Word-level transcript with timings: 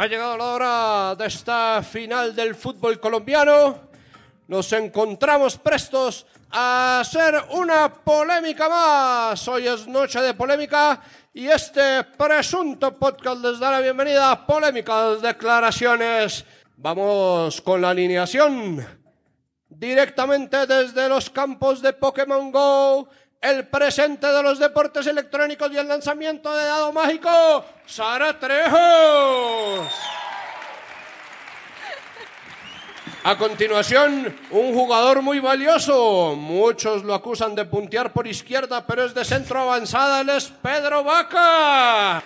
Ha 0.00 0.06
llegado 0.06 0.36
la 0.36 0.44
hora 0.44 1.14
de 1.16 1.26
esta 1.26 1.82
final 1.82 2.32
del 2.32 2.54
fútbol 2.54 3.00
colombiano. 3.00 3.88
Nos 4.46 4.72
encontramos 4.72 5.58
prestos 5.58 6.24
a 6.52 7.00
hacer 7.00 7.34
una 7.50 7.92
polémica 7.92 8.68
más. 8.68 9.48
Hoy 9.48 9.66
es 9.66 9.88
noche 9.88 10.20
de 10.20 10.34
polémica 10.34 11.02
y 11.34 11.48
este 11.48 12.04
presunto 12.16 12.96
podcast 12.96 13.42
les 13.42 13.58
da 13.58 13.72
la 13.72 13.80
bienvenida 13.80 14.30
a 14.30 14.46
polémicas 14.46 15.20
declaraciones. 15.20 16.44
Vamos 16.76 17.60
con 17.60 17.80
la 17.80 17.90
alineación. 17.90 18.86
Directamente 19.68 20.64
desde 20.68 21.08
los 21.08 21.28
campos 21.28 21.82
de 21.82 21.92
Pokémon 21.92 22.52
Go 22.52 23.08
el 23.40 23.66
presente 23.68 24.26
de 24.26 24.42
los 24.42 24.58
deportes 24.58 25.06
electrónicos 25.06 25.70
y 25.72 25.78
el 25.78 25.86
lanzamiento 25.86 26.54
de 26.54 26.64
dado 26.64 26.92
mágico, 26.92 27.64
Sara 27.86 28.38
Trejos. 28.38 29.86
A 33.24 33.36
continuación, 33.36 34.34
un 34.50 34.72
jugador 34.72 35.22
muy 35.22 35.38
valioso. 35.38 36.34
Muchos 36.36 37.04
lo 37.04 37.14
acusan 37.14 37.54
de 37.54 37.64
puntear 37.64 38.12
por 38.12 38.26
izquierda, 38.26 38.86
pero 38.86 39.04
es 39.04 39.12
de 39.12 39.24
centro 39.24 39.60
avanzada. 39.60 40.20
Él 40.20 40.30
es 40.30 40.46
Pedro 40.48 41.04
Vaca, 41.04 42.22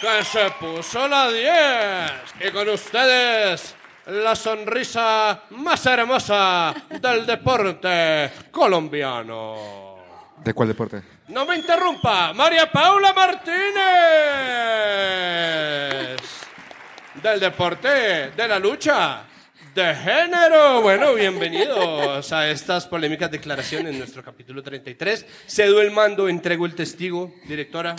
que 0.00 0.24
se 0.24 0.50
puso 0.58 1.06
la 1.06 1.30
10. 1.30 2.48
Y 2.48 2.50
con 2.52 2.68
ustedes, 2.68 3.74
la 4.06 4.34
sonrisa 4.34 5.42
más 5.50 5.86
hermosa 5.86 6.74
del 7.00 7.26
deporte 7.26 8.32
colombiano. 8.50 9.89
¿De 10.44 10.54
cuál 10.54 10.68
deporte? 10.68 11.02
No 11.28 11.44
me 11.44 11.56
interrumpa, 11.56 12.32
María 12.32 12.70
Paula 12.72 13.12
Martínez. 13.12 13.76
Del 17.22 17.40
deporte, 17.40 18.30
de 18.30 18.48
la 18.48 18.58
lucha, 18.58 19.24
de 19.74 19.94
género. 19.94 20.80
Bueno, 20.80 21.12
bienvenidos 21.14 22.32
a 22.32 22.48
estas 22.48 22.86
polémicas 22.86 23.30
declaraciones 23.30 23.92
en 23.92 23.98
nuestro 23.98 24.24
capítulo 24.24 24.62
33. 24.62 25.26
Cedo 25.46 25.82
el 25.82 25.90
mando, 25.90 26.26
entrego 26.28 26.64
el 26.64 26.74
testigo, 26.74 27.34
directora. 27.46 27.96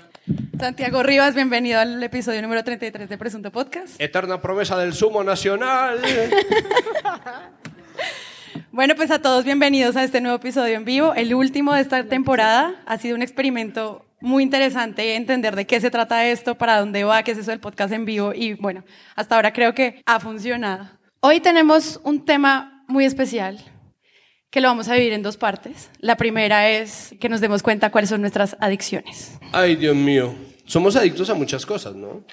Santiago 0.59 1.03
Rivas, 1.03 1.35
bienvenido 1.35 1.79
al 1.79 2.01
episodio 2.01 2.41
número 2.41 2.63
33 2.63 3.07
de 3.07 3.17
Presunto 3.19 3.51
Podcast. 3.51 4.01
Eterna 4.01 4.41
promesa 4.41 4.75
del 4.77 4.93
sumo 4.93 5.23
nacional. 5.23 6.01
Bueno, 8.71 8.95
pues 8.95 9.11
a 9.11 9.21
todos 9.21 9.45
bienvenidos 9.45 9.95
a 9.95 10.03
este 10.03 10.21
nuevo 10.21 10.37
episodio 10.37 10.75
en 10.75 10.85
vivo, 10.85 11.13
el 11.13 11.33
último 11.33 11.73
de 11.73 11.81
esta 11.81 12.03
temporada. 12.05 12.81
Ha 12.85 12.97
sido 12.97 13.15
un 13.15 13.21
experimento 13.21 14.05
muy 14.19 14.43
interesante 14.43 15.15
entender 15.15 15.55
de 15.55 15.65
qué 15.65 15.81
se 15.81 15.91
trata 15.91 16.27
esto, 16.27 16.55
para 16.55 16.79
dónde 16.79 17.03
va, 17.03 17.23
qué 17.23 17.31
es 17.31 17.37
eso 17.37 17.51
del 17.51 17.59
podcast 17.59 17.93
en 17.93 18.05
vivo 18.05 18.33
y 18.33 18.53
bueno, 18.53 18.83
hasta 19.15 19.35
ahora 19.35 19.53
creo 19.53 19.73
que 19.73 20.01
ha 20.05 20.19
funcionado. 20.19 20.89
Hoy 21.21 21.39
tenemos 21.39 21.99
un 22.03 22.25
tema 22.25 22.83
muy 22.87 23.05
especial 23.05 23.59
que 24.49 24.61
lo 24.61 24.67
vamos 24.67 24.89
a 24.89 24.95
vivir 24.95 25.13
en 25.13 25.23
dos 25.23 25.37
partes. 25.37 25.89
La 25.99 26.17
primera 26.17 26.69
es 26.69 27.15
que 27.19 27.29
nos 27.29 27.41
demos 27.41 27.63
cuenta 27.63 27.89
cuáles 27.89 28.09
son 28.09 28.21
nuestras 28.21 28.57
adicciones. 28.59 29.39
Ay, 29.53 29.75
Dios 29.75 29.95
mío. 29.95 30.35
Somos 30.65 30.95
adictos 30.95 31.29
a 31.29 31.35
muchas 31.35 31.65
cosas, 31.65 31.95
¿no? 31.95 32.25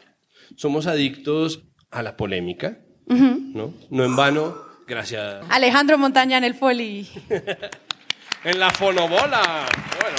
Somos 0.57 0.87
adictos 0.87 1.65
a 1.91 2.03
la 2.03 2.17
polémica, 2.17 2.79
¿no? 3.07 3.73
No 3.91 4.05
en 4.05 4.17
vano 4.17 4.68
Gracias. 4.89 5.44
Alejandro 5.50 5.98
Montaña 5.98 6.39
en 6.39 6.44
el 6.44 6.55
Foli. 6.55 7.06
en 8.44 8.58
la 8.58 8.70
fonobola. 8.70 9.67
Bueno. 10.00 10.17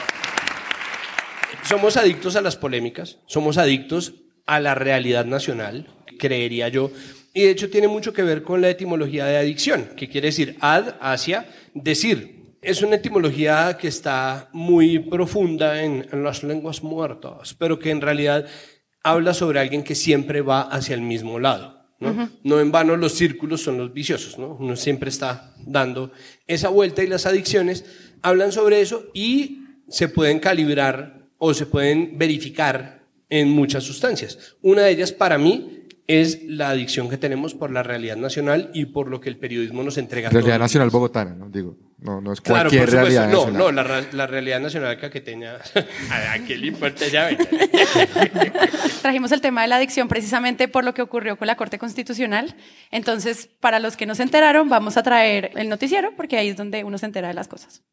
Somos 1.64 1.98
adictos 1.98 2.36
a 2.36 2.42
las 2.42 2.56
polémicas, 2.56 3.18
somos 3.26 3.58
adictos 3.58 4.14
a 4.46 4.60
la 4.60 4.76
realidad 4.76 5.26
nacional, 5.26 5.88
creería 6.20 6.68
yo. 6.68 6.92
Y 7.34 7.44
de 7.44 7.50
hecho 7.50 7.70
tiene 7.70 7.88
mucho 7.88 8.14
que 8.14 8.22
ver 8.22 8.44
con 8.44 8.62
la 8.62 8.70
etimología 8.70 9.26
de 9.26 9.38
adicción, 9.38 9.90
que 9.96 10.08
quiere 10.08 10.28
decir 10.28 10.58
ad, 10.62 10.96
hacia, 11.02 11.48
decir. 11.74 12.38
Es 12.62 12.82
una 12.82 12.98
etimología 12.98 13.78
que 13.80 13.88
está 13.88 14.50
muy 14.52 15.00
profunda 15.00 15.82
en, 15.82 16.08
en 16.12 16.24
las 16.24 16.44
lenguas 16.44 16.84
muertas, 16.84 17.54
pero 17.54 17.80
que 17.80 17.90
en 17.90 18.02
realidad 18.02 18.46
habla 19.02 19.34
sobre 19.34 19.60
alguien 19.60 19.84
que 19.84 19.96
siempre 19.96 20.42
va 20.42 20.62
hacia 20.62 20.94
el 20.94 21.02
mismo 21.02 21.40
lado. 21.40 21.79
¿No? 22.00 22.60
en 22.60 22.72
vano 22.72 22.96
los 22.96 23.14
círculos 23.14 23.62
son 23.62 23.78
los 23.78 23.94
viciosos, 23.94 24.38
¿no? 24.38 24.56
Uno 24.60 24.76
siempre 24.76 25.10
está 25.10 25.54
dando 25.66 26.12
esa 26.48 26.70
vuelta 26.70 27.04
y 27.04 27.08
las 27.08 27.26
adicciones 27.26 27.86
hablan 28.22 28.52
sobre 28.52 28.82
eso 28.82 29.06
y 29.14 29.64
se 29.88 30.08
pueden 30.08 30.40
calibrar 30.40 31.28
o 31.38 31.54
se 31.54 31.66
pueden 31.66 32.18
verificar 32.18 33.04
en 33.30 33.50
muchas 33.50 33.84
sustancias. 33.84 34.56
Una 34.62 34.84
de 34.84 34.92
ellas 34.92 35.12
para 35.12 35.38
mí 35.38 35.79
es 36.10 36.42
la 36.44 36.72
adicción 36.72 37.08
que 37.08 37.20
tenemos 37.20 37.54
por 37.54 37.70
la 37.70 37.84
realidad 37.84 38.18
nacional 38.18 38.72
y 38.74 38.86
por 38.86 39.08
lo 39.08 39.22
que 39.22 39.30
el 39.30 39.38
periodismo 39.38 39.84
nos 39.84 39.96
entrega. 40.00 40.32
Realidad 40.32 40.58
nacional 40.58 40.90
bogotana, 40.90 41.36
¿no? 41.36 41.50
Digo, 41.52 41.78
no, 42.00 42.20
no 42.20 42.34
es 42.34 42.42
cualquier 42.42 42.90
claro, 42.90 43.04
realidad 43.04 43.30
no, 43.30 43.46
nacional. 43.46 43.60
No, 43.60 43.72
la, 43.72 44.04
la 44.12 44.26
realidad 44.26 44.60
nacional 44.60 45.00
caqueteña, 45.00 45.58
¿a 46.34 46.40
qué 46.48 46.58
le 46.58 46.66
importa 46.66 47.08
ya? 47.08 47.30
Trajimos 49.04 49.32
el 49.32 49.42
tema 49.42 49.62
de 49.62 49.68
la 49.68 49.76
adicción 49.76 50.08
precisamente 50.08 50.68
por 50.68 50.84
lo 50.84 50.96
que 50.96 51.04
ocurrió 51.04 51.38
con 51.38 51.46
la 51.46 51.56
Corte 51.56 51.78
Constitucional. 51.78 52.56
Entonces, 52.90 53.48
para 53.60 53.78
los 53.78 53.96
que 53.96 54.08
no 54.08 54.16
se 54.16 54.24
enteraron, 54.24 54.68
vamos 54.68 54.98
a 54.98 55.04
traer 55.04 55.52
el 55.58 55.70
noticiero 55.70 56.14
porque 56.18 56.38
ahí 56.38 56.50
es 56.50 56.58
donde 56.58 56.84
uno 56.84 56.98
se 56.98 57.06
entera 57.06 57.28
de 57.28 57.36
las 57.36 57.48
cosas. 57.48 57.84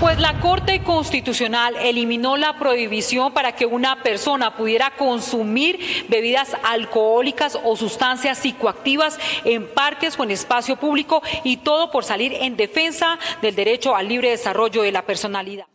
Pues 0.00 0.18
la 0.18 0.40
Corte 0.40 0.82
Constitucional 0.82 1.76
eliminó 1.76 2.38
la 2.38 2.58
prohibición 2.58 3.34
para 3.34 3.52
que 3.52 3.66
una 3.66 4.02
persona 4.02 4.56
pudiera 4.56 4.92
consumir 4.96 5.78
bebidas 6.08 6.56
alcohólicas 6.64 7.58
o 7.62 7.76
sustancias 7.76 8.38
psicoactivas 8.38 9.18
en 9.44 9.68
parques 9.68 10.18
o 10.18 10.24
en 10.24 10.30
espacio 10.30 10.76
público 10.76 11.22
y 11.44 11.58
todo 11.58 11.90
por 11.90 12.04
salir 12.04 12.32
en 12.32 12.56
defensa 12.56 13.18
del 13.42 13.54
derecho 13.54 13.94
al 13.94 14.08
libre 14.08 14.30
desarrollo 14.30 14.80
de 14.80 14.90
la 14.90 15.04
personalidad. 15.04 15.66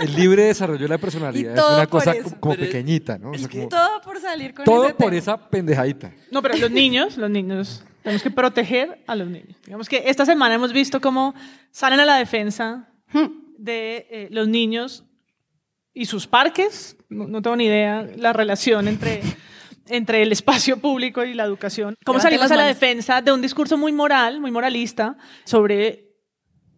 El 0.00 0.14
libre 0.14 0.44
desarrollo 0.44 0.82
de 0.82 0.88
la 0.88 0.98
personalidad 0.98 1.54
es 1.54 1.76
una 1.76 1.86
cosa 1.86 2.14
como 2.40 2.56
pequeñita, 2.56 3.18
¿no? 3.18 3.32
todo 3.68 4.00
por 4.00 4.18
salir 4.18 4.54
con 4.54 4.64
Todo 4.64 4.96
por 4.96 5.12
esa 5.12 5.36
pendejadita. 5.36 6.12
No, 6.30 6.40
pero 6.40 6.56
los 6.56 6.70
niños, 6.70 7.18
los 7.18 7.28
niños 7.28 7.84
tenemos 8.02 8.22
que 8.22 8.30
proteger 8.30 9.02
a 9.06 9.14
los 9.14 9.28
niños. 9.28 9.56
Digamos 9.64 9.88
que 9.88 10.02
esta 10.06 10.24
semana 10.24 10.54
hemos 10.54 10.72
visto 10.72 11.00
cómo 11.00 11.34
salen 11.70 12.00
a 12.00 12.04
la 12.04 12.16
defensa 12.16 12.88
hmm. 13.12 13.26
de 13.58 14.06
eh, 14.10 14.28
los 14.30 14.48
niños 14.48 15.04
y 15.92 16.06
sus 16.06 16.26
parques. 16.26 16.96
No, 17.08 17.42
tengo 17.42 17.56
ni 17.56 17.66
idea 17.66 18.08
la 18.16 18.32
relación 18.32 18.88
entre, 18.88 19.20
entre 19.88 20.22
el 20.22 20.32
espacio 20.32 20.78
público 20.78 21.24
y 21.24 21.34
la 21.34 21.44
educación. 21.44 21.94
Cómo 22.04 22.20
salimos 22.20 22.50
a 22.50 22.56
la 22.56 22.66
defensa 22.66 23.20
de 23.20 23.32
un 23.32 23.42
discurso 23.42 23.76
muy 23.76 23.92
moral, 23.92 24.40
muy 24.40 24.50
moralista, 24.50 25.16
sobre 25.44 26.10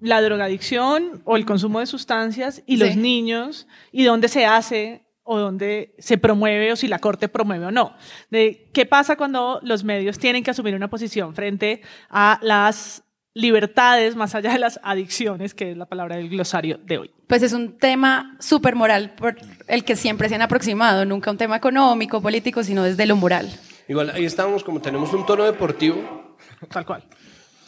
la 0.00 0.21
drogadicción 0.21 1.22
o 1.25 1.37
el 1.37 1.47
consumo 1.47 1.78
de 1.78 1.87
sustancias 1.87 2.62
y 2.66 2.77
los 2.77 2.97
niños 2.97 3.69
y 3.93 4.03
dónde 4.03 4.27
se 4.28 4.44
hace 4.44 5.06
o 5.25 5.38
dónde 5.38 5.94
se 5.99 6.19
promueve 6.19 6.72
o 6.72 6.77
si 6.77 6.88
la 6.88 6.99
Corte 6.99 7.28
promueve 7.28 7.66
o 7.66 7.71
no. 7.71 7.94
De 8.31 8.71
qué 8.72 8.87
pasa 8.87 9.16
cuando 9.16 9.60
los 9.62 9.84
medios 9.84 10.19
tienen 10.19 10.43
que 10.43 10.50
asumir 10.50 10.75
una 10.75 10.91
posición 10.91 11.34
frente 11.34 11.83
a 12.10 12.38
las 12.43 13.05
libertades 13.34 14.15
más 14.15 14.34
allá 14.34 14.53
de 14.53 14.59
las 14.59 14.78
adicciones, 14.83 15.55
que 15.55 15.71
es 15.71 15.77
la 15.77 15.87
palabra 15.87 16.16
del 16.16 16.28
glosario 16.28 16.78
de 16.78 16.99
hoy. 16.99 17.10
Pues 17.27 17.43
es 17.43 17.53
un 17.53 17.78
tema 17.78 18.37
súper 18.41 18.75
moral 18.75 19.15
por 19.16 19.37
el 19.69 19.84
que 19.84 19.97
siempre 19.97 20.28
se 20.28 20.34
han 20.34 20.43
aproximado, 20.43 21.05
nunca 21.05 21.31
un 21.31 21.39
tema 21.39 21.56
económico, 21.56 22.21
político, 22.21 22.62
sino 22.62 22.83
desde 22.83 23.06
lo 23.06 23.16
moral. 23.16 23.49
Igual, 23.89 24.10
ahí 24.10 24.25
estamos, 24.25 24.62
como 24.62 24.81
tenemos 24.81 25.12
un 25.15 25.25
tono 25.25 25.44
deportivo. 25.44 26.37
Tal 26.69 26.84
cual 26.84 27.04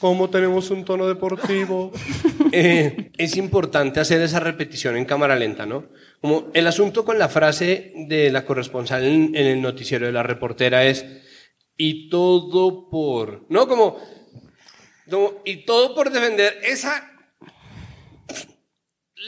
como 0.04 0.28
tenemos 0.28 0.70
un 0.70 0.84
tono 0.84 1.06
deportivo, 1.06 1.90
eh, 2.52 3.10
es 3.16 3.38
importante 3.38 4.00
hacer 4.00 4.20
esa 4.20 4.38
repetición 4.38 4.98
en 4.98 5.06
cámara 5.06 5.34
lenta, 5.34 5.64
¿no? 5.64 5.86
Como 6.20 6.50
el 6.52 6.66
asunto 6.66 7.06
con 7.06 7.18
la 7.18 7.30
frase 7.30 7.94
de 7.96 8.30
la 8.30 8.44
corresponsal 8.44 9.02
en, 9.02 9.34
el 9.34 9.62
noticiero 9.62 10.04
de 10.04 10.12
la 10.12 10.22
reportera 10.22 10.84
es, 10.84 11.06
y 11.78 12.10
todo 12.10 12.90
por, 12.90 13.46
¿no? 13.48 13.66
Como, 13.66 13.98
y 15.46 15.64
todo 15.64 15.94
por 15.94 16.10
defender 16.10 16.60
esa 16.62 17.10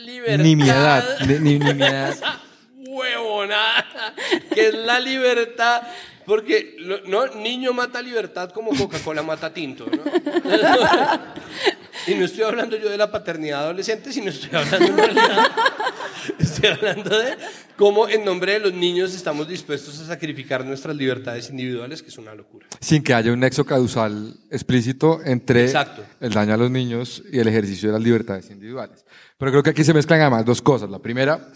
libertad. 0.04 0.44
Nimiedad, 0.44 1.20
nimiedad. 1.40 2.10
Esa 2.10 2.42
huevonada, 2.86 4.14
que 4.52 4.68
es 4.68 4.74
la 4.74 5.00
libertad 5.00 5.84
porque, 6.26 6.76
no, 7.06 7.28
niño 7.28 7.72
mata 7.72 8.02
libertad 8.02 8.50
como 8.50 8.76
Coca-Cola 8.76 9.22
mata 9.22 9.54
tinto, 9.54 9.86
¿no? 9.86 10.02
y 12.08 12.14
no 12.14 12.24
estoy 12.24 12.42
hablando 12.42 12.76
yo 12.76 12.90
de 12.90 12.98
la 12.98 13.12
paternidad 13.12 13.62
adolescente, 13.62 14.12
sino 14.12 14.30
estoy 14.30 14.50
hablando 14.52 14.88
en 14.88 14.96
realidad, 14.96 15.46
estoy 16.40 16.70
hablando 16.70 17.16
de 17.16 17.36
cómo 17.76 18.08
en 18.08 18.24
nombre 18.24 18.54
de 18.54 18.58
los 18.58 18.74
niños 18.74 19.14
estamos 19.14 19.46
dispuestos 19.46 20.00
a 20.00 20.06
sacrificar 20.06 20.64
nuestras 20.64 20.96
libertades 20.96 21.48
individuales, 21.48 22.02
que 22.02 22.08
es 22.08 22.18
una 22.18 22.34
locura. 22.34 22.66
Sin 22.80 23.04
que 23.04 23.14
haya 23.14 23.32
un 23.32 23.38
nexo 23.38 23.64
causal 23.64 24.34
explícito 24.50 25.20
entre 25.24 25.72
el 26.20 26.32
daño 26.32 26.54
a 26.54 26.56
los 26.56 26.72
niños 26.72 27.22
y 27.30 27.38
el 27.38 27.46
ejercicio 27.46 27.90
de 27.90 27.92
las 27.92 28.02
libertades 28.02 28.50
individuales. 28.50 29.04
Pero 29.38 29.52
creo 29.52 29.62
que 29.62 29.70
aquí 29.70 29.84
se 29.84 29.94
mezclan 29.94 30.22
además 30.22 30.44
dos 30.44 30.60
cosas. 30.60 30.90
La 30.90 30.98
primera, 30.98 31.52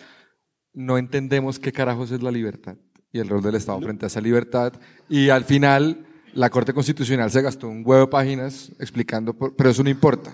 no 0.72 0.96
entendemos 0.96 1.58
qué 1.58 1.72
carajos 1.72 2.12
es 2.12 2.22
la 2.22 2.30
libertad 2.30 2.76
y 3.12 3.18
el 3.18 3.28
rol 3.28 3.42
del 3.42 3.56
Estado 3.56 3.80
frente 3.80 4.06
a 4.06 4.08
esa 4.08 4.20
libertad. 4.20 4.72
Y 5.08 5.30
al 5.30 5.44
final, 5.44 6.06
la 6.34 6.50
Corte 6.50 6.72
Constitucional 6.72 7.30
se 7.30 7.42
gastó 7.42 7.68
un 7.68 7.82
huevo 7.84 8.06
de 8.06 8.10
páginas 8.10 8.72
explicando, 8.78 9.34
pero 9.34 9.70
eso 9.70 9.82
no 9.82 9.90
importa. 9.90 10.32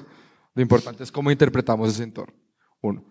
Lo 0.54 0.62
importante 0.62 1.02
es 1.02 1.12
cómo 1.12 1.30
interpretamos 1.30 1.90
ese 1.90 2.02
entorno. 2.02 2.34
Uno. 2.82 3.04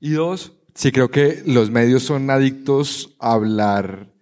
Y 0.00 0.10
dos, 0.10 0.52
sí 0.74 0.92
creo 0.92 1.10
que 1.10 1.42
los 1.46 1.70
medios 1.70 2.02
son 2.02 2.30
adictos 2.30 3.16
a 3.18 3.32
hablar 3.32 4.12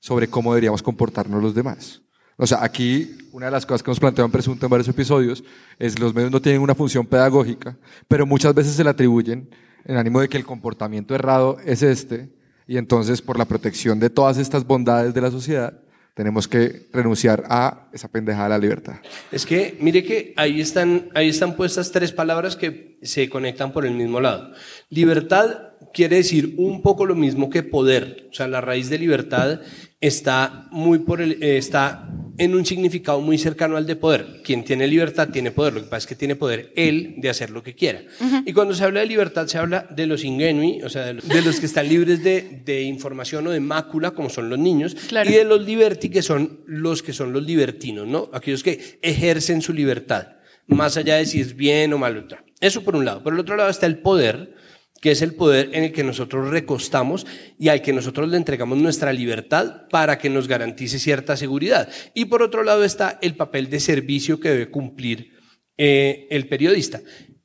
sobre 0.00 0.28
cómo 0.28 0.52
deberíamos 0.52 0.82
comportarnos 0.82 1.42
los 1.42 1.54
demás. 1.54 2.02
O 2.38 2.46
sea, 2.46 2.62
aquí 2.62 3.16
una 3.32 3.46
de 3.46 3.52
las 3.52 3.64
cosas 3.64 3.82
que 3.82 3.90
hemos 3.90 4.00
planteado 4.00 4.26
en 4.26 4.32
Presunto 4.32 4.66
en 4.66 4.70
varios 4.70 4.88
episodios 4.88 5.42
es 5.78 5.98
los 5.98 6.14
medios 6.14 6.30
no 6.30 6.40
tienen 6.40 6.60
una 6.60 6.74
función 6.74 7.06
pedagógica, 7.06 7.78
pero 8.08 8.26
muchas 8.26 8.54
veces 8.54 8.74
se 8.74 8.84
le 8.84 8.90
atribuyen 8.90 9.50
en 9.84 9.96
ánimo 9.96 10.20
de 10.20 10.28
que 10.28 10.36
el 10.36 10.44
comportamiento 10.44 11.14
errado 11.14 11.58
es 11.64 11.82
este, 11.82 12.35
y 12.66 12.78
entonces 12.78 13.22
por 13.22 13.38
la 13.38 13.44
protección 13.44 14.00
de 14.00 14.10
todas 14.10 14.38
estas 14.38 14.66
bondades 14.66 15.14
de 15.14 15.20
la 15.20 15.30
sociedad, 15.30 15.80
tenemos 16.14 16.48
que 16.48 16.88
renunciar 16.94 17.44
a 17.50 17.88
esa 17.92 18.08
pendejada 18.08 18.44
de 18.44 18.50
la 18.50 18.58
libertad. 18.58 18.94
Es 19.30 19.44
que, 19.44 19.76
mire 19.80 20.02
que 20.02 20.32
ahí 20.36 20.62
están, 20.62 21.10
ahí 21.14 21.28
están 21.28 21.56
puestas 21.56 21.92
tres 21.92 22.10
palabras 22.10 22.56
que 22.56 22.95
se 23.06 23.28
conectan 23.28 23.72
por 23.72 23.86
el 23.86 23.94
mismo 23.94 24.20
lado. 24.20 24.52
Libertad 24.90 25.66
quiere 25.92 26.16
decir 26.16 26.54
un 26.58 26.82
poco 26.82 27.06
lo 27.06 27.14
mismo 27.14 27.50
que 27.50 27.62
poder. 27.62 28.28
O 28.30 28.34
sea, 28.34 28.48
la 28.48 28.60
raíz 28.60 28.90
de 28.90 28.98
libertad 28.98 29.60
está 30.00 30.68
muy 30.70 30.98
por 31.00 31.20
el, 31.20 31.42
eh, 31.42 31.56
está 31.56 32.08
en 32.38 32.54
un 32.54 32.66
significado 32.66 33.20
muy 33.20 33.38
cercano 33.38 33.76
al 33.76 33.86
de 33.86 33.96
poder. 33.96 34.42
Quien 34.44 34.64
tiene 34.64 34.86
libertad 34.86 35.28
tiene 35.30 35.50
poder. 35.50 35.72
Lo 35.72 35.80
que 35.80 35.86
pasa 35.86 35.98
es 35.98 36.06
que 36.06 36.14
tiene 36.14 36.36
poder 36.36 36.72
él 36.76 37.14
de 37.18 37.30
hacer 37.30 37.50
lo 37.50 37.62
que 37.62 37.74
quiera. 37.74 38.02
Y 38.44 38.52
cuando 38.52 38.74
se 38.74 38.84
habla 38.84 39.00
de 39.00 39.06
libertad, 39.06 39.46
se 39.46 39.58
habla 39.58 39.86
de 39.90 40.06
los 40.06 40.24
ingenui, 40.24 40.82
o 40.82 40.88
sea, 40.88 41.06
de 41.06 41.42
los, 41.42 41.60
que 41.60 41.66
están 41.66 41.88
libres 41.88 42.22
de, 42.22 42.62
de, 42.64 42.82
información 42.82 43.46
o 43.46 43.50
de 43.50 43.60
mácula, 43.60 44.10
como 44.10 44.28
son 44.28 44.50
los 44.50 44.58
niños, 44.58 44.96
y 45.10 45.32
de 45.32 45.44
los 45.44 45.64
liberti, 45.64 46.10
que 46.10 46.22
son 46.22 46.60
los 46.66 47.02
que 47.02 47.12
son 47.12 47.32
los 47.32 47.42
libertinos, 47.42 48.06
¿no? 48.06 48.28
Aquellos 48.32 48.62
que 48.62 48.98
ejercen 49.00 49.62
su 49.62 49.72
libertad, 49.72 50.35
más 50.66 50.96
allá 50.96 51.16
de 51.16 51.26
si 51.26 51.40
es 51.40 51.54
bien 51.54 51.92
o 51.92 51.98
mal. 51.98 52.26
Eso 52.60 52.82
por 52.82 52.96
un 52.96 53.04
lado. 53.04 53.22
Por 53.22 53.34
el 53.34 53.40
otro 53.40 53.56
lado 53.56 53.70
está 53.70 53.86
el 53.86 53.98
poder, 53.98 54.54
que 55.00 55.10
es 55.10 55.22
el 55.22 55.34
poder 55.34 55.70
en 55.72 55.84
el 55.84 55.92
que 55.92 56.04
nosotros 56.04 56.50
recostamos 56.50 57.26
y 57.58 57.68
al 57.68 57.82
que 57.82 57.92
nosotros 57.92 58.28
le 58.28 58.36
entregamos 58.36 58.78
nuestra 58.78 59.12
libertad 59.12 59.88
para 59.90 60.18
que 60.18 60.30
nos 60.30 60.48
garantice 60.48 60.98
cierta 60.98 61.36
seguridad. 61.36 61.88
Y 62.14 62.26
por 62.26 62.42
otro 62.42 62.62
lado 62.62 62.84
está 62.84 63.18
el 63.22 63.36
papel 63.36 63.68
de 63.70 63.80
servicio 63.80 64.40
que 64.40 64.50
debe 64.50 64.70
cumplir 64.70 65.32
eh, 65.76 66.26
el 66.30 66.48
periodista. 66.48 67.00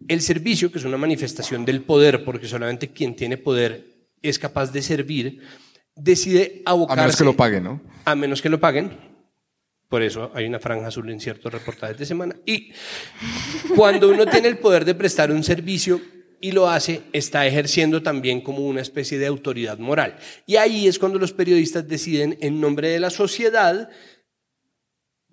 El 0.08 0.22
servicio, 0.22 0.72
que 0.72 0.80
es 0.80 0.86
una 0.86 0.98
manifestación 0.98 1.66
del 1.66 1.84
poder, 1.84 2.24
porque 2.24 2.48
solamente 2.48 2.92
quien 2.92 3.16
tiene 3.16 3.38
poder 3.38 4.08
es 4.22 4.40
capaz 4.40 4.72
de 4.72 4.82
servir, 4.82 5.42
decide 5.96 6.62
abocarse... 6.66 7.02
A 7.02 7.04
menos 7.04 7.18
que 7.18 7.24
lo 7.24 7.36
paguen, 7.36 7.64
¿no? 7.64 7.82
A 8.06 8.16
menos 8.16 8.42
que 8.42 8.50
lo 8.50 8.60
paguen. 8.60 9.11
Por 9.92 10.04
eso 10.04 10.32
hay 10.34 10.46
una 10.46 10.58
franja 10.58 10.88
azul 10.88 11.10
en 11.12 11.20
ciertos 11.20 11.52
reportajes 11.52 11.98
de 11.98 12.06
semana. 12.06 12.34
Y 12.46 12.72
cuando 13.76 14.08
uno 14.08 14.26
tiene 14.26 14.48
el 14.48 14.58
poder 14.58 14.86
de 14.86 14.96
prestar 14.96 15.34
un 15.34 15.44
servicio, 15.44 16.00
y 16.40 16.54
lo 16.54 16.70
hace, 16.70 17.02
está 17.12 17.46
ejerciendo 17.46 18.02
también 18.02 18.40
como 18.40 18.66
una 18.66 18.80
especie 18.80 19.20
de 19.20 19.28
autoridad 19.28 19.78
moral. 19.80 20.16
Y 20.48 20.56
ahí 20.56 20.88
es 20.88 20.98
cuando 20.98 21.20
los 21.20 21.34
periodistas 21.34 21.90
deciden, 21.90 22.38
en 22.40 22.62
nombre 22.62 22.88
de 22.88 23.02
la 23.02 23.10
sociedad, 23.10 23.90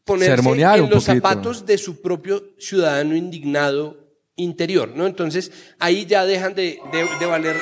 ponerse 0.05 0.51
en 0.51 0.91
los 0.91 1.05
zapatos 1.05 1.65
de 1.65 1.79
su 1.79 2.03
propio 2.03 2.43
ciudadano 2.59 3.15
indignado 3.15 4.09
interior, 4.35 4.93
¿no? 4.97 5.07
Entonces, 5.07 5.53
ahí 5.79 6.05
ya 6.05 6.27
dejan 6.27 6.57
de, 6.57 6.81
de 7.21 7.27
valer 7.27 7.57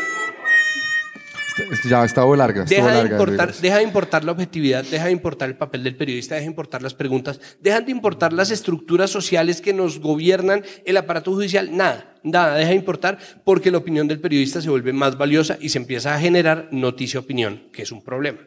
ya 1.85 2.05
estado 2.05 2.35
larga. 2.37 2.65
Deja, 2.65 3.03
de 3.03 3.11
importar, 3.11 3.55
deja 3.55 3.77
de 3.79 3.83
importar 3.83 4.25
la 4.25 4.33
objetividad, 4.33 4.85
deja 4.85 5.07
de 5.07 5.13
importar 5.13 5.49
el 5.49 5.57
papel 5.57 5.85
del 5.85 5.97
periodista, 5.97 6.35
deja 6.35 6.45
de 6.45 6.51
importar 6.51 6.83
las 6.83 6.95
preguntas, 6.95 7.41
dejan 7.61 7.85
de 7.85 7.93
importar 7.93 8.33
las 8.33 8.51
estructuras 8.51 9.11
sociales 9.11 9.61
que 9.61 9.73
nos 9.73 10.01
gobiernan, 10.01 10.65
el 10.85 10.97
aparato 10.97 11.33
judicial, 11.33 11.77
nada, 11.77 12.15
nada, 12.23 12.57
deja 12.57 12.71
de 12.71 12.77
importar 12.77 13.19
porque 13.45 13.71
la 13.71 13.79
opinión 13.79 14.09
del 14.09 14.21
periodista 14.21 14.61
se 14.61 14.71
vuelve 14.71 14.93
más 14.93 15.17
valiosa 15.17 15.57
y 15.61 15.69
se 15.69 15.79
empieza 15.79 16.15
a 16.15 16.21
generar 16.21 16.69
noticia-opinión, 16.73 17.69
que 17.73 17.83
es 17.83 17.93
un 17.93 18.03
problema. 18.03 18.41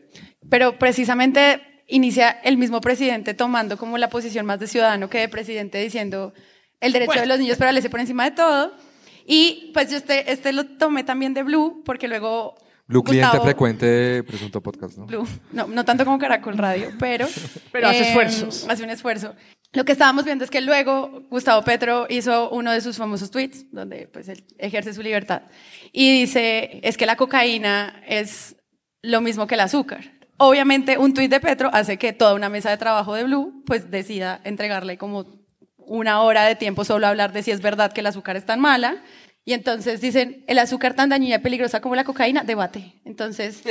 Pero 0.50 0.78
precisamente 0.78 1.62
inicia 1.88 2.30
el 2.44 2.58
mismo 2.58 2.82
presidente 2.82 3.34
tomando 3.34 3.78
como 3.78 3.98
la 3.98 4.10
posición 4.10 4.46
más 4.46 4.60
de 4.60 4.68
ciudadano 4.68 5.10
que 5.10 5.20
de 5.20 5.30
presidente 5.30 5.80
diciendo 5.80 6.34
el 6.80 6.94
derecho 6.94 7.20
de 7.20 7.26
los 7.26 7.40
niños 7.40 7.58
para 7.58 7.80
se 7.82 7.90
por 7.90 8.00
encima 8.00 8.26
de 8.26 8.32
todo. 8.32 8.72
Y 9.26 9.72
pues 9.74 9.92
yo 9.92 9.98
este, 9.98 10.32
este 10.32 10.54
lo 10.54 10.66
tomé 10.66 11.04
también 11.04 11.34
de 11.34 11.44
Blue 11.44 11.84
porque 11.86 12.08
luego 12.08 12.56
Blue 12.90 13.04
cliente 13.04 13.40
frecuente 13.40 13.86
de 13.86 14.24
Presunto 14.24 14.62
Podcast, 14.64 14.98
¿no? 14.98 15.06
Blue, 15.06 15.28
no, 15.52 15.68
no 15.68 15.86
tanto 15.86 16.04
como 16.06 16.18
Caracol 16.18 16.58
Radio, 16.58 16.90
pero... 16.98 17.28
pero 17.72 17.88
hace 17.88 18.00
em, 18.00 18.06
esfuerzos. 18.06 18.68
Hace 18.68 18.84
un 18.84 18.90
esfuerzo. 18.90 19.36
Lo 19.74 19.86
que 19.86 19.92
estábamos 19.92 20.26
viendo 20.26 20.44
es 20.44 20.50
que 20.50 20.60
luego 20.60 21.22
Gustavo 21.30 21.62
Petro 21.64 22.08
hizo 22.10 22.50
uno 22.50 22.72
de 22.72 22.82
sus 22.82 22.98
famosos 22.98 23.30
tweets, 23.30 23.72
donde 23.72 24.08
pues 24.08 24.28
él 24.28 24.44
ejerce 24.58 24.96
su 24.96 25.04
libertad, 25.04 25.44
y 25.92 26.22
dice, 26.22 26.80
es 26.82 26.98
que 26.98 27.06
la 27.06 27.16
cocaína 27.16 28.02
es 28.08 28.56
lo 29.04 29.22
mismo 29.22 29.46
que 29.46 29.54
el 29.54 29.62
azúcar. 29.62 30.12
Obviamente 30.38 30.98
un 30.98 31.14
tweet 31.14 31.30
de 31.30 31.40
Petro 31.40 31.70
hace 31.72 31.98
que 31.98 32.12
toda 32.12 32.34
una 32.34 32.50
mesa 32.50 32.72
de 32.72 32.78
trabajo 32.78 33.14
de 33.14 33.24
Blue 33.24 33.62
pues 33.68 33.92
decida 33.92 34.42
entregarle 34.44 34.98
como 34.98 35.28
una 35.78 36.22
hora 36.22 36.46
de 36.46 36.56
tiempo 36.56 36.84
solo 36.86 37.06
a 37.06 37.10
hablar 37.10 37.34
de 37.34 37.44
si 37.44 37.52
es 37.52 37.62
verdad 37.62 37.94
que 37.94 38.02
el 38.02 38.08
azúcar 38.08 38.36
es 38.36 38.46
tan 38.48 38.60
mala 38.60 39.04
y 39.46 39.54
entonces 39.54 40.00
dicen, 40.02 40.44
el 40.48 40.60
azúcar 40.60 40.94
tan 40.94 41.10
dañina 41.10 41.38
y 41.38 41.40
peligrosa 41.40 41.82
como 41.82 41.96
la 41.96 42.04
cocaína, 42.04 42.44
debate. 42.44 42.94
Entonces, 43.04 43.64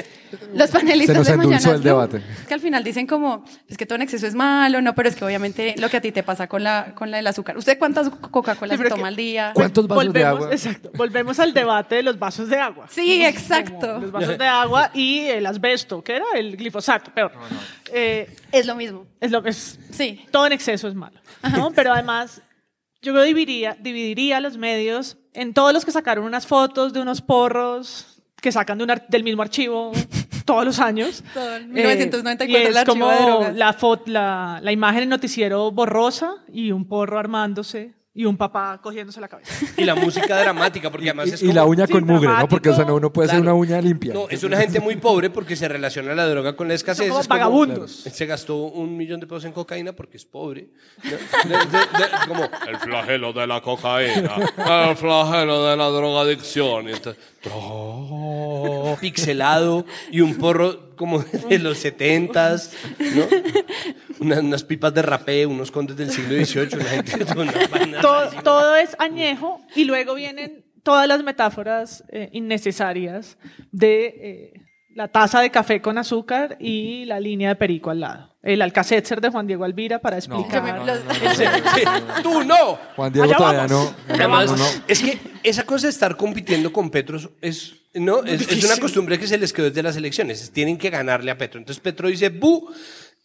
los 0.55 0.70
panelistas 0.70 1.26
de 1.26 1.37
mañana 1.37 1.70
el 1.70 1.82
debate. 1.82 2.20
que 2.49 2.55
al 2.55 2.61
final 2.61 2.82
dicen 2.82 3.06
como, 3.06 3.44
es 3.69 3.76
que 3.76 3.87
todo 3.87 3.97
en 3.97 4.03
exceso 4.03 4.26
es 4.26 4.35
malo, 4.35 4.81
no, 4.81 4.94
pero 4.94 5.09
es 5.09 5.15
que 5.15 5.25
obviamente 5.25 5.75
lo 5.79 5.88
que 5.88 5.99
a 5.99 6.00
ti 6.00 6.11
te 6.11 6.23
pasa 6.23 6.49
con 6.49 6.65
la 6.65 6.94
con 6.94 7.11
la 7.11 7.19
del 7.19 7.26
azúcar. 7.26 7.56
¿Usted 7.56 7.79
cuántas 7.79 8.11
Coca-Cola 8.11 8.76
se 8.76 8.85
toma 8.88 9.09
al 9.09 9.17
día? 9.17 9.53
¿Cuántos 9.55 9.87
vasos 9.87 10.12
de 10.12 10.25
agua? 10.25 10.49
Exacto. 10.50 10.91
Volvemos 10.94 11.38
al 11.38 11.53
debate 11.53 11.97
de 11.97 12.03
los 12.03 12.19
vasos 12.19 12.49
de 12.49 12.56
agua. 12.56 12.87
Sí, 12.88 13.23
exacto. 13.25 14.00
los 14.00 14.11
vasos 14.11 14.38
de 14.38 14.47
agua 14.47 14.91
y 14.94 15.26
el 15.26 15.47
asbesto, 15.47 16.03
que 16.03 16.17
era 16.17 16.26
el 16.35 16.56
glifosato, 16.56 17.12
peor. 17.12 17.31
Eh, 17.93 18.35
es 18.50 18.67
lo 18.67 18.75
mismo. 18.75 19.06
Es 19.20 19.31
lo 19.31 19.43
que 19.43 19.50
es. 19.50 19.79
Sí. 19.93 20.26
Todo 20.31 20.47
en 20.47 20.53
exceso 20.53 20.88
es 20.88 20.94
malo. 20.94 21.20
¿no? 21.53 21.70
Pero 21.70 21.93
además, 21.93 22.43
yo 23.00 23.23
dividiría, 23.23 23.76
dividiría 23.79 24.41
los 24.41 24.56
medios 24.56 25.18
en 25.34 25.54
todos 25.54 25.72
los 25.72 25.84
que 25.84 25.92
sacaron 25.92 26.25
unas 26.25 26.46
fotos 26.46 26.92
de 26.92 27.00
unos 27.00 27.20
porros 27.20 28.22
que 28.40 28.52
sacan 28.52 28.78
de 28.78 29.02
del 29.08 29.25
mismo 29.25 29.42
archivo 29.42 29.92
todos 30.44 30.64
los 30.64 30.78
años. 30.78 31.22
Todo, 31.34 31.60
1994 31.60 32.56
eh, 32.56 32.70
es 32.70 32.84
como 32.84 33.10
la, 33.54 33.76
la, 34.06 34.60
la 34.62 34.72
imagen 34.72 35.03
en 35.05 35.08
noticiero 35.08 35.70
borrosa 35.70 36.36
y 36.53 36.72
un 36.72 36.86
porro 36.86 37.19
armándose 37.19 37.97
y 38.19 38.25
un 38.25 38.37
papá 38.37 38.81
cogiéndose 38.82 39.20
la 39.20 39.29
cabeza. 39.29 39.55
Y 39.77 39.84
la 39.84 39.94
música 39.94 40.37
dramática, 40.37 40.91
porque 40.91 41.10
además 41.10 41.34
es 41.34 41.41
Y 41.41 41.53
la 41.53 41.65
uña 41.65 41.87
con 41.87 42.05
mugre, 42.05 42.29
¿no? 42.29 42.48
Porque, 42.48 42.70
o 42.70 42.75
sea, 42.75 42.84
no, 42.84 42.96
uno 42.96 43.13
puede 43.13 43.29
hacer 43.29 43.41
una 43.41 43.55
uña 43.55 43.81
limpia. 43.81 44.13
No, 44.13 44.29
es 44.29 44.43
una 44.43 44.56
gente 44.56 44.81
muy 44.81 44.96
pobre 44.96 45.31
porque 45.31 45.55
se 45.55 45.69
relaciona 45.69 46.17
la 46.17 46.27
droga 46.27 46.56
con 46.56 46.67
la 46.67 46.75
escasez. 46.75 47.06
Son 47.06 47.17
como 47.17 47.29
vagabundos. 47.29 47.93
se 47.93 48.27
gastó 48.27 48.56
un 48.56 48.96
millón 48.96 49.20
de 49.20 49.29
pesos 49.29 49.44
en 49.44 49.53
cocaína 49.53 49.93
porque 49.93 50.17
es 50.17 50.25
pobre. 50.25 50.70
como 52.27 52.43
el 52.43 52.77
flagelo 52.79 53.32
de 53.32 53.46
la 53.46 53.60
cocaína, 53.60 54.34
el 54.91 54.96
flagelo 54.96 55.67
de 55.67 55.77
la 55.77 55.87
drogadicción. 55.87 56.89
Y 56.89 56.94
entonces, 56.94 57.22
pixelado 59.01 59.87
y 60.10 60.22
un 60.22 60.34
porro 60.34 60.96
como 60.96 61.20
de 61.20 61.60
los 61.60 61.79
setentas, 61.79 62.72
¿no? 62.98 63.27
Unas, 64.20 64.65
pipas 64.65 64.93
de 64.94 65.03
rapé, 65.03 65.46
unos 65.46 65.70
condes 65.70 65.96
del 65.96 66.10
siglo 66.10 66.34
XVIII, 66.34 66.75
una 66.75 66.84
gente 66.84 67.25
todo, 68.01 68.31
todo 68.43 68.77
es 68.77 68.96
añejo 68.98 69.60
y 69.77 69.84
luego 69.84 70.15
vienen 70.15 70.65
todas 70.82 71.06
las 71.06 71.22
metáforas 71.22 72.03
eh, 72.08 72.31
innecesarias 72.32 73.37
de 73.72 74.06
eh, 74.06 74.53
la 74.94 75.08
taza 75.08 75.41
de 75.41 75.51
café 75.51 75.81
con 75.81 75.98
azúcar 75.98 76.56
y 76.58 77.05
la 77.05 77.20
línea 77.20 77.51
de 77.51 77.56
perico 77.56 77.91
al 77.91 78.01
lado. 78.01 78.37
El 78.43 78.63
Alcacetzer 78.63 79.20
de 79.20 79.29
Juan 79.29 79.46
Diego 79.46 79.65
Alvira 79.65 79.98
para 79.98 80.17
explicar. 80.17 80.82
Tú 82.22 82.43
no. 82.43 82.79
Juan 82.96 83.13
Diego 83.13 83.31
todavía 83.37 83.69
no. 83.69 83.94
Además, 84.08 84.82
es 84.89 85.01
que 85.01 85.19
esa 85.43 85.65
cosa 85.65 85.87
de 85.89 85.91
estar 85.91 86.17
compitiendo 86.17 86.72
con 86.72 86.91
Petro 86.91 87.19
es, 87.43 87.75
no, 87.94 88.25
es, 88.25 88.65
una 88.65 88.79
costumbre 88.79 89.19
que 89.19 89.27
se 89.27 89.37
les 89.39 89.53
quedó 89.53 89.67
desde 89.67 89.82
las 89.82 89.96
elecciones. 89.96 90.51
Tienen 90.53 90.79
que 90.79 90.89
ganarle 90.89 91.31
a 91.31 91.37
Petro. 91.37 91.60
Entonces 91.60 91.82
Petro 91.82 92.08
dice 92.08 92.31
bu 92.31 92.72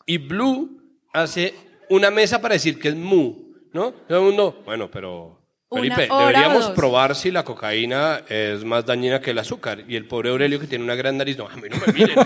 y 0.05 0.17
Blue 0.17 0.82
hace 1.13 1.53
una 1.89 2.11
mesa 2.11 2.41
para 2.41 2.53
decir 2.55 2.79
que 2.79 2.89
es 2.89 2.95
mu. 2.95 3.43
¿No? 3.71 3.91
Todo 3.91 4.19
el 4.19 4.23
mundo, 4.25 4.61
bueno, 4.65 4.91
pero 4.91 5.39
Felipe, 5.71 6.07
deberíamos 6.07 6.69
probar 6.71 7.15
si 7.15 7.31
la 7.31 7.43
cocaína 7.43 8.21
es 8.29 8.63
más 8.63 8.85
dañina 8.85 9.19
que 9.19 9.31
el 9.31 9.39
azúcar. 9.39 9.83
Y 9.87 9.95
el 9.95 10.05
pobre 10.07 10.29
Aurelio, 10.29 10.59
que 10.59 10.67
tiene 10.67 10.83
una 10.83 10.93
gran 10.93 11.17
nariz, 11.17 11.37
no, 11.39 11.47
a 11.47 11.55
mí 11.55 11.63
no 11.69 11.77
me 11.77 11.93
miren. 11.93 12.19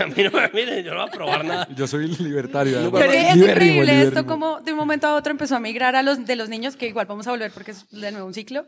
a 0.00 0.06
mí 0.06 0.22
no 0.24 0.30
me 0.32 0.48
miren, 0.52 0.84
yo 0.84 0.94
no 0.94 1.00
voy 1.02 1.08
a 1.08 1.12
probar 1.12 1.44
nada. 1.44 1.68
Yo 1.76 1.86
soy 1.86 2.08
libertario. 2.08 2.90
Pero 2.90 3.12
es 3.12 3.36
increíble 3.36 4.02
esto, 4.02 4.26
como 4.26 4.60
de 4.60 4.72
un 4.72 4.78
momento 4.78 5.06
a 5.06 5.14
otro 5.14 5.30
empezó 5.30 5.54
a 5.56 5.60
migrar 5.60 5.94
a 5.96 6.02
los 6.02 6.26
de 6.26 6.36
los 6.36 6.48
niños, 6.48 6.74
que 6.76 6.88
igual 6.88 7.06
vamos 7.06 7.26
a 7.28 7.30
volver 7.30 7.52
porque 7.52 7.70
es 7.70 7.88
de 7.90 8.10
nuevo 8.10 8.26
un 8.26 8.34
ciclo, 8.34 8.66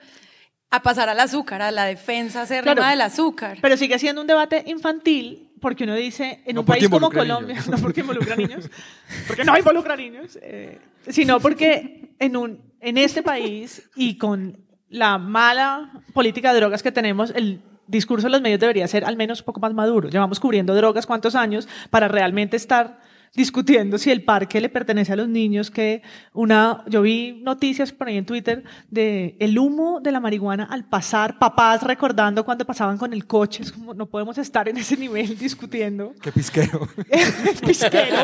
a 0.70 0.82
pasar 0.82 1.08
al 1.08 1.18
azúcar, 1.18 1.62
a 1.62 1.70
la 1.70 1.86
defensa 1.86 2.42
acérrima 2.42 2.74
Claro. 2.74 2.90
del 2.90 3.00
azúcar. 3.00 3.58
Pero 3.60 3.76
sigue 3.76 3.98
siendo 3.98 4.20
un 4.20 4.26
debate 4.26 4.62
infantil 4.66 5.45
porque 5.60 5.84
uno 5.84 5.94
dice, 5.94 6.42
en 6.44 6.54
No 6.54 6.60
un 6.62 6.66
país 6.66 6.88
como 6.88 7.10
Colombia, 7.10 7.54
niños. 7.54 7.68
no 7.70 7.78
porque 7.78 8.00
involucra 8.00 8.36
niños, 8.36 8.70
porque 9.26 9.44
no 9.44 9.56
involucra 9.56 9.96
niños, 9.96 10.38
eh, 10.42 10.78
sino 11.08 11.40
porque 11.40 12.14
en, 12.18 12.36
un, 12.36 12.60
en 12.80 12.98
este 12.98 13.22
país 13.22 13.88
y 13.96 14.18
con 14.18 14.58
la 14.88 15.18
mala 15.18 16.02
política 16.12 16.52
de 16.52 16.60
drogas 16.60 16.82
que 16.82 16.92
tenemos, 16.92 17.30
el 17.34 17.60
discurso 17.86 18.26
de 18.26 18.32
los 18.32 18.40
medios 18.40 18.60
debería 18.60 18.86
ser 18.88 19.04
al 19.04 19.16
menos 19.16 19.40
un 19.40 19.46
poco 19.46 19.60
más 19.60 19.74
maduro. 19.74 20.08
Llevamos 20.08 20.40
cubriendo 20.40 20.74
drogas 20.74 21.06
cuántos 21.06 21.34
años 21.34 21.68
para 21.90 22.08
realmente 22.08 22.56
estar 22.56 23.00
discutiendo 23.34 23.98
si 23.98 24.10
el 24.10 24.24
parque 24.24 24.60
le 24.60 24.68
pertenece 24.68 25.12
a 25.12 25.16
los 25.16 25.28
niños, 25.28 25.70
que 25.70 26.02
una, 26.32 26.84
yo 26.88 27.02
vi 27.02 27.40
noticias 27.42 27.92
por 27.92 28.08
ahí 28.08 28.16
en 28.16 28.26
Twitter 28.26 28.64
de 28.90 29.36
el 29.38 29.58
humo 29.58 30.00
de 30.00 30.12
la 30.12 30.20
marihuana 30.20 30.64
al 30.64 30.84
pasar, 30.84 31.38
papás 31.38 31.82
recordando 31.82 32.44
cuando 32.44 32.64
pasaban 32.64 32.98
con 32.98 33.12
el 33.12 33.26
coche, 33.26 33.62
es 33.62 33.72
como 33.72 33.94
no 33.94 34.06
podemos 34.06 34.38
estar 34.38 34.68
en 34.68 34.76
ese 34.76 34.96
nivel 34.96 35.38
discutiendo. 35.38 36.14
Qué 36.22 36.32
pisquero. 36.32 36.88
Pisquero, 37.66 38.16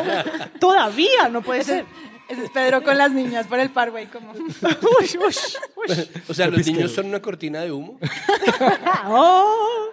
todavía 0.59 1.29
no 1.31 1.41
puede 1.41 1.63
ser. 1.63 1.85
Ese 2.29 2.45
es 2.45 2.49
Pedro 2.51 2.81
con 2.81 2.97
las 2.97 3.11
niñas 3.11 3.45
por 3.47 3.59
el 3.59 3.69
parway, 3.69 4.07
como... 4.07 4.31
Uy, 4.31 4.39
uy, 4.61 5.35
uy. 5.75 6.07
O 6.27 6.33
sea, 6.33 6.47
los 6.47 6.55
pisquero. 6.55 6.77
niños 6.77 6.91
son 6.93 7.07
una 7.07 7.21
cortina 7.21 7.61
de 7.61 7.71
humo. 7.71 7.99
Oh. 9.07 9.89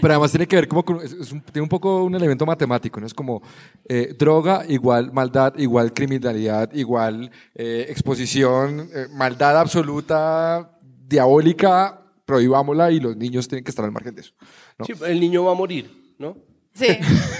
Pero 0.00 0.14
además 0.14 0.30
tiene 0.30 0.46
que 0.46 0.56
ver 0.56 0.68
como 0.68 0.84
con, 0.84 0.96
es- 1.02 1.12
es 1.12 1.32
un- 1.32 1.42
tiene 1.42 1.62
un 1.62 1.68
poco 1.68 2.04
un 2.04 2.14
elemento 2.14 2.46
matemático, 2.46 3.00
¿no? 3.00 3.06
Es 3.06 3.14
como 3.14 3.42
eh, 3.88 4.14
droga 4.18 4.64
igual 4.68 5.12
maldad, 5.12 5.54
igual 5.58 5.92
criminalidad, 5.92 6.72
igual 6.72 7.30
eh, 7.54 7.86
exposición, 7.88 8.88
eh, 8.94 9.06
maldad 9.12 9.58
absoluta, 9.58 10.70
diabólica, 11.06 12.00
prohibámosla 12.24 12.90
y 12.90 13.00
los 13.00 13.16
niños 13.16 13.48
tienen 13.48 13.64
que 13.64 13.70
estar 13.70 13.84
al 13.84 13.92
margen 13.92 14.14
de 14.14 14.22
eso. 14.22 14.32
¿no? 14.78 14.84
Sí, 14.86 14.92
el 15.06 15.20
niño 15.20 15.44
va 15.44 15.52
a 15.52 15.54
morir, 15.54 16.14
¿no? 16.18 16.36
Sí, 16.74 16.86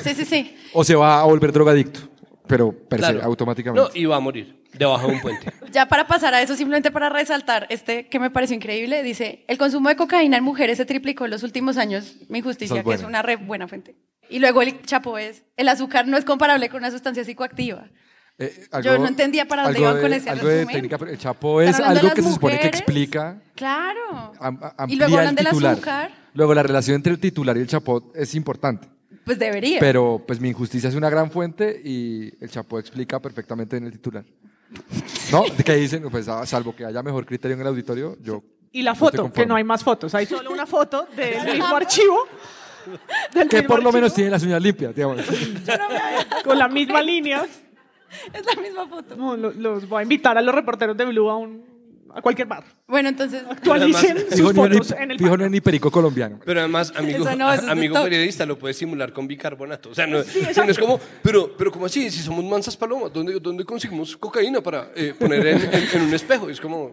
sí, 0.02 0.14
sí, 0.14 0.24
sí. 0.24 0.56
O 0.74 0.84
se 0.84 0.94
va 0.94 1.20
a 1.20 1.24
volver 1.24 1.52
drogadicto, 1.52 2.00
pero 2.46 2.72
per 2.72 3.00
se, 3.00 3.22
automáticamente. 3.22 3.88
No, 3.88 3.94
y 3.98 4.04
va 4.04 4.16
a 4.16 4.20
morir 4.20 4.62
debajo 4.74 5.06
de 5.06 5.14
un 5.14 5.20
puente. 5.22 5.46
Ya 5.72 5.86
para 5.86 6.06
pasar 6.06 6.34
a 6.34 6.42
eso, 6.42 6.54
simplemente 6.56 6.90
para 6.90 7.08
resaltar 7.08 7.66
este 7.70 8.08
que 8.08 8.18
me 8.18 8.30
pareció 8.30 8.54
increíble, 8.56 9.02
dice, 9.02 9.44
el 9.48 9.58
consumo 9.58 9.88
de 9.88 9.96
cocaína 9.96 10.36
en 10.36 10.44
mujeres 10.44 10.76
se 10.78 10.84
triplicó 10.84 11.24
en 11.24 11.30
los 11.30 11.42
últimos 11.42 11.76
años, 11.78 12.16
mi 12.28 12.38
injusticia, 12.38 12.78
es 12.80 12.84
que 12.84 12.94
es 12.94 13.02
una 13.02 13.22
re 13.22 13.36
buena 13.36 13.66
fuente. 13.68 13.96
Y 14.28 14.38
luego 14.38 14.62
el 14.62 14.82
chapo 14.82 15.18
es, 15.18 15.44
el 15.56 15.68
azúcar 15.68 16.06
no 16.06 16.16
es 16.16 16.24
comparable 16.24 16.68
con 16.68 16.78
una 16.78 16.90
sustancia 16.90 17.24
psicoactiva. 17.24 17.88
Eh, 18.38 18.66
Yo 18.82 18.98
no 18.98 19.06
entendía 19.06 19.46
para 19.46 19.64
dónde 19.64 19.78
iban 19.80 20.00
con 20.00 20.10
de- 20.10 20.16
ese 20.16 20.30
algo 20.30 20.48
de 20.48 20.54
resumen. 20.56 20.74
técnica, 20.74 20.98
pero 20.98 21.10
el 21.10 21.18
chapo 21.18 21.60
es 21.60 21.76
de 21.76 21.84
algo 21.84 22.10
que 22.14 22.22
se 22.22 22.32
supone 22.32 22.54
que 22.54 22.58
mujeres. 22.60 22.80
explica 22.80 23.42
Claro. 23.54 24.32
am- 24.40 24.58
Y 24.88 24.96
luego 24.96 25.18
hablan 25.18 25.30
el 25.38 25.44
del 25.44 25.46
azúcar. 25.48 26.10
Luego 26.34 26.54
la 26.54 26.62
relación 26.62 26.96
entre 26.96 27.12
el 27.12 27.18
titular 27.18 27.56
y 27.56 27.60
el 27.60 27.66
chapo 27.66 28.10
es 28.14 28.34
importante. 28.34 28.88
Pues 29.24 29.38
debería. 29.38 29.78
Pero 29.80 30.24
pues 30.26 30.40
mi 30.40 30.48
injusticia 30.48 30.88
es 30.88 30.94
una 30.94 31.10
gran 31.10 31.30
fuente 31.30 31.80
y 31.84 32.32
el 32.42 32.50
Chapo 32.50 32.78
explica 32.80 33.20
perfectamente 33.20 33.76
en 33.76 33.84
el 33.84 33.92
titular. 33.92 34.24
¿No? 35.30 35.42
¿Qué 35.64 35.76
dicen? 35.76 36.08
Pues 36.10 36.28
a- 36.28 36.44
salvo 36.46 36.74
que 36.74 36.84
haya 36.84 37.02
mejor 37.02 37.24
criterio 37.26 37.54
en 37.54 37.60
el 37.62 37.66
auditorio, 37.68 38.16
yo... 38.20 38.42
Y 38.72 38.82
la 38.82 38.92
yo 38.92 38.94
estoy 38.94 39.06
foto, 39.08 39.12
que 39.12 39.22
conforme. 39.22 39.46
no 39.46 39.54
hay 39.56 39.64
más 39.64 39.84
fotos, 39.84 40.14
hay 40.14 40.26
solo 40.26 40.50
una 40.50 40.66
foto 40.66 41.06
del 41.14 41.44
mismo 41.58 41.76
archivo. 41.76 42.26
del 43.34 43.48
Que 43.48 43.56
mismo 43.58 43.68
por 43.74 43.82
lo 43.82 43.92
menos 43.92 44.10
archivo, 44.10 44.14
tiene 44.16 44.30
las 44.30 44.42
uñas 44.42 44.62
limpias, 44.62 44.94
digamos. 44.94 45.18
Con 46.44 46.58
la 46.58 46.68
misma 46.68 47.02
línea. 47.02 47.44
es 48.32 48.46
la 48.46 48.60
misma 48.62 48.86
foto. 48.88 49.14
No, 49.16 49.36
lo- 49.36 49.52
los 49.52 49.88
voy 49.88 50.00
a 50.00 50.02
invitar 50.02 50.36
a 50.38 50.42
los 50.42 50.54
reporteros 50.54 50.96
de 50.96 51.04
Blue 51.04 51.28
a, 51.30 51.36
un, 51.36 51.64
a 52.14 52.20
cualquier 52.20 52.46
bar. 52.48 52.62
Bueno, 52.86 53.08
entonces, 53.08 53.42
Actualicen 53.48 54.16
además- 54.18 54.36
sus 54.38 54.52
fotos 54.52 54.90
es 54.90 54.96
en 54.98 55.08
ni- 55.08 55.12
el 55.14 55.18
fijo 55.18 55.30
bar. 55.30 55.38
no 55.38 55.44
es 55.46 55.50
ni 55.50 55.60
perico 55.60 55.90
colombiano. 55.90 56.40
Pero 56.44 56.60
además, 56.60 56.92
amigo, 56.94 57.24
no, 57.36 57.48
amigo 57.48 58.02
periodista 58.02 58.44
lo 58.46 58.58
puede 58.58 58.74
simular 58.74 59.12
con 59.12 59.26
bicarbonato. 59.26 59.90
O 59.90 59.94
sea, 59.94 60.06
no, 60.06 60.18
no 60.18 60.70
es 60.70 60.78
como, 60.78 61.00
pero, 61.22 61.56
pero 61.56 61.72
como 61.72 61.86
así, 61.86 62.10
si 62.10 62.20
somos 62.22 62.44
mansas 62.44 62.76
palomas, 62.76 63.12
¿dónde, 63.12 63.38
dónde 63.40 63.64
conseguimos 63.64 64.16
cocaína 64.16 64.60
para 64.60 64.90
eh, 64.94 65.14
poner 65.18 65.46
en, 65.46 65.62
en- 65.74 65.88
en 65.94 66.02
un 66.02 66.14
espejo? 66.14 66.50
Es 66.50 66.60
como, 66.60 66.92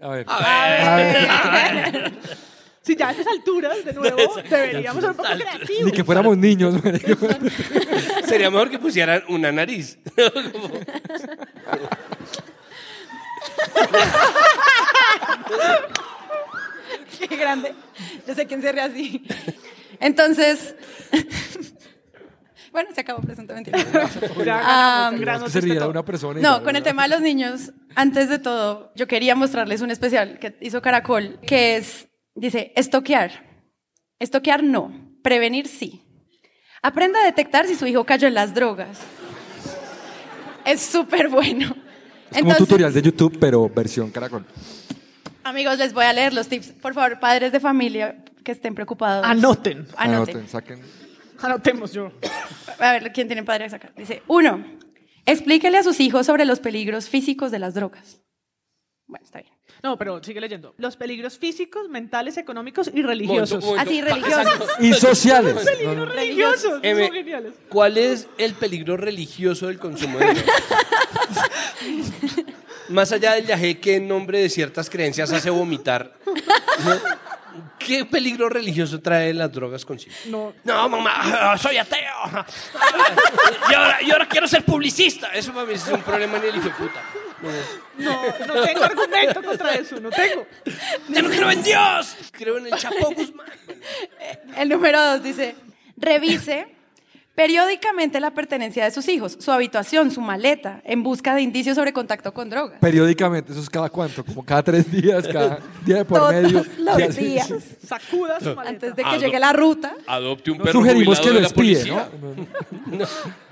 A 0.00 0.08
ver. 0.08 0.26
Si 2.86 2.94
ya 2.94 3.08
a 3.08 3.10
esas 3.10 3.26
alturas, 3.26 3.84
de 3.84 3.92
nuevo, 3.94 4.16
deberíamos 4.48 5.00
ser 5.00 5.10
un 5.10 5.16
poco 5.16 5.28
Ni 5.34 5.40
creativos. 5.40 5.90
que 5.92 6.04
fuéramos 6.04 6.36
niños. 6.38 6.72
sería 8.28 8.48
mejor 8.48 8.70
que 8.70 8.78
pusieran 8.78 9.24
una 9.28 9.50
nariz. 9.50 9.98
Qué 17.28 17.36
grande. 17.36 17.74
Yo 18.26 18.34
sé 18.34 18.46
quién 18.46 18.62
se 18.62 18.72
ríe 18.72 18.82
así. 18.82 19.24
Entonces, 20.00 20.74
bueno, 22.72 22.90
se 22.94 23.00
acabó 23.00 23.20
presuntamente. 23.22 23.72
Ya 24.44 25.10
No, 25.10 25.48
se 25.48 25.88
una 25.88 26.04
persona. 26.04 26.40
No, 26.40 26.62
con 26.62 26.76
el 26.76 26.82
tema 26.82 27.04
de 27.04 27.08
los 27.08 27.20
niños, 27.20 27.72
antes 27.94 28.28
de 28.28 28.38
todo, 28.38 28.92
yo 28.94 29.06
quería 29.06 29.34
mostrarles 29.34 29.80
un 29.80 29.90
especial 29.90 30.38
que 30.38 30.56
hizo 30.60 30.82
Caracol, 30.82 31.38
que 31.46 31.76
es, 31.76 32.08
dice, 32.34 32.72
estoquear. 32.76 33.44
Estoquear 34.18 34.62
no, 34.62 34.92
prevenir 35.22 35.68
sí. 35.68 36.02
Aprenda 36.82 37.20
a 37.20 37.24
detectar 37.24 37.66
si 37.66 37.74
su 37.74 37.86
hijo 37.86 38.04
cayó 38.04 38.28
en 38.28 38.34
las 38.34 38.54
drogas. 38.54 39.00
Es 40.64 40.80
súper 40.80 41.28
bueno. 41.28 41.74
Es 42.30 42.38
como 42.38 42.50
un 42.50 42.56
tutorial 42.56 42.92
de 42.92 43.02
YouTube, 43.02 43.38
pero 43.40 43.68
versión 43.68 44.10
caracol. 44.10 44.44
Amigos, 45.44 45.78
les 45.78 45.92
voy 45.92 46.04
a 46.04 46.12
leer 46.12 46.34
los 46.34 46.48
tips. 46.48 46.72
Por 46.72 46.92
favor, 46.94 47.20
padres 47.20 47.52
de 47.52 47.60
familia 47.60 48.24
que 48.44 48.52
estén 48.52 48.74
preocupados. 48.74 49.24
Anoten. 49.24 49.86
Anoten. 49.96 50.36
Anoten, 50.36 50.48
saquen. 50.48 50.80
Anotemos 51.40 51.92
yo. 51.92 52.10
A 52.78 52.92
ver, 52.92 53.12
¿quién 53.12 53.28
tiene 53.28 53.42
padre 53.42 53.66
a 53.66 53.70
sacar? 53.70 53.94
Dice, 53.94 54.22
uno, 54.26 54.64
explíquele 55.24 55.78
a 55.78 55.82
sus 55.82 56.00
hijos 56.00 56.26
sobre 56.26 56.44
los 56.44 56.60
peligros 56.60 57.08
físicos 57.08 57.50
de 57.50 57.58
las 57.58 57.74
drogas. 57.74 58.20
Bueno, 59.06 59.24
está 59.24 59.40
bien. 59.40 59.55
No, 59.82 59.96
pero 59.96 60.22
sigue 60.22 60.40
leyendo. 60.40 60.74
Los 60.78 60.96
peligros 60.96 61.38
físicos, 61.38 61.88
mentales, 61.88 62.36
económicos 62.36 62.90
y 62.92 63.02
religiosos. 63.02 63.64
Momento, 63.64 63.66
momento. 63.66 63.90
Así, 63.90 64.02
religiosos. 64.02 64.68
Y 64.80 64.92
sociales. 64.94 65.54
No, 65.54 65.60
no. 65.60 65.64
Peligros 65.64 66.14
religiosos. 66.14 66.80
M, 66.82 67.04
Son 67.06 67.14
geniales. 67.14 67.52
¿Cuál 67.68 67.98
es 67.98 68.28
el 68.38 68.54
peligro 68.54 68.96
religioso 68.96 69.66
del 69.68 69.78
consumo 69.78 70.18
de 70.18 70.34
drogas? 70.34 70.54
Más 72.88 73.10
allá 73.12 73.34
del 73.34 73.44
viaje 73.46 73.80
que 73.80 73.96
en 73.96 74.06
nombre 74.06 74.40
de 74.40 74.48
ciertas 74.48 74.88
creencias 74.88 75.32
hace 75.32 75.50
vomitar, 75.50 76.14
¿no? 76.84 77.26
¿qué 77.78 78.04
peligro 78.04 78.48
religioso 78.48 79.00
trae 79.00 79.32
las 79.32 79.52
drogas 79.52 79.84
consigo? 79.84 80.14
No. 80.26 80.52
No, 80.64 80.88
mamá, 80.88 81.56
soy 81.58 81.76
ateo. 81.78 82.46
Y 83.70 83.74
ahora, 83.74 84.02
y 84.02 84.10
ahora 84.10 84.28
quiero 84.28 84.48
ser 84.48 84.64
publicista. 84.64 85.28
Eso 85.32 85.52
para 85.52 85.66
mí 85.66 85.74
es 85.74 85.86
un 85.88 86.02
problema 86.02 86.38
ni 86.38 86.48
el 86.48 86.56
hijo 86.56 86.64
de 86.68 86.74
puta. 86.74 87.02
No, 87.98 88.22
no 88.46 88.62
tengo 88.64 88.84
argumento 88.84 89.42
contra 89.42 89.74
eso, 89.74 89.98
no 90.00 90.10
tengo. 90.10 90.46
Ya 91.08 91.22
no 91.22 91.28
creo 91.30 91.50
en 91.50 91.62
Dios. 91.62 92.16
Creo 92.32 92.58
en 92.58 92.66
el 92.66 92.72
Chapo 92.74 93.10
Guzmán. 93.14 93.46
El 94.56 94.68
número 94.68 95.00
dos 95.02 95.22
dice, 95.22 95.54
revise 95.96 96.68
periódicamente 97.34 98.18
la 98.18 98.30
pertenencia 98.30 98.84
de 98.84 98.90
sus 98.90 99.06
hijos, 99.08 99.36
su 99.38 99.52
habitación, 99.52 100.10
su 100.10 100.22
maleta, 100.22 100.80
en 100.84 101.02
busca 101.02 101.34
de 101.34 101.42
indicios 101.42 101.74
sobre 101.76 101.92
contacto 101.92 102.32
con 102.32 102.48
drogas. 102.48 102.80
Periódicamente, 102.80 103.52
eso 103.52 103.60
es 103.60 103.68
cada 103.68 103.90
cuánto, 103.90 104.24
como 104.24 104.42
cada 104.42 104.62
tres 104.62 104.90
días, 104.90 105.26
cada 105.28 105.58
día 105.84 105.96
de 105.96 106.04
por 106.06 106.18
Todos 106.18 106.32
medio. 106.32 106.64
los 106.78 107.16
días, 107.16 107.52
Sacuda 107.86 108.40
su 108.40 108.54
maleta. 108.54 108.68
antes 108.70 108.96
de 108.96 109.04
que 109.04 109.18
llegue 109.18 109.34
no. 109.34 109.40
la 109.40 109.52
ruta. 109.52 109.94
Adopte 110.06 110.50
un 110.50 110.58
No 110.58 110.64
perro 110.64 110.80
sugerimos 110.80 111.18
jubilado 111.18 111.22
que 111.22 111.28
de 111.28 111.34
lo 111.34 111.40
la 111.40 111.46
espíe, 111.46 111.92
policía. 111.92 112.08
¿no? 112.86 113.06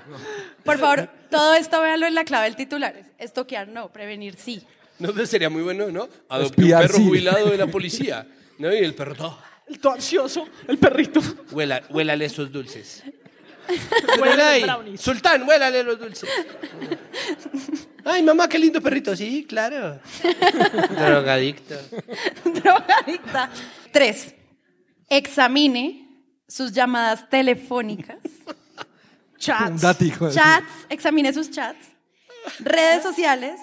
Por 0.63 0.77
favor, 0.77 1.09
todo 1.29 1.55
esto 1.55 1.81
véanlo 1.81 2.07
en 2.07 2.15
la 2.15 2.23
clave 2.23 2.45
del 2.45 2.55
titular. 2.55 2.95
Estoquear 3.17 3.67
no, 3.67 3.91
prevenir 3.91 4.35
sí. 4.37 4.63
No, 4.99 5.13
sería 5.25 5.49
muy 5.49 5.63
bueno, 5.63 5.91
¿no? 5.91 6.07
Adopte 6.29 6.63
un 6.63 6.69
perro 6.69 6.97
sí. 6.97 7.05
jubilado 7.05 7.49
de 7.49 7.57
la 7.57 7.67
policía. 7.67 8.27
¿No? 8.57 8.73
Y 8.73 8.77
el 8.77 8.95
perro 8.95 9.15
todo. 9.15 9.39
El 9.67 9.79
todo 9.79 9.93
ansioso, 9.93 10.47
el 10.67 10.77
perrito. 10.77 11.19
Huela, 11.51 11.81
huélale 11.89 12.25
esos 12.25 12.51
dulces. 12.51 13.03
Los 14.17 14.37
ahí. 14.39 14.97
Sultán, 14.97 15.43
huélale 15.43 15.83
los 15.83 15.99
dulces. 15.99 16.29
Ay, 18.03 18.21
mamá, 18.21 18.47
qué 18.47 18.59
lindo 18.59 18.81
perrito. 18.81 19.15
Sí, 19.15 19.45
claro. 19.49 19.99
Drogadicto. 20.91 21.75
Drogadicta. 22.43 23.49
Tres, 23.91 24.35
examine 25.09 26.07
sus 26.47 26.71
llamadas 26.71 27.27
telefónicas, 27.29 28.19
Chats. 29.37 29.81
datico. 29.81 30.29
chats, 30.31 30.67
examine 30.89 31.33
sus 31.33 31.49
chats, 31.51 31.77
redes 32.59 33.03
sociales, 33.03 33.59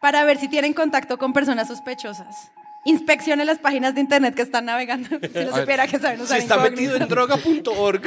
para 0.00 0.24
ver 0.24 0.38
si 0.38 0.48
tienen 0.48 0.72
contacto 0.74 1.18
con 1.18 1.32
personas 1.32 1.68
sospechosas. 1.68 2.50
Inspeccione 2.84 3.44
las 3.44 3.58
páginas 3.58 3.94
de 3.94 4.00
internet 4.00 4.34
que 4.34 4.42
están 4.42 4.64
navegando. 4.64 5.08
Si 5.20 5.26
no 5.44 5.50
ver, 5.52 5.54
supiera 5.54 5.86
que 5.86 5.98
saben 5.98 6.20
usar 6.20 6.36
Si 6.38 6.42
está 6.44 6.54
incógnito. 6.54 6.80
metido 6.80 6.96
en 6.96 7.08
droga.org. 7.08 8.02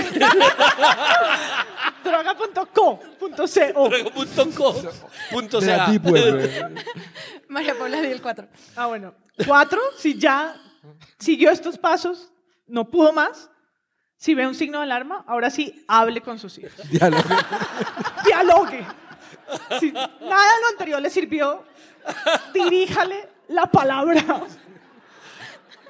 Droga.co. 2.03 2.99
Punto 3.19 3.45
CO. 3.47 3.89
Punto 4.13 4.49
co, 4.51 4.81
punto 5.29 5.59
De 5.59 5.67
la 5.67 5.85
ca. 5.85 5.91
deep 5.91 6.05
web, 6.07 6.35
güey. 6.35 6.83
María 7.49 7.77
Paula 7.77 8.01
dio 8.01 8.11
el 8.11 8.21
4. 8.21 8.47
Ah, 8.75 8.87
bueno. 8.87 9.13
Cuatro, 9.45 9.79
si 9.97 10.17
ya 10.17 10.55
siguió 11.19 11.51
estos 11.51 11.77
pasos, 11.77 12.31
no 12.65 12.89
pudo 12.89 13.11
más. 13.13 13.50
Si 14.21 14.35
ve 14.35 14.45
un 14.45 14.53
signo 14.53 14.77
de 14.77 14.83
alarma, 14.83 15.23
ahora 15.25 15.49
sí, 15.49 15.83
hable 15.87 16.21
con 16.21 16.37
sus 16.37 16.55
hijos. 16.59 16.73
Diálogo. 16.91 17.23
Dialogue. 18.23 18.85
Si 19.79 19.91
nada 19.91 20.07
de 20.55 20.61
lo 20.61 20.67
anterior 20.69 21.01
le 21.01 21.09
sirvió, 21.09 21.63
diríjale 22.53 23.27
la 23.47 23.65
palabra. 23.65 24.43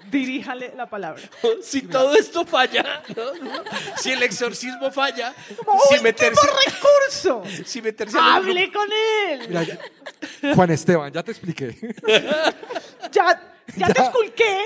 Diríjale 0.09 0.73
la 0.77 0.85
palabra. 0.89 1.21
Si 1.61 1.81
todo 1.83 2.15
esto 2.15 2.45
falla, 2.45 3.03
¿no? 3.15 3.23
si 3.97 4.11
el 4.11 4.23
exorcismo 4.23 4.91
falla, 4.91 5.33
Como 5.65 5.79
si 5.81 5.95
último 5.95 6.03
meterse, 6.03 6.47
recurso. 6.65 7.43
si 7.65 7.81
meterse 7.81 8.17
grupo- 8.17 8.31
Hable 8.31 8.71
con 8.71 8.89
él. 9.27 9.45
Mira, 9.49 9.63
ya- 9.63 9.77
Juan 10.55 10.71
Esteban, 10.71 11.11
ya 11.11 11.21
te 11.21 11.31
expliqué. 11.31 11.95
Ya, 13.11 13.41
ya, 13.75 13.87
te 13.87 13.93
Ya. 13.99 14.03
esculqué. 14.05 14.57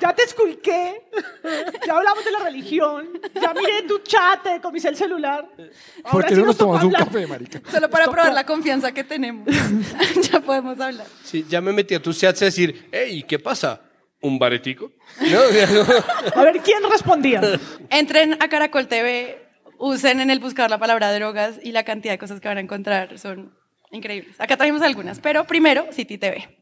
Ya 0.00 0.14
te 0.14 0.22
esculqué. 0.22 1.02
Ya 1.86 1.96
hablamos 1.96 2.24
de 2.24 2.30
la 2.30 2.38
religión. 2.40 3.20
Ya 3.34 3.52
miré 3.52 3.82
tu 3.82 3.98
chat, 3.98 4.42
te 4.42 4.60
comisé 4.60 4.88
el 4.88 4.96
celular. 4.96 5.48
Ahora 6.04 6.10
¿Por 6.10 6.26
qué 6.26 6.34
sí 6.34 6.40
no 6.40 6.46
nos 6.46 6.56
tomamos 6.56 6.84
un 6.84 6.92
café, 6.92 7.26
marica? 7.26 7.60
Solo 7.70 7.90
para 7.90 8.06
probar 8.06 8.32
la 8.32 8.44
confianza 8.44 8.92
que 8.92 9.04
tenemos. 9.04 9.46
ya 10.30 10.40
podemos 10.40 10.78
hablar. 10.80 11.06
Sí, 11.24 11.44
ya 11.48 11.60
me 11.60 11.72
metí 11.72 11.94
a 11.94 12.02
tus 12.02 12.18
chats 12.18 12.42
a 12.42 12.46
decir, 12.46 12.88
hey, 12.92 13.24
¿qué 13.26 13.38
pasa? 13.38 13.82
¿Un 14.20 14.38
baretico? 14.38 14.92
No, 15.20 15.50
ya 15.50 15.66
no. 15.66 15.84
A 16.34 16.44
ver, 16.44 16.60
¿quién 16.60 16.82
respondía? 16.90 17.40
Entren 17.90 18.36
a 18.42 18.48
Caracol 18.48 18.88
TV, 18.88 19.38
usen 19.78 20.20
en 20.20 20.30
el 20.30 20.40
buscar 20.40 20.70
la 20.70 20.78
palabra 20.78 21.12
drogas 21.12 21.58
y 21.62 21.72
la 21.72 21.84
cantidad 21.84 22.14
de 22.14 22.18
cosas 22.18 22.40
que 22.40 22.48
van 22.48 22.58
a 22.58 22.60
encontrar 22.60 23.18
son 23.18 23.54
increíbles. 23.92 24.40
Acá 24.40 24.56
trajimos 24.56 24.82
algunas, 24.82 25.20
pero 25.20 25.44
primero 25.44 25.86
City 25.92 26.18
TV. 26.18 26.58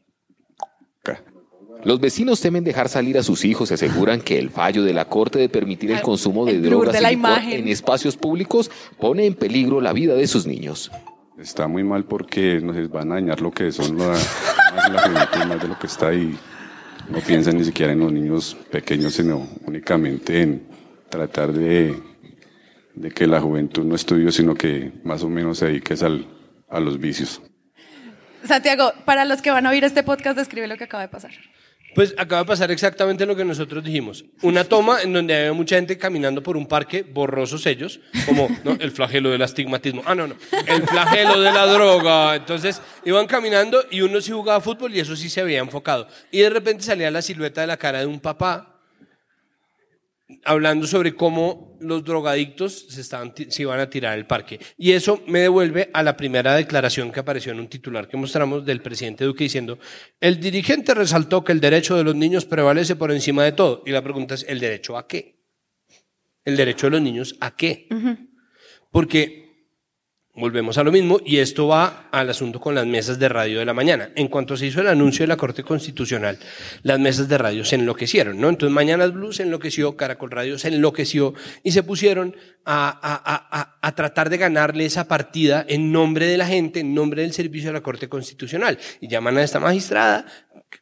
Los 1.83 1.99
vecinos 2.01 2.41
temen 2.41 2.63
dejar 2.63 2.89
salir 2.89 3.17
a 3.17 3.23
sus 3.23 3.45
hijos 3.45 3.71
y 3.71 3.75
aseguran 3.75 4.19
que 4.21 4.37
el 4.39 4.49
fallo 4.49 4.83
de 4.83 4.93
la 4.93 5.05
Corte 5.05 5.39
de 5.39 5.47
permitir 5.47 5.91
el 5.91 5.97
El- 5.97 6.03
consumo 6.03 6.45
de 6.45 6.53
el 6.53 6.63
drogas 6.63 6.93
de 6.93 6.99
y 6.99 7.01
la 7.03 7.09
licor 7.11 7.21
imagen. 7.31 7.59
en 7.61 7.67
espacios 7.69 8.17
públicos 8.17 8.69
pone 8.99 9.25
en 9.25 9.35
peligro 9.35 9.79
la 9.79 9.93
vida 9.93 10.15
de 10.15 10.27
sus 10.27 10.45
niños. 10.47 10.91
Está 11.39 11.67
muy 11.67 11.83
mal 11.83 12.03
porque 12.05 12.59
nos 12.61 12.89
van 12.89 13.11
a 13.11 13.15
dañar 13.15 13.41
lo 13.41 13.51
que 13.51 13.71
son 13.71 13.97
la, 13.97 14.07
más 14.09 14.91
la 14.91 15.01
juventud, 15.01 15.45
más 15.47 15.61
de 15.61 15.67
lo 15.67 15.79
que 15.79 15.87
está 15.87 16.07
ahí. 16.09 16.35
No 17.09 17.19
piensan 17.19 17.57
ni 17.57 17.63
siquiera 17.63 17.93
en 17.93 17.99
los 17.99 18.11
niños 18.11 18.57
pequeños, 18.71 19.13
sino 19.13 19.47
únicamente 19.65 20.41
en 20.41 20.67
tratar 21.09 21.53
de, 21.53 21.95
de 22.95 23.11
que 23.11 23.27
la 23.27 23.39
juventud 23.39 23.85
no 23.85 23.95
estudie, 23.95 24.31
sino 24.31 24.55
que 24.55 24.91
más 25.03 25.23
o 25.23 25.29
menos 25.29 25.59
se 25.59 25.67
dedique 25.67 25.93
al- 26.03 26.25
a 26.69 26.79
los 26.81 26.99
vicios. 26.99 27.41
Santiago, 28.43 28.91
para 29.05 29.23
los 29.25 29.41
que 29.41 29.51
van 29.51 29.65
a 29.67 29.69
oír 29.69 29.83
este 29.83 30.03
podcast, 30.03 30.37
describe 30.37 30.67
lo 30.67 30.75
que 30.77 30.83
acaba 30.85 31.03
de 31.03 31.09
pasar. 31.09 31.31
Pues 31.97 32.13
acaba 32.15 32.43
de 32.43 32.45
pasar 32.45 32.69
exactamente 32.69 33.25
lo 33.25 33.35
que 33.35 33.43
nosotros 33.43 33.83
dijimos. 33.83 34.23
Una 34.43 34.63
toma 34.63 35.01
en 35.01 35.13
donde 35.13 35.35
había 35.35 35.53
mucha 35.53 35.77
gente 35.77 35.97
caminando 35.97 36.43
por 36.43 36.55
un 36.55 36.67
parque, 36.67 37.01
borrosos 37.01 37.65
ellos, 37.65 37.99
como 38.27 38.47
¿no? 38.63 38.77
el 38.79 38.91
flagelo 38.91 39.31
del 39.31 39.41
astigmatismo. 39.41 40.03
Ah, 40.05 40.13
no, 40.13 40.27
no. 40.27 40.35
El 40.67 40.83
flagelo 40.83 41.41
de 41.41 41.51
la 41.51 41.65
droga. 41.65 42.35
Entonces 42.35 42.83
iban 43.03 43.25
caminando 43.25 43.83
y 43.89 44.01
uno 44.01 44.21
sí 44.21 44.31
jugaba 44.31 44.61
fútbol 44.61 44.93
y 44.93 44.99
eso 44.99 45.15
sí 45.15 45.27
se 45.27 45.41
había 45.41 45.57
enfocado. 45.57 46.07
Y 46.29 46.41
de 46.41 46.51
repente 46.51 46.83
salía 46.83 47.09
la 47.09 47.23
silueta 47.23 47.61
de 47.61 47.67
la 47.67 47.77
cara 47.77 48.01
de 48.01 48.05
un 48.05 48.19
papá 48.19 48.76
hablando 50.43 50.87
sobre 50.87 51.15
cómo 51.15 51.77
los 51.79 52.03
drogadictos 52.03 52.87
se, 52.89 53.01
estaban, 53.01 53.33
se 53.35 53.61
iban 53.61 53.79
a 53.79 53.89
tirar 53.89 54.13
al 54.13 54.27
parque. 54.27 54.59
Y 54.77 54.91
eso 54.91 55.21
me 55.27 55.39
devuelve 55.39 55.89
a 55.93 56.03
la 56.03 56.17
primera 56.17 56.55
declaración 56.55 57.11
que 57.11 57.19
apareció 57.19 57.53
en 57.53 57.59
un 57.59 57.67
titular 57.67 58.07
que 58.07 58.17
mostramos 58.17 58.65
del 58.65 58.81
presidente 58.81 59.23
Duque 59.23 59.45
diciendo, 59.45 59.79
el 60.19 60.39
dirigente 60.39 60.93
resaltó 60.93 61.43
que 61.43 61.53
el 61.53 61.61
derecho 61.61 61.95
de 61.95 62.03
los 62.03 62.15
niños 62.15 62.45
prevalece 62.45 62.95
por 62.95 63.11
encima 63.11 63.43
de 63.43 63.53
todo. 63.53 63.83
Y 63.85 63.91
la 63.91 64.01
pregunta 64.01 64.35
es, 64.35 64.45
¿el 64.47 64.59
derecho 64.59 64.97
a 64.97 65.07
qué? 65.07 65.37
¿El 66.43 66.57
derecho 66.57 66.87
de 66.87 66.91
los 66.91 67.01
niños 67.01 67.35
a 67.39 67.55
qué? 67.55 67.87
Porque 68.91 69.46
volvemos 70.37 70.77
a 70.77 70.83
lo 70.83 70.91
mismo 70.91 71.19
y 71.25 71.37
esto 71.37 71.67
va 71.67 72.07
al 72.11 72.29
asunto 72.29 72.59
con 72.61 72.75
las 72.75 72.85
mesas 72.85 73.17
de 73.19 73.27
radio 73.27 73.59
de 73.59 73.65
la 73.65 73.73
mañana. 73.73 74.09
En 74.15 74.27
cuanto 74.27 74.55
se 74.55 74.67
hizo 74.67 74.81
el 74.81 74.87
anuncio 74.87 75.23
de 75.23 75.27
la 75.27 75.35
Corte 75.37 75.63
Constitucional, 75.63 76.37
las 76.83 76.99
mesas 76.99 77.27
de 77.27 77.37
radio 77.37 77.65
se 77.65 77.75
enloquecieron, 77.75 78.39
¿no? 78.39 78.49
Entonces 78.49 78.73
Mañanas 78.73 79.11
Blue 79.13 79.33
se 79.33 79.43
enloqueció, 79.43 79.97
Caracol 79.97 80.31
Radio 80.31 80.57
se 80.57 80.69
enloqueció 80.69 81.33
y 81.63 81.71
se 81.71 81.83
pusieron 81.83 82.35
a, 82.65 82.87
a- 82.89 83.59
a- 83.59 83.77
a- 83.81 83.95
tratar 83.95 84.29
de 84.29 84.37
ganarle 84.37 84.85
esa 84.85 85.07
partida 85.07 85.65
en 85.67 85.91
nombre 85.91 86.27
de 86.27 86.37
la 86.37 86.45
gente, 86.45 86.81
en 86.81 86.93
nombre 86.93 87.23
del 87.23 87.33
servicio 87.33 87.69
de 87.69 87.73
la 87.73 87.81
Corte 87.81 88.07
Constitucional. 88.07 88.77
Y 89.01 89.07
llaman 89.07 89.37
a 89.37 89.43
esta 89.43 89.59
magistrada, 89.59 90.25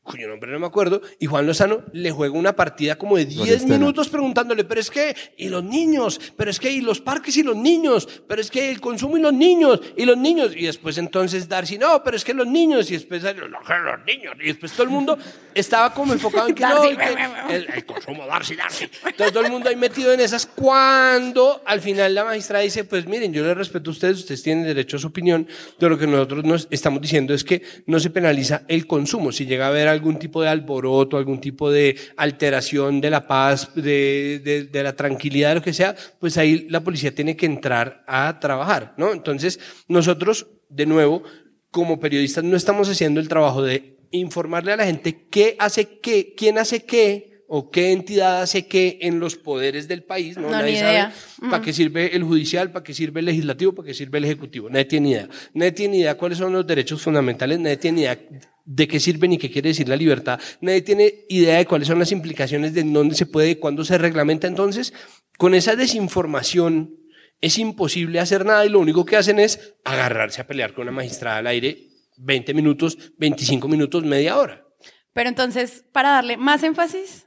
cuyo 0.06 0.28
nombre 0.28 0.52
no 0.52 0.60
me 0.60 0.68
acuerdo, 0.68 1.02
y 1.20 1.26
Juan 1.26 1.48
Lozano 1.48 1.84
le 1.92 2.12
juega 2.12 2.38
una 2.38 2.56
partida 2.56 2.96
como 2.96 3.18
de 3.18 3.26
10 3.26 3.50
Estela. 3.50 3.78
minutos 3.78 4.08
preguntándole, 4.08 4.64
pero 4.64 4.80
es 4.80 4.92
que, 4.92 5.16
y 5.36 5.50
los 5.50 5.64
niños, 5.64 6.22
pero 6.38 6.52
es 6.52 6.60
que, 6.60 6.72
y 6.72 6.82
los 6.82 7.02
parques 7.02 7.36
y 7.38 7.44
los 7.44 7.56
niños, 7.56 8.08
pero 8.28 8.40
es 8.40 8.52
que 8.52 8.70
el 8.70 8.80
consumo 8.80 9.18
y 9.18 9.22
los 9.22 9.34
niños, 9.34 9.82
y 9.98 10.06
los 10.06 10.16
niños, 10.16 10.56
y 10.56 10.68
después 10.68 11.00
entonces 11.00 11.50
Darcy, 11.50 11.80
no, 11.80 12.04
pero 12.04 12.16
es 12.16 12.24
que 12.24 12.36
los 12.36 12.46
niños, 12.46 12.90
y 12.92 12.94
después 12.94 13.24
los, 13.24 13.36
los 13.36 14.06
niños, 14.06 14.36
y 14.40 14.46
después 14.46 14.72
todo 14.74 14.84
el 14.84 14.90
mundo 14.90 15.18
estaba 15.56 15.92
como 15.92 16.14
enfocado 16.14 16.50
en 16.50 16.56
que 16.56 16.64
no, 16.68 16.86
y 16.86 16.96
que 16.96 17.56
el, 17.56 17.68
el 17.74 17.86
consumo, 17.86 18.28
Darcy, 18.28 18.56
Darcy. 18.56 18.86
Entonces 19.08 19.34
todo 19.34 19.44
el 19.44 19.52
mundo 19.52 19.70
ahí 19.70 19.76
metido 19.76 20.14
en 20.14 20.20
esas, 20.20 20.46
cuando 20.46 21.64
al 21.66 21.82
final 21.82 22.14
la 22.14 22.26
magistrada 22.26 22.64
dice, 22.64 22.84
pues 22.84 23.08
miren, 23.08 23.34
yo 23.34 23.44
les 23.44 23.58
respeto 23.58 23.90
a 23.90 23.94
ustedes, 23.94 24.20
ustedes 24.20 24.44
tienen 24.44 24.66
derecho 24.66 24.98
a 24.98 25.00
su 25.00 25.08
opinión, 25.08 25.48
pero 25.80 25.90
lo 25.90 25.98
que 25.98 26.06
nosotros 26.06 26.44
nos 26.44 26.68
estamos 26.70 27.02
diciendo 27.02 27.34
es 27.34 27.44
que 27.44 27.64
no 27.88 28.00
se 28.00 28.12
penaliza 28.12 28.64
el 28.68 28.86
consumo, 28.86 29.32
si 29.32 29.48
llega 29.48 29.66
a 29.66 29.70
haber 29.70 29.95
algún 29.96 30.20
tipo 30.20 30.42
de 30.42 30.50
alboroto, 30.50 31.18
algún 31.18 31.42
tipo 31.42 31.72
de 31.72 31.98
alteración 32.18 33.02
de 33.02 33.10
la 33.10 33.28
paz, 33.28 33.72
de, 33.76 34.42
de, 34.44 34.64
de 34.66 34.84
la 34.84 34.96
tranquilidad, 34.96 35.56
lo 35.56 35.62
que 35.62 35.74
sea, 35.74 35.96
pues 36.20 36.38
ahí 36.38 36.68
la 36.70 36.82
policía 36.82 37.16
tiene 37.16 37.36
que 37.36 37.46
entrar 37.46 38.04
a 38.08 38.40
trabajar, 38.40 38.94
¿no? 38.98 39.12
Entonces, 39.12 39.60
nosotros, 39.88 40.48
de 40.70 40.86
nuevo, 40.86 41.24
como 41.72 42.00
periodistas, 42.00 42.44
no 42.44 42.56
estamos 42.56 42.88
haciendo 42.90 43.20
el 43.20 43.28
trabajo 43.28 43.62
de 43.62 43.98
informarle 44.12 44.72
a 44.72 44.78
la 44.78 44.86
gente 44.86 45.28
qué 45.30 45.56
hace 45.60 46.00
qué, 46.00 46.34
quién 46.36 46.58
hace 46.58 46.86
qué, 46.86 47.35
o 47.48 47.70
qué 47.70 47.92
entidad 47.92 48.42
hace 48.42 48.68
qué 48.68 48.98
en 49.02 49.20
los 49.20 49.36
poderes 49.36 49.88
del 49.88 50.04
país, 50.04 50.36
¿no? 50.38 50.44
No, 50.44 50.52
Nadie 50.52 50.80
sabe 50.80 50.92
idea. 50.92 51.14
para 51.50 51.64
qué 51.64 51.74
sirve 51.74 52.16
el 52.16 52.24
judicial, 52.24 52.72
para 52.72 52.84
qué 52.84 52.94
sirve 52.94 53.20
el 53.20 53.28
legislativo, 53.28 53.74
para 53.74 53.88
qué 53.88 53.94
sirve 53.94 54.18
el 54.18 54.26
ejecutivo. 54.26 54.70
Nadie 54.70 54.86
tiene 54.86 55.10
idea. 55.10 55.30
Nadie 55.54 55.72
tiene 55.72 55.98
idea 55.98 56.18
cuáles 56.18 56.38
son 56.38 56.54
los 56.54 56.66
derechos 56.66 57.02
fundamentales, 57.02 57.60
nadie 57.60 57.78
tiene 57.78 58.02
idea 58.02 58.20
de 58.66 58.88
qué 58.88 59.00
sirve 59.00 59.28
ni 59.28 59.38
qué 59.38 59.52
quiere 59.52 59.70
decir 59.70 59.88
la 59.88 59.96
libertad, 59.96 60.40
nadie 60.60 60.82
tiene 60.82 61.14
idea 61.30 61.58
de 61.58 61.66
cuáles 61.68 61.88
son 61.88 62.00
las 62.00 62.12
implicaciones 62.12 62.74
de 62.74 62.84
dónde 62.84 63.14
se 63.14 63.28
puede 63.28 63.52
y 63.52 63.56
cuándo 63.56 63.86
se 63.86 63.98
reglamenta. 63.98 64.48
Entonces, 64.48 64.92
con 65.38 65.54
esa 65.54 65.76
desinformación 65.76 66.96
es 67.42 67.60
imposible 67.60 68.20
hacer 68.20 68.46
nada 68.46 68.66
y 68.66 68.70
lo 68.70 68.80
único 68.80 69.06
que 69.06 69.18
hacen 69.18 69.40
es 69.40 69.76
agarrarse 69.84 70.42
a 70.42 70.48
pelear 70.48 70.74
con 70.74 70.84
una 70.84 70.92
magistrada 70.92 71.38
al 71.38 71.48
aire 71.48 71.90
20 72.18 72.54
minutos, 72.54 72.98
25 73.18 73.68
minutos, 73.68 74.04
media 74.04 74.38
hora. 74.38 74.66
Pero 75.14 75.30
entonces, 75.30 75.86
para 75.92 76.10
darle 76.10 76.38
más 76.38 76.64
énfasis, 76.64 77.25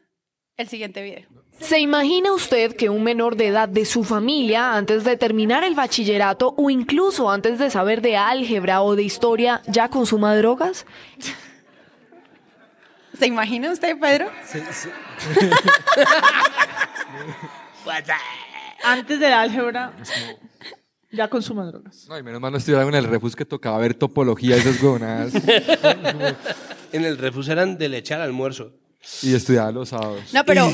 el 0.58 0.68
siguiente 0.68 1.02
video. 1.02 1.26
¿Se 1.60 1.80
imagina 1.80 2.32
usted 2.32 2.76
que 2.76 2.88
un 2.88 3.02
menor 3.02 3.36
de 3.36 3.46
edad 3.48 3.68
de 3.68 3.84
su 3.84 4.04
familia, 4.04 4.76
antes 4.76 5.04
de 5.04 5.16
terminar 5.16 5.64
el 5.64 5.74
bachillerato 5.74 6.54
o 6.56 6.70
incluso 6.70 7.30
antes 7.30 7.58
de 7.58 7.70
saber 7.70 8.00
de 8.02 8.16
álgebra 8.16 8.82
o 8.82 8.94
de 8.94 9.02
historia, 9.04 9.62
ya 9.66 9.88
consuma 9.88 10.36
drogas? 10.36 10.84
¿Se 13.18 13.26
imagina 13.26 13.72
usted, 13.72 13.98
Pedro? 13.98 14.30
Antes 18.84 19.18
del 19.18 19.32
álgebra, 19.32 19.92
ya 21.10 21.28
consuma 21.28 21.64
drogas. 21.66 22.06
No, 22.08 22.16
y 22.16 22.22
menos 22.22 22.40
mal 22.40 22.52
no 22.52 22.58
estudiaron 22.58 22.90
en 22.90 22.94
el 22.96 23.04
refus 23.04 23.34
que 23.34 23.44
tocaba 23.44 23.78
ver 23.78 23.94
topología 23.94 24.56
esas 24.56 24.80
huevonadas 24.80 25.32
En 26.92 27.04
el 27.04 27.18
refus 27.18 27.48
eran 27.48 27.76
de 27.76 27.88
leche 27.88 28.14
al 28.14 28.20
almuerzo. 28.20 28.77
Y 29.22 29.34
estudiaba 29.34 29.70
los 29.72 29.88
sábados. 29.90 30.32
No, 30.34 30.44
pero, 30.44 30.68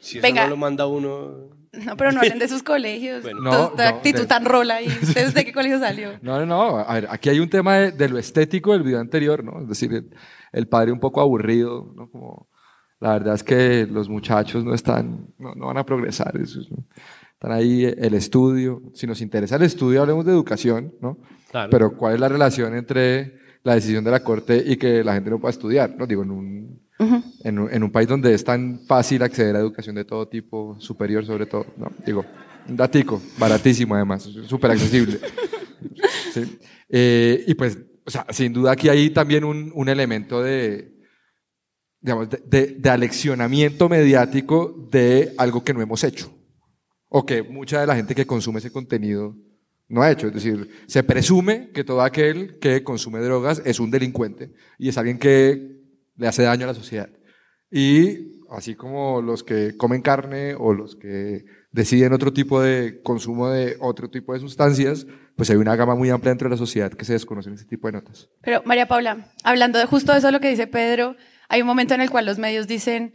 Si 0.00 0.18
eso 0.18 0.22
Venga. 0.26 0.44
no 0.44 0.50
lo 0.50 0.56
manda 0.56 0.86
uno... 0.86 1.50
no, 1.72 1.96
pero 1.96 2.12
no 2.12 2.20
hablen 2.20 2.38
de 2.38 2.48
sus 2.48 2.62
colegios. 2.62 3.22
Bueno. 3.22 3.40
No, 3.40 3.64
esta 3.70 3.90
no, 3.90 3.96
actitud 3.96 4.20
de- 4.20 4.26
tan 4.26 4.44
rola 4.44 4.82
y 4.82 4.88
¿Ustedes 5.02 5.34
de 5.34 5.44
qué 5.44 5.52
colegio 5.52 5.78
salió? 5.78 6.10
No, 6.22 6.38
no, 6.40 6.46
no. 6.46 6.78
A 6.78 6.94
ver, 6.94 7.06
aquí 7.10 7.28
hay 7.30 7.40
un 7.40 7.48
tema 7.50 7.76
de, 7.78 7.92
de 7.92 8.08
lo 8.08 8.18
estético 8.18 8.72
del 8.72 8.82
video 8.82 9.00
anterior, 9.00 9.42
¿no? 9.42 9.60
Es 9.62 9.68
decir, 9.68 9.92
el, 9.92 10.10
el 10.52 10.68
padre 10.68 10.92
un 10.92 11.00
poco 11.00 11.20
aburrido, 11.20 11.92
¿no? 11.96 12.10
Como, 12.10 12.48
la 13.00 13.12
verdad 13.14 13.34
es 13.34 13.42
que 13.42 13.86
los 13.90 14.08
muchachos 14.08 14.64
no 14.64 14.72
están, 14.74 15.28
no, 15.38 15.54
no 15.54 15.66
van 15.66 15.78
a 15.78 15.84
progresar. 15.86 16.36
eso 16.36 16.60
es- 16.60 16.68
están 17.32 17.52
ahí 17.52 17.84
el 17.84 18.14
estudio. 18.14 18.80
Si 18.94 19.06
nos 19.06 19.20
interesa 19.20 19.56
el 19.56 19.62
estudio, 19.62 20.00
hablemos 20.00 20.24
de 20.24 20.32
educación, 20.32 20.94
¿no? 21.00 21.18
Claro. 21.50 21.68
Pero 21.70 21.96
¿cuál 21.96 22.14
es 22.14 22.20
la 22.20 22.28
relación 22.28 22.74
entre 22.76 23.38
la 23.64 23.74
decisión 23.74 24.04
de 24.04 24.10
la 24.10 24.22
Corte 24.22 24.62
y 24.64 24.76
que 24.76 25.02
la 25.04 25.14
gente 25.14 25.30
no 25.30 25.38
pueda 25.40 25.50
estudiar? 25.50 25.94
¿no? 25.96 26.06
Digo, 26.06 26.22
en 26.22 26.30
un, 26.30 26.80
en, 27.42 27.58
un, 27.58 27.72
en 27.72 27.82
un 27.82 27.90
país 27.90 28.08
donde 28.08 28.34
es 28.34 28.44
tan 28.44 28.80
fácil 28.86 29.22
acceder 29.22 29.56
a 29.56 29.60
educación 29.60 29.94
de 29.96 30.04
todo 30.04 30.28
tipo, 30.28 30.76
superior 30.78 31.24
sobre 31.24 31.46
todo, 31.46 31.66
¿no? 31.76 31.90
Digo, 32.04 32.24
Un 32.68 32.76
datico, 32.76 33.20
baratísimo 33.38 33.94
además, 33.94 34.22
súper 34.22 34.72
accesible. 34.72 35.18
Sí. 36.32 36.58
Eh, 36.88 37.44
y 37.46 37.54
pues, 37.54 37.78
o 38.04 38.10
sea, 38.10 38.26
sin 38.30 38.52
duda 38.52 38.72
aquí 38.72 38.88
hay 38.88 39.10
también 39.10 39.44
un, 39.44 39.70
un 39.72 39.88
elemento 39.88 40.42
de, 40.42 40.92
digamos, 42.00 42.28
de, 42.28 42.42
de, 42.44 42.66
de 42.78 42.90
aleccionamiento 42.90 43.88
mediático 43.88 44.88
de 44.90 45.32
algo 45.38 45.62
que 45.62 45.72
no 45.72 45.80
hemos 45.80 46.02
hecho. 46.02 46.34
O 47.08 47.24
que 47.24 47.44
mucha 47.44 47.80
de 47.80 47.86
la 47.86 47.94
gente 47.94 48.16
que 48.16 48.26
consume 48.26 48.58
ese 48.58 48.72
contenido 48.72 49.36
no 49.88 50.02
ha 50.02 50.10
hecho. 50.10 50.28
Es 50.28 50.34
decir, 50.34 50.68
se 50.86 51.02
presume 51.02 51.70
que 51.70 51.84
todo 51.84 52.02
aquel 52.02 52.58
que 52.58 52.82
consume 52.82 53.20
drogas 53.20 53.62
es 53.64 53.78
un 53.78 53.90
delincuente 53.90 54.52
y 54.78 54.88
es 54.88 54.98
alguien 54.98 55.18
que 55.18 55.73
le 56.16 56.28
hace 56.28 56.42
daño 56.42 56.64
a 56.64 56.68
la 56.68 56.74
sociedad. 56.74 57.08
Y 57.70 58.40
así 58.50 58.74
como 58.74 59.20
los 59.20 59.42
que 59.42 59.76
comen 59.76 60.02
carne 60.02 60.54
o 60.54 60.72
los 60.72 60.96
que 60.96 61.44
deciden 61.72 62.12
otro 62.12 62.32
tipo 62.32 62.60
de 62.60 63.00
consumo 63.02 63.48
de 63.50 63.76
otro 63.80 64.08
tipo 64.08 64.32
de 64.32 64.40
sustancias, 64.40 65.06
pues 65.36 65.50
hay 65.50 65.56
una 65.56 65.74
gama 65.74 65.94
muy 65.96 66.10
amplia 66.10 66.30
dentro 66.30 66.48
de 66.48 66.54
la 66.54 66.58
sociedad 66.58 66.92
que 66.92 67.04
se 67.04 67.14
desconocen 67.14 67.54
ese 67.54 67.64
tipo 67.64 67.88
de 67.88 67.94
notas. 67.94 68.28
Pero 68.42 68.62
María 68.64 68.86
Paula, 68.86 69.32
hablando 69.42 69.78
de 69.78 69.86
justo 69.86 70.12
eso 70.12 70.30
lo 70.30 70.40
que 70.40 70.50
dice 70.50 70.68
Pedro, 70.68 71.16
hay 71.48 71.62
un 71.62 71.66
momento 71.66 71.94
en 71.94 72.00
el 72.00 72.10
cual 72.10 72.26
los 72.26 72.38
medios 72.38 72.68
dicen, 72.68 73.12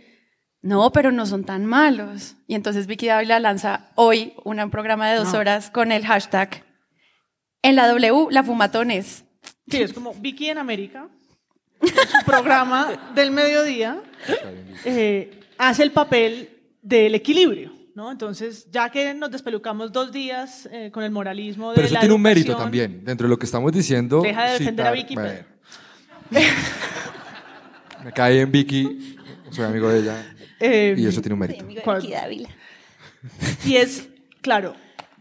no, 0.61 0.91
pero 0.91 1.13
no 1.13 1.25
son 1.25 1.45
tan 1.45 1.65
malos. 1.65 2.35
Y 2.47 2.55
entonces 2.55 2.85
Vicky 2.85 3.07
Dávila 3.07 3.39
lanza 3.39 3.91
hoy 3.95 4.33
un 4.43 4.69
programa 4.69 5.09
de 5.09 5.17
dos 5.17 5.31
No. 5.31 5.39
horas 5.39 5.71
con 5.71 5.93
el 5.93 6.05
hashtag 6.05 6.65
en 7.61 7.75
la 7.77 7.87
W, 7.87 8.27
la 8.31 8.43
fumatones. 8.43 9.23
Sí, 9.69 9.81
es 9.81 9.93
como 9.93 10.13
Vicky 10.15 10.49
en 10.49 10.57
América, 10.57 11.07
su 11.81 12.25
programa 12.25 13.11
del 13.15 13.31
mediodía, 13.31 14.01
eh, 14.85 15.39
hace 15.57 15.83
el 15.83 15.91
papel 15.91 16.49
del 16.81 17.15
equilibrio, 17.15 17.71
¿no? 17.95 18.11
Entonces, 18.11 18.67
ya 18.71 18.89
que 18.89 19.13
nos 19.13 19.31
despelucamos 19.31 19.91
dos 19.91 20.11
días 20.11 20.67
eh, 20.71 20.89
con 20.91 21.03
el 21.03 21.11
moralismo 21.11 21.69
de 21.71 21.75
Pero 21.75 21.85
eso 21.85 21.93
la 21.95 21.99
tiene 22.01 22.15
un 22.15 22.21
mérito 22.21 22.55
también. 22.55 23.03
Dentro 23.03 23.27
de 23.27 23.29
lo 23.29 23.37
que 23.39 23.45
estamos 23.45 23.71
diciendo. 23.71 24.21
Deja 24.21 24.45
de 24.45 24.59
defender 24.59 24.87
a 24.87 24.91
Vicky, 24.91 25.15
bueno. 25.15 25.39
Me 28.03 28.11
cae 28.13 28.35
bien 28.35 28.51
Vicky, 28.51 29.17
soy 29.51 29.65
amigo 29.65 29.89
de 29.89 29.99
ella. 29.99 30.35
eh, 30.59 30.95
Y 30.97 31.05
eso 31.05 31.21
tiene 31.21 31.33
un 31.33 31.39
mérito. 31.39 31.65
¿Cuál? 31.83 32.05
Y 33.65 33.75
es, 33.75 34.07
claro, 34.41 34.75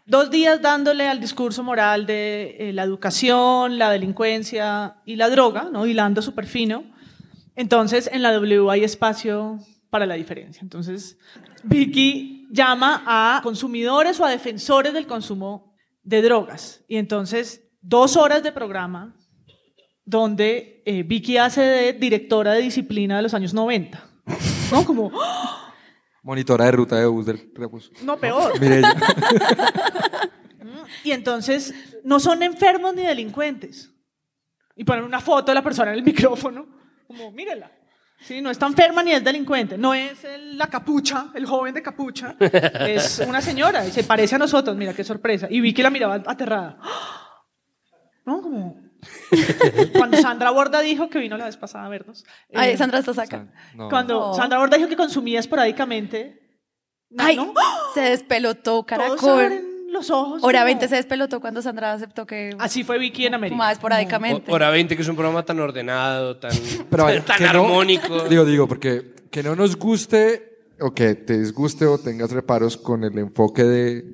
dos 0.08 0.30
días 0.30 0.60
dándole 0.60 1.06
al 1.06 1.20
discurso 1.20 1.62
moral 1.62 2.06
de 2.06 2.56
eh, 2.58 2.72
la 2.72 2.82
educación, 2.82 3.78
la 3.78 3.90
delincuencia 3.90 4.96
y 5.04 5.16
la 5.16 5.28
droga, 5.28 5.68
¿no? 5.70 5.86
Hilando 5.86 6.22
súper 6.22 6.46
fino. 6.46 6.84
Entonces, 7.54 8.08
en 8.10 8.22
la 8.22 8.32
W 8.32 8.70
hay 8.70 8.84
espacio 8.84 9.58
para 9.90 10.06
la 10.06 10.14
diferencia. 10.14 10.60
Entonces, 10.62 11.18
Vicky 11.62 12.48
llama 12.50 13.02
a 13.06 13.40
consumidores 13.42 14.18
o 14.18 14.24
a 14.24 14.30
defensores 14.30 14.94
del 14.94 15.06
consumo 15.06 15.74
de 16.02 16.22
drogas. 16.22 16.84
Y 16.88 16.96
entonces, 16.96 17.68
dos 17.82 18.16
horas 18.16 18.42
de 18.42 18.50
programa 18.50 19.14
donde 20.06 20.82
eh, 20.86 21.02
Vicky 21.02 21.36
hace 21.36 21.60
de 21.60 21.92
directora 21.92 22.54
de 22.54 22.62
disciplina 22.62 23.16
de 23.16 23.22
los 23.22 23.34
años 23.34 23.52
90. 23.52 24.02
¿No? 24.72 24.84
Como, 24.86 25.12
Monitora 26.28 26.66
de 26.66 26.72
ruta 26.72 26.96
de 26.96 27.06
bus 27.06 27.24
del 27.24 27.50
rebus. 27.54 27.90
no, 28.02 28.18
peor. 28.18 28.52
Y 31.04 31.12
entonces 31.12 31.72
no 32.04 32.20
son 32.20 32.42
enfermos 32.42 32.94
ni 32.94 33.02
delincuentes. 33.02 33.90
Y 34.76 34.84
ponen 34.84 35.04
una 35.04 35.20
foto 35.20 35.50
de 35.50 35.54
la 35.54 35.62
persona 35.62 35.90
en 35.92 35.98
el 35.98 36.04
micrófono, 36.04 36.66
como, 37.06 37.30
mírela. 37.32 37.70
Sí, 38.20 38.42
no 38.42 38.50
está 38.50 38.66
enferma 38.66 39.02
ni 39.02 39.12
es 39.12 39.24
delincuente. 39.24 39.78
No 39.78 39.94
es 39.94 40.22
el- 40.24 40.58
la 40.58 40.66
capucha, 40.66 41.28
el 41.34 41.46
joven 41.46 41.72
de 41.74 41.82
capucha. 41.82 42.36
Es 42.40 43.20
una 43.26 43.40
señora 43.40 43.86
y 43.86 43.90
se 43.90 44.04
parece 44.04 44.34
a 44.34 44.38
nosotros. 44.38 44.76
Mira 44.76 44.92
qué 44.92 45.04
sorpresa. 45.04 45.46
Y 45.48 45.60
vi 45.62 45.72
que 45.72 45.82
la 45.82 45.88
miraba 45.90 46.16
aterrada. 46.26 46.78
¿No? 48.26 48.42
Como. 48.42 48.87
Cuando 49.92 50.16
Sandra 50.18 50.50
Borda 50.50 50.80
dijo 50.80 51.08
que 51.08 51.18
vino 51.18 51.36
la 51.36 51.44
vez 51.46 51.56
pasada 51.56 51.86
a 51.86 51.88
vernos. 51.88 52.24
Ay, 52.54 52.70
eh, 52.72 52.76
Sandra, 52.76 52.98
estás 52.98 53.18
acá. 53.18 53.46
No. 53.74 53.88
Cuando 53.88 54.30
Oh. 54.30 54.34
Sandra 54.34 54.58
Borda 54.58 54.76
dijo 54.76 54.88
que 54.88 54.96
consumía 54.96 55.40
esporádicamente. 55.40 56.40
Ay, 57.16 57.36
¿no? 57.36 57.54
se 57.94 58.00
despelotó, 58.02 58.62
Todos 58.82 58.86
caracol. 58.86 59.30
abren 59.30 59.64
los 59.90 60.10
ojos. 60.10 60.42
Hora 60.44 60.58
como- 60.60 60.66
20 60.66 60.88
se 60.88 60.96
despelotó 60.96 61.40
cuando 61.40 61.62
Sandra 61.62 61.92
aceptó 61.94 62.26
que 62.26 62.50
Así 62.58 62.84
fue 62.84 62.98
Vicky 62.98 63.26
en 63.26 63.34
América. 63.34 63.54
fumaba 63.54 63.72
esporádicamente. 63.72 64.50
O- 64.50 64.54
Hora 64.54 64.68
20, 64.70 64.94
que 64.96 65.02
es 65.02 65.08
un 65.08 65.16
programa 65.16 65.44
tan 65.44 65.58
ordenado, 65.60 66.36
tan, 66.38 66.50
Pero 66.90 67.22
tan 67.24 67.42
no- 67.42 67.48
armónico. 67.48 68.28
digo, 68.28 68.44
digo, 68.44 68.68
porque 68.68 69.14
que 69.30 69.42
no 69.42 69.56
nos 69.56 69.76
guste 69.76 70.58
o 70.80 70.92
que 70.92 71.14
te 71.14 71.38
disguste 71.38 71.86
o 71.86 71.98
tengas 71.98 72.30
reparos 72.30 72.76
con 72.76 73.04
el 73.04 73.16
enfoque 73.18 73.64
de 73.64 74.04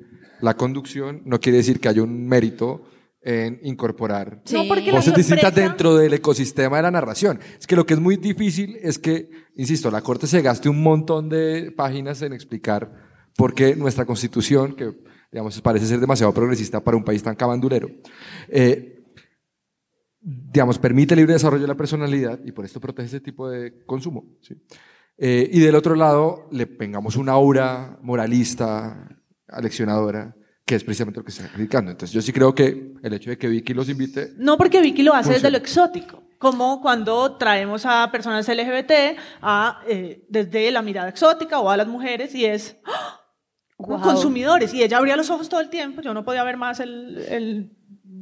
la 0.41 0.55
conducción, 0.55 1.21
no 1.25 1.39
quiere 1.39 1.57
decir 1.59 1.79
que 1.79 1.89
haya 1.89 2.01
un 2.03 2.27
mérito 2.27 2.87
en 3.25 3.59
incorporar 3.63 4.41
Sí. 4.45 4.55
No, 4.55 4.67
porque 4.67 4.91
la 4.91 4.97
voces 4.97 5.15
distintas 5.15 5.53
dentro 5.53 5.95
del 5.95 6.13
ecosistema 6.13 6.77
de 6.77 6.83
la 6.83 6.91
narración. 6.91 7.39
Es 7.59 7.65
que 7.65 7.75
lo 7.75 7.83
que 7.83 7.95
es 7.95 7.99
muy 7.99 8.17
difícil 8.17 8.77
es 8.81 8.99
que, 8.99 9.31
insisto, 9.55 9.89
la 9.89 10.01
Corte 10.01 10.27
se 10.27 10.43
gaste 10.43 10.69
un 10.69 10.83
montón 10.83 11.27
de 11.27 11.73
páginas 11.75 12.21
en 12.21 12.33
explicar 12.33 12.91
por 13.35 13.55
qué 13.55 13.75
nuestra 13.75 14.05
constitución, 14.05 14.75
que 14.75 14.93
digamos 15.31 15.59
parece 15.61 15.87
ser 15.87 15.99
demasiado 15.99 16.33
progresista 16.33 16.83
para 16.83 16.95
un 16.95 17.03
país 17.03 17.23
tan 17.23 17.35
cabandurero, 17.35 17.89
eh, 18.47 19.03
digamos, 20.21 20.77
permite 20.77 21.15
el 21.15 21.19
libre 21.19 21.33
desarrollo 21.33 21.63
de 21.63 21.67
la 21.67 21.75
personalidad 21.75 22.39
y 22.45 22.51
por 22.51 22.63
esto 22.63 22.79
protege 22.79 23.07
ese 23.07 23.19
tipo 23.21 23.49
de 23.49 23.83
consumo. 23.85 24.37
¿sí? 24.41 24.55
Eh, 25.17 25.49
y 25.51 25.59
del 25.61 25.75
otro 25.75 25.95
lado, 25.95 26.47
le 26.51 26.67
pengamos 26.67 27.15
una 27.15 27.31
aura 27.31 27.97
moralista, 28.03 29.19
aleccionadora, 29.47 30.35
que 30.65 30.75
es 30.75 30.83
precisamente 30.83 31.19
lo 31.19 31.25
que 31.25 31.31
se 31.31 31.43
está 31.43 31.53
criticando. 31.53 31.91
Entonces, 31.91 32.11
yo 32.13 32.21
sí 32.21 32.33
creo 32.33 32.55
que 32.55 32.93
el 33.03 33.13
hecho 33.13 33.29
de 33.29 33.37
que 33.37 33.47
Vicky 33.47 33.73
los 33.73 33.87
invite 33.87 34.33
No, 34.37 34.57
porque 34.57 34.81
Vicky 34.81 35.03
lo 35.03 35.13
hace 35.13 35.29
desde 35.33 35.49
Funciona. 35.49 35.57
lo 35.57 35.63
exótico. 35.63 36.23
Como 36.39 36.81
cuando 36.81 37.37
traemos 37.37 37.85
a 37.85 38.09
personas 38.11 38.47
LGBT 38.47 39.17
a, 39.41 39.81
eh, 39.87 40.25
desde 40.27 40.71
la 40.71 40.81
mirada 40.81 41.09
exótica 41.09 41.59
o 41.59 41.69
a 41.69 41.77
las 41.77 41.87
mujeres 41.87 42.33
y 42.35 42.45
es 42.45 42.77
¡ah! 42.85 43.21
Guau. 43.77 44.01
consumidores. 44.01 44.73
Y 44.73 44.83
ella 44.83 44.97
abría 44.97 45.15
los 45.15 45.29
ojos 45.29 45.47
todo 45.49 45.61
el 45.61 45.69
tiempo. 45.69 46.01
Yo 46.01 46.13
no 46.13 46.25
podía 46.25 46.43
ver 46.43 46.57
más 46.57 46.79
el, 46.79 47.19
el 47.29 47.71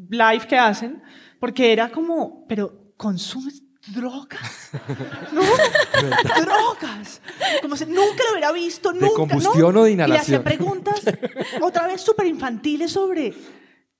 live 0.09 0.45
que 0.47 0.57
hacen 0.57 1.01
porque 1.39 1.71
era 1.71 1.89
como, 1.89 2.45
pero 2.47 2.93
¿consumes 2.97 3.62
drogas? 3.87 4.71
No, 5.31 5.41
drogas. 6.41 7.21
Como 7.61 7.75
si 7.75 7.85
nunca 7.85 8.23
lo 8.25 8.31
hubiera 8.31 8.51
visto, 8.51 8.91
¿De 8.91 8.99
nunca. 8.99 9.15
combustión 9.15 9.73
¿no? 9.73 9.81
o 9.81 9.83
de 9.83 9.91
Y 9.91 9.95
le 9.95 10.03
hacía 10.03 10.07
inhalación? 10.37 10.43
preguntas 10.43 11.01
otra 11.61 11.87
vez 11.87 12.01
súper 12.01 12.27
infantiles 12.27 12.91
sobre 12.91 13.33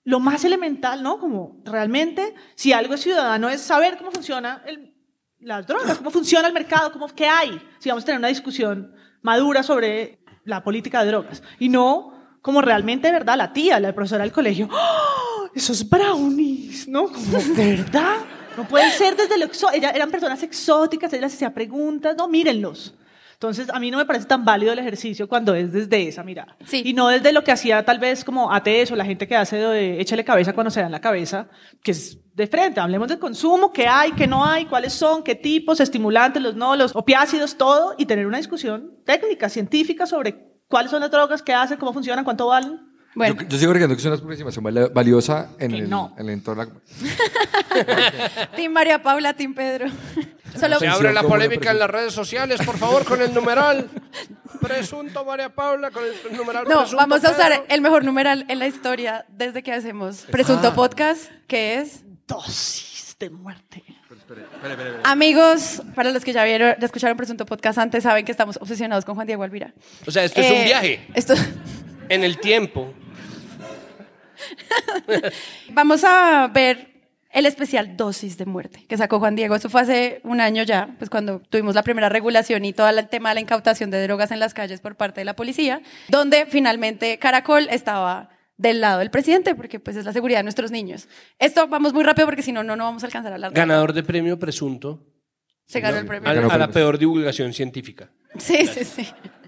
lo 0.04 0.19
más 0.19 0.43
elemental, 0.43 1.02
¿no? 1.02 1.19
Como 1.19 1.62
realmente, 1.65 2.36
si 2.56 2.74
algo 2.74 2.93
es 2.96 3.02
ciudadano 3.02 3.50
es 3.50 3.62
saber 3.62 3.98
cómo 3.98 4.12
funciona 4.12 4.62
el- 4.65 4.93
las 5.39 5.65
drogas, 5.67 5.98
cómo 5.98 6.10
funciona 6.12 6.48
el 6.48 6.54
mercado, 6.54 6.91
cómo, 6.91 7.08
qué 7.08 7.28
hay. 7.28 7.62
Si 7.80 7.89
vamos 7.89 8.04
a 8.04 8.06
tener 8.06 8.19
una 8.19 8.28
discusión 8.30 8.93
madura 9.22 9.63
sobre 9.63 10.19
la 10.46 10.63
política 10.63 11.02
de 11.04 11.08
drogas. 11.10 11.41
Y 11.60 11.69
no 11.69 12.12
como 12.41 12.62
realmente, 12.62 13.08
de 13.08 13.13
verdad, 13.13 13.38
la 13.38 13.54
tía, 13.54 13.80
la 13.80 13.93
profesora 13.96 14.24
del 14.24 14.34
colegio, 14.34 14.67
¡Oh! 14.72 15.48
esos 15.56 15.88
brownies, 15.89 16.88
¿no? 16.89 17.08
Como, 17.12 17.38
¿de 17.56 17.76
verdad? 17.78 18.17
No 18.58 18.68
pueden 18.68 18.92
ser 18.92 19.16
desde 19.16 19.38
lo 19.38 19.46
exótico. 19.46 19.86
Eran 19.88 20.12
personas 20.12 20.42
exóticas, 20.44 21.12
ella 21.13 21.24
les 21.24 21.34
hacía 21.34 21.54
preguntas, 21.54 22.16
no, 22.18 22.28
mírenlos. 22.28 22.94
Entonces, 23.34 23.70
a 23.70 23.80
mí 23.80 23.92
no 23.92 23.98
me 23.98 24.06
parece 24.06 24.26
tan 24.26 24.46
válido 24.46 24.72
el 24.72 24.80
ejercicio 24.80 25.28
cuando 25.28 25.54
es 25.54 25.74
desde 25.74 26.08
esa 26.08 26.24
mirada. 26.24 26.56
Sí. 26.66 26.82
Y 26.86 26.94
no 26.94 27.10
desde 27.10 27.34
lo 27.34 27.44
que 27.44 27.52
hacía 27.52 27.84
tal 27.84 28.00
vez 28.00 28.24
como 28.24 28.54
ATS 28.54 28.92
o 28.92 28.96
la 28.96 29.04
gente 29.04 29.28
que 29.28 29.36
hace 29.36 29.58
de 29.58 30.00
échale 30.00 30.24
cabeza 30.24 30.54
cuando 30.54 30.72
se 30.72 30.80
dan 30.80 30.94
la 30.94 31.02
cabeza, 31.02 31.50
que 31.82 31.92
es 31.92 32.18
de 32.34 32.48
frente. 32.48 32.80
Hablemos 32.80 33.10
del 33.10 33.20
consumo, 33.20 33.74
qué 33.74 33.86
hay, 33.86 34.13
qué 34.13 34.28
no 34.28 34.46
hay, 34.46 34.66
cuáles 34.66 34.94
son, 34.94 35.24
qué 35.24 35.36
tipos, 35.36 35.82
estimulantes, 35.82 36.42
los 36.42 36.56
no, 36.56 36.78
los 36.78 36.96
opiácidos, 36.96 37.58
todo, 37.58 37.96
y 37.98 38.06
tener 38.06 38.28
una 38.28 38.38
discusión 38.38 39.00
técnica, 39.06 39.50
científica 39.50 40.06
sobre 40.06 40.54
cuáles 40.70 40.92
son 40.92 41.02
las 41.02 41.12
drogas, 41.12 41.42
qué 41.42 41.54
hacen, 41.54 41.78
cómo 41.78 41.92
funcionan, 41.92 42.24
cuánto 42.24 42.48
valen. 42.48 42.93
Bueno, 43.15 43.36
Yo, 43.41 43.47
yo 43.47 43.58
sigo 43.60 43.71
creyendo 43.71 43.95
que 43.95 43.99
es 43.99 44.06
una 44.06 44.15
aproximación 44.15 44.63
val- 44.63 44.89
valiosa 44.93 45.49
en 45.60 45.71
Que 45.71 45.78
el, 45.80 45.89
no. 45.89 46.13
en 46.17 46.26
el 46.28 46.34
entorno. 46.34 46.67
Team 48.56 48.71
María 48.71 49.02
Paula, 49.02 49.34
Team 49.34 49.54
Pedro. 49.54 49.88
Solo 50.60 50.80
Se 50.80 50.88
abre 50.88 51.12
la 51.13 51.23
polémica 51.23 51.71
en 51.71 51.80
las 51.80 51.89
redes 51.89 52.13
sociales, 52.13 52.62
por 52.65 52.78
favor, 52.78 53.04
con 53.06 53.21
el 53.21 53.34
numeral. 53.34 53.89
Presunto 54.62 55.26
María 55.26 55.49
Paula, 55.54 55.89
con 55.91 56.04
el 56.04 56.38
numeral 56.38 56.63
No, 56.65 56.80
presunto 56.82 56.97
vamos 56.97 57.23
a 57.26 57.32
usar 57.32 57.52
Pedro. 57.52 57.65
el 57.69 57.82
mejor 57.82 58.04
numeral 58.06 58.45
en 58.47 58.60
la 58.60 58.67
historia 58.67 59.26
desde 59.30 59.62
que 59.63 59.73
hacemos 59.73 60.21
Presunto 60.32 60.73
Podcast, 60.73 61.32
que 61.47 61.80
es 61.80 62.04
Dosis 62.28 63.15
de 63.19 63.30
muerte. 63.30 63.84
Amigos, 65.04 65.82
para 65.95 66.12
los 66.12 66.23
que 66.23 66.32
ya 66.34 66.43
vieron, 66.45 66.76
ya 66.80 66.86
escucharon 66.86 67.17
Presunto 67.17 67.45
Podcast 67.45 67.78
antes, 67.78 68.04
saben 68.04 68.23
que 68.26 68.32
estamos 68.32 68.58
obsesionados 68.62 69.06
con 69.06 69.15
Juan 69.15 69.28
Diego 69.28 69.43
Alvira. 69.43 69.73
O 70.08 70.12
sea, 70.12 70.23
esto 70.23 70.39
es 70.39 70.49
un 70.52 70.58
Eh, 70.58 70.63
viaje 70.65 71.08
Esto, 71.13 71.34
en 72.10 72.23
el 72.23 72.38
tiempo. 72.39 72.93
vamos 75.72 76.04
a 76.04 76.48
ver 76.54 76.94
el 77.34 77.46
especial 77.48 77.98
Dosis 77.98 78.38
de 78.38 78.46
Muerte, 78.46 78.86
que 78.88 78.96
sacó 78.96 79.20
Juan 79.20 79.36
Diego. 79.36 79.56
Eso 79.56 79.70
fue 79.70 79.82
hace 79.82 80.22
un 80.24 80.40
año 80.40 80.64
ya, 80.64 80.96
pues 81.00 81.10
cuando 81.10 81.40
tuvimos 81.40 81.76
la 81.76 81.84
primera 81.84 82.08
regulación 82.08 82.64
y 82.64 82.74
todo 82.74 82.88
el 82.88 83.08
tema 83.10 83.30
de 83.30 83.36
la 83.36 83.42
incautación 83.42 83.90
de 83.90 84.02
drogas 84.04 84.32
en 84.32 84.40
las 84.40 84.54
calles 84.54 84.80
por 84.82 84.96
parte 84.96 85.22
de 85.22 85.26
la 85.26 85.36
policía, 85.36 85.82
donde 86.10 86.46
finalmente 86.46 87.18
Caracol 87.18 87.68
estaba 87.72 88.30
del 88.58 88.82
lado 88.82 89.00
del 89.00 89.10
presidente, 89.10 89.56
porque 89.56 89.80
pues 89.80 89.98
es 89.98 90.06
la 90.06 90.14
seguridad 90.14 90.40
de 90.40 90.44
nuestros 90.44 90.70
niños. 90.70 91.08
Esto 91.40 91.68
vamos 91.68 91.94
muy 91.94 92.04
rápido 92.04 92.28
porque 92.28 92.44
si 92.44 92.52
no, 92.52 92.64
no, 92.64 92.76
no 92.76 92.84
vamos 92.86 93.04
a 93.04 93.08
alcanzar 93.08 93.32
a 93.32 93.36
hablar. 93.36 93.52
Ganador 93.52 93.94
de 93.94 94.04
premio 94.04 94.38
presunto 94.38 95.04
Se 95.66 95.80
ganó 95.80 95.98
el 95.98 96.06
premio. 96.06 96.30
a, 96.30 96.34
Ganó 96.34 96.52
a 96.52 96.58
la 96.58 96.70
peor 96.70 97.00
divulgación 97.00 97.52
científica. 97.52 98.12
Sí, 98.38 98.68
sí, 98.68 98.86
sí. 98.86 99.08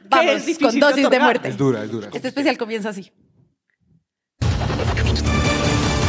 Vamos, 0.09 0.43
con 0.59 0.79
dosis 0.79 1.09
de 1.09 1.19
muerte. 1.19 1.49
Es 1.49 1.57
dura, 1.57 1.83
es 1.83 1.91
dura. 1.91 2.09
Este 2.11 2.29
especial 2.29 2.57
comienza 2.57 2.89
así. 2.89 3.11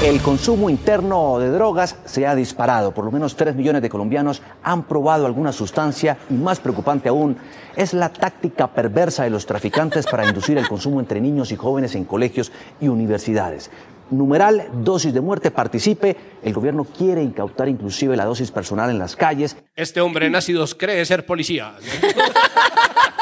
El 0.02 0.20
consumo 0.20 0.68
interno 0.68 1.38
de 1.38 1.48
drogas 1.48 1.96
se 2.04 2.26
ha 2.26 2.34
disparado. 2.34 2.92
Por 2.92 3.06
lo 3.06 3.10
menos 3.10 3.34
3 3.34 3.56
millones 3.56 3.80
de 3.80 3.88
colombianos 3.88 4.42
han 4.62 4.82
probado 4.82 5.24
alguna 5.24 5.52
sustancia 5.52 6.18
y 6.28 6.34
más 6.34 6.60
preocupante 6.60 7.08
aún 7.08 7.38
es 7.74 7.94
la 7.94 8.10
táctica 8.10 8.68
perversa 8.68 9.24
de 9.24 9.30
los 9.30 9.46
traficantes 9.46 10.06
para 10.06 10.28
inducir 10.28 10.58
el 10.58 10.68
consumo 10.68 11.00
entre 11.00 11.20
niños 11.20 11.50
y 11.50 11.56
jóvenes 11.56 11.94
en 11.94 12.04
colegios 12.04 12.52
y 12.78 12.88
universidades. 12.88 13.70
Numeral 14.10 14.68
dosis 14.84 15.14
de 15.14 15.20
muerte 15.22 15.50
participe. 15.50 16.16
El 16.42 16.52
gobierno 16.52 16.84
quiere 16.84 17.22
incautar 17.22 17.68
inclusive 17.68 18.16
la 18.16 18.26
dosis 18.26 18.50
personal 18.50 18.90
en 18.90 18.98
las 18.98 19.16
calles. 19.16 19.56
Este 19.74 20.02
hombre 20.02 20.28
nacido 20.28 20.66
cree 20.76 21.04
ser 21.06 21.24
policía. 21.24 21.74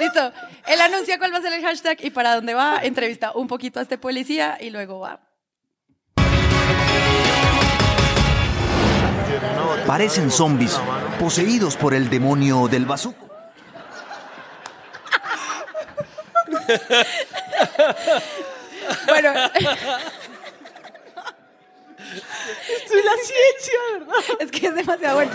Listo. 0.00 0.32
Él 0.66 0.80
anuncia 0.80 1.18
cuál 1.18 1.32
va 1.32 1.38
a 1.38 1.42
ser 1.42 1.52
el 1.52 1.62
hashtag 1.62 1.98
y 2.02 2.10
para 2.10 2.34
dónde 2.34 2.54
va. 2.54 2.78
Entrevista 2.82 3.32
un 3.32 3.46
poquito 3.46 3.78
a 3.80 3.82
este 3.82 3.98
policía 3.98 4.56
y 4.58 4.70
luego 4.70 4.98
va. 4.98 5.20
Parecen 9.86 10.30
zombies, 10.30 10.80
poseídos 11.18 11.76
por 11.76 11.92
el 11.92 12.08
demonio 12.08 12.66
del 12.66 12.86
bazuco. 12.86 13.28
Bueno, 19.06 19.32
Esto 22.74 22.94
es 22.94 23.04
la 23.04 23.12
ciencia, 23.22 23.78
¿verdad? 23.92 24.14
es 24.40 24.50
que 24.50 24.66
es 24.66 24.74
demasiado 24.74 25.16
bueno. 25.16 25.32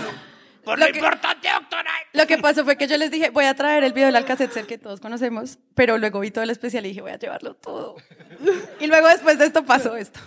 Por 0.66 0.80
Lo 0.80 0.88
lo 0.88 0.92
que- 0.92 1.00
importante, 1.00 1.48
doctora. 1.60 1.92
Lo 2.14 2.28
que 2.28 2.38
pasó 2.40 2.64
fue 2.66 2.76
que 2.78 2.88
yo 2.88 2.98
les 2.98 3.12
dije, 3.12 3.30
voy 3.30 3.46
a 3.46 3.54
traer 3.54 3.84
el 3.84 3.94
video 3.94 4.08
del 4.08 4.16
Alcacetzer 4.16 4.66
que 4.66 4.78
todos 4.78 5.00
conocemos, 5.00 5.60
pero 5.76 5.98
luego 5.98 6.20
vi 6.20 6.32
todo 6.32 6.44
el 6.44 6.50
especial 6.50 6.86
y 6.86 6.90
dije, 6.90 7.02
voy 7.02 7.12
a 7.12 7.20
llevarlo 7.20 7.54
todo. 7.56 7.96
Y 8.80 8.88
luego 8.88 9.08
después 9.08 9.38
de 9.38 9.46
esto 9.46 9.64
pasó 9.66 9.96
esto. 9.96 10.20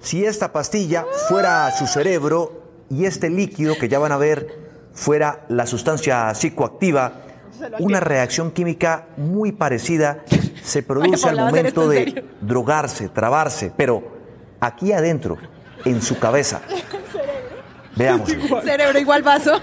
Si 0.00 0.24
esta 0.24 0.52
pastilla 0.52 1.04
fuera 1.28 1.70
su 1.70 1.86
cerebro 1.86 2.84
y 2.90 3.04
este 3.06 3.30
líquido 3.30 3.76
que 3.78 3.88
ya 3.88 3.98
van 3.98 4.12
a 4.12 4.16
ver 4.16 4.46
fuera 4.92 5.44
la 5.48 5.66
sustancia 5.66 6.34
psicoactiva, 6.34 7.20
una 7.78 8.00
reacción 8.00 8.50
química 8.50 9.06
muy 9.16 9.52
parecida 9.52 10.24
se 10.62 10.82
produce 10.82 11.28
al 11.28 11.36
Paula, 11.36 11.42
¿va 11.42 11.46
a 11.46 11.50
hacer 11.50 11.66
esto 11.66 11.80
momento 11.82 12.08
en 12.08 12.14
de 12.14 12.24
drogarse, 12.42 13.08
trabarse, 13.08 13.72
pero 13.76 14.02
aquí 14.60 14.92
adentro, 14.92 15.38
en 15.84 16.02
su 16.02 16.18
cabeza. 16.18 16.60
Veamos. 17.96 18.28
Cerebro 18.64 18.98
igual 18.98 19.22
vaso. 19.22 19.60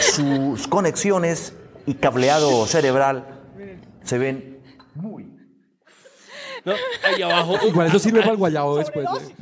Sus 0.00 0.66
conexiones 0.68 1.54
y 1.86 1.94
cableado 1.94 2.66
cerebral 2.66 3.24
se 4.04 4.18
ven 4.18 4.60
muy 4.94 5.24
No, 6.64 6.74
ahí 7.04 7.22
abajo. 7.22 7.58
Igual 7.66 7.86
eso 7.88 7.98
sirve 7.98 8.20
para 8.20 8.32
el 8.32 8.36
guayabo 8.38 8.76
después. 8.78 9.06
de- 9.12 9.34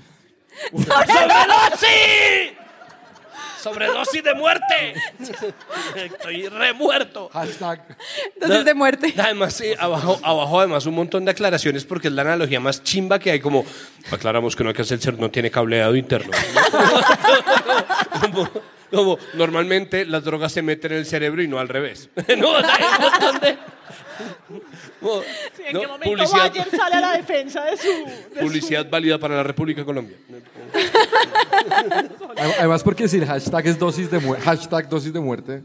¡Sobredosis! 0.84 2.52
¡Sobredosis 3.64 4.22
de 4.22 4.34
muerte! 4.34 4.92
Estoy 5.96 6.48
remuerto. 6.48 7.30
Hashtag. 7.32 7.96
Dosis 8.38 8.62
de 8.62 8.74
muerte. 8.74 9.14
Además, 9.16 9.54
sí, 9.54 9.72
abajo, 9.78 10.20
abajo 10.22 10.60
además 10.60 10.84
un 10.84 10.96
montón 10.96 11.24
de 11.24 11.30
aclaraciones 11.30 11.86
porque 11.86 12.08
es 12.08 12.14
la 12.14 12.20
analogía 12.20 12.60
más 12.60 12.82
chimba 12.82 13.18
que 13.18 13.30
hay, 13.30 13.40
como 13.40 13.64
aclaramos 14.10 14.54
que 14.54 14.64
no 14.64 14.68
hay 14.68 14.74
que 14.74 14.82
hacer 14.82 15.00
ser 15.00 15.18
no 15.18 15.30
tiene 15.30 15.50
cableado 15.50 15.96
interno. 15.96 16.30
como, 18.20 18.50
como, 18.90 19.18
normalmente 19.32 20.04
las 20.04 20.24
drogas 20.24 20.52
se 20.52 20.60
meten 20.60 20.92
en 20.92 20.98
el 20.98 21.06
cerebro 21.06 21.42
y 21.42 21.48
no 21.48 21.58
al 21.58 21.70
revés. 21.70 22.10
no, 22.36 22.50
o 22.50 22.60
sea, 22.60 22.74
hay 22.74 22.84
un 22.84 23.00
montón 23.00 23.40
de... 23.40 23.56
como, 25.00 25.22
¿En 25.66 25.72
¿no? 25.72 25.80
qué 25.80 25.86
momento 25.86 26.10
publicidad, 26.10 26.50
Bayer 26.50 26.70
sale 26.70 26.94
a 26.96 27.00
la 27.00 27.12
defensa 27.16 27.64
de 27.64 27.76
su... 27.76 27.86
de 27.88 28.34
su- 28.34 28.40
publicidad 28.40 28.88
válida 28.90 29.18
para 29.18 29.36
la 29.36 29.42
República 29.42 29.80
de 29.80 29.84
Colombia. 29.86 30.16
Además, 32.58 32.82
porque 32.82 33.08
si 33.08 33.18
el 33.18 33.26
hashtag 33.26 33.66
es 33.66 33.78
dosis 33.78 34.10
de 34.10 34.18
muerte, 34.18 34.44
hashtag 34.44 34.88
dosis 34.88 35.12
de 35.12 35.20
muerte, 35.20 35.62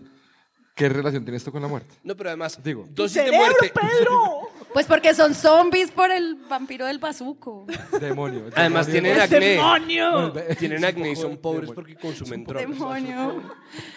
¿qué 0.76 0.90
relación 0.90 1.24
tiene 1.24 1.38
esto 1.38 1.52
con 1.52 1.62
la 1.62 1.68
muerte? 1.68 1.96
No, 2.04 2.16
pero 2.16 2.30
además, 2.30 2.62
Digo. 2.64 2.86
dosis 2.92 3.16
de 3.16 3.24
¡Cerebro, 3.26 3.46
muerte. 3.46 3.74
Pedro! 3.74 4.50
Pues 4.72 4.86
porque 4.86 5.16
son 5.16 5.34
zombies 5.34 5.90
por 5.90 6.12
el 6.12 6.36
vampiro 6.48 6.86
del 6.86 7.00
bazuco. 7.00 7.66
Demonio. 8.00 8.44
Además 8.56 8.86
demonio. 8.86 9.02
tienen 9.16 9.20
acné. 9.20 9.40
¡Demonio! 9.56 10.34
Tienen 10.60 10.86
acné 10.86 11.12
y 11.14 11.16
son 11.16 11.38
pobres 11.38 11.72
porque 11.74 11.96
consumen 11.96 12.44
drogas. 12.44 12.70
Demonio. 12.70 13.42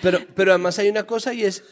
Pero, 0.01 0.21
pero 0.35 0.53
además 0.53 0.79
hay 0.79 0.89
una 0.89 1.03
cosa 1.03 1.35
y 1.35 1.45
es, 1.45 1.63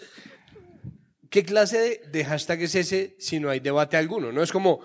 ¿qué 1.31 1.45
clase 1.45 1.79
de, 1.79 2.03
de 2.11 2.25
hashtag 2.25 2.61
es 2.63 2.75
ese 2.75 3.17
si 3.19 3.41
no 3.41 3.49
hay 3.49 3.61
debate 3.61 3.97
alguno? 3.97 4.31
No 4.33 4.43
es 4.43 4.53
como, 4.53 4.81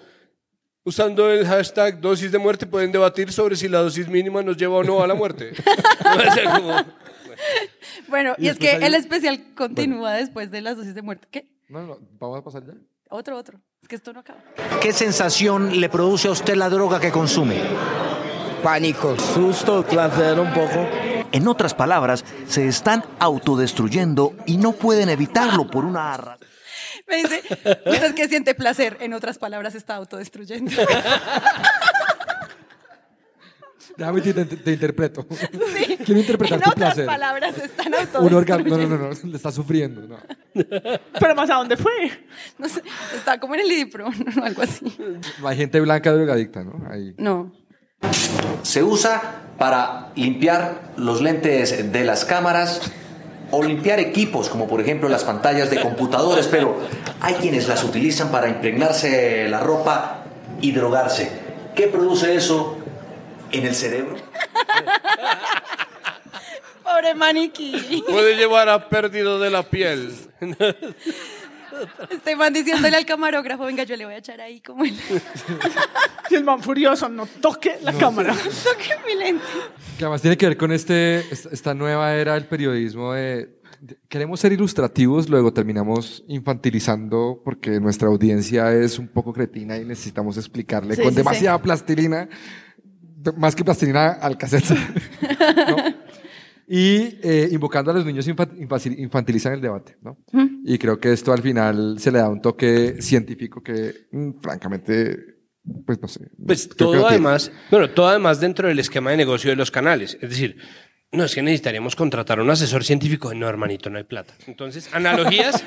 usando 0.84 1.30
el 1.30 1.46
hashtag 1.46 2.00
dosis 2.00 2.32
de 2.32 2.38
muerte 2.38 2.66
pueden 2.66 2.92
debatir 2.92 3.32
sobre 3.34 3.56
si 3.56 3.68
la 3.68 3.80
dosis 3.80 4.08
mínima 4.08 4.42
nos 4.44 4.56
lleva 4.56 4.76
o 4.78 4.84
no 4.84 5.02
a 5.04 5.08
la 5.08 5.16
muerte. 5.16 5.52
Como- 6.56 6.76
Bueno, 8.08 8.34
y, 8.38 8.46
Y 8.46 8.50
es 8.50 8.58
que 8.58 8.70
hay- 8.70 8.84
el 8.84 8.94
especial 8.96 9.54
continúa 9.56 10.14
después 10.14 10.50
de 10.52 10.62
las 10.62 10.78
dosis 10.78 10.96
de 10.96 11.02
muerte. 11.02 11.28
¿Qué? 11.30 11.48
No, 11.68 11.82
no, 11.82 11.98
vamos 12.20 12.40
a 12.40 12.44
pasar 12.44 12.64
ya. 12.66 12.74
Otro, 13.10 13.38
otro. 13.38 13.60
Es 13.82 13.88
que 13.88 13.96
esto 13.96 14.14
no 14.14 14.20
acaba. 14.22 14.40
¿Qué 14.82 14.94
sensación 14.94 15.80
le 15.80 15.90
produce 15.90 16.28
a 16.28 16.32
usted 16.32 16.56
la 16.56 16.70
droga 16.70 17.00
que 17.00 17.12
consume? 17.12 17.62
Pánico, 18.64 19.16
susto, 19.20 19.84
placer 19.86 20.40
un 20.40 20.52
poco. 20.54 20.88
En 21.32 21.48
otras 21.48 21.74
palabras, 21.74 22.24
se 22.48 22.68
están 22.68 23.04
autodestruyendo 23.20 24.34
y 24.46 24.58
no 24.58 24.72
pueden 24.74 25.10
evitarlo 25.10 25.68
por 25.68 25.86
una 25.86 26.16
razón. 26.18 26.46
Me 27.08 27.18
dice, 27.18 27.42
usted 27.86 28.16
que 28.16 28.28
siente 28.28 28.56
placer, 28.56 28.98
en 29.00 29.14
otras 29.14 29.38
palabras, 29.38 29.74
se 29.74 29.78
está 29.80 29.96
autodestruyendo. 29.96 30.72
Déjame 33.98 34.20
te, 34.22 34.34
te- 34.34 34.58
te 34.58 34.72
interpreto. 34.74 35.26
Quiero 35.26 36.20
interpretar 36.20 36.58
en 36.58 36.64
tu 36.64 36.70
otras 36.72 36.76
placer. 36.96 37.06
palabras, 37.06 37.56
se 37.56 37.66
están 37.66 37.88
Un 37.88 37.94
autodestruyendo. 37.94 38.38
orgasmo. 38.38 38.78
No, 38.78 38.78
no, 38.78 38.98
no, 38.98 39.10
no, 39.24 39.30
le 39.32 39.38
está 39.38 39.52
sufriendo. 39.52 40.02
No. 40.02 40.18
Pero 41.20 41.36
más 41.36 41.50
a 41.50 41.56
dónde 41.56 41.78
fue. 41.78 42.12
No 42.58 42.68
sé, 42.68 42.82
está 43.16 43.40
como 43.40 43.56
en 43.56 43.62
el 43.62 43.72
Idipro, 43.72 44.08
o 44.42 44.44
algo 44.44 44.64
así. 44.64 44.86
No 45.40 45.48
hay 45.48 45.56
gente 45.58 45.80
blanca 45.80 46.12
drogadicta, 46.12 46.64
¿no? 46.64 46.86
Ahí. 46.90 47.14
No. 47.18 47.54
Se 48.64 48.84
usa 48.84 49.44
para 49.58 50.10
limpiar 50.16 50.82
los 50.98 51.22
lentes 51.22 51.92
de 51.92 52.04
las 52.04 52.26
cámaras 52.26 52.82
o 53.52 53.64
limpiar 53.64 54.00
equipos, 54.00 54.50
como 54.50 54.68
por 54.68 54.82
ejemplo 54.82 55.08
las 55.08 55.24
pantallas 55.24 55.70
de 55.70 55.80
computadores, 55.80 56.48
pero 56.48 56.80
hay 57.22 57.36
quienes 57.36 57.68
las 57.68 57.84
utilizan 57.84 58.32
para 58.32 58.50
impregnarse 58.50 59.48
la 59.48 59.60
ropa 59.60 60.24
y 60.62 60.72
drogarse. 60.72 61.32
¿Qué 61.76 61.88
produce 61.88 62.36
eso 62.36 62.78
en 63.52 63.66
el 63.66 63.76
cerebro? 63.76 64.16
Pobre 66.84 67.14
maniquí. 67.16 68.04
puede 68.08 68.36
llevar 68.36 68.70
a 68.70 68.90
pérdida 68.90 69.38
de 69.38 69.50
la 69.50 69.64
piel. 69.64 70.14
Este 72.10 72.36
man 72.36 72.54
diciéndole 72.54 72.96
al 72.96 73.06
camarógrafo, 73.06 73.66
venga, 73.66 73.84
yo 73.84 73.96
le 73.96 74.06
voy 74.06 74.14
a 74.16 74.18
echar 74.18 74.40
ahí 74.42 74.62
como 74.62 74.84
el... 74.86 74.94
Y 76.30 76.36
el 76.36 76.44
man 76.44 76.62
furioso, 76.62 77.08
no 77.08 77.28
toque 77.28 77.78
la 77.84 77.94
cámara. 77.94 78.34
Toque 78.64 78.90
mi 79.06 79.16
lente. 79.16 79.44
Que 79.98 80.06
además 80.06 80.22
tiene 80.22 80.36
que 80.38 80.48
ver 80.48 80.58
con 80.58 80.72
este, 80.72 81.20
esta- 81.32 81.76
nueva 81.76 82.16
era 82.16 82.34
del 82.34 82.48
periodismo 82.48 83.14
de, 83.14 83.60
queremos 84.10 84.40
ser 84.40 84.52
ilustrativos, 84.52 85.30
luego 85.30 85.54
terminamos 85.54 86.24
infantilizando 86.28 87.42
porque 87.46 87.80
nuestra 87.80 88.08
audiencia 88.08 88.74
es 88.74 88.98
un 88.98 89.08
poco 89.08 89.34
cretina 89.34 89.78
y 89.78 89.86
necesitamos 89.86 90.38
explicarle 90.38 90.96
Sí, 90.96 91.04
con 91.04 91.12
sí, 91.12 91.18
demasiada 91.18 91.62
plastilina, 91.62 92.28
más 93.38 93.56
que 93.56 93.64
plastilina 93.64 94.14
al 94.14 94.36
cassette. 94.38 94.72
¿no? 95.68 95.95
Y 96.68 97.20
eh, 97.22 97.50
invocando 97.52 97.92
a 97.92 97.94
los 97.94 98.06
niños 98.06 98.28
infantilizan 98.28 99.54
el 99.54 99.62
debate, 99.62 99.98
¿no? 100.02 100.18
Y 100.64 100.78
creo 100.80 101.00
que 101.00 101.14
esto 101.14 101.32
al 101.32 101.42
final 101.42 102.00
se 102.00 102.12
le 102.12 102.18
da 102.20 102.28
un 102.30 102.42
toque 102.42 103.02
científico 103.02 103.62
que, 103.62 104.08
mm, 104.12 104.40
francamente, 104.42 105.16
pues 105.86 106.02
no 106.02 106.08
sé. 106.08 106.30
Pues 106.44 106.68
todo 106.70 107.08
además, 107.08 107.52
bueno, 107.70 107.90
todo 107.92 108.08
además 108.08 108.40
dentro 108.40 108.68
del 108.68 108.80
esquema 108.80 109.12
de 109.12 109.18
negocio 109.18 109.52
de 109.52 109.56
los 109.56 109.70
canales. 109.70 110.18
Es 110.22 110.30
decir, 110.30 110.58
No, 111.12 111.24
es 111.24 111.34
que 111.34 111.42
necesitaríamos 111.42 111.96
contratar 111.96 112.40
a 112.40 112.44
un 112.44 112.50
asesor 112.50 112.84
científico. 112.84 113.34
No, 113.34 113.48
hermanito, 113.48 113.90
no 113.90 113.98
hay 113.98 114.04
plata. 114.04 114.34
Entonces, 114.48 114.90
analogías 114.92 115.64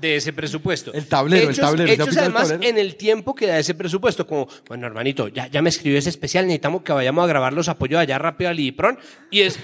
de 0.00 0.16
ese 0.16 0.32
presupuesto. 0.32 0.92
El 0.92 1.06
tablero, 1.08 1.50
el 1.50 1.56
tablero, 1.56 1.88
¿ya 1.88 1.94
Hechos 1.94 2.14
el 2.14 2.18
además 2.18 2.48
tablero? 2.50 2.70
en 2.70 2.78
el 2.78 2.94
tiempo 2.94 3.34
que 3.34 3.46
da 3.48 3.58
ese 3.58 3.74
presupuesto. 3.74 4.24
Como, 4.24 4.46
bueno, 4.68 4.86
hermanito, 4.86 5.26
ya, 5.28 5.48
ya 5.48 5.62
me 5.62 5.70
escribió 5.70 5.98
ese 5.98 6.10
especial, 6.10 6.44
necesitamos 6.46 6.82
que 6.82 6.92
vayamos 6.92 7.24
a 7.24 7.26
grabar 7.26 7.52
los 7.54 7.68
apoyos 7.68 7.98
allá 7.98 8.18
rápido 8.18 8.50
al 8.50 8.60
Idipron. 8.60 8.96
Y 9.32 9.40
es... 9.40 9.58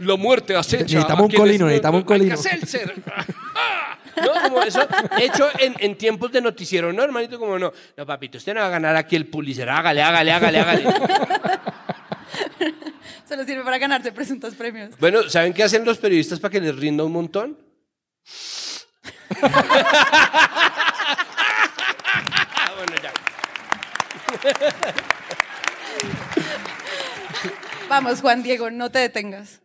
La 0.00 0.16
muerte 0.16 0.56
acecha. 0.56 0.82
Necesitamos 0.84 1.20
a 1.20 1.24
un 1.24 1.30
colino, 1.30 1.58
no- 1.64 1.66
necesitamos 1.66 2.00
un 2.00 2.06
colino. 2.06 2.36
No, 4.16 4.32
como 4.42 4.60
eso, 4.62 4.86
hecho 5.18 5.48
en, 5.58 5.74
en 5.78 5.96
tiempos 5.96 6.30
de 6.32 6.42
noticiero, 6.42 6.92
¿no, 6.92 7.02
hermanito? 7.02 7.38
Como 7.38 7.58
no. 7.58 7.72
No, 7.96 8.04
papito, 8.04 8.36
usted 8.38 8.52
no 8.52 8.60
va 8.60 8.66
a 8.66 8.70
ganar 8.70 8.96
aquí 8.96 9.16
el 9.16 9.26
Pulitzer. 9.26 9.68
Hágale, 9.70 10.02
hágale, 10.02 10.32
hágale, 10.32 10.58
hágale. 10.58 10.82
Solo 13.28 13.44
sirve 13.44 13.62
para 13.62 13.78
ganarse 13.78 14.12
presuntos 14.12 14.54
premios. 14.56 14.90
Bueno, 14.98 15.22
¿saben 15.30 15.54
qué 15.54 15.62
hacen 15.62 15.84
los 15.84 15.96
periodistas 15.98 16.38
para 16.40 16.52
que 16.52 16.60
les 16.60 16.76
rinda 16.76 17.04
un 17.04 17.12
montón? 17.12 17.56
bueno, 22.76 22.94
ya. 23.02 23.12
Vamos, 27.88 28.20
Juan 28.20 28.42
Diego, 28.42 28.70
no 28.70 28.90
te 28.90 28.98
detengas. 28.98 29.60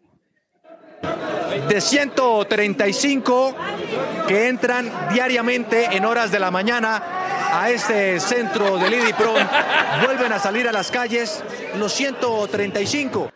De 1.68 1.82
135 1.82 3.56
que 4.28 4.48
entran 4.48 4.92
diariamente 5.14 5.86
en 5.96 6.06
horas 6.06 6.32
de 6.32 6.40
la 6.40 6.52
mañana 6.52 7.02
a 7.52 7.70
este 7.70 8.20
centro 8.20 8.78
del 8.78 8.94
IDIPRON. 8.94 9.48
Vuelven 10.04 10.34
a 10.34 10.40
salir 10.40 10.68
a 10.68 10.72
las 10.72 10.92
calles 10.92 11.44
los 11.78 11.94
135. 11.94 13.32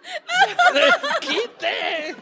¡Quite! 1.22 2.16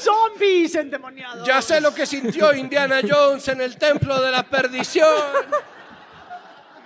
Zombies 0.00 0.74
endemoniados. 0.76 1.46
Ya 1.46 1.60
sé 1.60 1.80
lo 1.80 1.94
que 1.94 2.06
sintió 2.06 2.54
Indiana 2.54 3.00
Jones 3.08 3.48
en 3.48 3.60
el 3.60 3.76
templo 3.76 4.20
de 4.20 4.30
la 4.30 4.42
perdición. 4.42 5.08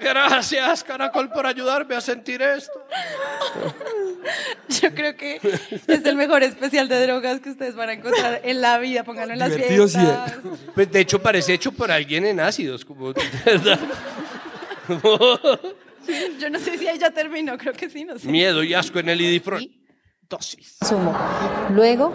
Gracias, 0.02 0.84
Caracol, 0.84 1.30
por 1.30 1.46
ayudarme 1.46 1.94
a 1.94 2.00
sentir 2.00 2.42
esto. 2.42 2.72
Yo 4.68 4.94
creo 4.94 5.16
que 5.16 5.40
es 5.86 6.04
el 6.04 6.16
mejor 6.16 6.42
especial 6.42 6.88
de 6.88 7.02
drogas 7.06 7.40
que 7.40 7.50
ustedes 7.50 7.74
van 7.74 7.90
a 7.90 7.92
encontrar 7.94 8.40
en 8.44 8.60
la 8.60 8.78
vida. 8.78 9.04
Pónganlo 9.04 9.34
en 9.34 9.38
las 9.38 9.50
Divertido 9.50 9.88
sí 9.88 9.98
fiestas. 9.98 10.34
Pues 10.74 10.90
de 10.90 11.00
hecho 11.00 11.20
parece 11.20 11.54
hecho 11.54 11.72
por 11.72 11.90
alguien 11.90 12.24
en 12.26 12.40
ácidos, 12.40 12.84
como 12.84 13.12
de 13.12 13.22
verdad. 13.44 13.78
Yo 16.38 16.50
no 16.50 16.58
sé 16.58 16.78
si 16.78 16.88
ahí 16.88 16.98
ya 16.98 17.10
terminó, 17.10 17.56
creo 17.56 17.72
que 17.72 17.88
sí, 17.88 18.04
no 18.04 18.18
sé. 18.18 18.28
Miedo 18.28 18.62
y 18.62 18.74
asco 18.74 18.98
en 18.98 19.08
el 19.08 19.20
idipron. 19.20 19.64
Dosis. 20.28 20.78
consumo. 20.80 21.14
Luego 21.70 22.12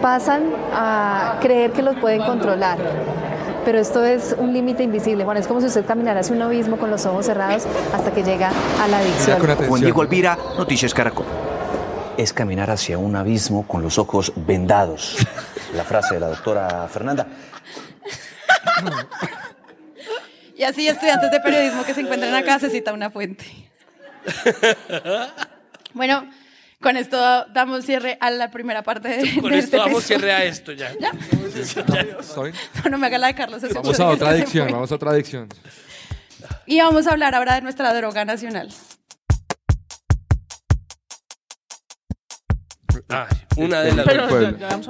pasan 0.00 0.52
a 0.72 1.38
creer 1.42 1.72
que 1.72 1.82
los 1.82 1.96
pueden 1.96 2.22
controlar. 2.22 2.78
Pero 3.66 3.80
esto 3.80 4.04
es 4.04 4.36
un 4.38 4.52
límite 4.52 4.84
invisible. 4.84 5.24
Bueno, 5.24 5.40
es 5.40 5.48
como 5.48 5.60
si 5.60 5.66
usted 5.66 5.84
caminara 5.84 6.20
hacia 6.20 6.36
un 6.36 6.40
abismo 6.40 6.78
con 6.78 6.88
los 6.88 7.04
ojos 7.04 7.26
cerrados 7.26 7.64
hasta 7.92 8.12
que 8.12 8.22
llega 8.22 8.52
a 8.80 8.86
la 8.86 8.98
adicción. 8.98 9.40
Juan 9.66 9.80
Diego 9.80 10.02
Alvira, 10.02 10.38
Noticias 10.56 10.94
Caracol. 10.94 11.26
Es 12.16 12.32
caminar 12.32 12.70
hacia 12.70 12.96
un 12.96 13.16
abismo 13.16 13.66
con 13.66 13.82
los 13.82 13.98
ojos 13.98 14.32
vendados. 14.36 15.16
La 15.74 15.82
frase 15.82 16.14
de 16.14 16.20
la 16.20 16.28
doctora 16.28 16.86
Fernanda. 16.86 17.26
Y 20.56 20.62
así 20.62 20.86
estudiantes 20.86 21.32
de 21.32 21.40
periodismo 21.40 21.82
que 21.84 21.92
se 21.92 22.02
encuentran 22.02 22.34
acá 22.36 22.60
se 22.60 22.70
cita 22.70 22.92
una 22.92 23.10
fuente. 23.10 23.46
Bueno, 25.92 26.30
con 26.80 26.96
esto 26.96 27.46
damos 27.46 27.84
cierre 27.84 28.16
a 28.20 28.30
la 28.30 28.50
primera 28.52 28.82
parte 28.84 29.08
de, 29.08 29.40
Con 29.40 29.50
de 29.50 29.58
esto 29.58 29.76
este 29.76 29.76
damos 29.76 30.04
episodio. 30.04 30.18
cierre 30.20 30.32
a 30.32 30.44
esto 30.44 30.72
ya. 30.72 30.92
¿Ya? 31.00 31.10
Sorry. 31.66 32.52
No, 32.84 32.90
no 32.90 32.98
me 32.98 33.06
haga 33.06 33.18
la 33.18 33.26
de 33.28 33.34
Carlos. 33.34 33.62
ese 33.62 33.74
Vamos 33.74 34.00
a 34.00 34.08
otra 34.08 34.30
adicción, 34.30 34.70
vamos 34.70 34.92
a 34.92 34.94
otra 34.94 35.10
adicción. 35.10 35.48
Y 36.66 36.80
vamos 36.80 37.06
a 37.06 37.12
hablar 37.12 37.34
ahora 37.34 37.54
de 37.54 37.62
nuestra 37.62 37.92
droga 37.94 38.24
nacional. 38.24 38.72
Ay, 43.08 43.26
una 43.56 43.82
de 43.82 43.92
las 43.92 44.06
Pero 44.06 44.28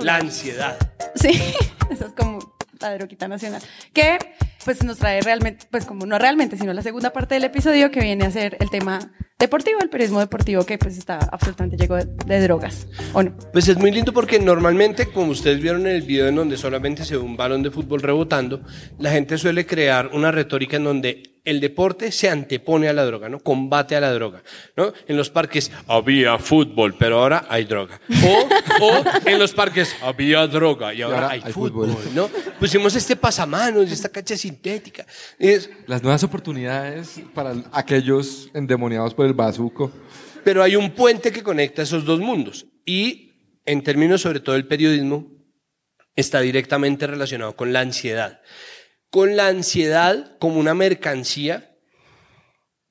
la 0.00 0.16
ansiedad. 0.16 0.76
Sí, 1.14 1.40
esa 1.90 2.06
es 2.06 2.12
como 2.12 2.38
la 2.80 2.94
droguita 2.94 3.28
nacional. 3.28 3.62
Que 3.92 4.18
pues 4.64 4.82
nos 4.82 4.98
trae 4.98 5.20
realmente, 5.20 5.66
pues 5.70 5.84
como 5.84 6.06
no 6.06 6.18
realmente, 6.18 6.56
sino 6.56 6.72
la 6.72 6.82
segunda 6.82 7.12
parte 7.12 7.34
del 7.34 7.44
episodio 7.44 7.90
que 7.90 8.00
viene 8.00 8.26
a 8.26 8.30
ser 8.30 8.56
el 8.60 8.70
tema 8.70 9.12
deportivo, 9.38 9.80
el 9.80 9.90
periodismo 9.90 10.20
deportivo 10.20 10.64
que 10.64 10.78
pues 10.78 10.96
está 10.96 11.18
absolutamente 11.30 11.76
lleno 11.76 11.96
de, 11.96 12.06
de 12.06 12.40
drogas, 12.40 12.86
¿o 13.12 13.22
no? 13.22 13.36
Pues 13.52 13.68
es 13.68 13.76
muy 13.76 13.90
lindo 13.90 14.12
porque 14.12 14.38
normalmente, 14.38 15.06
como 15.06 15.32
ustedes 15.32 15.60
vieron 15.60 15.82
en 15.82 15.96
el 15.96 16.02
video 16.02 16.28
en 16.28 16.36
donde 16.36 16.56
solamente 16.56 17.04
se 17.04 17.16
ve 17.16 17.22
un 17.22 17.36
balón 17.36 17.62
de 17.62 17.70
fútbol 17.70 18.00
rebotando, 18.00 18.62
la 18.98 19.10
gente 19.10 19.36
suele 19.36 19.66
crear 19.66 20.10
una 20.12 20.30
retórica 20.32 20.76
en 20.78 20.84
donde 20.84 21.36
el 21.46 21.60
deporte 21.60 22.10
se 22.10 22.28
antepone 22.28 22.88
a 22.88 22.92
la 22.92 23.04
droga, 23.04 23.28
¿no? 23.28 23.38
Combate 23.38 23.94
a 23.94 24.00
la 24.00 24.12
droga, 24.12 24.42
¿no? 24.76 24.92
En 25.06 25.16
los 25.16 25.30
parques 25.30 25.70
había 25.86 26.38
fútbol, 26.38 26.96
pero 26.98 27.20
ahora 27.20 27.46
hay 27.48 27.64
droga. 27.64 28.00
O, 28.24 28.84
o 28.84 29.04
en 29.24 29.38
los 29.38 29.52
parques 29.52 29.94
había 30.02 30.44
droga 30.48 30.92
y 30.92 31.02
ahora, 31.02 31.16
ahora 31.16 31.30
hay, 31.30 31.42
hay 31.44 31.52
fútbol, 31.52 31.90
fútbol. 31.90 32.14
¿no? 32.14 32.28
Pusimos 32.58 32.96
este 32.96 33.14
pasamanos 33.14 33.88
y 33.88 33.92
esta 33.92 34.08
cancha 34.08 34.36
sintética. 34.36 35.06
Es, 35.38 35.70
Las 35.86 36.02
nuevas 36.02 36.24
oportunidades 36.24 37.20
para 37.32 37.54
aquellos 37.70 38.50
endemoniados 38.52 39.14
por 39.14 39.25
el 39.26 39.34
bazuco. 39.34 39.92
Pero 40.44 40.62
hay 40.62 40.76
un 40.76 40.90
puente 40.92 41.32
que 41.32 41.42
conecta 41.42 41.82
esos 41.82 42.04
dos 42.04 42.20
mundos. 42.20 42.66
Y 42.84 43.26
en 43.64 43.82
términos 43.82 44.22
sobre 44.22 44.40
todo 44.40 44.54
del 44.54 44.66
periodismo, 44.66 45.36
está 46.14 46.40
directamente 46.40 47.06
relacionado 47.06 47.56
con 47.56 47.72
la 47.72 47.80
ansiedad. 47.80 48.40
Con 49.10 49.36
la 49.36 49.48
ansiedad 49.48 50.38
como 50.38 50.58
una 50.58 50.74
mercancía 50.74 51.76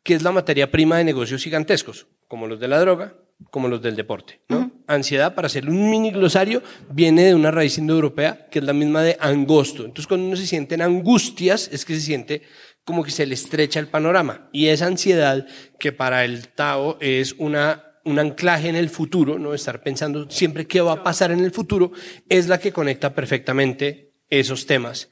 que 0.04 0.14
es 0.14 0.22
la 0.22 0.32
materia 0.32 0.70
prima 0.70 0.98
de 0.98 1.04
negocios 1.04 1.44
gigantescos, 1.44 2.06
como 2.28 2.46
los 2.46 2.60
de 2.60 2.68
la 2.68 2.80
droga, 2.80 3.16
como 3.50 3.68
los 3.68 3.82
del 3.82 3.96
deporte. 3.96 4.40
¿no? 4.50 4.72
Ansiedad, 4.86 5.34
para 5.34 5.48
hacer 5.48 5.68
un 5.68 5.90
mini 5.90 6.12
glosario, 6.12 6.62
viene 6.92 7.24
de 7.24 7.36
una 7.36 7.50
raíz 7.50 7.80
indoeuropea 7.80 8.48
que 8.52 8.60
es 8.60 8.66
la 8.66 8.74
misma 8.74 9.02
de 9.02 9.18
angosto. 9.20 9.84
Entonces, 9.84 10.06
cuando 10.08 10.28
uno 10.28 10.36
se 10.36 10.46
siente 10.46 10.76
en 10.76 10.84
angustias, 10.84 11.70
es 11.72 11.86
que 11.86 11.96
se 11.96 12.02
siente 12.02 12.44
como 12.86 13.04
que 13.04 13.12
se 13.12 13.26
le 13.26 13.34
estrecha 13.34 13.80
el 13.80 13.88
panorama. 13.88 14.48
Y 14.54 14.68
esa 14.68 14.86
ansiedad, 14.86 15.46
que 15.80 15.92
para 15.92 16.24
el 16.24 16.48
Tao 16.48 16.98
es 17.02 17.34
una, 17.34 17.84
un 18.06 18.20
anclaje 18.20 18.70
en 18.70 18.76
el 18.76 18.90
futuro, 18.90 19.38
¿no? 19.38 19.54
estar 19.54 19.82
pensando 19.82 20.30
siempre 20.30 20.68
qué 20.68 20.80
va 20.82 20.94
a 20.94 21.04
pasar 21.04 21.32
en 21.32 21.40
el 21.40 21.52
futuro, 21.52 21.92
es 22.30 22.48
la 22.48 22.60
que 22.60 22.72
conecta 22.72 23.14
perfectamente 23.14 24.14
esos 24.30 24.68
temas, 24.68 25.10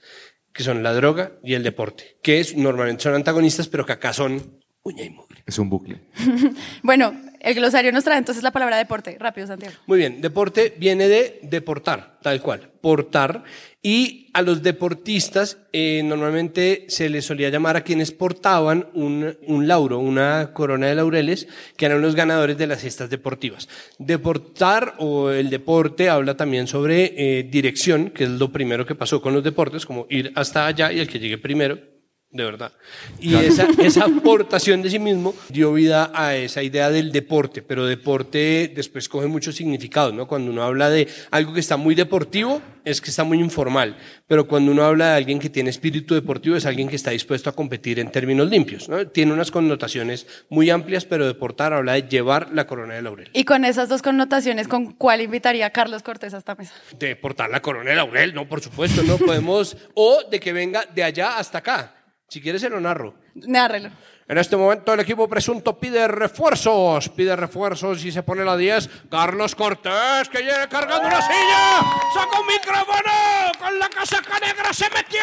que 0.54 0.64
son 0.64 0.84
la 0.84 0.94
droga 0.94 1.34
y 1.44 1.56
el 1.56 1.64
deporte, 1.64 2.18
que 2.22 2.40
es, 2.40 2.56
normalmente 2.56 3.04
son 3.04 3.16
antagonistas, 3.16 3.68
pero 3.68 3.86
que 3.86 3.94
acá 3.94 4.14
son 4.14 4.62
uña 4.84 5.04
y 5.04 5.10
mugre. 5.10 5.44
Es 5.46 5.58
un 5.58 5.70
bucle. 5.70 6.00
Bueno, 6.84 7.14
el 7.44 7.56
glosario 7.56 7.92
nos 7.92 8.06
trae 8.06 8.18
entonces 8.18 8.42
la 8.42 8.52
palabra 8.52 8.78
deporte. 8.78 9.18
Rápido, 9.20 9.48
Santiago. 9.48 9.76
Muy 9.86 9.98
bien, 9.98 10.22
deporte 10.22 10.74
viene 10.78 11.10
de 11.10 11.40
deportar, 11.44 12.18
tal 12.22 12.42
cual, 12.42 12.70
portar. 12.80 13.44
Y 13.82 14.30
a 14.34 14.42
los 14.42 14.64
deportistas 14.64 15.58
eh, 15.74 16.02
normalmente 16.06 16.86
se 16.88 17.10
les 17.10 17.26
solía 17.26 17.50
llamar 17.50 17.76
a 17.76 17.82
quienes 17.82 18.14
portaban 18.14 18.88
un, 18.94 19.38
un 19.46 19.68
lauro, 19.68 20.00
una 20.00 20.54
corona 20.54 20.88
de 20.88 20.96
laureles, 20.96 21.50
que 21.76 21.86
eran 21.86 22.02
los 22.02 22.16
ganadores 22.16 22.58
de 22.58 22.66
las 22.66 22.82
gestas 22.82 23.10
deportivas. 23.10 23.68
Deportar 24.00 24.96
o 25.00 25.30
el 25.30 25.50
deporte 25.50 26.10
habla 26.10 26.38
también 26.38 26.68
sobre 26.68 27.14
eh, 27.18 27.44
dirección, 27.44 28.12
que 28.12 28.24
es 28.24 28.30
lo 28.30 28.54
primero 28.54 28.86
que 28.86 28.96
pasó 28.96 29.22
con 29.22 29.34
los 29.34 29.44
deportes, 29.44 29.86
como 29.86 30.08
ir 30.10 30.32
hasta 30.36 30.66
allá 30.66 30.94
y 30.94 31.02
el 31.02 31.10
que 31.10 31.20
llegue 31.20 31.38
primero 31.38 31.93
de 32.34 32.44
verdad. 32.44 32.74
Y 33.20 33.30
Claro. 33.30 33.48
esa, 33.48 33.68
esa 33.82 34.06
aportación 34.06 34.82
de 34.82 34.90
sí 34.90 35.00
mismo 35.00 35.34
dio 35.50 35.72
vida 35.74 36.12
a 36.14 36.36
esa 36.36 36.62
idea 36.64 36.90
del 36.90 37.12
deporte, 37.12 37.62
pero 37.62 37.86
deporte 37.86 38.72
después 38.76 39.08
coge 39.08 39.28
muchos 39.28 39.56
significados, 39.56 40.14
¿no? 40.14 40.28
Cuando 40.28 40.52
uno 40.52 40.64
habla 40.64 40.90
de 40.90 41.08
algo 41.32 41.54
que 41.54 41.60
está 41.60 41.78
muy 41.78 41.96
deportivo, 41.96 42.62
es 42.86 43.00
que 43.00 43.12
está 43.12 43.24
muy 43.24 43.40
informal, 43.40 43.96
pero 44.28 44.46
cuando 44.46 44.72
uno 44.72 44.84
habla 44.84 45.12
de 45.12 45.16
alguien 45.18 45.40
que 45.40 45.50
tiene 45.50 45.70
espíritu 45.70 46.16
deportivo, 46.16 46.58
es 46.58 46.66
alguien 46.66 46.90
que 46.90 46.98
está 46.98 47.12
dispuesto 47.12 47.50
a 47.50 47.54
competir 47.54 47.98
en 48.00 48.12
términos 48.12 48.50
limpios, 48.50 48.90
¿no? 48.90 49.08
Tiene 49.08 49.32
unas 49.32 49.52
connotaciones 49.52 50.28
muy 50.50 50.70
amplias, 50.70 51.06
pero 51.06 51.26
deportar 51.26 51.72
habla 51.72 51.94
de 51.94 52.02
llevar 52.10 52.50
la 52.52 52.68
corona 52.68 52.96
de 52.96 53.02
laurel. 53.04 53.30
Y 53.32 53.46
con 53.46 53.64
esas 53.64 53.88
dos 53.88 54.02
connotaciones, 54.02 54.68
¿con 54.68 54.94
cuál 54.94 55.22
invitaría 55.22 55.68
a 55.68 55.70
Carlos 55.70 56.04
Cortés 56.04 56.34
a 56.34 56.40
esta 56.40 56.56
mesa? 56.56 56.74
De 57.00 57.16
portar 57.16 57.50
la 57.52 57.62
corona 57.62 57.92
de 57.92 57.96
laurel, 57.96 58.34
no, 58.34 58.48
por 58.50 58.60
supuesto, 58.60 59.02
no 59.04 59.18
podemos, 59.18 59.78
o 59.94 60.24
de 60.30 60.40
que 60.40 60.52
venga 60.52 60.84
de 60.94 61.04
allá 61.04 61.38
hasta 61.38 61.60
acá. 61.60 61.94
Si 62.34 62.42
quieres 62.42 62.62
se 62.62 62.70
lo 62.70 62.80
narro. 62.80 63.14
Nárrelo. 63.36 63.92
En 64.26 64.38
este 64.38 64.56
momento 64.56 64.94
el 64.94 65.02
equipo 65.02 65.28
presunto 65.28 65.78
pide 65.78 66.08
refuerzos, 66.08 67.10
pide 67.10 67.36
refuerzos 67.36 68.06
y 68.06 68.12
se 68.12 68.24
pone 68.24 68.46
la 68.46 68.56
10. 68.56 68.90
Carlos 69.10 69.54
Cortés, 69.54 70.30
que 70.30 70.42
viene 70.42 70.68
cargando 70.70 71.08
una 71.08 71.22
silla, 71.22 71.82
saca 72.14 72.40
un 72.40 72.48
micrófono, 72.48 73.12
con 73.60 73.80
la 73.80 73.90
casaca 73.90 74.40
negra 74.40 74.72
se 74.72 74.90
metió. 74.90 75.20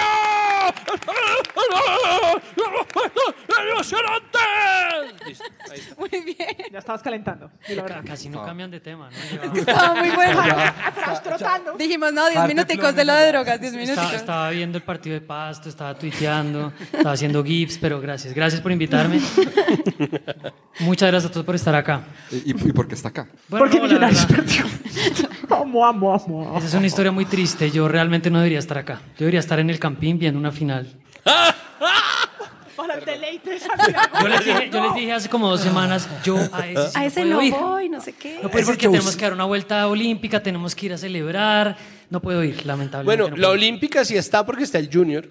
Está. 5.27 5.51
Muy 5.97 6.09
bien. 6.25 6.57
Ya 6.73 6.79
estabas 6.79 7.03
calentando. 7.03 7.51
di 7.67 7.75
la 7.75 7.83
verdad. 7.83 8.03
Casi 8.07 8.29
no 8.29 8.45
cambian 8.45 8.71
de 8.71 8.81
tema, 8.81 9.11
¿no? 9.11 9.55
Estaba 9.55 9.95
muy 9.95 10.11
bueno. 10.11 10.41
Estabas 10.41 11.23
trotando. 11.23 11.73
Dijimos, 11.77 12.13
no, 12.13 12.27
10 12.27 12.37
Arte 12.39 12.55
minuticos 12.55 12.95
de 12.95 13.05
lo 13.05 13.15
de 13.15 13.29
drogas, 13.29 13.61
10 13.61 13.73
minuticos. 13.75 14.05
Estaba, 14.05 14.17
estaba 14.17 14.51
viendo 14.51 14.79
el 14.79 14.85
partido 14.85 15.15
de 15.15 15.21
Pasto, 15.21 15.69
estaba 15.69 15.95
tuiteando, 15.95 16.73
estaba 16.93 17.13
haciendo 17.13 17.43
GIFs, 17.45 17.79
pero 17.79 18.01
gracias. 18.01 18.35
Gracias 18.35 18.61
por 18.61 18.73
invitarme. 18.73 18.90
Muchas 20.81 21.11
gracias 21.11 21.31
a 21.31 21.33
todos 21.33 21.47
por 21.47 21.55
estar 21.55 21.75
acá. 21.75 22.05
¿Y, 22.31 22.51
y 22.51 22.73
por 22.73 22.89
qué 22.89 22.95
está 22.95 23.09
acá? 23.09 23.29
Bueno, 23.49 23.65
Porque 23.65 23.77
no, 23.79 23.83
la 23.87 23.89
Millonarios 23.89 24.27
perdió. 24.27 24.65
Amo, 25.51 25.85
amo, 25.87 26.15
amo. 26.15 26.57
Esa 26.59 26.67
es 26.69 26.75
una 26.75 26.87
historia 26.87 27.11
muy 27.13 27.25
triste. 27.27 27.71
Yo 27.71 27.87
realmente 27.89 28.31
no 28.31 28.39
debería 28.39 28.59
estar 28.61 28.79
acá. 28.79 29.01
Yo 29.13 29.21
debería 29.21 29.41
estar 29.41 29.59
en 29.59 29.69
el 29.69 29.79
campín 29.79 30.19
viendo 30.19 30.39
una 30.39 30.53
final. 30.53 30.89
Para 32.77 32.95
el 32.95 33.05
deleite 33.05 33.51
de 33.51 33.59
Santiago. 33.61 34.09
Yo 34.23 34.29
les 34.29 34.45
dije, 34.45 34.71
yo 34.73 34.83
les 34.83 34.95
dije 34.95 35.13
hace 35.13 35.29
como 35.29 35.51
dos 35.51 35.61
semanas, 35.61 36.09
yo 36.25 36.37
a 36.53 36.67
ese, 36.67 36.89
sí 36.89 36.97
A 36.97 37.01
no 37.01 37.07
ese 37.07 37.21
puedo 37.23 37.35
no 37.35 37.43
ir. 37.43 37.53
voy, 37.53 37.89
no 37.91 38.01
sé 38.01 38.13
qué. 38.15 38.39
No 38.43 38.49
puedo 38.49 38.61
ir 38.61 38.67
porque 38.67 38.87
tenemos 38.87 39.17
que 39.17 39.23
dar 39.25 39.33
una 39.35 39.45
vuelta 39.45 39.87
olímpica, 39.87 40.43
tenemos 40.43 40.75
que 40.75 40.87
ir 40.87 40.93
a 40.95 40.99
celebrar. 40.99 41.77
No 42.09 42.21
puedo 42.23 42.43
ir, 42.43 42.65
lamentablemente. 42.65 43.23
Bueno, 43.23 43.37
no 43.37 43.41
la 43.43 43.51
olímpica 43.51 44.05
sí 44.05 44.17
está 44.17 44.47
porque 44.47 44.65
está 44.65 44.79
el 44.79 44.89
Junior. 44.91 45.29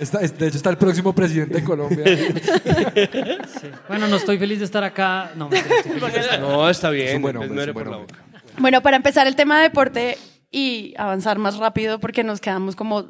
Está- 0.00 0.20
es- 0.20 0.36
de 0.38 0.48
hecho, 0.48 0.56
está 0.56 0.70
el 0.70 0.78
próximo 0.78 1.14
presidente 1.14 1.54
de 1.54 1.64
Colombia. 1.64 2.04
Sí. 3.60 3.68
Bueno, 3.88 4.06
no 4.08 4.16
estoy 4.16 4.38
feliz 4.38 4.58
de 4.58 4.64
estar 4.64 4.82
acá. 4.82 5.32
No, 5.36 5.48
mentira, 5.48 5.76
estoy 5.76 5.92
feliz 6.00 6.12
de 6.14 6.20
estar- 6.20 6.40
No, 6.40 6.68
está 6.70 6.90
bien. 6.90 7.08
Es 7.08 7.14
un 7.16 7.22
buen 7.22 7.36
hombre, 7.36 7.54
no 7.54 7.60
es 7.62 7.68
un 7.68 7.72
por 7.74 7.82
buen 7.84 7.90
la 7.92 7.96
hombre. 7.98 8.16
boca. 8.18 8.52
Bueno, 8.58 8.80
para 8.82 8.96
empezar 8.96 9.26
el 9.26 9.36
tema 9.36 9.56
de 9.58 9.64
deporte 9.64 10.18
y 10.50 10.94
avanzar 10.98 11.38
más 11.38 11.56
rápido 11.58 12.00
porque 12.00 12.24
nos 12.24 12.40
quedamos 12.40 12.74
como 12.76 13.06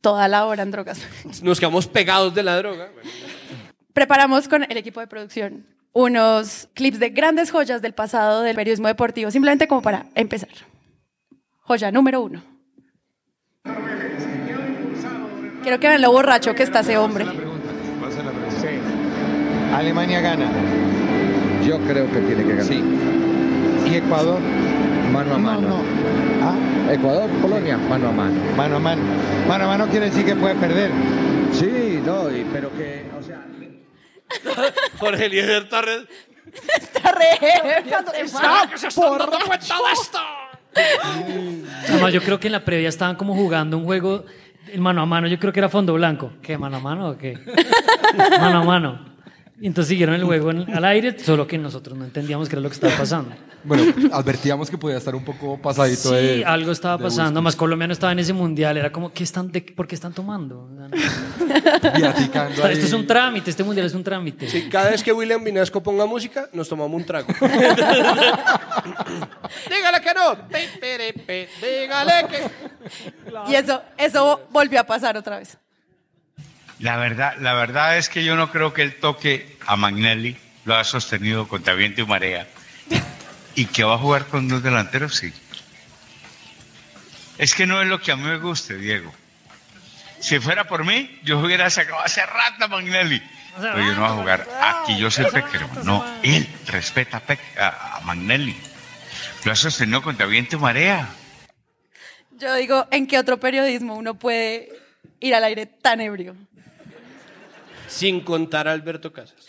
toda 0.00 0.28
la 0.28 0.46
hora 0.46 0.62
en 0.62 0.70
drogas. 0.70 1.00
Nos 1.42 1.58
quedamos 1.60 1.86
pegados 1.86 2.34
de 2.34 2.42
la 2.42 2.56
droga. 2.56 2.88
Preparamos 3.92 4.48
con 4.48 4.62
el 4.64 4.76
equipo 4.76 5.00
de 5.00 5.06
producción 5.06 5.66
unos 5.92 6.68
clips 6.74 7.00
de 7.00 7.10
grandes 7.10 7.50
joyas 7.50 7.82
del 7.82 7.92
pasado 7.94 8.42
del 8.42 8.54
periodismo 8.54 8.86
deportivo, 8.88 9.30
simplemente 9.30 9.66
como 9.66 9.82
para 9.82 10.06
empezar. 10.14 10.48
Joya 11.62 11.90
número 11.90 12.20
uno. 12.22 12.42
Quiero 15.62 15.78
que 15.78 15.88
vean 15.88 16.02
lo 16.02 16.10
borracho 16.12 16.54
que 16.54 16.62
está 16.62 16.80
ese 16.80 16.96
hombre. 16.98 17.26
Alemania 19.74 20.20
gana. 20.20 20.46
Yo 21.64 21.78
creo 21.80 22.10
que 22.10 22.18
tiene 22.20 22.42
que 22.42 22.48
ganar. 22.50 22.64
Sí. 22.64 22.82
¿Y 23.90 23.94
Ecuador? 23.96 24.40
Mano 25.12 25.34
a 25.34 25.38
mano. 25.38 25.60
No, 25.60 25.68
no. 25.78 25.82
Ah, 26.42 26.92
Ecuador, 26.92 27.28
Polonia, 27.42 27.76
mano 27.76 28.08
a 28.08 28.12
mano. 28.12 28.40
mano 28.56 28.76
a 28.76 28.78
mano. 28.78 29.02
Mano 29.48 29.64
a 29.64 29.66
mano 29.68 29.86
quiere 29.88 30.06
decir 30.06 30.24
que 30.24 30.34
puede 30.36 30.54
perder. 30.56 30.90
Sí, 31.52 32.00
no, 32.04 32.30
y- 32.30 32.46
pero 32.52 32.70
que, 32.76 33.06
o 33.18 33.22
sea, 33.22 33.44
Jorge 34.98 35.26
Eliezer 35.26 35.68
Torres. 35.68 36.02
Está 36.80 37.12
re 37.12 37.38
que 38.70 38.78
se 38.78 38.88
están 38.88 39.18
dando 39.18 39.38
cuenta 39.46 39.66
de 39.76 39.92
esto! 39.92 40.18
Además, 41.88 42.12
yo 42.12 42.22
creo 42.22 42.40
que 42.40 42.48
en 42.48 42.52
la 42.52 42.64
previa 42.64 42.88
estaban 42.88 43.14
como 43.16 43.34
jugando 43.34 43.76
un 43.78 43.84
juego 43.84 44.24
el 44.72 44.80
mano 44.80 45.02
a 45.02 45.06
mano. 45.06 45.26
Yo 45.26 45.38
creo 45.38 45.52
que 45.52 45.60
era 45.60 45.68
fondo 45.68 45.94
blanco. 45.94 46.32
¿Qué, 46.42 46.56
mano 46.58 46.78
a 46.78 46.80
mano 46.80 47.10
o 47.10 47.16
qué? 47.18 47.38
Mano 48.40 48.58
a 48.58 48.64
mano. 48.64 49.09
Y 49.62 49.66
entonces 49.66 49.88
siguieron 49.90 50.14
el 50.14 50.24
juego 50.24 50.50
en- 50.52 50.74
al 50.74 50.84
aire, 50.86 51.18
solo 51.18 51.46
que 51.46 51.58
nosotros 51.58 51.96
no 51.98 52.04
entendíamos 52.06 52.48
qué 52.48 52.54
era 52.54 52.62
lo 52.62 52.68
que 52.70 52.74
estaba 52.74 52.96
pasando. 52.96 53.34
Bueno, 53.62 53.92
advertíamos 54.12 54.70
que 54.70 54.78
podía 54.78 54.96
estar 54.96 55.14
un 55.14 55.22
poco 55.22 55.60
pasadito 55.60 56.08
Sí, 56.08 56.14
de. 56.14 56.44
algo 56.46 56.72
estaba 56.72 56.96
pasando. 56.96 57.40
whisky. 57.40 57.44
Más 57.44 57.56
Colombia 57.56 57.86
no 57.86 57.92
estaba 57.92 58.12
en 58.12 58.20
ese 58.20 58.32
mundial. 58.32 58.78
Era 58.78 58.90
como, 58.90 59.12
¿qué 59.12 59.22
están 59.22 59.52
de- 59.52 59.60
¿por 59.60 59.86
qué 59.86 59.94
están 59.96 60.14
tomando? 60.14 60.66
Viaticando 61.94 62.52
Esto 62.54 62.66
ahí. 62.66 62.78
es 62.78 62.92
un 62.94 63.06
trámite, 63.06 63.50
este 63.50 63.62
mundial 63.62 63.86
es 63.86 63.92
un 63.94 64.02
trámite. 64.02 64.48
Sí, 64.48 64.68
cada 64.70 64.88
vez 64.90 65.02
que 65.02 65.12
William 65.12 65.44
Vinasco 65.44 65.82
ponga 65.82 66.06
música, 66.06 66.48
nos 66.54 66.66
tomamos 66.66 66.98
un 66.98 67.04
trago. 67.04 67.28
Dígale 69.68 70.00
que 70.02 70.14
no. 70.14 70.48
Pe, 70.48 70.68
pere, 70.80 71.12
pe, 71.12 71.48
Dígale 71.60 72.26
que. 72.28 72.50
Y 73.50 73.54
eso, 73.56 73.82
eso 73.98 74.40
volvió 74.50 74.80
a 74.80 74.84
pasar 74.84 75.16
otra 75.18 75.38
vez. 75.38 75.58
La 76.80 76.96
verdad, 76.96 77.36
la 77.40 77.54
verdad 77.54 77.98
es 77.98 78.08
que 78.08 78.24
yo 78.24 78.36
no 78.36 78.50
creo 78.50 78.72
que 78.72 78.82
él 78.82 78.96
toque 78.96 79.56
a 79.66 79.76
Magnelli, 79.76 80.36
lo 80.64 80.76
ha 80.76 80.84
sostenido 80.84 81.46
contra 81.46 81.74
viento 81.74 82.00
y 82.00 82.06
marea. 82.06 82.48
Y 83.54 83.66
que 83.66 83.84
va 83.84 83.94
a 83.94 83.98
jugar 83.98 84.26
con 84.26 84.48
dos 84.48 84.62
delanteros, 84.62 85.16
sí. 85.16 85.32
Es 87.38 87.54
que 87.54 87.66
no 87.66 87.80
es 87.82 87.88
lo 87.88 88.00
que 88.00 88.12
a 88.12 88.16
mí 88.16 88.22
me 88.22 88.38
guste, 88.38 88.76
Diego. 88.76 89.12
Si 90.20 90.38
fuera 90.38 90.64
por 90.64 90.84
mí, 90.84 91.18
yo 91.24 91.38
hubiera 91.38 91.68
sacado 91.70 92.00
hace 92.00 92.24
rato 92.24 92.64
a 92.64 92.68
Magnelli. 92.68 93.22
Pero 93.58 93.78
yo 93.78 93.94
no 93.94 94.00
voy 94.00 94.04
a 94.10 94.12
jugar. 94.20 94.48
Aquí 94.62 94.96
yo 94.98 95.10
soy 95.10 95.24
Peckerman. 95.26 95.84
No, 95.84 96.04
él 96.22 96.48
respeta 96.66 97.16
a, 97.18 97.26
Pec- 97.26 97.58
a- 97.58 97.96
a 97.96 98.00
Magnelli. 98.00 98.56
Lo 99.44 99.52
ha 99.52 99.56
sostenido 99.56 100.02
contra 100.02 100.26
viento 100.26 100.56
y 100.56 100.58
marea. 100.60 101.08
Yo 102.38 102.54
digo, 102.54 102.86
¿en 102.90 103.06
qué 103.06 103.18
otro 103.18 103.38
periodismo 103.40 103.94
uno 103.96 104.14
puede 104.14 104.68
ir 105.20 105.34
al 105.34 105.44
aire 105.44 105.66
tan 105.66 106.00
ebrio? 106.00 106.36
Sin 107.90 108.20
contar 108.20 108.68
a 108.68 108.72
Alberto 108.72 109.12
Casas. 109.12 109.46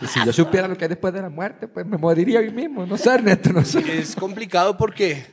Si 0.08 0.24
yo 0.24 0.32
supiera 0.32 0.68
lo 0.68 0.76
que 0.76 0.84
hay 0.84 0.88
después 0.88 1.14
de 1.14 1.22
la 1.22 1.30
muerte, 1.30 1.68
pues 1.68 1.86
me 1.86 1.96
moriría 1.96 2.40
hoy 2.40 2.50
mismo. 2.50 2.84
No 2.86 2.96
sé, 2.98 3.10
Ernesto, 3.14 3.52
no 3.52 3.64
sé. 3.64 3.98
Es 3.98 4.14
complicado 4.16 4.76
porque, 4.76 5.24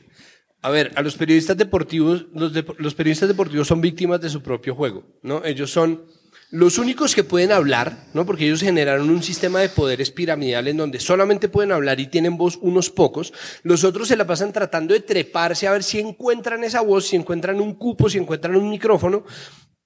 a 0.62 0.70
ver, 0.70 0.92
a 0.96 1.02
los 1.02 1.16
periodistas 1.16 1.56
deportivos, 1.56 2.26
los, 2.32 2.52
dep- 2.54 2.76
los 2.78 2.94
periodistas 2.94 3.28
deportivos 3.28 3.66
son 3.68 3.80
víctimas 3.80 4.20
de 4.20 4.30
su 4.30 4.42
propio 4.42 4.74
juego, 4.74 5.04
¿no? 5.22 5.44
Ellos 5.44 5.70
son 5.70 6.04
los 6.50 6.76
únicos 6.76 7.14
que 7.14 7.24
pueden 7.24 7.50
hablar, 7.50 8.04
¿no? 8.12 8.26
Porque 8.26 8.44
ellos 8.44 8.60
generaron 8.60 9.08
un 9.08 9.22
sistema 9.22 9.60
de 9.60 9.70
poderes 9.70 10.10
piramidal 10.10 10.68
en 10.68 10.76
donde 10.76 11.00
solamente 11.00 11.48
pueden 11.48 11.72
hablar 11.72 11.98
y 11.98 12.08
tienen 12.08 12.36
voz 12.36 12.58
unos 12.60 12.90
pocos. 12.90 13.32
Los 13.62 13.84
otros 13.84 14.08
se 14.08 14.16
la 14.16 14.26
pasan 14.26 14.52
tratando 14.52 14.92
de 14.92 15.00
treparse 15.00 15.66
a 15.66 15.72
ver 15.72 15.82
si 15.82 15.98
encuentran 15.98 16.62
esa 16.62 16.82
voz, 16.82 17.06
si 17.06 17.16
encuentran 17.16 17.58
un 17.60 17.74
cupo, 17.74 18.10
si 18.10 18.18
encuentran 18.18 18.54
un 18.56 18.68
micrófono. 18.68 19.24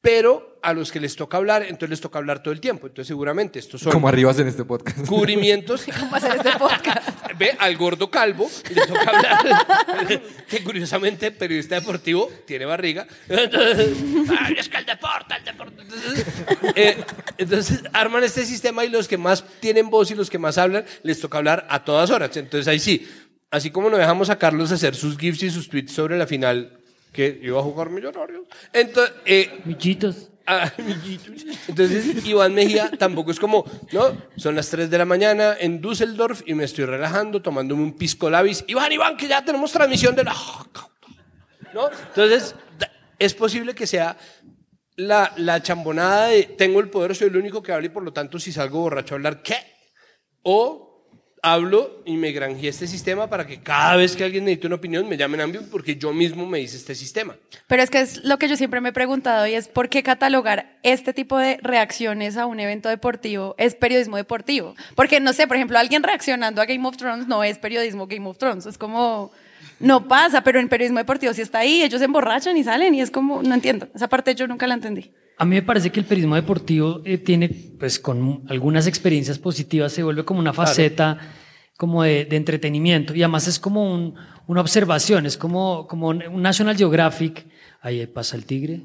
Pero 0.01 0.59
a 0.63 0.73
los 0.73 0.91
que 0.91 0.99
les 0.99 1.15
toca 1.15 1.37
hablar, 1.37 1.63
entonces 1.63 1.91
les 1.91 2.01
toca 2.01 2.19
hablar 2.19 2.43
todo 2.43 2.53
el 2.53 2.61
tiempo. 2.61 2.89
Entonces 2.89 3.07
seguramente 3.07 3.59
estos 3.59 3.81
son 3.81 3.93
Como 3.93 4.09
arribas 4.09 4.39
en 4.39 4.49
este 4.49 4.65
podcast. 4.65 5.07
cubrimientos 5.07 5.85
¿Cómo 5.99 6.17
hacer 6.17 6.37
este 6.37 6.53
podcast? 6.59 7.09
Ve 7.39 7.55
al 7.59 7.77
gordo 7.77 8.11
calvo, 8.11 8.51
le 8.75 8.87
toca 8.87 9.03
hablar. 9.03 10.23
que 10.49 10.65
curiosamente, 10.65 11.31
periodista 11.31 11.75
deportivo, 11.77 12.31
tiene 12.47 12.65
barriga. 12.65 13.07
Ay, 13.29 14.57
es 14.59 14.69
que 14.69 14.79
el 14.79 14.87
deporte, 14.87 15.35
el 15.37 15.45
deporte. 15.45 15.83
Entonces, 15.83 16.27
eh, 16.75 17.05
entonces, 17.39 17.83
arman 17.93 18.25
este 18.25 18.45
sistema 18.45 18.85
y 18.85 18.89
los 18.89 19.07
que 19.07 19.19
más 19.19 19.45
tienen 19.61 19.91
voz 19.91 20.11
y 20.11 20.15
los 20.15 20.31
que 20.31 20.39
más 20.39 20.57
hablan, 20.57 20.85
les 21.03 21.21
toca 21.21 21.39
hablar 21.39 21.67
a 21.69 21.85
todas 21.85 22.11
horas. 22.11 22.37
Entonces 22.37 22.67
ahí 22.69 22.79
sí, 22.79 23.07
así 23.51 23.71
como 23.71 23.91
no 23.91 23.99
dejamos 23.99 24.31
a 24.31 24.39
Carlos 24.39 24.73
hacer 24.73 24.95
sus 24.95 25.19
gifs 25.19 25.43
y 25.43 25.51
sus 25.51 25.69
tweets 25.69 25.93
sobre 25.93 26.17
la 26.17 26.27
final 26.27 26.81
que 27.17 27.41
iba 27.43 27.59
a 27.59 27.63
jugar 27.63 27.89
Millonarios. 27.89 28.47
Entonces, 28.73 29.15
eh, 29.25 29.63
Michitos. 29.65 30.31
Ah. 30.49 30.73
Entonces, 31.67 32.25
Iván 32.25 32.55
Mejía 32.55 32.89
tampoco 32.97 33.33
es 33.33 33.41
como, 33.41 33.65
no, 33.91 34.17
son 34.37 34.55
las 34.55 34.71
3 34.71 34.89
de 34.89 34.97
la 34.97 35.05
mañana 35.05 35.57
en 35.59 35.81
Düsseldorf 35.81 36.43
y 36.47 36.55
me 36.55 36.63
estoy 36.63 36.85
relajando, 36.85 37.43
tomándome 37.43 37.83
un 37.83 37.97
pisco 37.97 38.31
labis. 38.31 38.63
Iván, 38.69 38.93
Iván, 38.93 39.17
que 39.17 39.27
ya 39.27 39.45
tenemos 39.45 39.73
transmisión 39.73 40.15
de 40.15 40.23
la... 40.23 40.37
¿No? 41.75 41.91
Entonces, 41.91 42.55
es 43.19 43.35
posible 43.35 43.75
que 43.75 43.89
sea 43.89 44.17
la, 44.95 45.33
la 45.37 45.61
chambonada 45.61 46.29
de 46.29 46.45
tengo 46.45 46.79
el 46.79 46.91
poder, 46.91 47.17
soy 47.17 47.27
el 47.27 47.37
único 47.37 47.61
que 47.61 47.73
habla 47.73 47.87
y 47.87 47.91
por 47.91 48.05
lo 48.05 48.13
tanto 48.13 48.39
si 48.39 48.53
salgo 48.53 48.83
borracho 48.83 49.15
a 49.15 49.17
hablar, 49.17 49.43
¿qué? 49.43 49.57
O 50.43 50.86
hablo 51.53 52.03
y 52.05 52.17
me 52.17 52.33
granjeé 52.33 52.69
este 52.69 52.87
sistema 52.87 53.29
para 53.29 53.47
que 53.47 53.61
cada 53.61 53.97
vez 53.97 54.17
que 54.17 54.25
alguien 54.25 54.45
necesite 54.45 54.67
una 54.67 54.77
opinión 54.77 55.09
me 55.09 55.17
llamen 55.17 55.41
a 55.41 55.47
mí 55.47 55.59
porque 55.71 55.97
yo 55.97 56.13
mismo 56.13 56.45
me 56.45 56.61
hice 56.61 56.77
este 56.77 56.95
sistema. 56.95 57.37
Pero 57.69 57.83
es 57.83 57.91
que 57.91 58.01
es 58.01 58.25
lo 58.25 58.39
que 58.39 58.49
yo 58.49 58.57
siempre 58.57 58.81
me 58.81 58.89
he 58.89 58.93
preguntado 58.93 59.47
y 59.47 59.55
es 59.55 59.69
por 59.69 59.89
qué 59.89 60.03
catalogar 60.03 60.79
este 60.83 61.13
tipo 61.13 61.39
de 61.39 61.59
reacciones 61.63 62.37
a 62.37 62.47
un 62.47 62.59
evento 62.59 62.89
deportivo 62.89 63.55
es 63.59 63.75
periodismo 63.75 64.17
deportivo. 64.17 64.75
Porque 64.97 65.21
no 65.21 65.33
sé, 65.33 65.47
por 65.47 65.57
ejemplo, 65.57 65.79
alguien 65.79 66.03
reaccionando 66.03 66.61
a 66.61 66.67
Game 66.67 66.87
of 66.87 66.97
Thrones 66.97 67.29
no 67.29 67.45
es 67.45 67.59
periodismo 67.59 68.07
Game 68.07 68.27
of 68.29 68.39
Thrones. 68.39 68.67
Es 68.67 68.77
como, 68.77 69.31
no 69.79 70.09
pasa, 70.09 70.43
pero 70.43 70.59
en 70.59 70.69
periodismo 70.69 70.99
deportivo 70.99 71.33
sí 71.33 71.43
está 71.43 71.61
ahí, 71.61 71.83
ellos 71.83 72.01
se 72.01 72.07
emborrachan 72.07 72.57
y 72.57 72.65
salen 72.65 72.95
y 72.95 73.03
es 73.03 73.11
como, 73.11 73.43
no 73.43 73.55
entiendo. 73.55 73.89
Esa 73.95 74.09
parte 74.09 74.35
yo 74.35 74.49
nunca 74.49 74.67
la 74.67 74.75
entendí. 74.75 75.13
A 75.39 75.45
mí 75.45 75.55
me 75.57 75.63
parece 75.63 75.91
que 75.91 76.01
el 76.01 76.07
periodismo 76.07 76.35
deportivo 76.35 77.03
eh, 77.05 77.19
tiene, 77.19 77.49
pues 77.79 77.99
con 77.99 78.45
algunas 78.49 78.87
experiencias 78.87 79.39
positivas, 79.39 79.93
se 79.93 80.03
vuelve 80.03 80.25
como 80.25 80.41
una 80.41 80.53
faceta 80.53 81.19
como 81.77 82.03
de, 82.03 82.25
de 82.25 82.37
entretenimiento. 82.37 83.15
Y 83.15 83.23
además 83.23 83.47
es 83.47 83.59
como 83.59 83.93
un- 83.93 84.15
una 84.47 84.61
observación, 84.63 85.27
es 85.27 85.37
como, 85.37 85.87
como 85.89 86.09
un 86.09 86.41
National 86.41 86.77
Geographic, 86.77 87.47
ahí 87.83 88.07
pasa 88.07 88.37
el 88.37 88.47
tigre 88.47 88.83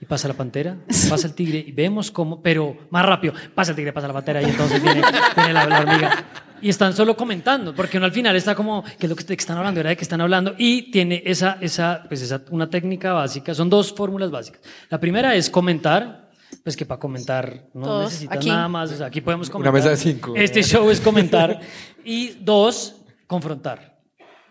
y 0.00 0.06
pasa 0.06 0.28
la 0.28 0.34
pantera, 0.34 0.76
pasa 1.08 1.26
el 1.26 1.34
tigre 1.34 1.64
y 1.66 1.72
vemos 1.72 2.10
cómo, 2.10 2.40
pero 2.42 2.76
más 2.90 3.04
rápido, 3.04 3.34
pasa 3.54 3.72
el 3.72 3.76
tigre, 3.76 3.92
pasa 3.92 4.06
la 4.06 4.14
pantera 4.14 4.40
y 4.42 4.46
entonces 4.46 4.82
viene, 4.82 5.02
viene 5.36 5.52
la, 5.52 5.66
la 5.66 5.80
hormiga. 5.80 6.24
Y 6.60 6.68
están 6.68 6.92
solo 6.92 7.16
comentando, 7.16 7.72
porque 7.72 7.98
uno 7.98 8.06
al 8.06 8.12
final 8.12 8.34
está 8.34 8.54
como, 8.54 8.82
¿qué 8.82 9.06
es 9.06 9.10
lo 9.10 9.14
que, 9.14 9.32
están 9.34 9.58
hablando? 9.58 9.78
¿Era 9.80 9.90
de 9.90 9.96
qué 9.96 10.02
están 10.02 10.20
hablando? 10.20 10.54
Y 10.58 10.90
tiene 10.90 11.22
esa, 11.24 11.58
esa, 11.60 12.04
pues 12.08 12.20
esa, 12.20 12.42
una 12.50 12.68
técnica 12.68 13.12
básica, 13.12 13.54
son 13.54 13.70
dos 13.70 13.92
fórmulas 13.92 14.30
básicas. 14.30 14.60
La 14.90 14.98
primera 14.98 15.36
es 15.36 15.50
comentar, 15.50 16.30
pues 16.64 16.76
que 16.76 16.84
para 16.84 16.98
comentar 16.98 17.66
no 17.74 17.84
Todos, 17.84 18.04
necesitan 18.06 18.38
aquí. 18.38 18.48
nada 18.48 18.68
más. 18.68 18.90
O 18.90 18.96
sea, 18.96 19.06
aquí 19.06 19.20
podemos 19.20 19.48
Una 19.48 19.52
comentar. 19.52 19.72
mesa 19.72 19.90
de 19.90 19.96
cinco. 19.96 20.34
Este 20.34 20.62
show 20.62 20.90
es 20.90 21.00
comentar. 21.00 21.60
Y 22.04 22.38
dos, 22.40 22.96
confrontar. 23.26 23.98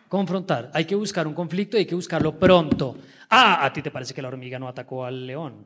Confrontar. 0.08 0.70
Hay 0.76 0.86
que 0.86 0.94
buscar 0.94 1.26
un 1.26 1.34
conflicto 1.34 1.76
y 1.76 1.80
hay 1.80 1.86
que 1.88 1.96
buscarlo 1.96 2.38
pronto. 2.38 2.96
Ah, 3.30 3.66
a 3.66 3.74
ti 3.74 3.82
te 3.82 3.92
parece 3.92 4.14
que 4.14 4.22
la 4.22 4.28
hormiga 4.30 4.58
no 4.60 4.68
atacó 4.68 5.06
al 5.06 5.26
león. 5.28 5.66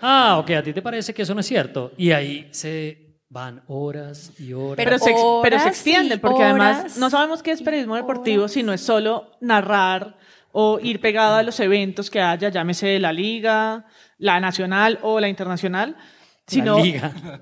Ah, 0.00 0.38
ok, 0.38 0.50
a 0.52 0.62
ti 0.62 0.72
te 0.72 0.82
parece 0.82 1.12
que 1.14 1.22
eso 1.22 1.34
no 1.34 1.40
es 1.40 1.46
cierto. 1.46 1.92
Y 1.96 2.12
ahí 2.12 2.48
se 2.52 3.18
van 3.28 3.62
horas 3.66 4.32
y 4.38 4.52
horas. 4.52 4.76
Pero 4.84 4.98
se, 4.98 5.10
ex- 5.10 5.20
pero 5.42 5.56
se 5.58 5.62
Horas 5.64 5.66
extiende, 5.76 6.18
porque 6.18 6.42
además 6.42 6.78
horas 6.80 6.98
no 6.98 7.10
sabemos 7.10 7.42
qué 7.42 7.50
es 7.52 7.62
periodismo 7.62 7.96
deportivo 7.96 8.48
si 8.48 8.62
no 8.62 8.72
es 8.72 8.80
solo 8.80 9.32
narrar 9.40 10.16
o 10.52 10.78
ir 10.80 11.00
pegado 11.00 11.36
a 11.36 11.42
los 11.42 11.58
eventos 11.60 12.10
que 12.10 12.20
haya, 12.20 12.48
llámese 12.48 12.98
la 13.00 13.12
liga, 13.12 13.86
la 14.18 14.38
nacional 14.38 14.98
o 15.02 15.18
la 15.18 15.28
internacional, 15.28 15.96
sino 16.46 16.76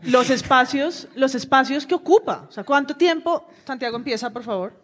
los 0.02 0.30
espacios, 0.30 1.08
los 1.14 1.34
espacios 1.34 1.84
que 1.86 1.94
ocupa. 1.94 2.46
O 2.48 2.52
sea, 2.52 2.64
¿cuánto 2.64 2.96
tiempo? 2.96 3.46
Santiago 3.66 3.96
empieza, 3.96 4.30
por 4.30 4.42
favor. 4.44 4.80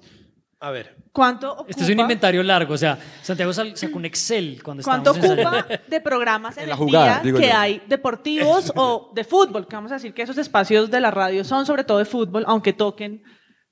A 0.61 0.71
ver. 0.73 0.97
¿Cuánto 1.13 1.53
ocupa? 1.53 1.71
Este 1.71 1.85
es 1.85 1.91
un 1.91 2.01
inventario 2.01 2.43
largo, 2.43 2.75
o 2.75 2.79
sea, 2.79 2.99
Santiago 3.23 3.53
sacó 3.53 3.97
un 3.97 4.05
Excel 4.05 4.61
cuando 4.63 4.83
¿Cuánto 4.83 5.13
ocupa 5.13 5.27
ensayando. 5.29 5.67
de 5.89 6.01
programas 6.01 6.57
en, 6.57 6.65
En 6.65 6.69
la 6.71 6.75
el 6.75 6.79
jugada, 6.81 7.21
día 7.21 7.33
que 7.35 7.47
yo. 7.49 7.57
hay 7.57 7.83
deportivos 7.87 8.73
o 8.75 9.13
de 9.15 9.23
fútbol? 9.25 9.69
Que 9.69 9.77
vamos 9.77 9.93
a 9.93 9.95
decir 9.95 10.13
que 10.15 10.23
esos 10.23 10.37
espacios 10.39 10.91
de 10.91 11.01
la 11.01 11.11
radio 11.13 11.45
son 11.45 11.65
sobre 11.65 11.85
todo 11.85 11.99
de 11.99 12.05
fútbol, 12.05 12.45
aunque 12.49 12.73
toquen 12.73 13.23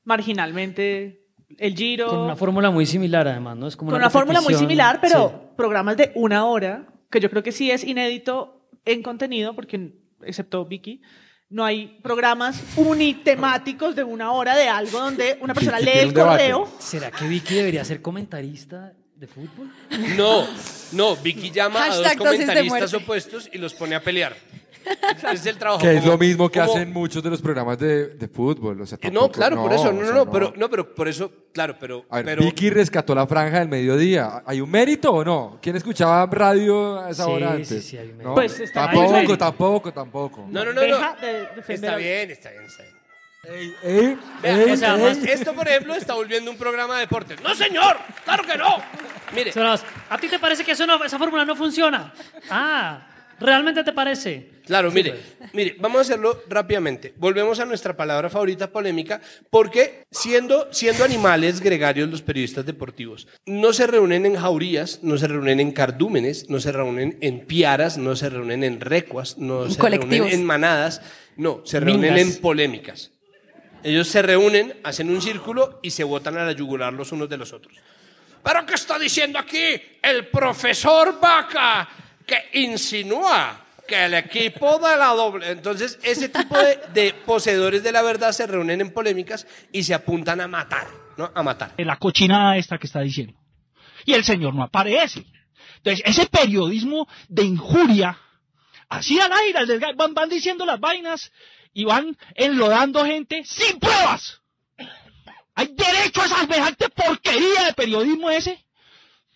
marginalmente 0.04 1.26
el 1.58 1.74
giro. 1.76 2.08
Con 2.08 2.18
una 2.20 2.36
fórmula 2.36 2.70
muy 2.70 2.86
similar, 2.86 3.28
además, 3.28 3.56
¿no? 3.56 3.66
Es 3.66 3.76
como 3.76 3.90
Con 3.90 4.00
una 4.00 4.10
fórmula 4.10 4.40
muy 4.40 4.54
similar, 4.54 4.98
pero 5.00 5.28
Sí. 5.28 5.46
programas 5.56 5.96
de 5.96 6.12
una 6.14 6.44
hora, 6.46 6.86
que 7.10 7.20
yo 7.20 7.30
creo 7.30 7.42
que 7.42 7.52
sí 7.52 7.70
es 7.70 7.84
inédito 7.84 8.68
en 8.84 9.02
contenido, 9.02 9.54
porque 9.54 9.92
excepto 10.22 10.64
Vicky, 10.64 11.02
no 11.48 11.64
hay 11.64 11.98
programas 12.02 12.60
unitemáticos 12.76 13.94
de 13.94 14.02
una 14.04 14.32
hora 14.32 14.56
de 14.56 14.68
algo 14.68 14.98
donde 14.98 15.38
una 15.40 15.54
persona 15.54 15.78
lee 15.78 15.98
el 15.98 16.12
correo. 16.12 16.68
¿Será 16.78 17.10
que 17.10 17.26
Vicky 17.26 17.54
debería 17.54 17.84
ser 17.84 18.02
comentarista 18.02 18.92
de 19.14 19.26
fútbol? 19.26 19.70
No, 20.16 20.46
no, 20.92 21.16
Vicky 21.16 21.50
llama 21.50 21.84
a 21.84 21.88
dos 21.88 21.96
Hashtag 21.98 22.18
dosis 22.18 22.38
de 22.40 22.44
comentaristas 22.46 22.68
muerte. 22.68 22.96
opuestos 22.96 23.50
y 23.52 23.58
los 23.58 23.74
pone 23.74 23.94
a 23.94 24.02
pelear. 24.02 24.36
Es 25.32 25.46
el 25.46 25.56
trabajo. 25.58 25.80
Que 25.82 25.94
es 25.94 26.00
como- 26.00 26.12
lo 26.12 26.18
mismo 26.18 26.48
que 26.48 26.60
como- 26.60 26.72
hacen 26.72 26.92
muchos 26.92 27.22
de 27.22 27.30
los 27.30 27.40
programas 27.42 27.78
de, 27.78 28.08
de 28.08 28.28
fútbol. 28.28 28.80
O 28.80 28.86
sea, 28.86 28.98
Eh, 29.00 29.10
No, 29.10 29.20
tampoco- 29.20 29.32
claro, 29.32 29.56
por 29.56 29.72
eso, 29.72 29.84
no, 29.84 29.90
o 29.90 29.92
no, 29.94 30.06
sea, 30.06 30.14
no, 30.16 30.30
pero, 30.30 30.52
no, 30.56 30.70
pero 30.70 30.94
por 30.94 31.08
eso, 31.08 31.30
claro, 31.52 31.76
pero, 31.78 32.04
A 32.10 32.16
ver, 32.16 32.24
pero 32.24 32.42
Vicky 32.42 32.70
rescató 32.70 33.14
la 33.14 33.26
franja 33.26 33.58
del 33.60 33.68
mediodía. 33.68 34.42
¿Hay 34.46 34.60
un 34.60 34.70
mérito 34.70 35.12
o 35.12 35.24
no? 35.24 35.58
¿Quién 35.60 35.76
escuchaba 35.76 36.26
radio 36.26 37.00
a 37.00 37.10
esa 37.10 37.24
Sí, 37.24 37.30
hora 37.30 37.48
sí, 37.48 37.52
antes? 37.62 37.84
sí, 37.86 37.98
hay 37.98 38.06
un 38.10 38.12
No, 38.12 38.16
mérito. 38.18 38.34
Pues 38.34 38.60
está 38.60 38.86
tampoco, 38.86 39.12
mérito. 39.12 39.38
tampoco, 39.38 39.92
tampoco. 39.92 40.46
no, 40.50 40.64
no, 40.64 40.72
no, 40.72 40.80
Deja 40.80 41.16
no. 41.20 41.26
de 41.26 41.48
Está 41.74 41.92
a- 41.94 41.96
bien, 41.96 42.30
está 42.30 42.50
bien, 42.50 42.64
está 42.64 42.82
bien. 42.82 42.96
Ey, 43.48 44.18
Vea, 44.42 44.62
ey, 44.64 44.70
o 44.72 44.76
sea, 44.76 44.96
ey. 44.96 45.02
más- 45.02 45.18
esto, 45.18 45.54
por 45.54 45.68
ejemplo, 45.68 45.94
está 45.94 46.14
volviendo 46.14 46.50
un 46.50 46.56
programa 46.56 46.94
de 46.94 47.00
deportes. 47.02 47.40
¡No, 47.42 47.54
señor! 47.54 47.96
¡Claro 48.24 48.42
que 48.42 48.58
no! 48.58 48.78
Mire, 49.34 49.52
¿A 50.10 50.18
ti 50.18 50.26
te 50.28 50.38
parece 50.40 50.64
que 50.64 50.72
eso 50.72 50.84
no- 50.84 51.02
esa 51.04 51.16
fórmula 51.16 51.44
no 51.44 51.54
funciona? 51.54 52.12
Ah, 52.50 53.06
¿realmente 53.40 53.84
te 53.84 53.92
parece? 53.92 54.56
Claro, 54.66 54.90
mire, 54.90 55.14
mire, 55.52 55.76
vamos 55.78 55.98
a 55.98 56.00
hacerlo 56.00 56.42
rápidamente. 56.48 57.14
Volvemos 57.16 57.60
a 57.60 57.64
nuestra 57.64 57.96
palabra 57.96 58.28
favorita, 58.28 58.70
polémica, 58.72 59.20
porque 59.48 60.04
siendo, 60.10 60.72
siendo 60.72 61.04
animales 61.04 61.60
gregarios 61.60 62.10
los 62.10 62.22
periodistas 62.22 62.66
deportivos, 62.66 63.28
no 63.46 63.72
se 63.72 63.86
reúnen 63.86 64.26
en 64.26 64.34
jaurías, 64.34 65.00
no 65.02 65.18
se 65.18 65.28
reúnen 65.28 65.60
en 65.60 65.70
cardúmenes, 65.70 66.50
no 66.50 66.58
se 66.58 66.72
reúnen 66.72 67.16
en 67.20 67.46
piaras, 67.46 67.96
no 67.96 68.16
se 68.16 68.28
reúnen 68.28 68.64
en 68.64 68.80
recuas, 68.80 69.38
no 69.38 69.70
se 69.70 69.78
Colectivos. 69.78 70.26
reúnen 70.26 70.40
en 70.40 70.44
manadas, 70.44 71.00
no, 71.36 71.62
se 71.64 71.78
reúnen 71.78 72.14
Mingas. 72.14 72.36
en 72.36 72.40
polémicas. 72.42 73.12
Ellos 73.84 74.08
se 74.08 74.20
reúnen, 74.20 74.74
hacen 74.82 75.10
un 75.10 75.22
círculo 75.22 75.78
y 75.80 75.90
se 75.90 76.02
botan 76.02 76.36
a 76.38 76.44
la 76.44 76.52
yugular 76.52 76.92
los 76.92 77.12
unos 77.12 77.28
de 77.28 77.36
los 77.36 77.52
otros. 77.52 77.76
¿Pero 78.42 78.66
qué 78.66 78.74
está 78.74 78.98
diciendo 78.98 79.38
aquí 79.38 79.80
el 80.02 80.26
profesor 80.26 81.20
Vaca 81.20 81.88
que 82.26 82.60
insinúa 82.60 83.66
que 83.86 84.04
el 84.04 84.14
equipo 84.14 84.78
de 84.78 84.96
la 84.96 85.08
doble... 85.08 85.50
Entonces, 85.50 85.98
ese 86.02 86.28
tipo 86.28 86.56
de, 86.92 87.14
poseedores 87.24 87.82
de 87.82 87.92
la 87.92 88.02
verdad 88.02 88.32
se 88.32 88.46
reúnen 88.46 88.80
en 88.80 88.92
polémicas 88.92 89.46
y 89.72 89.84
se 89.84 89.94
apuntan 89.94 90.40
a 90.40 90.48
matar, 90.48 90.88
¿no? 91.16 91.30
A 91.34 91.42
matar. 91.42 91.72
la 91.78 91.96
cochinada 91.96 92.56
esta 92.56 92.78
que 92.78 92.86
está 92.86 93.00
diciendo. 93.00 93.34
Y 94.04 94.14
el 94.14 94.24
señor 94.24 94.54
no 94.54 94.64
aparece. 94.64 95.24
Entonces, 95.76 96.02
ese 96.04 96.26
periodismo 96.26 97.08
de 97.28 97.44
injuria, 97.44 98.18
así 98.88 99.18
al 99.20 99.32
aire, 99.32 99.94
van 99.96 100.28
diciendo 100.28 100.66
las 100.66 100.80
vainas 100.80 101.30
y 101.72 101.84
van 101.84 102.16
enlodando 102.34 103.04
gente 103.04 103.44
sin 103.44 103.78
pruebas. 103.78 104.40
¿Hay 105.54 105.68
derecho 105.68 106.22
a 106.22 106.26
esa 106.26 106.40
semejante 106.40 106.88
porquería 106.90 107.66
de 107.66 107.72
periodismo 107.72 108.30
ese? 108.30 108.64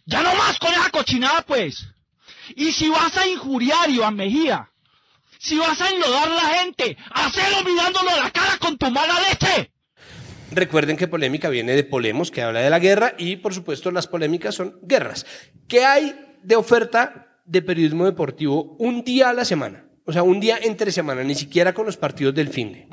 Ya 0.04 0.22
no 0.22 0.34
más 0.34 0.58
con 0.58 0.72
esa 0.72 0.90
cochinada, 0.90 1.42
pues. 1.42 1.86
Y 2.56 2.72
si 2.72 2.88
vas 2.88 3.16
a 3.16 3.26
injuriar, 3.26 3.90
Iván 3.90 4.16
Mejía, 4.16 4.70
si 5.38 5.56
vas 5.56 5.80
a 5.80 5.88
enlodar 5.88 6.28
a 6.28 6.34
la 6.34 6.48
gente, 6.58 6.96
hacelo 7.10 7.64
mirándolo 7.64 8.10
a 8.10 8.24
la 8.24 8.30
cara 8.30 8.58
con 8.58 8.76
tu 8.76 8.90
mala 8.90 9.14
leche. 9.28 9.72
Recuerden 10.52 10.96
que 10.96 11.08
polémica 11.08 11.48
viene 11.48 11.72
de 11.72 11.84
polemos, 11.84 12.30
que 12.30 12.42
habla 12.42 12.60
de 12.60 12.70
la 12.70 12.78
guerra, 12.78 13.14
y 13.16 13.36
por 13.36 13.54
supuesto 13.54 13.90
las 13.90 14.08
polémicas 14.08 14.54
son 14.54 14.78
guerras. 14.82 15.24
¿Qué 15.68 15.84
hay 15.84 16.14
de 16.42 16.56
oferta 16.56 17.40
de 17.44 17.62
periodismo 17.62 18.04
deportivo 18.04 18.76
un 18.78 19.04
día 19.04 19.30
a 19.30 19.32
la 19.32 19.44
semana? 19.44 19.86
O 20.04 20.12
sea, 20.12 20.24
un 20.24 20.40
día 20.40 20.58
entre 20.60 20.90
semana, 20.90 21.22
ni 21.22 21.36
siquiera 21.36 21.72
con 21.72 21.86
los 21.86 21.96
partidos 21.96 22.34
del 22.34 22.48
fin 22.48 22.72
de. 22.72 22.88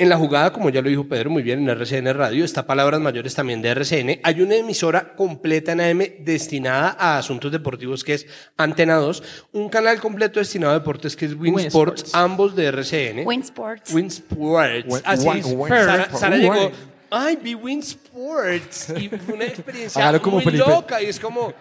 En 0.00 0.08
la 0.08 0.16
jugada, 0.16 0.50
como 0.50 0.70
ya 0.70 0.80
lo 0.80 0.88
dijo 0.88 1.06
Pedro 1.06 1.28
muy 1.28 1.42
bien 1.42 1.58
en 1.58 1.68
RCN 1.68 2.14
Radio, 2.14 2.42
está 2.42 2.66
Palabras 2.66 2.98
Mayores 3.02 3.34
también 3.34 3.60
de 3.60 3.68
RCN. 3.68 4.20
Hay 4.22 4.40
una 4.40 4.54
emisora 4.54 5.14
completa 5.14 5.72
en 5.72 5.82
AM 5.82 5.98
destinada 6.20 6.96
a 6.98 7.18
asuntos 7.18 7.52
deportivos 7.52 8.02
que 8.02 8.14
es 8.14 8.26
Antena 8.56 8.94
2, 8.94 9.22
un 9.52 9.68
canal 9.68 10.00
completo 10.00 10.38
destinado 10.38 10.72
a 10.72 10.78
deportes 10.78 11.14
que 11.14 11.26
es 11.26 11.34
Win, 11.34 11.54
Win 11.54 11.66
Sports, 11.66 12.04
Sports. 12.04 12.14
ambos 12.14 12.56
de 12.56 12.64
RCN. 12.68 13.26
Win 13.26 13.42
Sports. 13.42 13.92
Win 13.92 14.06
Sports. 14.06 15.02
Así 15.04 15.28
es. 15.28 15.44
Win 15.44 15.68
Sara. 15.68 16.10
Sara 16.16 16.36
llegó, 16.38 16.70
ay, 17.10 17.36
vi 17.36 17.54
Win 17.54 17.80
Sports. 17.80 18.94
Y 18.98 19.10
fue 19.10 19.34
una 19.34 19.44
experiencia 19.44 20.12
muy 20.12 20.42
Felipe. 20.42 20.66
loca. 20.66 21.02
Y 21.02 21.10
es 21.10 21.20
como, 21.20 21.52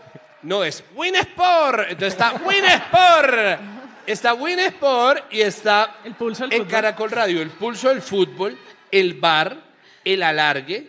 no, 0.43 0.63
es 0.63 0.81
Win 0.95 1.15
Sport. 1.17 1.89
Entonces 1.89 2.13
está 2.13 2.35
Win 2.45 2.63
Sport. 2.63 3.78
Está 4.09 4.33
Win 4.33 4.59
Sport 4.59 5.31
y 5.31 5.41
está 5.41 5.99
El 6.03 6.15
pulso 6.15 6.41
del 6.41 6.53
en 6.53 6.59
fútbol. 6.61 6.71
Caracol 6.71 7.11
Radio 7.11 7.43
el 7.43 7.51
pulso 7.51 7.89
del 7.89 8.01
fútbol, 8.01 8.57
el 8.89 9.13
bar, 9.13 9.61
el 10.03 10.23
alargue. 10.23 10.87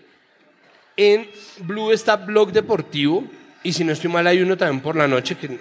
En 0.96 1.28
Blue 1.58 1.92
está 1.92 2.16
Blog 2.16 2.50
Deportivo. 2.50 3.22
Y 3.62 3.74
si 3.74 3.84
no 3.84 3.92
estoy 3.92 4.10
mal, 4.10 4.26
hay 4.26 4.40
uno 4.40 4.56
también 4.56 4.80
por 4.80 4.96
la 4.96 5.06
noche 5.06 5.36
que 5.36 5.58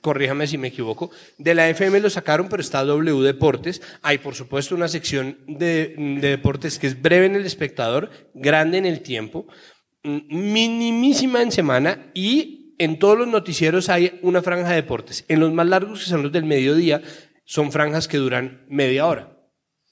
corríjame 0.00 0.48
si 0.48 0.58
me 0.58 0.68
equivoco, 0.68 1.12
de 1.38 1.54
la 1.54 1.68
FM 1.68 2.00
lo 2.00 2.10
sacaron, 2.10 2.48
pero 2.48 2.60
está 2.60 2.84
W 2.84 3.22
Deportes. 3.22 3.82
Hay, 4.02 4.18
por 4.18 4.34
supuesto, 4.34 4.74
una 4.74 4.88
sección 4.88 5.38
de, 5.46 5.94
de 6.20 6.30
deportes 6.30 6.76
que 6.80 6.88
es 6.88 7.00
breve 7.00 7.26
en 7.26 7.36
el 7.36 7.46
espectador, 7.46 8.10
grande 8.34 8.78
en 8.78 8.86
el 8.86 9.02
tiempo, 9.02 9.46
mm, 10.02 10.18
minimísima 10.28 11.40
en 11.40 11.52
semana 11.52 12.10
y 12.14 12.65
en 12.78 12.98
todos 12.98 13.18
los 13.18 13.28
noticieros 13.28 13.88
hay 13.88 14.18
una 14.22 14.42
franja 14.42 14.70
de 14.70 14.76
deportes. 14.76 15.24
En 15.28 15.40
los 15.40 15.52
más 15.52 15.66
largos, 15.66 16.00
que 16.04 16.10
son 16.10 16.22
los 16.22 16.32
del 16.32 16.44
mediodía, 16.44 17.00
son 17.44 17.72
franjas 17.72 18.08
que 18.08 18.16
duran 18.18 18.64
media 18.68 19.06
hora. 19.06 19.32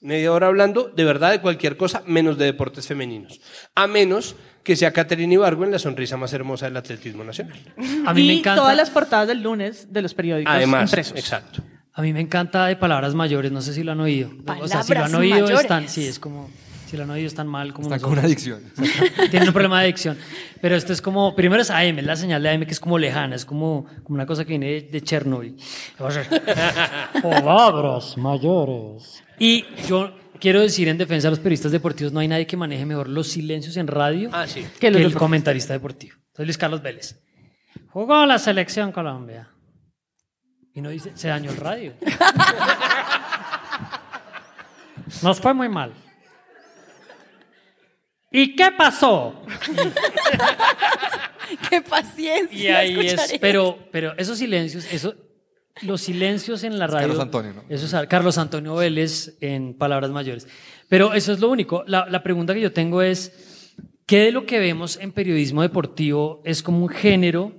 Media 0.01 0.31
hora 0.31 0.47
hablando 0.47 0.89
de 0.95 1.03
verdad 1.03 1.31
de 1.31 1.41
cualquier 1.41 1.77
cosa, 1.77 2.03
menos 2.05 2.37
de 2.37 2.45
deportes 2.45 2.85
femeninos. 2.87 3.41
A 3.73 3.87
menos 3.87 4.35
que 4.63 4.75
sea 4.75 4.91
Caterina 4.91 5.33
Ibargo 5.35 5.63
en 5.63 5.71
la 5.71 5.79
sonrisa 5.79 6.17
más 6.17 6.33
hermosa 6.33 6.65
del 6.65 6.77
atletismo 6.77 7.23
nacional. 7.23 7.57
A 8.05 8.13
mí 8.13 8.23
y 8.23 8.27
me 8.27 8.33
encanta. 8.39 8.61
todas 8.61 8.75
las 8.77 8.89
portadas 8.89 9.27
del 9.27 9.41
lunes 9.41 9.91
de 9.93 10.01
los 10.01 10.13
periódicos 10.13 10.53
Además, 10.53 10.89
impresos. 10.91 11.17
exacto. 11.17 11.63
A 11.93 12.01
mí 12.01 12.11
me 12.13 12.19
encanta 12.19 12.65
de 12.67 12.75
palabras 12.75 13.15
mayores, 13.15 13.51
no 13.51 13.61
sé 13.61 13.73
si 13.73 13.83
lo 13.83 13.93
han 13.93 14.01
oído. 14.01 14.29
o 14.59 14.67
sea, 14.67 14.83
si 14.83 14.93
lo 14.93 14.99
han 15.05 15.11
Palabras 15.11 15.13
oído, 15.13 15.35
mayores. 15.45 15.61
están, 15.61 15.87
sí, 15.89 16.05
es 16.05 16.19
como, 16.19 16.49
si 16.95 16.97
lo 16.97 17.03
han 17.03 17.09
oído, 17.09 17.27
están 17.27 17.47
mal 17.47 17.73
como 17.73 17.87
Están 17.87 17.99
con 17.99 18.13
una 18.13 18.21
adicción. 18.23 18.61
Tienen 19.29 19.49
un 19.49 19.53
problema 19.53 19.79
de 19.79 19.85
adicción. 19.85 20.17
Pero 20.61 20.75
esto 20.77 20.93
es 20.93 21.01
como, 21.01 21.35
primero 21.35 21.61
es 21.61 21.69
AM, 21.69 21.99
es 21.99 22.05
la 22.05 22.15
señal 22.15 22.41
de 22.41 22.49
AM 22.49 22.65
que 22.65 22.71
es 22.71 22.79
como 22.79 22.97
lejana, 22.97 23.35
es 23.35 23.43
como, 23.45 23.85
como 24.03 24.15
una 24.15 24.25
cosa 24.25 24.45
que 24.45 24.49
viene 24.57 24.67
de, 24.67 24.81
de 24.83 25.01
Chernobyl. 25.01 25.57
Palabras 27.21 28.17
mayores. 28.17 29.21
Y 29.37 29.65
yo 29.87 30.11
quiero 30.39 30.61
decir 30.61 30.87
en 30.87 30.97
defensa 30.97 31.27
de 31.27 31.31
los 31.31 31.39
periodistas 31.39 31.71
deportivos, 31.73 32.13
no 32.13 32.19
hay 32.21 32.27
nadie 32.29 32.47
que 32.47 32.55
maneje 32.57 32.85
mejor 32.85 33.09
los 33.09 33.27
silencios 33.27 33.75
en 33.77 33.87
radio 33.87 34.29
Ah, 34.31 34.47
sí. 34.47 34.65
que 34.79 34.87
el 34.87 34.93
deportes. 34.93 35.17
comentarista 35.19 35.73
deportivo. 35.73 36.15
Soy 36.35 36.45
Luis 36.45 36.57
Carlos 36.57 36.81
Vélez. 36.81 37.19
Jugó 37.89 38.25
la 38.25 38.39
selección 38.39 38.91
Colombia. 38.93 39.49
Y 40.73 40.81
no 40.81 40.89
dice, 40.89 41.11
se 41.15 41.27
dañó 41.27 41.51
el 41.51 41.57
radio. 41.57 41.93
Nos 45.21 45.39
fue 45.39 45.53
muy 45.53 45.69
mal. 45.69 45.93
¿Y 48.35 48.53
qué 48.53 48.69
pasó? 48.77 49.41
Qué 51.69 51.81
paciencia. 51.81 52.83
Y 52.83 52.97
ahí 52.97 53.07
es, 53.07 53.37
pero, 53.39 53.79
pero 53.91 54.13
esos 54.17 54.37
silencios, 54.37 54.85
eso 54.91 55.15
los 55.81 56.01
silencios 56.01 56.63
en 56.63 56.77
la 56.77 56.87
radio. 56.87 57.07
Carlos 57.07 57.23
Antonio, 57.23 57.53
¿no? 57.53 57.63
Eso 57.69 57.85
es 57.85 58.07
Carlos 58.07 58.37
Antonio 58.37 58.75
Vélez 58.75 59.37
en 59.39 59.77
palabras 59.77 60.11
mayores. 60.11 60.49
Pero 60.89 61.13
eso 61.13 61.31
es 61.31 61.39
lo 61.39 61.49
único. 61.49 61.85
La, 61.87 62.07
la 62.09 62.23
pregunta 62.23 62.53
que 62.53 62.59
yo 62.59 62.73
tengo 62.73 63.01
es, 63.01 63.73
¿qué 64.05 64.19
de 64.19 64.33
lo 64.33 64.45
que 64.45 64.59
vemos 64.59 64.99
en 64.99 65.13
periodismo 65.13 65.61
deportivo 65.61 66.41
es 66.43 66.61
como 66.61 66.79
un 66.79 66.89
género 66.89 67.53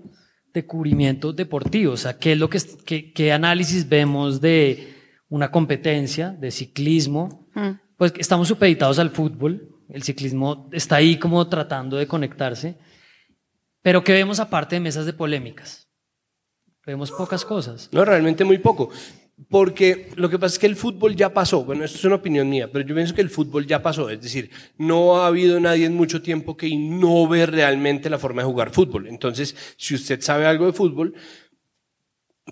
de 0.52 0.66
cubrimiento 0.66 1.32
deportivo? 1.32 1.94
O 1.94 1.96
sea, 1.96 2.18
¿qué 2.18 2.32
es 2.32 2.38
lo 2.38 2.50
que, 2.50 2.60
qué, 2.84 3.12
qué 3.12 3.32
análisis 3.32 3.88
vemos 3.88 4.42
de 4.42 4.94
una 5.30 5.50
competencia 5.50 6.30
de 6.30 6.50
ciclismo? 6.50 7.48
Mm. 7.54 7.70
Pues 7.96 8.12
estamos 8.18 8.48
supeditados 8.48 8.98
al 8.98 9.08
fútbol. 9.08 9.75
El 9.88 10.02
ciclismo 10.02 10.68
está 10.72 10.96
ahí 10.96 11.18
como 11.18 11.46
tratando 11.48 11.96
de 11.96 12.06
conectarse. 12.06 12.76
Pero 13.82 14.02
¿qué 14.02 14.12
vemos 14.12 14.40
aparte 14.40 14.76
de 14.76 14.80
mesas 14.80 15.06
de 15.06 15.12
polémicas? 15.12 15.88
Vemos 16.84 17.10
pocas 17.10 17.44
cosas. 17.44 17.88
No, 17.92 18.04
realmente 18.04 18.44
muy 18.44 18.58
poco. 18.58 18.90
Porque 19.50 20.08
lo 20.16 20.30
que 20.30 20.38
pasa 20.38 20.54
es 20.54 20.58
que 20.58 20.66
el 20.66 20.76
fútbol 20.76 21.14
ya 21.14 21.34
pasó. 21.34 21.62
Bueno, 21.64 21.84
esto 21.84 21.98
es 21.98 22.04
una 22.04 22.14
opinión 22.14 22.48
mía, 22.48 22.70
pero 22.72 22.86
yo 22.86 22.94
pienso 22.94 23.14
que 23.14 23.20
el 23.20 23.28
fútbol 23.28 23.66
ya 23.66 23.82
pasó. 23.82 24.08
Es 24.08 24.20
decir, 24.20 24.50
no 24.78 25.18
ha 25.18 25.26
habido 25.26 25.60
nadie 25.60 25.84
en 25.84 25.94
mucho 25.94 26.22
tiempo 26.22 26.56
que 26.56 26.68
innove 26.68 27.44
realmente 27.44 28.08
la 28.08 28.18
forma 28.18 28.42
de 28.42 28.46
jugar 28.46 28.70
fútbol. 28.70 29.08
Entonces, 29.08 29.54
si 29.76 29.94
usted 29.94 30.20
sabe 30.22 30.46
algo 30.46 30.66
de 30.66 30.72
fútbol, 30.72 31.14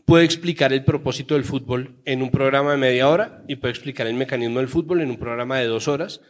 puede 0.05 0.25
explicar 0.25 0.73
el 0.73 0.85
propósito 0.85 1.35
del 1.35 1.45
fútbol 1.45 2.03
en 2.05 2.21
un 2.21 2.31
programa 2.31 2.73
de 2.73 2.79
media 2.79 3.09
hora 3.09 3.45
y 3.49 3.57
puede 3.57 3.73
explicar 3.73 4.07
el 4.07 4.15
mecanismo 4.15 4.59
del 4.59 4.69
fútbol 4.69 5.01
en 5.01 5.11
un 5.11 5.17
programa 5.17 5.59
de 5.59 5.67
dos 5.67 5.89
horas 5.89 6.21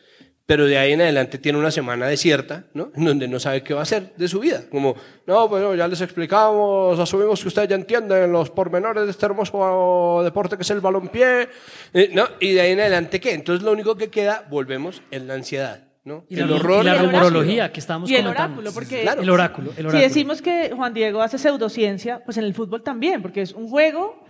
pero 0.46 0.66
de 0.66 0.76
ahí 0.76 0.92
en 0.92 1.00
adelante 1.00 1.38
tiene 1.38 1.58
una 1.58 1.70
semana 1.70 2.06
desierta, 2.06 2.64
¿no? 2.74 2.90
En 2.94 3.04
donde 3.04 3.26
no 3.28 3.38
sabe 3.40 3.62
qué 3.62 3.72
va 3.72 3.80
a 3.80 3.84
hacer 3.84 4.12
de 4.16 4.28
su 4.28 4.40
vida. 4.40 4.62
Como, 4.70 4.94
no, 5.26 5.48
pues 5.48 5.78
ya 5.78 5.88
les 5.88 6.00
explicamos, 6.00 6.98
asumimos 6.98 7.40
que 7.40 7.48
ustedes 7.48 7.68
ya 7.68 7.76
entienden 7.76 8.30
los 8.30 8.50
pormenores 8.50 9.04
de 9.04 9.10
este 9.10 9.24
hermoso 9.26 10.20
deporte 10.22 10.56
que 10.56 10.62
es 10.62 10.70
el 10.70 10.80
balompié, 10.80 11.48
eh, 11.94 12.10
¿no? 12.12 12.26
Y 12.40 12.52
de 12.52 12.60
ahí 12.60 12.72
en 12.72 12.80
adelante, 12.80 13.20
¿qué? 13.20 13.32
Entonces 13.32 13.64
lo 13.64 13.72
único 13.72 13.96
que 13.96 14.08
queda, 14.10 14.46
volvemos, 14.50 15.02
es 15.10 15.22
la 15.22 15.34
ansiedad, 15.34 15.84
¿no? 16.04 16.24
Y 16.28 16.36
la, 16.36 16.44
y 16.44 16.48
la 16.84 16.94
rumorología 16.98 17.72
que 17.72 17.80
estábamos 17.80 18.10
y 18.10 18.14
el 18.16 18.22
comentando. 18.24 18.52
oráculo, 18.60 18.72
porque 18.74 19.00
Claro. 19.02 19.22
El 19.22 19.30
oráculo, 19.30 19.70
el 19.70 19.76
si 19.76 19.80
oráculo. 19.82 20.02
decimos 20.02 20.42
que 20.42 20.72
Juan 20.76 20.92
Diego 20.92 21.22
hace 21.22 21.38
pseudociencia, 21.38 22.22
pues 22.24 22.36
en 22.36 22.44
el 22.44 22.52
fútbol 22.54 22.82
también, 22.82 23.22
porque 23.22 23.40
es 23.40 23.52
un 23.52 23.68
juego, 23.68 24.23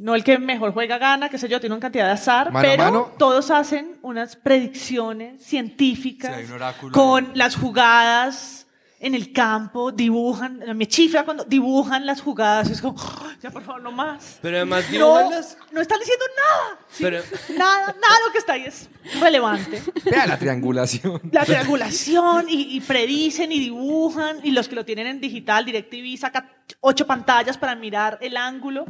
no 0.00 0.14
el 0.14 0.24
que 0.24 0.38
mejor 0.38 0.72
juega 0.72 0.98
gana, 0.98 1.28
qué 1.28 1.38
sé 1.38 1.48
yo, 1.48 1.60
tiene 1.60 1.74
una 1.74 1.80
cantidad 1.82 2.06
de 2.06 2.12
azar, 2.12 2.50
Mano 2.50 2.66
pero 2.68 2.82
mano. 2.84 3.12
todos 3.18 3.50
hacen 3.50 3.98
unas 4.02 4.34
predicciones 4.36 5.42
científicas 5.44 6.36
Sí, 6.40 6.52
con 6.92 7.30
las 7.34 7.54
jugadas 7.56 8.66
en 9.02 9.14
el 9.14 9.32
campo, 9.32 9.92
dibujan, 9.92 10.60
me 10.76 10.86
chifla 10.86 11.24
cuando 11.24 11.44
dibujan 11.44 12.04
las 12.04 12.20
jugadas, 12.20 12.68
es 12.68 12.82
como, 12.82 12.98
"Oh, 13.00 13.28
ya 13.42 13.50
por 13.50 13.62
favor, 13.62 13.80
no 13.80 13.90
más. 13.92 14.38
Pero 14.42 14.56
además 14.58 14.84
No, 14.86 14.90
dibujanlas. 14.92 15.56
no 15.72 15.80
están 15.80 15.98
diciendo 16.00 16.24
nada. 16.36 16.78
¿sí? 16.90 17.02
Pero- 17.04 17.22
Nada, 17.58 17.86
nada 17.86 18.14
lo 18.26 18.32
que 18.32 18.38
está 18.38 18.52
ahí 18.54 18.64
es 18.66 18.90
relevante. 19.18 19.82
Vea 20.04 20.26
la 20.26 20.38
triangulación. 20.38 21.18
La 21.32 21.46
triangulación 21.46 22.46
y, 22.50 22.76
y 22.76 22.80
predicen 22.80 23.52
y 23.52 23.58
dibujan 23.58 24.40
y 24.42 24.50
los 24.50 24.68
que 24.68 24.74
lo 24.74 24.84
tienen 24.84 25.06
en 25.06 25.18
digital, 25.20 25.64
DirecTV 25.64 26.18
saca 26.18 26.50
ocho 26.80 27.06
pantallas 27.06 27.56
para 27.56 27.74
mirar 27.74 28.18
el 28.20 28.36
ángulo. 28.36 28.84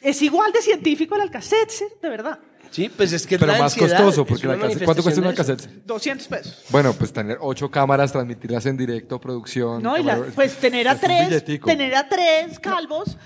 Es 0.00 0.22
igual 0.22 0.52
de 0.52 0.62
científico 0.62 1.16
el 1.16 1.22
Alcacelser, 1.22 1.88
de 2.00 2.08
verdad. 2.08 2.38
Sí, 2.70 2.88
pues 2.90 3.12
es 3.14 3.26
que 3.26 3.36
es 3.36 3.40
Pero 3.40 3.52
la 3.52 3.58
más 3.58 3.72
ansiedad, 3.72 3.96
costoso, 3.96 4.22
es 4.22 4.28
porque 4.28 4.46
una 4.46 4.56
la 4.56 4.62
cassette- 4.66 4.84
¿cuánto 4.84 5.02
cuesta 5.02 5.20
una 5.20 5.28
manifestación 5.30 5.56
cassette? 5.56 5.74
de 5.74 5.78
eso. 5.80 5.86
200 5.86 6.28
pesos. 6.28 6.64
Bueno, 6.68 6.92
pues 6.92 7.12
tener 7.12 7.38
ocho 7.40 7.70
cámaras, 7.70 8.12
transmitirlas 8.12 8.66
en 8.66 8.76
directo, 8.76 9.18
producción. 9.20 9.82
¿no? 9.82 9.96
Y 9.96 10.02
la- 10.02 10.18
pues 10.34 10.56
tener 10.58 10.86
a 10.86 10.92
es 10.92 10.96
un 10.96 11.00
tres, 11.08 11.28
billetico. 11.30 11.66
tener 11.66 11.94
a 11.94 12.08
tres 12.08 12.58
calvos 12.60 13.16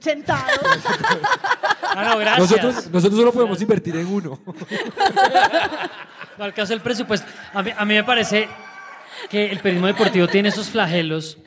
sentados. 0.00 0.48
Ah, 1.90 2.04
no, 2.12 2.18
gracias. 2.18 2.50
Nosotros, 2.50 2.90
nosotros 2.92 3.18
solo 3.18 3.32
podemos 3.32 3.60
invertir 3.62 3.96
en 3.96 4.06
uno. 4.06 4.38
No 6.38 6.44
alcanza 6.44 6.72
el 6.74 6.80
presupuesto. 6.80 7.26
A 7.52 7.62
mí, 7.62 7.72
a 7.76 7.84
mí 7.84 7.94
me 7.94 8.04
parece 8.04 8.48
que 9.28 9.46
el 9.50 9.58
periodismo 9.58 9.88
deportivo 9.88 10.28
tiene 10.28 10.50
esos 10.50 10.68
flagelos 10.68 11.38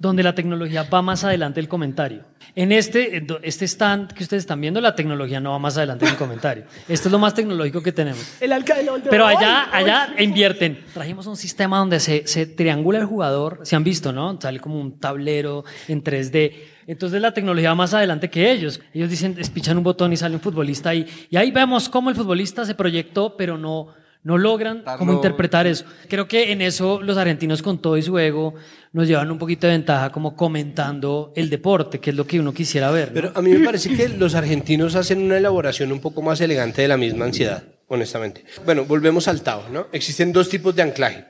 donde 0.00 0.22
la 0.22 0.34
tecnología 0.34 0.84
va 0.84 1.02
más 1.02 1.24
adelante 1.24 1.60
del 1.60 1.68
comentario. 1.68 2.24
En 2.54 2.72
este, 2.72 3.20
do- 3.20 3.40
este 3.42 3.64
stand 3.66 4.12
que 4.12 4.22
ustedes 4.22 4.42
están 4.42 4.60
viendo, 4.60 4.80
la 4.80 4.94
tecnología 4.94 5.40
no 5.40 5.50
va 5.52 5.58
más 5.58 5.76
adelante 5.76 6.06
del 6.06 6.16
comentario. 6.16 6.64
Esto 6.88 7.08
es 7.08 7.12
lo 7.12 7.18
más 7.18 7.34
tecnológico 7.34 7.82
que 7.82 7.92
tenemos. 7.92 8.20
El 8.40 8.52
alcalde. 8.52 8.90
el 8.94 9.02
de 9.02 9.10
Pero 9.10 9.26
allá, 9.26 9.68
allá 9.72 10.08
invierten. 10.18 10.84
Trajimos 10.94 11.26
un 11.26 11.36
sistema 11.36 11.78
donde 11.78 12.00
se, 12.00 12.26
se 12.26 12.46
triangula 12.46 12.98
el 12.98 13.04
jugador. 13.06 13.60
Se 13.62 13.76
han 13.76 13.84
visto, 13.84 14.12
¿no? 14.12 14.38
Sale 14.40 14.60
como 14.60 14.80
un 14.80 14.98
tablero 14.98 15.64
en 15.88 16.02
3D. 16.02 16.52
Entonces 16.86 17.20
la 17.20 17.32
tecnología 17.34 17.68
va 17.70 17.74
más 17.74 17.92
adelante 17.94 18.30
que 18.30 18.50
ellos. 18.50 18.80
Ellos 18.94 19.10
dicen, 19.10 19.36
espichan 19.38 19.76
un 19.76 19.84
botón 19.84 20.12
y 20.12 20.16
sale 20.16 20.34
un 20.34 20.40
futbolista 20.40 20.90
ahí. 20.90 21.06
Y 21.28 21.36
ahí 21.36 21.50
vemos 21.50 21.88
cómo 21.88 22.08
el 22.08 22.16
futbolista 22.16 22.64
se 22.64 22.74
proyectó, 22.74 23.36
pero 23.36 23.58
no, 23.58 23.88
no 24.28 24.36
logran 24.36 24.84
cómo 24.98 25.14
interpretar 25.14 25.66
eso. 25.66 25.86
Creo 26.06 26.28
que 26.28 26.52
en 26.52 26.60
eso 26.60 27.00
los 27.00 27.16
argentinos 27.16 27.62
con 27.62 27.80
todo 27.80 27.96
y 27.96 28.02
su 28.02 28.18
ego 28.18 28.54
nos 28.92 29.08
llevan 29.08 29.30
un 29.30 29.38
poquito 29.38 29.66
de 29.66 29.72
ventaja 29.72 30.12
como 30.12 30.36
comentando 30.36 31.32
el 31.34 31.48
deporte, 31.48 31.98
que 31.98 32.10
es 32.10 32.16
lo 32.16 32.26
que 32.26 32.38
uno 32.38 32.52
quisiera 32.52 32.90
ver. 32.90 33.08
¿no? 33.08 33.14
Pero 33.14 33.32
a 33.34 33.40
mí 33.40 33.50
me 33.50 33.64
parece 33.64 33.96
que 33.96 34.06
los 34.10 34.34
argentinos 34.34 34.96
hacen 34.96 35.22
una 35.22 35.38
elaboración 35.38 35.92
un 35.92 36.00
poco 36.00 36.20
más 36.20 36.42
elegante 36.42 36.82
de 36.82 36.88
la 36.88 36.98
misma 36.98 37.24
ansiedad, 37.24 37.64
honestamente. 37.86 38.44
Bueno, 38.66 38.84
volvemos 38.84 39.28
al 39.28 39.40
Tao, 39.40 39.66
¿no? 39.70 39.86
Existen 39.92 40.30
dos 40.30 40.50
tipos 40.50 40.76
de 40.76 40.82
anclaje. 40.82 41.24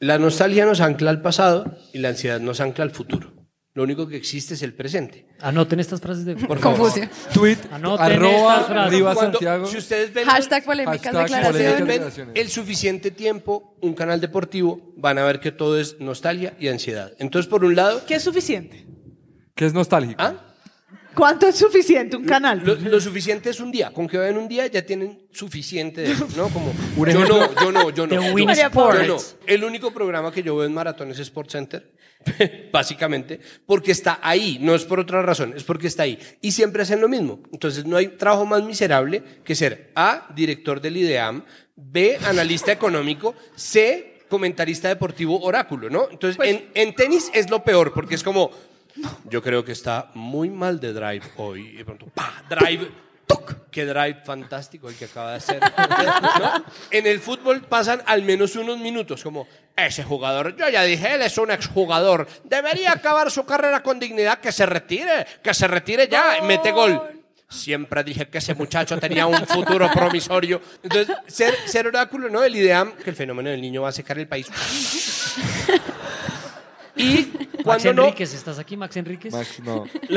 La 0.00 0.18
nostalgia 0.18 0.66
nos 0.66 0.80
ancla 0.80 1.10
al 1.10 1.22
pasado 1.22 1.78
y 1.92 1.98
la 1.98 2.08
ansiedad 2.08 2.40
nos 2.40 2.60
ancla 2.60 2.82
al 2.82 2.90
futuro. 2.90 3.35
Lo 3.76 3.82
único 3.82 4.08
que 4.08 4.16
existe 4.16 4.54
es 4.54 4.62
el 4.62 4.72
presente. 4.72 5.26
Anoten 5.38 5.78
estas 5.80 6.00
frases 6.00 6.24
de 6.24 6.34
Por 6.34 6.58
favor. 6.58 6.90
Tweet, 7.34 7.58
Anoten 7.70 8.06
arroba, 8.06 8.64
frases. 8.64 8.90
Riva 8.94 9.12
Cuando- 9.14 9.32
Santiago. 9.38 9.66
si 9.66 9.76
ustedes 9.76 10.14
ven 10.14 10.24
Hashtag 10.26 10.64
polémicas 10.64 11.14
Hashtag 11.14 11.52
declaraciones. 11.52 12.16
ven 12.16 12.30
el 12.34 12.48
suficiente 12.48 13.10
tiempo, 13.10 13.76
un 13.82 13.92
canal 13.92 14.18
deportivo, 14.18 14.94
van 14.96 15.18
a 15.18 15.24
ver 15.24 15.40
que 15.40 15.52
todo 15.52 15.78
es 15.78 16.00
nostalgia 16.00 16.56
y 16.58 16.68
ansiedad. 16.68 17.12
Entonces, 17.18 17.50
por 17.50 17.66
un 17.66 17.76
lado, 17.76 18.02
¿Qué 18.06 18.14
es 18.14 18.22
suficiente? 18.22 18.86
Que 19.54 19.66
es 19.66 19.74
nostálgico. 19.74 20.22
¿ah? 20.22 20.34
¿Cuánto 21.14 21.46
es 21.46 21.56
suficiente 21.56 22.16
un 22.16 22.24
canal? 22.24 22.62
Lo, 22.64 22.74
lo 22.76 23.00
suficiente 23.00 23.48
es 23.50 23.60
un 23.60 23.70
día. 23.72 23.90
Con 23.90 24.06
que 24.06 24.18
vean 24.18 24.36
un 24.36 24.48
día 24.48 24.66
ya 24.66 24.84
tienen 24.84 25.26
suficiente 25.32 26.02
de 26.02 26.12
eso, 26.12 26.26
¿no? 26.36 26.48
Como, 26.48 26.72
Un 26.96 27.08
yo 27.10 27.20
no, 27.26 27.54
yo 27.60 27.72
no, 27.72 27.90
yo 27.90 28.06
no. 28.06 28.22
De 28.22 28.32
Win 28.32 28.48
Yo- 28.48 28.52
Sports. 28.54 29.06
no. 29.08 29.16
El 29.46 29.64
único 29.64 29.92
programa 29.92 30.30
que 30.32 30.42
yo 30.42 30.56
veo 30.56 30.66
en 30.66 30.74
maratón 30.74 31.10
es 31.10 31.18
Sports 31.18 31.52
Center, 31.52 31.90
básicamente, 32.72 33.40
porque 33.66 33.92
está 33.92 34.18
ahí. 34.22 34.58
No 34.60 34.74
es 34.74 34.84
por 34.84 35.00
otra 35.00 35.22
razón, 35.22 35.54
es 35.56 35.64
porque 35.64 35.86
está 35.86 36.04
ahí. 36.04 36.18
Y 36.40 36.52
siempre 36.52 36.82
hacen 36.82 37.00
lo 37.00 37.08
mismo. 37.08 37.40
Entonces, 37.52 37.84
no 37.84 37.96
hay 37.96 38.08
trabajo 38.08 38.46
más 38.46 38.62
miserable 38.62 39.22
que 39.44 39.54
ser 39.54 39.90
A, 39.94 40.28
director 40.34 40.80
del 40.80 40.96
IDEAM, 40.96 41.44
B, 41.76 42.18
analista 42.24 42.72
económico, 42.72 43.34
C, 43.54 44.20
comentarista 44.28 44.88
deportivo 44.88 45.40
oráculo, 45.40 45.90
¿no? 45.90 46.08
Entonces, 46.10 46.36
Pues 46.36 46.50
en, 46.50 46.70
en 46.74 46.94
tenis 46.94 47.30
es 47.34 47.50
lo 47.50 47.62
peor, 47.62 47.92
porque 47.92 48.14
es 48.14 48.22
como, 48.22 48.50
yo 49.28 49.42
creo 49.42 49.64
que 49.64 49.72
está 49.72 50.10
muy 50.14 50.50
mal 50.50 50.80
de 50.80 50.92
drive 50.92 51.22
hoy. 51.36 51.68
Y 51.68 51.76
de 51.76 51.84
pronto, 51.84 52.06
¡pa! 52.06 52.42
Drive. 52.48 53.05
¡Tuc! 53.26 53.70
Qué 53.70 53.84
drive 53.84 54.22
fantástico 54.24 54.88
el 54.88 54.96
que 54.96 55.06
acaba 55.06 55.32
de 55.32 55.36
hacer. 55.36 55.60
¿no? 56.40 56.64
En 56.90 57.06
el 57.06 57.20
fútbol 57.20 57.62
pasan 57.62 58.02
al 58.06 58.22
menos 58.22 58.56
unos 58.56 58.78
minutos, 58.78 59.22
como 59.22 59.46
ese 59.76 60.02
jugador, 60.02 60.56
yo 60.56 60.68
ya 60.68 60.82
dije, 60.82 61.14
él 61.14 61.22
es 61.22 61.36
un 61.36 61.50
exjugador, 61.50 62.26
debería 62.44 62.92
acabar 62.92 63.30
su 63.30 63.44
carrera 63.44 63.82
con 63.82 64.00
dignidad, 64.00 64.38
que 64.40 64.50
se 64.50 64.64
retire, 64.64 65.26
que 65.42 65.52
se 65.52 65.68
retire 65.68 66.08
ya, 66.08 66.40
mete 66.42 66.72
gol. 66.72 67.02
Siempre 67.48 68.02
dije 68.02 68.26
que 68.28 68.38
ese 68.38 68.54
muchacho 68.54 68.98
tenía 68.98 69.26
un 69.26 69.46
futuro 69.46 69.88
promisorio. 69.92 70.60
Entonces, 70.82 71.16
ser, 71.28 71.54
ser 71.66 71.86
oráculo, 71.86 72.28
¿no? 72.28 72.42
El 72.42 72.56
IDEAM, 72.56 72.96
que 72.96 73.10
el 73.10 73.16
fenómeno 73.16 73.50
del 73.50 73.60
niño 73.60 73.82
va 73.82 73.90
a 73.90 73.92
secar 73.92 74.18
el 74.18 74.26
país. 74.26 74.48
Y 76.96 77.28
Max 77.42 77.82
cuando 77.82 77.92
no, 77.94 78.02
Enríquez, 78.04 78.34
¿estás 78.34 78.58
aquí, 78.58 78.76
Max 78.76 78.96
Enríquez? 78.96 79.32
Max, 79.32 79.60
no. 79.64 79.84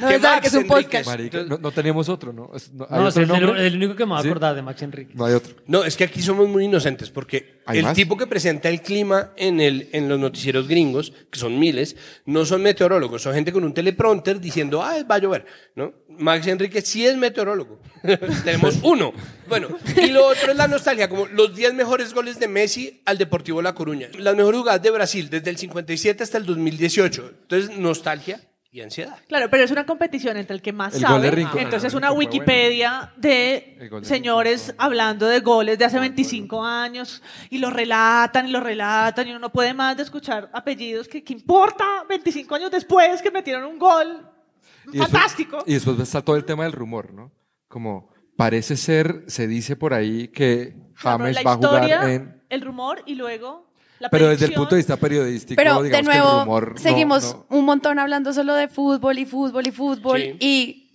No 0.00 0.08
¿Qué 0.08 0.14
se 0.14 0.20
sabe 0.20 0.36
Max 0.36 0.40
que 0.42 0.46
es 0.48 0.54
un 0.54 0.66
podcast. 0.66 1.06
Marica, 1.06 1.42
no, 1.44 1.58
no 1.58 1.70
teníamos 1.70 2.08
otro, 2.08 2.32
¿no? 2.32 2.50
Es- 2.54 2.72
no, 2.72 2.86
¿hay 2.90 2.98
No, 3.00 3.06
otro 3.06 3.22
es 3.22 3.28
el, 3.30 3.44
nombre? 3.44 3.66
el 3.66 3.76
único 3.76 3.94
que 3.94 4.06
me 4.06 4.12
va 4.12 4.18
a 4.20 4.22
¿Sí? 4.22 4.28
acordar 4.28 4.54
de 4.54 4.62
Max 4.62 4.82
Enríquez. 4.82 5.14
No 5.14 5.24
hay 5.26 5.34
otro. 5.34 5.54
No, 5.66 5.84
es 5.84 5.96
que 5.96 6.04
aquí 6.04 6.22
somos 6.22 6.48
muy 6.48 6.64
inocentes 6.64 7.10
porque 7.10 7.60
¿Hay 7.66 7.78
el 7.78 7.84
más? 7.84 7.94
tipo 7.94 8.16
que 8.16 8.26
presenta 8.26 8.68
el 8.68 8.80
clima 8.82 9.32
en, 9.36 9.60
el, 9.60 9.88
en 9.92 10.08
los 10.08 10.18
noticieros 10.18 10.66
gringos, 10.68 11.12
que 11.30 11.38
son 11.38 11.58
miles, 11.58 11.96
no 12.26 12.44
son 12.44 12.62
meteorólogos, 12.62 13.22
son 13.22 13.34
gente 13.34 13.52
con 13.52 13.64
un 13.64 13.74
teleprompter 13.74 14.40
diciendo, 14.40 14.82
ah, 14.82 14.96
va 15.08 15.16
a 15.16 15.18
llover, 15.18 15.46
¿no? 15.74 15.92
Max 16.18 16.46
Enrique 16.46 16.82
sí 16.82 17.06
es 17.06 17.16
meteorólogo. 17.16 17.80
Tenemos 18.44 18.78
uno. 18.82 19.12
Bueno, 19.48 19.68
y 19.96 20.08
lo 20.08 20.26
otro 20.26 20.52
es 20.52 20.56
la 20.56 20.68
nostalgia, 20.68 21.08
como 21.08 21.26
los 21.26 21.54
10 21.54 21.74
mejores 21.74 22.12
goles 22.14 22.38
de 22.38 22.48
Messi 22.48 23.02
al 23.04 23.18
Deportivo 23.18 23.60
La 23.62 23.74
Coruña. 23.74 24.08
Las 24.18 24.36
mejores 24.36 24.60
jugadas 24.60 24.82
de 24.82 24.90
Brasil 24.90 25.28
desde 25.30 25.50
el 25.50 25.56
57 25.60 26.22
hasta 26.22 26.38
el 26.38 26.46
2018. 26.46 27.34
Entonces, 27.42 27.78
nostalgia 27.78 28.40
y 28.72 28.80
ansiedad. 28.82 29.18
Claro, 29.26 29.50
pero 29.50 29.64
es 29.64 29.70
una 29.70 29.84
competición 29.84 30.36
entre 30.36 30.54
el 30.54 30.62
que 30.62 30.72
más 30.72 30.94
El 30.94 31.00
sabe. 31.00 31.30
Rincón. 31.30 31.58
Entonces 31.58 31.92
Ah, 31.92 31.96
una 31.96 32.08
Rincón 32.08 32.18
Wikipedia 32.18 33.12
de 33.16 33.90
de 33.90 34.04
señores 34.04 34.74
hablando 34.78 35.26
de 35.26 35.40
goles 35.40 35.78
de 35.78 35.84
hace 35.84 35.98
25 35.98 36.64
años 36.64 37.20
y 37.50 37.58
lo 37.58 37.70
relatan 37.70 38.48
y 38.48 38.52
lo 38.52 38.60
relatan 38.60 39.26
y 39.26 39.30
uno 39.30 39.40
no 39.40 39.52
puede 39.52 39.74
más 39.74 39.96
de 39.96 40.04
escuchar 40.04 40.50
apellidos 40.52 41.08
que, 41.08 41.24
que 41.24 41.32
importa 41.32 42.04
25 42.08 42.54
años 42.54 42.70
después 42.70 43.20
que 43.20 43.30
metieron 43.30 43.64
un 43.64 43.78
gol. 43.78 44.26
Y 44.92 44.98
Fantástico. 44.98 45.64
y 45.66 45.74
después 45.74 45.98
está 45.98 46.22
todo 46.22 46.36
el 46.36 46.44
tema 46.44 46.64
del 46.64 46.72
rumor, 46.72 47.12
¿no? 47.12 47.32
Como 47.66 48.10
parece 48.36 48.76
ser, 48.76 49.24
se 49.26 49.46
dice 49.46 49.76
por 49.76 49.94
ahí 49.94 50.28
que 50.28 50.76
James 50.94 51.34
la 51.34 51.42
va 51.42 51.52
a 51.52 51.56
jugar 51.56 51.82
historia, 51.82 52.14
en... 52.14 52.42
el 52.48 52.60
rumor 52.62 53.02
y 53.04 53.14
luego 53.14 53.69
la 54.00 54.08
Pero 54.10 54.28
desde 54.28 54.46
el 54.46 54.54
punto 54.54 54.74
de 54.74 54.78
vista 54.78 54.96
periodístico, 54.96 55.56
Pero 55.56 55.82
digamos 55.82 55.84
de 55.84 55.90
que 55.90 55.98
el 55.98 56.04
nuevo, 56.04 56.40
rumor 56.40 56.72
no- 56.72 56.78
seguimos 56.80 57.34
no- 57.48 57.56
un 57.56 57.64
montón 57.64 57.98
hablando 58.00 58.32
solo 58.32 58.54
de 58.54 58.66
fútbol 58.68 59.18
y 59.18 59.26
fútbol 59.26 59.66
y 59.66 59.70
fútbol 59.70 60.20
Sí. 60.20 60.36
y 60.40 60.86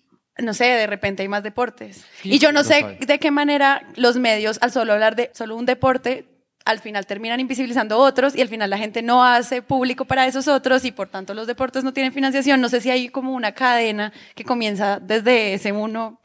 no 0.43 0.53
sé, 0.53 0.65
de 0.65 0.85
repente 0.87 1.21
hay 1.23 1.29
más 1.29 1.43
deportes. 1.43 2.03
y 2.23 2.39
yo 2.39 2.51
no 2.51 2.63
sé 2.65 2.97
de 2.99 3.19
qué 3.19 3.31
manera 3.31 3.83
los 3.95 4.17
medios, 4.17 4.57
al 4.61 4.71
solo 4.71 4.91
hablar 4.91 5.15
de 5.15 5.31
solo 5.33 5.55
un 5.55 5.65
deporte, 5.65 6.25
al 6.65 6.79
final 6.79 7.05
terminan 7.05 7.39
invisibilizando 7.39 7.99
otros 7.99 8.35
y 8.35 8.41
al 8.41 8.47
final 8.49 8.69
la 8.71 8.79
gente 8.79 9.03
no 9.03 9.23
hace 9.23 9.61
público 9.61 10.05
para 10.05 10.25
esos 10.25 10.47
otros 10.47 10.83
y 10.83 10.91
por 10.91 11.07
tanto 11.07 11.35
los 11.35 11.45
deportes 11.45 11.83
no 11.83 11.93
tienen 11.93 12.11
financiación. 12.11 12.59
No 12.59 12.69
sé 12.69 12.81
si 12.81 12.89
hay 12.89 13.07
como 13.09 13.33
una 13.33 13.51
cadena 13.51 14.11
que 14.33 14.43
comienza 14.43 14.99
desde 14.99 15.53
ese 15.53 15.71
uno 15.71 16.19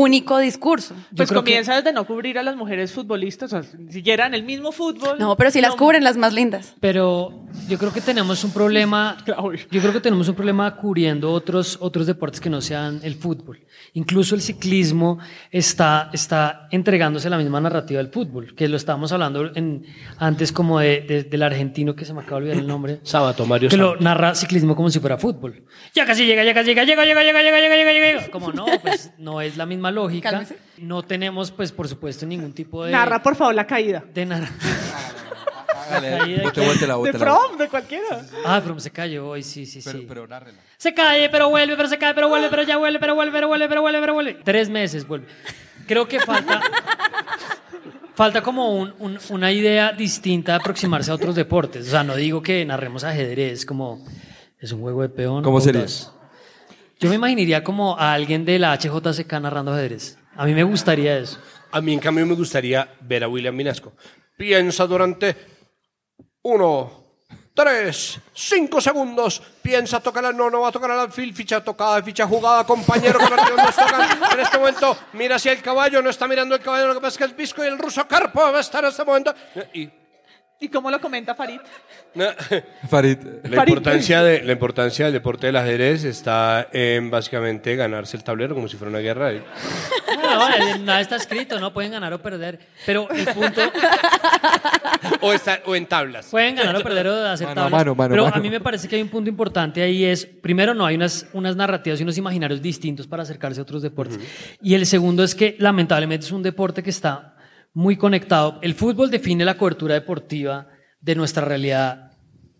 único 0.00 0.38
discurso. 0.38 0.94
Pues 1.16 1.30
comienza 1.32 1.74
desde 1.76 1.92
no 1.92 2.06
cubrir 2.06 2.38
a 2.38 2.42
las 2.42 2.56
mujeres 2.56 2.92
futbolistas, 2.92 3.52
o 3.52 3.62
sea, 3.62 3.70
si 3.70 3.92
siquiera 3.92 4.26
en 4.26 4.34
el 4.34 4.42
mismo 4.44 4.72
fútbol. 4.72 5.18
No, 5.18 5.36
pero 5.36 5.50
si 5.50 5.60
las 5.60 5.74
cubren 5.74 6.04
las 6.04 6.16
más 6.16 6.32
lindas. 6.32 6.74
Pero 6.80 7.44
yo 7.68 7.78
creo 7.78 7.92
que 7.92 8.00
tenemos 8.00 8.42
un 8.44 8.52
problema. 8.52 9.16
Yo 9.26 9.80
creo 9.80 9.92
que 9.92 10.00
tenemos 10.00 10.28
un 10.28 10.34
problema 10.34 10.76
cubriendo 10.76 11.30
otros, 11.32 11.76
otros 11.80 12.06
deportes 12.06 12.40
que 12.40 12.48
no 12.50 12.60
sean 12.60 13.00
el 13.02 13.14
fútbol. 13.14 13.60
Incluso 13.94 14.34
el 14.34 14.40
ciclismo 14.40 15.18
está, 15.50 16.10
está 16.12 16.68
entregándose 16.70 17.28
la 17.30 17.38
misma 17.38 17.60
narrativa 17.60 17.98
del 18.02 18.12
fútbol, 18.12 18.54
que 18.54 18.68
lo 18.68 18.76
estábamos 18.76 19.10
hablando 19.12 19.50
en, 19.54 19.84
antes 20.18 20.52
como 20.52 20.78
de, 20.80 21.00
de- 21.02 21.24
del 21.24 21.42
argentino 21.42 21.94
que 21.96 22.04
se 22.04 22.12
me 22.14 22.20
acaba 22.20 22.36
de 22.40 22.46
olvidar 22.46 22.58
el 22.62 22.66
nombre. 22.66 23.00
Sábato, 23.02 23.44
Mario 23.46 23.68
Que 23.68 23.76
lo 23.76 23.86
Sábato. 23.88 24.04
narra 24.04 24.34
ciclismo 24.34 24.76
como 24.76 24.90
si 24.90 25.00
fuera 25.00 25.18
fútbol. 25.18 25.64
Ya 25.94 26.06
casi 26.06 26.24
llega, 26.26 26.44
ya 26.44 26.54
casi 26.54 26.66
llega, 26.68 26.84
llega, 26.84 27.04
llega, 27.04 27.22
llega, 27.24 27.42
llega, 27.42 27.58
llega, 27.60 27.76
llega, 27.76 27.92
llega. 27.92 28.30
Como 28.30 28.52
no, 28.52 28.66
pues 28.82 29.12
no 29.18 29.40
es 29.40 29.56
la 29.56 29.66
misma 29.66 29.89
lógica. 29.90 30.30
Cálmese. 30.30 30.56
No 30.78 31.02
tenemos, 31.02 31.50
pues, 31.50 31.72
por 31.72 31.88
supuesto, 31.88 32.26
ningún 32.26 32.52
tipo 32.52 32.84
de. 32.84 32.92
Narra, 32.92 33.22
por 33.22 33.36
favor, 33.36 33.54
la 33.54 33.66
caída. 33.66 34.02
De 34.12 34.24
bótela, 36.44 36.94
De 36.94 36.98
bótela. 36.98 37.18
From, 37.18 37.58
de 37.58 37.68
cualquiera. 37.68 38.22
Ah, 38.44 38.60
pero 38.62 38.78
se 38.78 38.90
cayó 38.90 39.28
hoy, 39.28 39.42
sí, 39.42 39.66
sí, 39.66 39.80
sí. 39.82 40.04
Pero 40.08 40.26
nárrela. 40.26 40.58
Se 40.76 40.94
cae, 40.94 41.28
pero 41.28 41.48
vuelve, 41.50 41.76
pero 41.76 41.88
se 41.88 41.98
cae, 41.98 42.14
pero 42.14 42.28
vuelve, 42.28 42.48
pero 42.48 42.62
ya 42.62 42.76
vuelve, 42.76 42.98
pero 43.00 43.14
vuelve, 43.14 43.32
pero 43.32 43.48
vuelve, 43.48 43.68
pero 43.68 43.80
vuelve, 43.82 44.00
pero 44.00 44.14
vuelve. 44.14 44.34
Tres 44.44 44.68
meses 44.70 45.06
vuelve. 45.06 45.26
Creo 45.86 46.06
que 46.06 46.20
falta. 46.20 46.60
Falta 48.14 48.42
como 48.42 48.74
un- 48.76 48.94
un- 48.98 49.18
una 49.30 49.50
idea 49.50 49.92
distinta 49.92 50.52
de 50.52 50.58
aproximarse 50.58 51.10
a 51.10 51.14
otros 51.14 51.34
deportes. 51.34 51.88
O 51.88 51.90
sea, 51.90 52.04
no 52.04 52.14
digo 52.16 52.42
que 52.42 52.64
narremos 52.64 53.02
ajedrez 53.02 53.64
como 53.66 54.04
es 54.60 54.70
un 54.72 54.80
juego 54.82 55.02
de 55.02 55.08
peón. 55.08 55.42
¿Cómo 55.42 55.60
sería? 55.60 55.86
Yo 57.00 57.08
me 57.08 57.14
imaginaría 57.14 57.64
como 57.64 57.98
a 57.98 58.12
alguien 58.12 58.44
de 58.44 58.58
la 58.58 58.76
HJCK 58.76 59.32
narrando 59.40 59.72
ajedrez. 59.72 60.18
A 60.36 60.44
mí 60.44 60.52
me 60.52 60.64
gustaría 60.64 61.16
eso. 61.16 61.38
A 61.72 61.80
mí, 61.80 61.94
en 61.94 61.98
cambio, 61.98 62.26
me 62.26 62.34
gustaría 62.34 62.86
ver 63.00 63.24
a 63.24 63.28
William 63.28 63.56
Minasco. 63.56 63.94
Piensa 64.36 64.86
durante 64.86 65.34
uno, 66.42 67.14
tres, 67.54 68.20
cinco 68.34 68.82
segundos. 68.82 69.40
Piensa, 69.62 70.00
toca 70.00 70.20
la 70.20 70.30
no, 70.30 70.50
no 70.50 70.60
va 70.60 70.68
a 70.68 70.72
tocar 70.72 70.90
al 70.90 71.00
alfil, 71.00 71.32
ficha 71.32 71.64
tocada, 71.64 72.02
ficha 72.02 72.26
jugada, 72.26 72.64
compañero. 72.64 73.18
En 74.32 74.40
este 74.40 74.58
momento, 74.58 74.94
mira 75.14 75.36
hacia 75.36 75.52
el 75.52 75.62
caballo, 75.62 76.02
no 76.02 76.10
está 76.10 76.28
mirando 76.28 76.54
el 76.54 76.60
caballo, 76.60 76.88
lo 76.88 76.94
que 76.94 77.00
pasa 77.00 77.14
es 77.14 77.18
que 77.18 77.24
el 77.24 77.34
pisco 77.34 77.64
y 77.64 77.68
el 77.68 77.78
ruso 77.78 78.06
Carpo 78.06 78.40
va 78.40 78.58
a 78.58 78.60
estar 78.60 78.84
en 78.84 78.90
este 78.90 79.04
momento. 79.04 79.34
Y 79.72 79.88
¿Y 80.62 80.68
cómo 80.68 80.90
lo 80.90 81.00
comenta 81.00 81.34
Farid? 81.34 81.58
Farid. 82.88 83.16
La 83.44 83.56
importancia, 83.64 84.22
de, 84.22 84.42
la 84.44 84.52
importancia 84.52 85.06
del 85.06 85.14
deporte 85.14 85.46
del 85.46 85.56
ajedrez 85.56 86.04
está 86.04 86.68
en 86.70 87.10
básicamente 87.10 87.74
ganarse 87.76 88.14
el 88.18 88.24
tablero 88.24 88.54
como 88.54 88.68
si 88.68 88.76
fuera 88.76 88.90
una 88.90 88.98
guerra. 88.98 89.32
No, 89.32 90.48
eh, 90.50 90.78
nada 90.80 91.00
está 91.00 91.16
escrito, 91.16 91.58
no 91.58 91.72
pueden 91.72 91.92
ganar 91.92 92.12
o 92.12 92.20
perder. 92.20 92.58
Pero 92.84 93.08
el 93.10 93.24
punto. 93.28 93.62
o, 95.22 95.32
está- 95.32 95.60
o 95.64 95.74
en 95.74 95.86
tablas. 95.86 96.26
Pueden 96.30 96.56
ganar 96.56 96.76
o 96.76 96.82
perder 96.82 97.06
o 97.06 97.26
hacer 97.28 97.46
Mano 97.48 97.62
tablas. 97.62 97.78
mano, 97.78 97.94
mano 97.94 98.12
a 98.12 98.14
pero 98.14 98.24
mano. 98.24 98.36
a 98.36 98.40
mí 98.40 98.50
me 98.50 98.60
parece 98.60 98.86
que 98.86 98.96
hay 98.96 99.02
un 99.02 99.08
punto 99.08 99.30
importante 99.30 99.82
ahí 99.82 100.04
es, 100.04 100.26
primero, 100.26 100.74
no 100.74 100.84
hay 100.84 100.96
unas, 100.96 101.26
unas 101.32 101.56
narrativas 101.56 101.98
y 102.00 102.02
unos 102.02 102.18
imaginarios 102.18 102.60
distintos 102.60 103.06
para 103.06 103.22
acercarse 103.22 103.60
a 103.60 103.62
otros 103.62 103.80
deportes. 103.80 104.18
Y 104.60 104.74
el 104.74 104.84
segundo 104.84 105.24
es 105.24 105.34
que 105.34 105.56
lamentablemente 105.58 106.26
es 106.26 106.32
un 106.32 106.42
deporte 106.42 106.82
que 106.82 106.90
está 106.90 107.34
muy 107.72 107.96
conectado. 107.96 108.58
El 108.62 108.74
fútbol 108.74 109.10
define 109.10 109.44
la 109.44 109.56
cobertura 109.56 109.94
deportiva 109.94 110.68
de 111.00 111.14
nuestra 111.14 111.44
realidad 111.44 112.10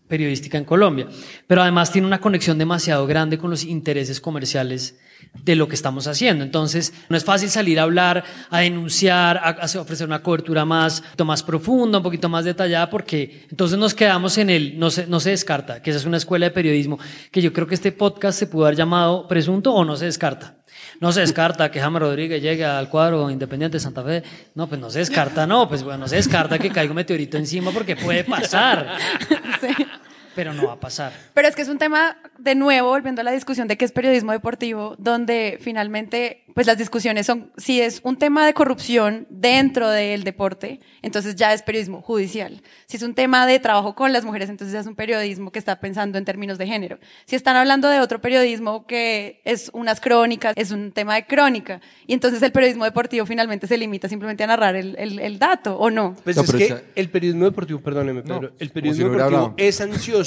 periodística 0.07 0.57
en 0.57 0.65
Colombia, 0.65 1.07
pero 1.47 1.61
además 1.61 1.89
tiene 1.89 2.05
una 2.05 2.19
conexión 2.19 2.57
demasiado 2.57 3.07
grande 3.07 3.37
con 3.37 3.49
los 3.49 3.63
intereses 3.63 4.19
comerciales 4.19 4.99
de 5.43 5.55
lo 5.55 5.69
que 5.69 5.75
estamos 5.75 6.05
haciendo. 6.05 6.43
Entonces, 6.43 6.93
no 7.07 7.15
es 7.15 7.23
fácil 7.23 7.49
salir 7.49 7.79
a 7.79 7.83
hablar, 7.83 8.25
a 8.49 8.59
denunciar, 8.59 9.37
a, 9.37 9.65
ofrecer 9.79 10.07
una 10.07 10.21
cobertura 10.21 10.65
más, 10.65 11.01
más 11.25 11.43
profunda, 11.43 11.99
un 11.99 12.03
poquito 12.03 12.27
más 12.27 12.43
detallada, 12.43 12.89
porque 12.89 13.47
entonces 13.49 13.77
nos 13.77 13.93
quedamos 13.93 14.37
en 14.37 14.49
el 14.49 14.77
no 14.77 14.91
se, 14.91 15.07
no 15.07 15.21
se 15.21 15.29
descarta, 15.29 15.81
que 15.81 15.91
esa 15.91 15.99
es 15.99 16.05
una 16.05 16.17
escuela 16.17 16.45
de 16.47 16.51
periodismo, 16.51 16.99
que 17.31 17.41
yo 17.41 17.53
creo 17.53 17.67
que 17.67 17.75
este 17.75 17.93
podcast 17.93 18.37
se 18.37 18.47
pudo 18.47 18.65
haber 18.65 18.77
llamado 18.77 19.29
presunto 19.29 19.73
o 19.73 19.85
no 19.85 19.95
se 19.95 20.05
descarta. 20.05 20.60
No 21.01 21.11
se 21.11 21.21
descarta 21.21 21.71
que 21.71 21.81
James 21.81 21.99
Rodríguez 21.99 22.43
llegue 22.43 22.63
al 22.63 22.87
cuadro 22.87 23.31
Independiente 23.31 23.77
de 23.77 23.81
Santa 23.81 24.03
Fe. 24.03 24.21
No, 24.53 24.67
pues 24.67 24.79
no 24.79 24.91
se 24.91 24.99
descarta, 24.99 25.47
no, 25.47 25.67
pues 25.67 25.83
bueno, 25.83 25.97
no 25.97 26.07
se 26.07 26.17
descarta 26.17 26.59
que 26.59 26.69
caiga 26.69 26.91
un 26.91 26.95
meteorito 26.95 27.37
encima 27.37 27.71
porque 27.71 27.95
puede 27.95 28.23
pasar. 28.23 28.87
Pero 30.35 30.53
no 30.53 30.67
va 30.67 30.73
a 30.73 30.79
pasar. 30.79 31.11
Pero 31.33 31.47
es 31.47 31.55
que 31.55 31.61
es 31.61 31.67
un 31.69 31.77
tema, 31.77 32.17
de 32.37 32.55
nuevo, 32.55 32.89
volviendo 32.89 33.21
a 33.21 33.23
la 33.23 33.31
discusión 33.31 33.67
de 33.67 33.77
qué 33.77 33.85
es 33.85 33.91
periodismo 33.91 34.31
deportivo, 34.31 34.95
donde 34.97 35.57
finalmente, 35.61 36.43
pues 36.53 36.67
las 36.67 36.77
discusiones 36.77 37.25
son, 37.25 37.51
si 37.57 37.81
es 37.81 37.99
un 38.03 38.17
tema 38.17 38.45
de 38.45 38.53
corrupción 38.53 39.27
dentro 39.29 39.89
del 39.89 40.23
deporte, 40.23 40.79
entonces 41.01 41.35
ya 41.35 41.53
es 41.53 41.61
periodismo 41.63 42.01
judicial. 42.01 42.61
Si 42.85 42.97
es 42.97 43.03
un 43.03 43.13
tema 43.13 43.45
de 43.45 43.59
trabajo 43.59 43.95
con 43.95 44.13
las 44.13 44.23
mujeres, 44.23 44.49
entonces 44.49 44.73
ya 44.73 44.79
es 44.79 44.87
un 44.87 44.95
periodismo 44.95 45.51
que 45.51 45.59
está 45.59 45.79
pensando 45.79 46.17
en 46.17 46.25
términos 46.25 46.57
de 46.57 46.67
género. 46.67 46.99
Si 47.25 47.35
están 47.35 47.55
hablando 47.55 47.89
de 47.89 47.99
otro 47.99 48.21
periodismo 48.21 48.85
que 48.87 49.41
es 49.43 49.69
unas 49.73 49.99
crónicas, 49.99 50.53
es 50.55 50.71
un 50.71 50.91
tema 50.91 51.15
de 51.15 51.25
crónica. 51.25 51.81
Y 52.07 52.13
entonces 52.13 52.41
el 52.41 52.51
periodismo 52.51 52.85
deportivo 52.85 53.25
finalmente 53.25 53.67
se 53.67 53.77
limita 53.77 54.07
simplemente 54.07 54.43
a 54.43 54.47
narrar 54.47 54.75
el, 54.75 54.95
el- 54.97 55.19
el 55.19 55.39
dato, 55.39 55.77
¿o 55.77 55.89
no? 55.89 56.15
Pues 56.23 56.35
No, 56.35 56.43
es 56.43 56.51
que 56.53 56.65
esa- 56.65 56.81
el 56.95 57.09
periodismo 57.09 57.45
deportivo, 57.45 57.79
perdóneme, 57.81 58.21
Pedro, 58.21 58.51
el 58.59 58.69
periodismo 58.69 59.07
si 59.07 59.11
deportivo 59.15 59.53
es 59.57 59.81
ansioso, 59.81 60.20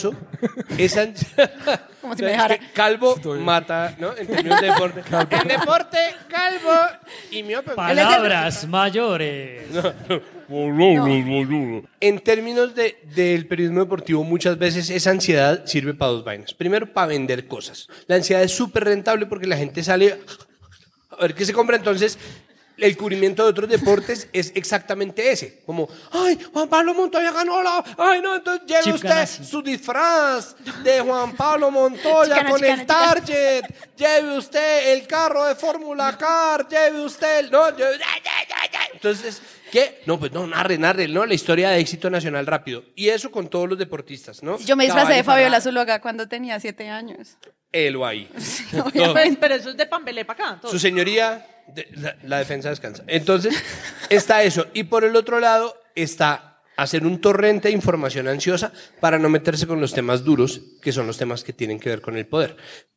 es 0.79 0.97
ansioso. 0.97 1.35
Como 2.01 2.15
si 2.17 2.23
me 2.23 2.31
dejara. 2.31 2.59
Calvo 2.75 3.17
mata, 3.41 3.95
¿no? 3.99 4.17
En 4.17 4.27
términos 4.27 4.61
de 4.61 4.67
deporte. 4.67 5.03
En 5.43 5.49
deporte, 5.49 5.99
calvo 6.29 6.73
y 7.31 7.43
miope. 7.43 7.75
Palabras 7.75 8.67
mayores. 8.69 9.67
En 12.01 12.21
términos 12.21 12.75
de, 12.75 12.99
del 13.15 13.47
periodismo 13.47 13.81
deportivo, 13.81 14.23
muchas 14.23 14.59
veces 14.59 14.91
esa 14.91 15.11
ansiedad 15.11 15.65
sirve 15.65 15.95
para 15.95 16.13
dos 16.13 16.25
vainas. 16.25 16.53
Primero, 16.53 16.93
para 16.93 17.07
vender 17.09 17.47
cosas. 17.47 17.89
La 18.07 18.17
ansiedad 18.17 18.43
es 18.43 18.53
súper 18.53 18.85
rentable 18.85 19.27
porque 19.27 19.47
la 19.47 19.57
gente 19.57 19.83
sale 19.83 20.19
a 21.11 21.23
ver 21.23 21.35
qué 21.35 21.45
se 21.45 21.53
compra. 21.53 21.77
Entonces, 21.77 22.19
el 22.77 22.97
cubrimiento 22.97 23.45
de 23.45 23.51
otros 23.51 23.69
deportes 23.69 24.29
es 24.33 24.53
exactamente 24.55 25.31
ese. 25.31 25.63
Como, 25.65 25.89
ay, 26.11 26.39
Juan 26.53 26.69
Pablo 26.69 26.95
Montoya 26.95 27.31
ganó 27.33 27.63
la... 27.63 27.85
Ay, 27.97 28.21
no, 28.21 28.35
entonces 28.37 28.67
lleve 28.67 28.83
Chip 28.83 28.95
usted 28.95 29.09
Ganassi. 29.09 29.45
su 29.45 29.63
disfraz 29.63 30.57
de 30.83 31.01
Juan 31.01 31.37
Pablo 31.37 31.71
Montoya 31.71 32.35
Chicana, 32.35 32.51
con 32.51 32.59
chicana, 32.61 32.75
el 32.75 32.81
chicana. 32.81 33.05
Target. 33.15 33.63
Lleve 33.97 34.37
usted 34.39 34.93
el 34.93 35.07
carro 35.07 35.45
de 35.45 35.55
Fórmula 35.55 36.17
Car. 36.19 36.69
Lleve 36.69 37.01
usted 37.01 37.39
el... 37.41 37.51
No, 37.51 37.71
lleve- 37.77 37.99
entonces, 38.93 39.43
¿qué? 39.71 40.01
No, 40.07 40.19
pues 40.19 40.33
no, 40.33 40.47
narre, 40.47 40.79
narre, 40.79 41.09
¿no? 41.09 41.27
La 41.27 41.35
historia 41.35 41.71
de 41.71 41.79
éxito 41.79 42.09
nacional 42.09 42.47
rápido. 42.47 42.85
Y 42.95 43.09
eso 43.09 43.31
con 43.31 43.49
todos 43.49 43.69
los 43.69 43.79
deportistas, 43.79 44.43
¿no? 44.43 44.59
Yo 44.59 44.77
me 44.77 44.85
disfracé 44.85 45.13
de 45.13 45.19
Caballo 45.21 45.25
Fabiola 45.25 45.61
Zuluaga 45.61 46.01
cuando 46.01 46.27
tenía 46.29 46.59
siete 46.59 46.89
años. 46.89 47.37
Él 47.71 47.97
o 47.97 48.07
ahí. 48.07 48.29
Pues, 48.33 49.37
pero 49.41 49.55
eso 49.57 49.71
es 49.71 49.77
de 49.77 49.87
Pambelé 49.87 50.25
para 50.25 50.49
acá. 50.49 50.61
todo. 50.61 50.71
Su 50.71 50.79
señoría, 50.79 51.47
la 52.23 52.39
defensa 52.39 52.71
descansa. 52.71 53.05
Entonces, 53.07 53.55
está 54.11 54.43
eso. 54.43 54.67
Y 54.75 54.85
por 54.85 55.05
el 55.05 55.17
otro 55.17 55.41
lado, 55.41 55.77
está 55.95 56.55
hacer 56.77 57.07
un 57.07 57.21
torrente 57.21 57.69
de 57.69 57.75
información 57.75 58.29
ansiosa 58.29 58.73
para 59.01 59.19
no 59.19 59.29
meterse 59.29 59.67
con 59.67 59.81
los 59.81 59.95
temas 59.95 60.25
duros, 60.25 60.61
que 60.83 60.93
son 60.93 61.07
los 61.07 61.19
temas 61.19 61.45
que 61.45 61.53
tienen 61.53 61.79
que 61.79 61.91
ver 61.91 62.01
con 62.01 62.17
el 62.17 62.27
poder. 62.27 62.57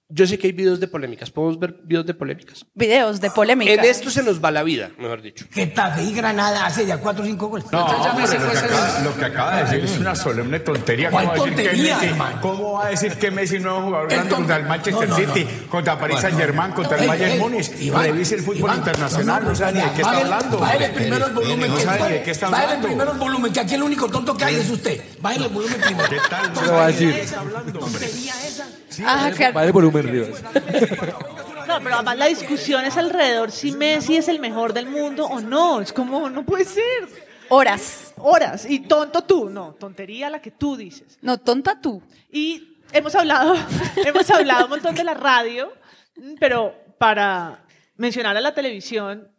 Yo 0.09 0.25
sé 0.25 0.39
que 0.39 0.47
hay 0.47 0.53
videos 0.53 0.79
de 0.79 0.87
polémicas. 0.87 1.29
¿Podemos 1.31 1.59
ver 1.59 1.75
videos 1.83 2.05
de 2.05 2.13
polémicas? 2.13 2.65
Videos 2.73 3.19
de 3.19 3.29
polémica. 3.29 3.73
En 3.73 3.81
esto 3.83 4.09
se 4.09 4.23
nos 4.23 4.41
va 4.41 4.51
la 4.51 4.63
vida, 4.63 4.89
mejor 4.97 5.21
dicho. 5.21 5.45
Getafe 5.51 6.01
y 6.03 6.13
Granada 6.13 6.65
hace 6.65 6.85
ya 6.85 6.97
4 6.97 7.23
o 7.23 7.25
5 7.27 7.47
goles. 7.49 7.65
No, 7.73 7.81
Entonces, 7.81 8.11
hombre, 8.11 8.25
llámese, 8.25 8.39
lo, 8.39 8.45
que 8.45 8.47
pues, 8.47 8.63
acaba, 8.63 8.97
el- 8.99 9.03
lo 9.03 9.15
que 9.17 9.25
acaba 9.25 9.55
de 9.57 9.63
decir 9.65 9.83
es 9.83 9.97
una 9.99 10.15
solemne 10.15 10.59
tontería. 10.61 11.11
¿Cuál 11.11 11.25
¿Cómo 11.25 11.35
va 11.35 11.43
a 11.43 11.45
decir 11.45 11.57
que 11.57 11.63
tontería, 11.69 11.97
Messi? 11.97 12.39
¿Cómo 12.41 12.71
va 12.71 12.85
a 12.85 12.89
decir 12.89 13.13
que 13.15 13.31
Messi 13.31 13.55
es 13.57 13.61
nuevo 13.63 13.81
jugador 13.81 14.09
grande 14.09 14.33
contra 14.33 14.55
el 14.55 14.63
Manchester 14.63 15.09
No, 15.09 15.17
no, 15.17 15.27
no. 15.27 15.33
City, 15.33 15.47
contra 15.69 15.99
Paris 15.99 16.13
Bueno, 16.15 16.21
Saint 16.29 16.37
Germain, 16.39 16.71
contra 16.71 16.97
el 17.01 17.07
Bayern 17.09 17.39
Múnich? 17.39 17.71
Revise 17.93 18.35
el 18.35 18.41
fútbol 18.41 18.57
Iván, 18.59 18.77
internacional, 18.77 19.43
no, 19.43 19.55
sabe 19.55 19.73
ni 19.73 19.79
de 19.81 19.85
qué 19.87 20.01
está 20.01 20.03
bájale- 20.13 20.21
hablando. 20.33 20.57
Bájale 20.59 20.89
primero 20.89 21.25
el 21.27 21.33
volumen. 21.33 21.69
No 21.69 21.75
que- 21.75 21.83
sabe 21.83 22.03
ni 22.03 22.09
de 22.13 22.23
qué 22.23 22.31
está 22.31 22.47
bájale 22.49 22.65
hablando. 22.67 22.87
primero 22.87 23.11
el 23.11 23.17
volumen, 23.17 23.51
que 23.51 23.59
aquí 23.59 23.73
el 23.75 23.83
único 23.83 24.07
tonto 24.07 24.37
que 24.37 24.45
hay 24.45 24.55
es 24.55 24.69
usted. 24.69 25.01
Bájale 25.19 25.47
el 25.47 25.51
volumen 25.51 25.81
primero. 25.81 26.07
¿Qué 26.07 26.17
tal? 26.29 26.53
¿Qué 26.53 26.71
va 26.71 26.83
a 26.85 26.87
decir? 26.87 27.25
Tontería 27.73 28.33
esa. 28.47 28.67
Ah, 29.05 29.31
claro. 29.35 29.73
Volumen 29.73 30.07
Rivas. 30.07 30.43
No, 31.67 31.79
pero 31.83 31.95
además 31.95 32.17
la 32.17 32.25
discusión 32.27 32.85
es 32.85 32.95
alrededor 32.95 33.51
si 33.51 33.73
Messi 33.73 34.15
es 34.15 34.29
el 34.29 34.39
mejor 34.39 34.73
del 34.73 34.87
mundo 34.87 35.25
o 35.25 35.41
no. 35.41 35.81
Es 35.81 35.91
como, 35.91 36.29
no 36.29 36.45
puede 36.45 36.65
ser. 36.65 36.83
Horas. 37.49 38.13
Horas. 38.17 38.65
Y 38.69 38.79
tonto 38.79 39.23
tú. 39.23 39.49
No, 39.49 39.73
tontería 39.73 40.29
la 40.29 40.41
que 40.41 40.51
tú 40.51 40.77
dices. 40.77 41.17
No, 41.21 41.37
tonta 41.39 41.81
tú. 41.81 42.01
Y 42.31 42.77
hemos 42.93 43.15
hablado, 43.15 43.55
hemos 44.05 44.29
hablado 44.31 44.65
un 44.65 44.71
montón 44.71 44.95
de 44.95 45.03
la 45.03 45.13
radio, 45.13 45.73
pero 46.39 46.73
para 46.97 47.65
mencionar 47.97 48.37
a 48.37 48.41
la 48.41 48.53
televisión, 48.53 49.29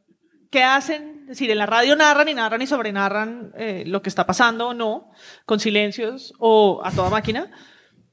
¿qué 0.51 0.63
hacen? 0.63 1.21
Es 1.23 1.39
decir, 1.39 1.51
en 1.51 1.59
la 1.59 1.67
radio 1.67 1.97
narran 1.97 2.29
y 2.29 2.35
narran 2.35 2.63
y 2.63 2.67
sobrenarran 2.67 3.53
eh, 3.57 3.85
lo 3.87 4.03
que 4.03 4.09
está 4.09 4.27
pasando 4.27 4.69
o 4.69 4.75
no, 4.75 5.11
con 5.45 5.61
silencios 5.61 6.35
o 6.39 6.81
a 6.85 6.91
toda 6.91 7.11
máquina. 7.11 7.51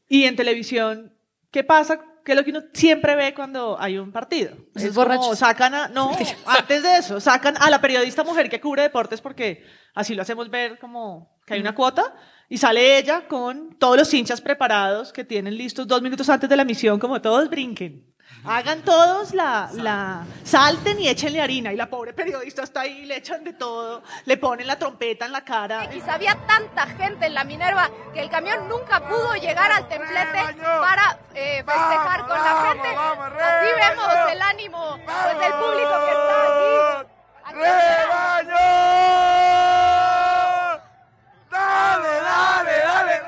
Y 0.07 0.25
en 0.25 0.35
televisión, 0.35 1.14
¿qué 1.55 1.63
pasa? 1.63 1.97
¿Qué 2.25 2.33
es 2.33 2.37
lo 2.37 2.43
que 2.43 2.51
uno 2.51 2.63
siempre 2.73 3.15
ve 3.15 3.33
cuando 3.33 3.79
hay 3.79 3.97
un 3.97 4.11
partido? 4.11 4.57
Es 4.75 4.83
como 4.87 4.95
borrachos. 4.95 5.39
sacan 5.39 5.73
a, 5.73 5.87
no, 5.87 6.11
antes 6.45 6.83
de 6.83 6.97
eso, 6.97 7.21
sacan 7.21 7.55
a 7.57 7.69
la 7.69 7.79
periodista 7.79 8.25
mujer 8.25 8.49
que 8.49 8.59
cubre 8.59 8.81
deportes 8.81 9.21
porque 9.21 9.63
así 9.93 10.15
lo 10.15 10.23
hacemos 10.23 10.49
ver 10.49 10.77
como 10.79 11.39
que 11.45 11.53
hay 11.53 11.61
una 11.61 11.73
cuota 11.73 12.13
y 12.49 12.57
sale 12.57 12.97
ella 12.97 13.29
con 13.29 13.79
todos 13.79 13.95
los 13.95 14.13
hinchas 14.13 14.41
preparados 14.41 15.13
que 15.13 15.23
tienen 15.23 15.55
listos 15.55 15.87
dos 15.87 16.01
minutos 16.01 16.27
antes 16.27 16.49
de 16.49 16.57
la 16.57 16.65
misión, 16.65 16.99
como 16.99 17.21
todos 17.21 17.49
brinquen. 17.49 18.05
Hagan 18.47 18.81
todos 18.83 19.33
la, 19.33 19.69
la, 19.73 20.23
salten 20.43 20.99
y 20.99 21.07
échenle 21.07 21.41
harina. 21.41 21.73
Y 21.73 21.75
la 21.75 21.89
pobre 21.89 22.13
periodista 22.13 22.63
está 22.63 22.81
ahí, 22.81 23.05
le 23.05 23.17
echan 23.17 23.43
de 23.43 23.53
todo, 23.53 24.03
le 24.25 24.37
ponen 24.37 24.67
la 24.67 24.77
trompeta 24.77 25.25
en 25.25 25.31
la 25.31 25.43
cara. 25.43 25.89
Quizá 25.89 26.13
había 26.13 26.35
tanta 26.45 26.85
gente 26.85 27.25
en 27.25 27.33
la 27.33 27.43
Minerva 27.43 27.89
que 28.13 28.21
el 28.21 28.29
camión 28.29 28.67
nunca 28.69 28.99
pudo 29.07 29.33
llegar 29.35 29.71
al 29.71 29.87
templete 29.87 30.61
para 30.61 31.17
eh, 31.33 31.63
festejar 31.65 32.27
con 32.27 32.37
la 32.37 32.65
gente. 32.67 32.87
Así 33.41 33.67
vemos 33.75 34.31
el 34.31 34.41
ánimo 34.41 34.99
pues, 35.03 35.39
del 35.39 35.53
público 35.53 35.91
que 36.05 36.11
está 36.11 36.43
aquí. 36.43 37.07
Aquí 37.45 37.59
¡Dale, 41.55 42.09
dale, 42.21 42.79
dale! 42.79 43.21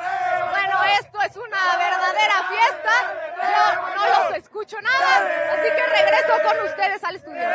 Bueno, 0.51 0.83
esto 0.99 1.21
es 1.21 1.37
una 1.37 1.77
verdadera 1.77 2.35
fiesta. 2.49 2.91
Yo 3.37 3.95
no 3.95 4.03
los 4.05 4.37
escucho 4.37 4.81
nada, 4.81 5.53
así 5.53 5.69
que 5.75 5.85
regreso 5.85 6.33
con 6.43 6.65
ustedes 6.65 7.03
al 7.03 7.15
estudio. 7.15 7.47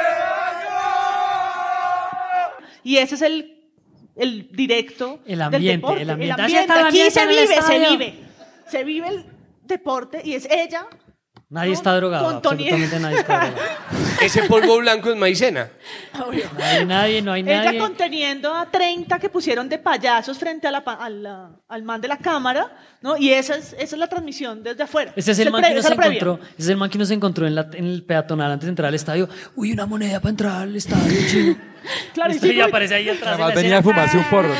Y 2.85 2.92
ese 3.03 3.17
es 3.17 3.23
el, 3.23 3.63
el 4.17 4.49
directo. 4.53 5.21
El 5.25 5.39
del 5.39 5.43
ambiente, 5.43 5.73
deporte, 5.73 6.03
el 6.03 6.11
ambiente. 6.11 6.43
El 6.43 6.71
Aquí 6.71 7.11
se 7.11 7.27
vive, 7.27 7.47
se 7.47 7.79
vive. 7.79 8.15
Se 8.69 8.85
vive 8.85 9.09
el 9.09 9.25
deporte 9.65 10.23
y 10.25 10.35
es 10.35 10.49
ella. 10.51 10.87
Nadie 11.53 11.73
está 11.75 11.95
drogado, 11.95 12.25
Con 12.25 12.37
absolutamente 12.37 12.99
nadie 12.99 13.19
está 13.19 13.41
drogado. 13.47 13.63
Ese 14.23 14.43
polvo 14.45 14.79
blanco 14.79 15.11
es 15.11 15.17
maicena. 15.17 15.69
No 16.19 16.31
hay 16.65 16.87
nadie, 16.87 17.21
no 17.23 17.33
hay 17.33 17.43
Ella 17.43 17.65
nadie. 17.65 17.79
conteniendo 17.79 18.55
a 18.55 18.71
30 18.71 19.19
que 19.19 19.29
pusieron 19.29 19.69
de 19.69 19.79
payasos 19.79 20.39
frente 20.39 20.67
a 20.67 20.71
la, 20.71 20.83
pa- 20.83 20.95
a 20.95 21.11
la- 21.11 21.51
al 21.69 21.83
man 21.83 22.01
de 22.01 22.09
la 22.09 22.17
cámara, 22.17 22.75
¿no? 23.03 23.19
Y 23.19 23.31
esa 23.33 23.57
es, 23.57 23.75
esa 23.75 23.97
es 23.97 23.99
la 23.99 24.07
transmisión 24.09 24.63
desde 24.63 24.83
afuera. 24.85 25.13
Ese 25.15 25.33
es 25.33 25.39
el 25.41 25.51
man 25.51 25.63
que 25.63 25.75
nos 25.75 25.85
encontró, 25.91 26.39
ese 26.43 26.63
es 26.63 26.69
el 26.69 26.77
man 26.79 26.89
que 26.89 26.99
nos 26.99 27.11
encontró 27.11 27.47
en, 27.47 27.55
la- 27.55 27.69
en 27.75 27.85
el 27.85 28.03
peatonal 28.03 28.51
antes 28.53 28.65
de 28.67 28.71
entrar 28.71 28.89
al 28.89 28.95
estadio. 28.95 29.29
Uy, 29.55 29.73
una 29.73 29.85
moneda 29.85 30.21
para 30.21 30.31
entrar 30.31 30.63
al 30.63 30.75
estadio, 30.75 31.19
chino. 31.29 31.57
Claro, 32.15 32.33
sí, 32.33 32.39
y 32.39 32.41
porque- 32.41 32.63
aparece 32.63 32.95
ahí 32.95 33.09
atrás. 33.11 33.35
Además 33.35 33.55
venía 33.57 33.79
a 33.79 33.83
fumarse 33.83 34.17
un 34.17 34.25
porro. 34.25 34.55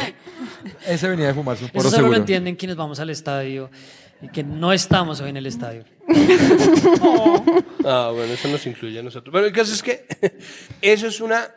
Ese 0.87 1.09
venía 1.09 1.31
a 1.31 1.35
fumarse 1.35 1.65
un 1.65 1.71
porro 1.71 1.89
Eso 1.89 1.97
solo 1.97 2.09
lo 2.09 2.17
entienden 2.17 2.57
quienes 2.57 2.77
vamos 2.77 2.99
al 3.01 3.11
estadio 3.11 3.71
y 4.23 4.29
que 4.29 4.45
no 4.45 4.73
estamos 4.73 5.21
hoy 5.21 5.31
en 5.31 5.37
el 5.37 5.47
estadio. 5.47 5.85
Ah, 7.85 8.13
bueno, 8.15 8.33
eso 8.33 8.47
nos 8.47 8.65
incluye 8.67 9.01
a 9.01 9.03
nosotros. 9.03 9.33
Bueno, 9.33 9.49
el 9.49 9.53
caso 9.53 9.73
es 9.73 9.83
que 9.83 10.07
eso 10.83 11.09
es 11.09 11.21
una 11.21 11.51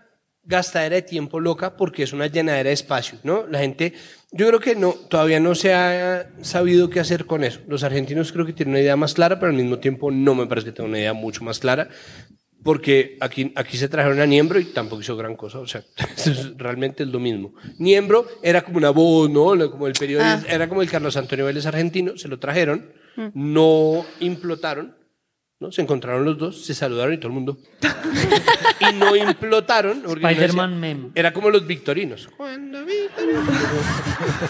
gastadera 0.43 0.95
de 0.95 1.01
tiempo 1.03 1.39
loca 1.39 1.77
porque 1.77 2.03
es 2.03 2.13
una 2.13 2.27
llenadera 2.27 2.69
de 2.69 2.73
espacio, 2.73 3.19
¿no? 3.23 3.45
La 3.47 3.59
gente, 3.59 3.93
yo 4.31 4.47
creo 4.47 4.59
que 4.59 4.75
no, 4.75 4.93
todavía 4.93 5.39
no 5.39 5.53
se 5.53 5.73
ha 5.73 6.31
sabido 6.41 6.89
qué 6.89 6.99
hacer 6.99 7.25
con 7.25 7.43
eso. 7.43 7.59
Los 7.67 7.83
argentinos 7.83 8.31
creo 8.31 8.45
que 8.45 8.53
tienen 8.53 8.73
una 8.73 8.81
idea 8.81 8.95
más 8.95 9.13
clara, 9.13 9.39
pero 9.39 9.51
al 9.51 9.55
mismo 9.55 9.77
tiempo 9.77 10.09
no 10.09 10.33
me 10.33 10.47
parece 10.47 10.65
que 10.65 10.71
tengan 10.71 10.89
una 10.89 10.99
idea 10.99 11.13
mucho 11.13 11.43
más 11.43 11.59
clara 11.59 11.89
porque 12.65 13.15
aquí, 13.21 13.51
aquí 13.55 13.77
se 13.77 13.87
trajeron 13.87 14.19
a 14.19 14.25
Niembro 14.25 14.59
y 14.59 14.65
tampoco 14.65 15.01
hizo 15.03 15.15
gran 15.15 15.35
cosa, 15.35 15.59
o 15.59 15.67
sea, 15.67 15.83
realmente 16.57 17.03
es 17.03 17.09
lo 17.09 17.19
mismo. 17.19 17.53
Niembro 17.77 18.25
era 18.41 18.63
como 18.63 18.79
una 18.79 18.89
voz, 18.89 19.29
¿no? 19.29 19.69
Como 19.69 19.85
el 19.85 19.93
periodista, 19.93 20.41
Ah. 20.49 20.53
era 20.53 20.67
como 20.67 20.81
el 20.81 20.89
Carlos 20.89 21.15
Antonio 21.15 21.45
Vélez 21.45 21.67
argentino, 21.67 22.17
se 22.17 22.27
lo 22.27 22.39
trajeron, 22.39 22.89
Mm. 23.17 23.29
no 23.35 24.03
implotaron, 24.19 24.93
¿no? 25.65 25.71
Se 25.71 25.81
encontraron 25.81 26.23
los 26.23 26.37
dos, 26.37 26.65
se 26.65 26.73
saludaron 26.73 27.13
y 27.13 27.17
todo 27.17 27.27
el 27.27 27.33
mundo. 27.33 27.57
y 28.79 28.93
no 28.93 29.15
implotaron. 29.15 30.03
Spider-Man 30.05 30.79
meme. 30.79 31.09
Era 31.15 31.33
como 31.33 31.49
los 31.49 31.65
victorinos. 31.65 32.29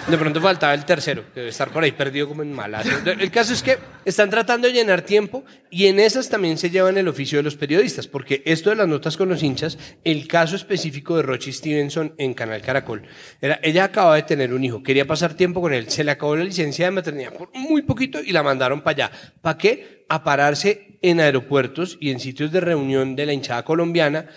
De 0.08 0.18
pronto 0.18 0.42
faltaba 0.42 0.74
el 0.74 0.86
tercero, 0.86 1.24
que 1.34 1.42
debe 1.42 1.50
estar 1.50 1.70
por 1.72 1.84
ahí 1.84 1.92
perdido 1.92 2.28
como 2.28 2.42
en 2.42 2.52
malas. 2.54 2.86
El 3.06 3.32
caso 3.32 3.54
es 3.54 3.64
que 3.64 3.78
están 4.04 4.30
tratando 4.30 4.68
de 4.68 4.74
llenar 4.74 5.02
tiempo 5.02 5.44
y 5.70 5.88
en 5.88 6.00
esas 6.00 6.30
también 6.30 6.58
se 6.58 6.70
llevan 6.70 6.98
el 6.98 7.08
oficio 7.08 7.40
de 7.40 7.44
los 7.44 7.56
periodistas, 7.56 8.08
porque 8.08 8.42
esto 8.46 8.70
de 8.70 8.76
las 8.76 8.88
notas 8.88 9.18
con 9.18 9.30
los 9.30 9.44
hinchas, 9.44 9.78
el 10.04 10.28
caso 10.28 10.56
específico 10.56 11.18
de 11.18 11.24
Rochi 11.24 11.52
Stevenson 11.52 12.14
en 12.18 12.34
Canal 12.34 12.62
Caracol, 12.62 13.04
era, 13.42 13.60
ella 13.64 13.86
acababa 13.86 14.16
de 14.16 14.24
tener 14.24 14.54
un 14.54 14.64
hijo, 14.64 14.84
quería 14.84 15.06
pasar 15.06 15.34
tiempo 15.34 15.62
con 15.62 15.74
él, 15.74 15.90
se 15.90 16.04
le 16.04 16.12
acabó 16.12 16.36
la 16.36 16.44
licencia 16.44 16.86
de 16.86 16.92
maternidad 16.92 17.34
por 17.34 17.50
muy 17.54 17.82
poquito 17.82 18.20
y 18.22 18.32
la 18.32 18.44
mandaron 18.44 18.82
para 18.82 19.06
allá. 19.06 19.12
¿Para 19.42 19.58
qué? 19.58 19.95
A 20.10 20.24
pararse 20.24 21.00
en 21.02 21.20
aeropuertos 21.20 21.98
y 22.00 22.12
en 22.12 22.20
sitios 22.20 22.52
de 22.52 22.60
reunión 22.62 23.16
de 23.16 23.26
la 23.26 23.34
hinchada 23.34 23.64
colombiana 23.64 24.28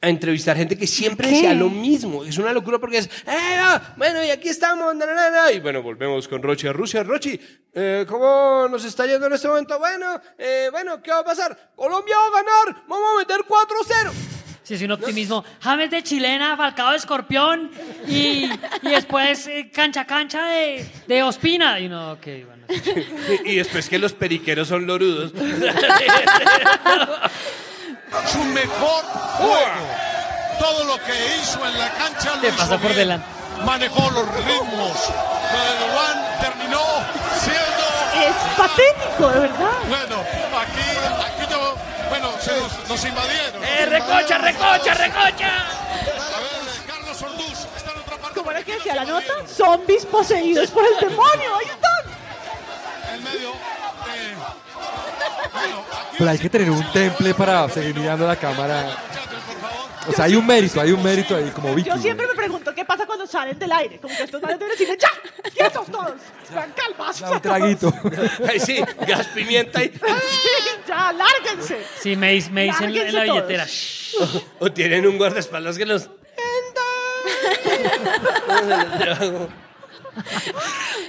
a 0.00 0.08
entrevistar 0.08 0.56
gente 0.56 0.78
que 0.78 0.86
siempre 0.86 1.26
¿Qué? 1.28 1.34
decía 1.34 1.54
lo 1.54 1.68
mismo. 1.68 2.24
Es 2.24 2.38
una 2.38 2.52
locura 2.52 2.78
porque 2.78 2.98
es, 2.98 3.06
¡eh, 3.26 3.58
bueno, 3.96 4.24
y 4.24 4.30
aquí 4.30 4.48
estamos, 4.48 4.94
na, 4.94 5.06
na, 5.06 5.14
na, 5.14 5.30
na". 5.30 5.52
y 5.52 5.58
bueno, 5.58 5.82
volvemos 5.82 6.28
con 6.28 6.40
Rochi 6.42 6.68
a 6.68 6.72
Rusia. 6.72 7.02
Rochi, 7.02 7.38
eh, 7.74 8.06
¿cómo 8.08 8.68
nos 8.70 8.84
está 8.84 9.06
yendo 9.06 9.26
en 9.26 9.32
este 9.32 9.48
momento? 9.48 9.76
Bueno, 9.78 10.20
eh, 10.38 10.68
bueno, 10.70 11.02
¿qué 11.02 11.10
va 11.10 11.18
a 11.20 11.24
pasar? 11.24 11.72
Colombia 11.74 12.16
va 12.16 12.26
a 12.38 12.42
ganar, 12.42 12.84
vamos 12.86 13.08
a 13.14 13.18
meter 13.18 13.38
4-0. 13.38 14.37
Sí, 14.68 14.74
es 14.74 14.82
un 14.82 14.92
optimismo. 14.92 15.42
James 15.62 15.90
de 15.90 16.02
chilena, 16.02 16.54
Falcao 16.54 16.90
de 16.90 16.98
escorpión 16.98 17.70
y, 18.06 18.44
y 18.82 18.90
después 18.90 19.46
eh, 19.46 19.70
cancha 19.72 20.04
cancha 20.04 20.44
de, 20.44 20.86
de 21.06 21.22
Ospina. 21.22 21.80
Y 21.80 21.88
no, 21.88 22.12
ok, 22.12 22.26
bueno. 22.44 22.66
y 23.46 23.56
después 23.56 23.88
que 23.88 23.98
los 23.98 24.12
periqueros 24.12 24.68
son 24.68 24.86
lorudos. 24.86 25.32
su 28.30 28.44
mejor 28.44 29.04
juego. 29.38 29.88
Todo 30.58 30.84
lo 30.84 30.96
que 31.02 31.14
hizo 31.40 31.64
en 31.64 31.78
la 31.78 31.88
cancha 31.94 32.34
lo 32.34 32.40
Te 32.42 32.48
hizo 32.48 32.56
pasa 32.58 32.72
por 32.76 32.88
bien. 32.88 32.96
delante. 32.96 33.26
Manejó 33.64 34.10
los 34.10 34.26
ritmos. 34.44 34.98
Lo 35.80 36.42
terminó 36.46 36.82
siendo... 37.40 38.28
Es 38.28 38.36
patético, 38.54 39.30
de 39.30 39.40
verdad. 39.40 39.78
Bueno, 39.88 40.22
aquí, 40.60 40.82
aquí 41.24 41.50
yo... 41.50 41.87
Se 42.40 42.50
nos, 42.56 42.88
nos 42.88 43.04
invadieron. 43.04 43.64
¡Eh, 43.64 43.86
recocha, 43.86 44.38
recocha, 44.38 44.94
recocha! 44.94 45.50
Carlos 46.86 47.22
Orduz 47.22 47.66
está 47.76 47.92
en 47.92 47.98
otra 47.98 48.16
parte. 48.16 48.34
¿Cómo 48.38 48.50
era 48.50 48.62
que 48.62 48.74
decía 48.74 48.94
la 48.94 49.04
nota? 49.04 49.32
Zombies 49.46 50.06
poseídos 50.06 50.70
por 50.70 50.84
el 50.84 51.08
demonio. 51.08 51.56
Ahí 51.56 51.66
están. 51.66 53.14
En 53.14 53.24
medio 53.24 53.50
de... 53.50 54.34
Bueno, 55.52 55.84
Pero 56.16 56.30
hay 56.30 56.38
que 56.38 56.48
tener 56.50 56.70
un 56.70 56.92
temple 56.92 57.34
para 57.34 57.68
seguir 57.68 57.94
mirando 57.96 58.26
la 58.26 58.36
cámara. 58.36 58.96
O 60.08 60.12
sea, 60.12 60.24
hay 60.24 60.36
un 60.36 60.46
mérito, 60.46 60.80
hay 60.80 60.92
un 60.92 61.02
mérito 61.02 61.36
ahí 61.36 61.50
como 61.54 61.74
Vicky. 61.74 61.88
Yo 61.88 61.98
siempre 61.98 62.26
me 62.26 62.34
pregunto 62.34 62.74
qué 62.74 62.84
pasa 62.84 63.06
cuando 63.06 63.26
salen 63.26 63.58
del 63.58 63.70
aire. 63.72 63.98
Como 63.98 64.16
que 64.16 64.22
estos 64.22 64.40
manes 64.40 64.58
deben 64.58 64.72
decirle, 64.72 64.96
¡ya! 64.98 65.50
¡Quietos 65.50 65.86
todos! 65.86 66.14
¡Van 66.54 66.72
calmas! 66.72 67.20
Un 67.20 67.40
traguito. 67.40 67.92
Ay, 68.48 68.60
sí, 68.60 68.80
gas 69.06 69.26
pimienta 69.28 69.84
y... 69.84 69.92
¡Ya, 70.88 71.12
lárguense! 71.12 71.84
Sí, 72.00 72.16
me, 72.16 72.40
me 72.50 72.64
dicen 72.64 72.96
en 72.96 73.14
la 73.14 73.22
billetera. 73.24 73.66
O, 74.60 74.64
o 74.64 74.72
tienen 74.72 75.06
un 75.06 75.18
guardaespaldas 75.18 75.76
que 75.76 75.84
los... 75.84 76.08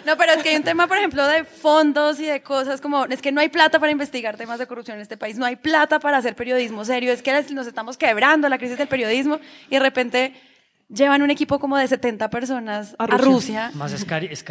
No, 0.05 0.18
pero 0.18 0.34
es 0.34 0.43
que 0.43 0.49
hay 0.49 0.55
un 0.55 0.64
tema, 0.64 0.88
por 0.88 0.97
ejemplo, 0.97 1.28
de 1.28 1.43
fondos 1.43 2.20
y 2.20 2.26
de 2.26 2.41
cosas 2.41 2.82
como, 2.82 3.05
es 3.05 3.22
que 3.22 3.32
no 3.32 3.41
hay 3.41 3.49
plata 3.49 3.80
para 3.80 3.91
investigar 3.91 4.38
temas 4.38 4.60
de 4.60 4.68
corrupción 4.68 4.97
en 4.97 5.01
este 5.01 5.18
país, 5.18 5.38
no 5.38 5.45
hay 5.45 5.55
plata 5.55 5.99
para 5.99 6.18
hacer 6.18 6.36
periodismo 6.36 6.86
serio, 6.86 7.12
es 7.12 7.22
que 7.22 7.32
nos 7.53 7.68
estamos 7.68 7.97
quebrando, 7.97 8.49
la 8.49 8.57
crisis 8.57 8.78
del 8.78 8.88
periodismo, 8.88 9.39
y 9.70 9.76
de 9.76 9.80
repente 9.80 10.34
llevan 10.91 11.22
un 11.22 11.30
equipo 11.30 11.60
como 11.60 11.78
de 11.78 11.88
70 11.88 12.30
personas 12.32 12.95
a 12.97 13.05
Rusia, 13.05 13.72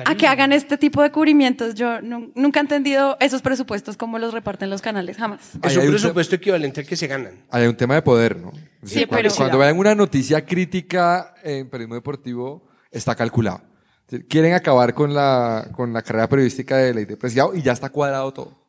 a 0.04 0.14
que 0.14 0.26
hagan 0.28 0.52
este 0.52 0.78
tipo 0.78 1.02
de 1.02 1.10
cubrimientos. 1.10 1.74
Yo 1.74 2.00
nu- 2.00 2.30
nunca 2.36 2.60
he 2.60 2.62
entendido 2.62 3.16
esos 3.18 3.42
presupuestos, 3.42 3.96
cómo 3.96 4.20
los 4.20 4.32
reparten 4.32 4.70
los 4.70 4.80
canales, 4.80 5.16
jamás. 5.16 5.40
Es 5.40 5.74
un 5.74 5.80
hay 5.82 5.86
un 5.88 5.92
presupuesto 5.94 6.36
equivalente 6.36 6.82
al 6.82 6.86
que 6.86 6.94
se 6.94 7.08
ganan. 7.08 7.44
Hay 7.50 7.66
un 7.66 7.76
tema 7.76 7.94
de 7.96 8.02
poder, 8.02 8.36
¿no? 8.36 8.50
Es 8.50 8.90
Sí, 8.90 8.94
decir, 8.94 9.08
cuando, 9.08 9.22
pero- 9.30 9.34
cuando 9.34 9.58
vean 9.58 9.76
una 9.78 9.94
noticia 9.96 10.44
crítica 10.46 11.34
en 11.42 11.68
periodismo 11.68 11.96
deportivo, 11.96 12.68
está 12.92 13.16
calculado. 13.16 13.62
Quieren 14.28 14.54
acabar 14.54 14.94
con 14.94 15.12
la, 15.14 15.68
con 15.74 15.92
la 15.92 16.02
carrera 16.02 16.28
periodística 16.28 16.76
de 16.76 16.94
Ley 16.94 17.04
de 17.04 17.16
Preciado 17.16 17.54
y 17.54 17.62
ya 17.62 17.72
está 17.72 17.90
cuadrado 17.90 18.32
todo. 18.32 18.66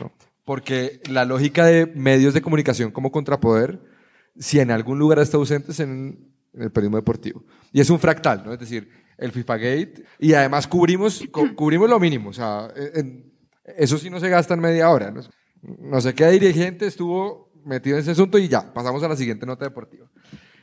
¿no? 0.00 0.12
Porque 0.44 1.00
la 1.10 1.24
lógica 1.24 1.64
de 1.64 1.86
medios 1.86 2.34
de 2.34 2.42
comunicación 2.42 2.92
como 2.92 3.10
contrapoder, 3.10 3.80
si 4.38 4.60
en 4.60 4.70
algún 4.70 4.98
lugar 4.98 5.18
está 5.18 5.38
ausente, 5.38 5.72
es 5.72 5.80
en, 5.80 6.32
en 6.54 6.62
el 6.62 6.70
periodismo 6.70 6.98
deportivo. 6.98 7.44
Y 7.72 7.80
es 7.80 7.90
un 7.90 7.98
fractal, 7.98 8.44
¿no? 8.44 8.52
Es 8.52 8.60
decir, 8.60 8.88
el 9.18 9.32
FIFA 9.32 9.56
Gate, 9.56 10.04
y 10.20 10.34
además 10.34 10.66
cubrimos, 10.66 11.24
cu- 11.32 11.54
cubrimos 11.56 11.90
lo 11.90 11.98
mínimo. 11.98 12.30
O 12.30 12.32
sea, 12.32 12.68
en- 12.94 13.32
eso 13.76 13.98
sí 13.98 14.08
no 14.08 14.20
se 14.20 14.28
gasta 14.28 14.54
en 14.54 14.60
media 14.60 14.88
hora. 14.90 15.10
¿no? 15.10 15.22
no 15.62 16.00
sé 16.00 16.14
qué 16.14 16.26
dirigente 16.28 16.86
estuvo 16.86 17.50
metido 17.64 17.96
en 17.96 18.02
ese 18.02 18.12
asunto 18.12 18.38
y 18.38 18.46
ya, 18.46 18.72
pasamos 18.72 19.02
a 19.02 19.08
la 19.08 19.16
siguiente 19.16 19.44
nota 19.46 19.64
deportiva. 19.64 20.06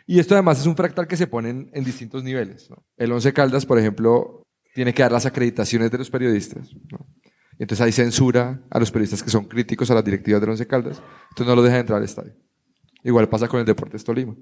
Y 0.05 0.19
esto 0.19 0.35
además 0.35 0.59
es 0.59 0.65
un 0.65 0.75
fractal 0.75 1.07
que 1.07 1.17
se 1.17 1.27
pone 1.27 1.49
en, 1.49 1.69
en 1.73 1.83
distintos 1.83 2.23
niveles. 2.23 2.69
¿no? 2.69 2.83
El 2.97 3.11
Once 3.11 3.31
Caldas, 3.33 3.65
por 3.65 3.79
ejemplo, 3.79 4.43
tiene 4.73 4.93
que 4.93 5.03
dar 5.03 5.11
las 5.11 5.25
acreditaciones 5.25 5.91
de 5.91 5.97
los 5.97 6.09
periodistas. 6.09 6.69
Entonces 7.59 7.85
hay 7.85 7.91
censura 7.91 8.61
a 8.69 8.79
los 8.79 8.91
periodistas 8.91 9.23
que 9.23 9.29
son 9.29 9.45
críticos 9.45 9.89
a 9.91 9.95
las 9.95 10.03
directivas 10.03 10.41
del 10.41 10.49
Once 10.49 10.67
Caldas. 10.67 11.01
Entonces 11.29 11.47
no 11.47 11.55
los 11.55 11.63
dejan 11.63 11.81
entrar 11.81 11.97
al 11.99 12.05
estadio. 12.05 12.33
Igual 13.03 13.29
pasa 13.29 13.47
con 13.47 13.59
el 13.59 13.65
Deportes 13.65 14.03
Tolima. 14.03 14.35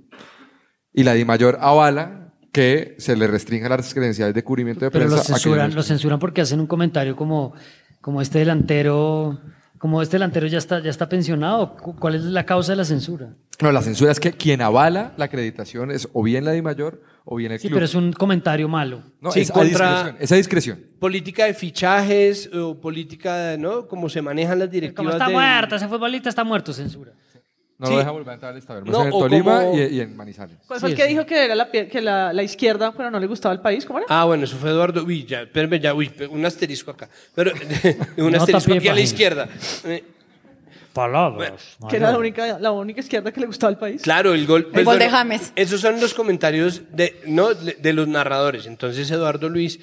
Y 0.93 1.03
la 1.03 1.13
DIMAYOR 1.13 1.57
avala 1.61 2.33
que 2.51 2.95
se 2.97 3.15
le 3.15 3.27
restrinjan 3.27 3.69
las 3.69 3.93
credenciales 3.93 4.35
de 4.35 4.43
cubrimiento 4.43 4.85
de 4.85 4.91
Pero 4.91 5.05
prensa. 5.05 5.15
lo 5.15 5.21
a 5.21 5.23
quienes 5.25 5.41
censuran, 5.41 5.83
censuran 5.83 6.19
porque 6.19 6.41
hacen 6.41 6.59
un 6.59 6.67
comentario 6.67 7.15
como, 7.15 7.53
como 8.01 8.21
este 8.21 8.39
delantero, 8.39 9.39
como 9.81 9.99
este 10.03 10.15
delantero 10.15 10.45
ya 10.45 10.59
está, 10.59 10.79
ya 10.79 10.91
está 10.91 11.09
pensionado. 11.09 11.75
Cu- 11.75 11.95
¿Cuál 11.95 12.13
es 12.13 12.21
la 12.23 12.45
causa 12.45 12.73
de 12.73 12.75
la 12.75 12.85
censura? 12.85 13.33
No, 13.59 13.71
la 13.71 13.81
censura 13.81 14.11
es 14.11 14.19
que 14.19 14.31
quien 14.31 14.61
avala 14.61 15.13
la 15.17 15.25
acreditación 15.25 15.89
es 15.89 16.07
o 16.13 16.21
bien 16.21 16.45
la 16.45 16.51
DIMAYOR 16.51 17.01
o 17.25 17.35
bien 17.35 17.51
el 17.51 17.59
Sí, 17.59 17.67
club. 17.67 17.77
pero 17.77 17.85
es 17.85 17.95
un 17.95 18.13
comentario 18.13 18.67
malo. 18.69 19.01
No, 19.19 19.31
Sí, 19.31 19.41
es 19.41 19.49
a 19.49 19.53
contra- 19.53 19.89
discreción, 19.89 20.17
es 20.19 20.31
a 20.31 20.35
discreción. 20.35 20.79
Política 20.99 21.45
de 21.45 21.55
fichajes 21.55 22.49
o 22.53 22.79
política, 22.79 23.55
¿no? 23.57 23.87
Como 23.87 24.07
se 24.07 24.21
manejan 24.21 24.59
las 24.59 24.67
Como 24.67 24.73
directivas. 24.73 25.13
está 25.15 25.25
del- 25.25 25.33
muerto, 25.33 25.75
ese 25.75 25.87
futbolista 25.87 26.29
está 26.29 26.43
muerto, 26.43 26.73
censura. 26.73 27.13
No 27.81 27.87
Sí. 27.87 27.93
lo 27.93 27.99
deja 27.99 28.11
volver 28.11 28.29
a 28.29 28.33
entrar 28.35 28.53
al. 28.53 28.85
No, 28.85 29.03
en 29.05 29.09
Tolima 29.09 29.61
como- 29.63 29.75
y, 29.77 29.81
y 29.81 29.99
en 30.01 30.15
Manizales. 30.15 30.55
¿Cuál 30.67 30.79
fue 30.79 30.89
el 30.91 30.95
que 30.95 31.07
dijo 31.07 31.25
que 31.25 31.45
era 31.45 31.55
la, 31.55 31.71
pie- 31.71 31.89
que 31.89 31.99
la, 31.99 32.31
la 32.31 32.43
izquierda, 32.43 32.91
pero 32.95 33.09
no 33.09 33.19
le 33.19 33.25
gustaba 33.25 33.55
el 33.55 33.59
país? 33.59 33.85
¿Cómo 33.87 33.97
era? 33.97 34.05
Ah, 34.07 34.25
bueno, 34.25 34.43
eso 34.43 34.55
fue 34.57 34.69
Eduardo. 34.69 35.03
Uy, 35.03 35.25
ya, 35.25 35.41
espérame, 35.41 35.79
ya, 35.79 35.93
uy, 35.95 36.11
un 36.29 36.45
asterisco 36.45 36.91
acá. 36.91 37.09
Pero 37.33 37.51
un 38.17 38.25
Nota 38.31 38.37
asterisco 38.37 38.73
aquí 38.75 38.87
a 38.87 38.93
la 38.93 39.01
izquierda. 39.01 39.49
Palabras. 40.93 41.77
que 41.89 41.95
era 41.95 42.11
la 42.11 42.17
única, 42.17 42.59
la 42.59 42.71
única 42.71 42.99
izquierda 42.99 43.31
que 43.31 43.39
le 43.39 43.45
gustaba 43.47 43.69
al 43.71 43.77
país. 43.79 44.01
Claro, 44.01 44.33
el 44.33 44.45
gol. 44.45 44.69
El 44.73 44.83
gol 44.83 44.99
de 44.99 45.09
James. 45.09 45.53
Esos 45.55 45.79
son 45.81 45.99
los 46.01 46.13
comentarios 46.13 46.81
de, 46.91 47.19
no, 47.25 47.53
de, 47.53 47.73
de 47.75 47.93
los 47.93 48.07
narradores. 48.09 48.65
Entonces, 48.65 49.09
Eduardo 49.09 49.47
Luis. 49.49 49.79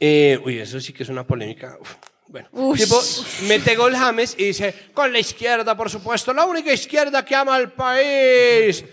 eh, 0.00 0.40
uy, 0.44 0.58
eso 0.58 0.80
sí 0.80 0.92
que 0.92 1.04
es 1.04 1.08
una 1.08 1.24
polémica. 1.24 1.78
Uf, 1.80 1.94
bueno, 2.32 2.48
Ush. 2.50 2.80
tipo, 2.80 3.00
mete 3.46 3.76
gol 3.76 3.94
James 3.94 4.34
y 4.38 4.46
dice: 4.46 4.74
Con 4.94 5.12
la 5.12 5.18
izquierda, 5.18 5.76
por 5.76 5.90
supuesto, 5.90 6.32
la 6.32 6.46
única 6.46 6.72
izquierda 6.72 7.22
que 7.22 7.36
ama 7.36 7.54
al 7.54 7.72
país. 7.72 8.84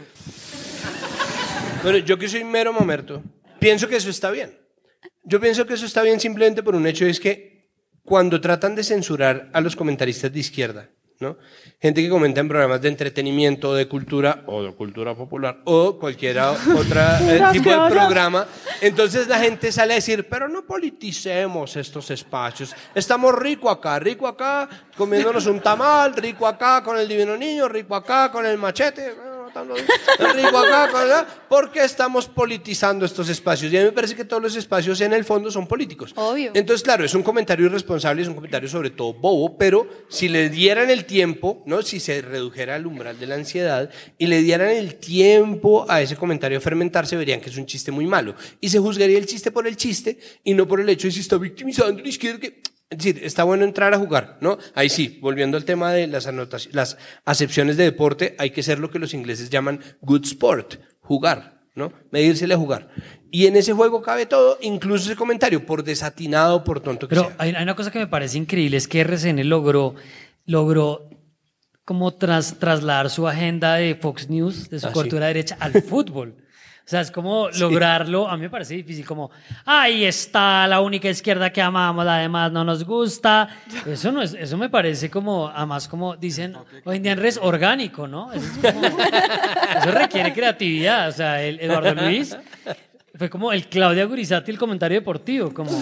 Pero 1.81 1.99
yo 1.99 2.17
que 2.19 2.27
soy 2.27 2.43
mero 2.43 2.73
mamerto, 2.73 3.23
pienso 3.57 3.87
que 3.87 3.95
eso 3.95 4.09
está 4.09 4.29
bien. 4.29 4.59
Yo 5.23 5.39
pienso 5.39 5.65
que 5.65 5.75
eso 5.75 5.85
está 5.85 6.01
bien 6.01 6.19
simplemente 6.19 6.61
por 6.61 6.75
un 6.75 6.85
hecho: 6.85 7.05
es 7.05 7.19
que 7.21 7.69
cuando 8.03 8.41
tratan 8.41 8.75
de 8.75 8.83
censurar 8.83 9.49
a 9.53 9.61
los 9.61 9.75
comentaristas 9.75 10.33
de 10.33 10.39
izquierda, 10.39 10.89
¿no? 11.19 11.35
Gente 11.81 12.01
que 12.01 12.09
comenta 12.09 12.39
en 12.39 12.47
programas 12.47 12.81
de 12.81 12.87
entretenimiento, 12.87 13.75
de 13.75 13.89
cultura 13.89 14.43
o 14.47 14.63
de 14.63 14.73
cultura 14.73 15.13
popular 15.15 15.59
o 15.65 15.99
cualquier 15.99 16.39
otro 16.39 17.01
tipo 17.51 17.69
de 17.69 17.89
programa. 17.89 18.47
Entonces 18.79 19.27
la 19.27 19.37
gente 19.39 19.71
sale 19.71 19.93
a 19.93 19.95
decir, 19.95 20.27
pero 20.29 20.47
no 20.47 20.65
politicemos 20.65 21.75
estos 21.75 22.09
espacios. 22.11 22.73
Estamos 22.95 23.35
rico 23.35 23.69
acá, 23.69 23.99
rico 23.99 24.27
acá, 24.27 24.69
comiéndonos 24.95 25.45
un 25.47 25.59
tamal, 25.59 26.15
rico 26.15 26.47
acá 26.47 26.81
con 26.81 26.97
el 26.97 27.07
divino 27.07 27.35
niño, 27.35 27.67
rico 27.67 27.95
acá 27.95 28.31
con 28.31 28.45
el 28.45 28.57
machete. 28.57 29.28
Matando- 29.63 30.33
Rico 30.35 30.57
acá, 30.57 30.89
con 30.91 31.07
la- 31.09 31.25
¿por 31.49 31.71
qué 31.71 31.83
estamos 31.83 32.27
politizando 32.27 33.05
estos 33.05 33.29
espacios? 33.29 33.71
Y 33.71 33.77
a 33.77 33.81
mí 33.81 33.85
me 33.87 33.91
parece 33.91 34.15
que 34.15 34.25
todos 34.25 34.41
los 34.41 34.55
espacios 34.55 34.99
en 35.01 35.13
el 35.13 35.23
fondo 35.25 35.51
son 35.51 35.67
políticos. 35.67 36.13
Obvio. 36.15 36.51
Entonces, 36.53 36.83
claro, 36.83 37.05
es 37.05 37.13
un 37.13 37.23
comentario 37.23 37.65
irresponsable, 37.65 38.21
es 38.21 38.27
un 38.27 38.35
comentario 38.35 38.67
sobre 38.69 38.89
todo 38.91 39.13
bobo, 39.13 39.57
pero 39.57 39.87
si 40.09 40.27
le 40.29 40.49
dieran 40.49 40.89
el 40.89 41.05
tiempo, 41.05 41.63
¿no? 41.65 41.81
si 41.81 41.99
se 41.99 42.21
redujera 42.21 42.75
el 42.75 42.85
umbral 42.85 43.19
de 43.19 43.27
la 43.27 43.35
ansiedad 43.35 43.89
y 44.17 44.27
le 44.27 44.41
dieran 44.41 44.69
el 44.69 44.95
tiempo 44.95 45.85
a 45.89 46.01
ese 46.01 46.15
comentario 46.15 46.57
a 46.57 46.61
fermentarse, 46.61 47.15
verían 47.15 47.41
que 47.41 47.49
es 47.49 47.57
un 47.57 47.65
chiste 47.65 47.91
muy 47.91 48.05
malo. 48.05 48.35
Y 48.61 48.69
se 48.69 48.79
juzgaría 48.79 49.17
el 49.17 49.25
chiste 49.25 49.51
por 49.51 49.67
el 49.67 49.75
chiste 49.77 50.19
y 50.43 50.53
no 50.53 50.67
por 50.67 50.79
el 50.81 50.89
hecho 50.89 51.07
de 51.07 51.11
si 51.13 51.19
está 51.21 51.37
victimizando 51.37 52.01
la 52.01 52.07
izquierda. 52.09 52.39
Que... 52.39 52.61
Es 52.89 52.97
decir, 52.97 53.21
está 53.23 53.43
bueno 53.43 53.65
entrar 53.65 53.93
a 53.93 53.99
jugar, 53.99 54.37
¿no? 54.41 54.57
Ahí 54.73 54.89
sí, 54.89 55.19
volviendo 55.21 55.57
al 55.57 55.65
tema 55.65 55.93
de 55.93 56.07
las, 56.07 56.25
anotaciones, 56.25 56.75
las 56.75 56.97
acepciones 57.23 57.77
de 57.77 57.83
deporte, 57.83 58.35
hay 58.39 58.49
que 58.49 58.63
ser 58.63 58.79
lo 58.79 58.89
que 58.89 58.97
los 58.97 59.13
ingleses 59.13 59.49
llaman 59.51 59.79
good 60.01 60.25
sport, 60.25 60.75
jugar, 60.99 61.61
¿no? 61.75 61.93
Medírsele 62.11 62.55
a 62.55 62.57
jugar. 62.57 62.89
Y 63.31 63.45
en 63.45 63.55
ese 63.57 63.73
juego 63.73 64.01
cabe 64.01 64.25
todo, 64.25 64.57
incluso 64.61 65.05
ese 65.05 65.15
comentario, 65.15 65.63
por 65.67 65.83
desatinado, 65.83 66.63
por 66.63 66.79
tonto 66.79 67.07
que 67.07 67.15
Pero 67.15 67.27
sea. 67.27 67.35
hay, 67.37 67.51
hay 67.53 67.61
una 67.61 67.75
cosa 67.75 67.91
que 67.91 67.99
me 67.99 68.07
parece 68.07 68.39
increíble, 68.39 68.77
es 68.77 68.87
que 68.87 69.01
RCN 69.01 69.47
logró, 69.47 69.93
logró 70.45 71.09
como 71.85 72.15
tras, 72.15 72.57
trasladar 72.57 73.11
su 73.11 73.27
agenda 73.27 73.75
de 73.75 73.93
Fox 73.95 74.29
News, 74.29 74.69
de 74.71 74.79
su 74.79 74.87
Ah, 74.87 74.89
sí. 74.89 74.93
cobertura 74.95 75.27
derecha, 75.27 75.57
al 75.59 75.73
fútbol. 75.83 76.37
O 76.89 76.91
sea, 76.91 77.01
es 77.01 77.11
como 77.11 77.49
lograrlo, 77.51 78.27
a 78.27 78.35
mí 78.35 78.41
me 78.41 78.49
parece 78.49 78.73
difícil, 78.73 79.05
como, 79.05 79.29
ahí 79.63 80.05
está 80.05 80.65
la 80.65 80.81
única 80.81 81.07
izquierda 81.07 81.51
que 81.51 81.61
amamos, 81.61 82.03
la 82.03 82.15
demás 82.17 82.51
no 82.51 82.63
nos 82.63 82.83
gusta. 82.83 83.47
Eso 83.85 84.11
no 84.11 84.23
es, 84.23 84.33
eso 84.33 84.57
me 84.57 84.69
parece 84.71 85.07
como, 85.07 85.49
además 85.49 85.87
como 85.87 86.15
dicen 86.15 86.55
hoy 86.85 86.97
en 86.97 87.03
día 87.03 87.11
en 87.11 87.19
redes, 87.19 87.39
orgánico, 87.43 88.07
¿no? 88.07 88.33
Eso, 88.33 88.43
es 88.63 88.73
como- 88.73 88.87
eso 88.87 89.91
requiere 89.91 90.33
creatividad. 90.33 91.09
O 91.09 91.11
sea, 91.11 91.43
el 91.43 91.59
Eduardo 91.59 91.93
Luis 91.93 92.35
fue 93.19 93.29
como 93.29 93.51
el 93.51 93.67
Claudia 93.67 94.05
Gurizati, 94.05 94.49
el 94.49 94.57
comentario 94.57 94.97
deportivo, 94.99 95.53
como... 95.53 95.69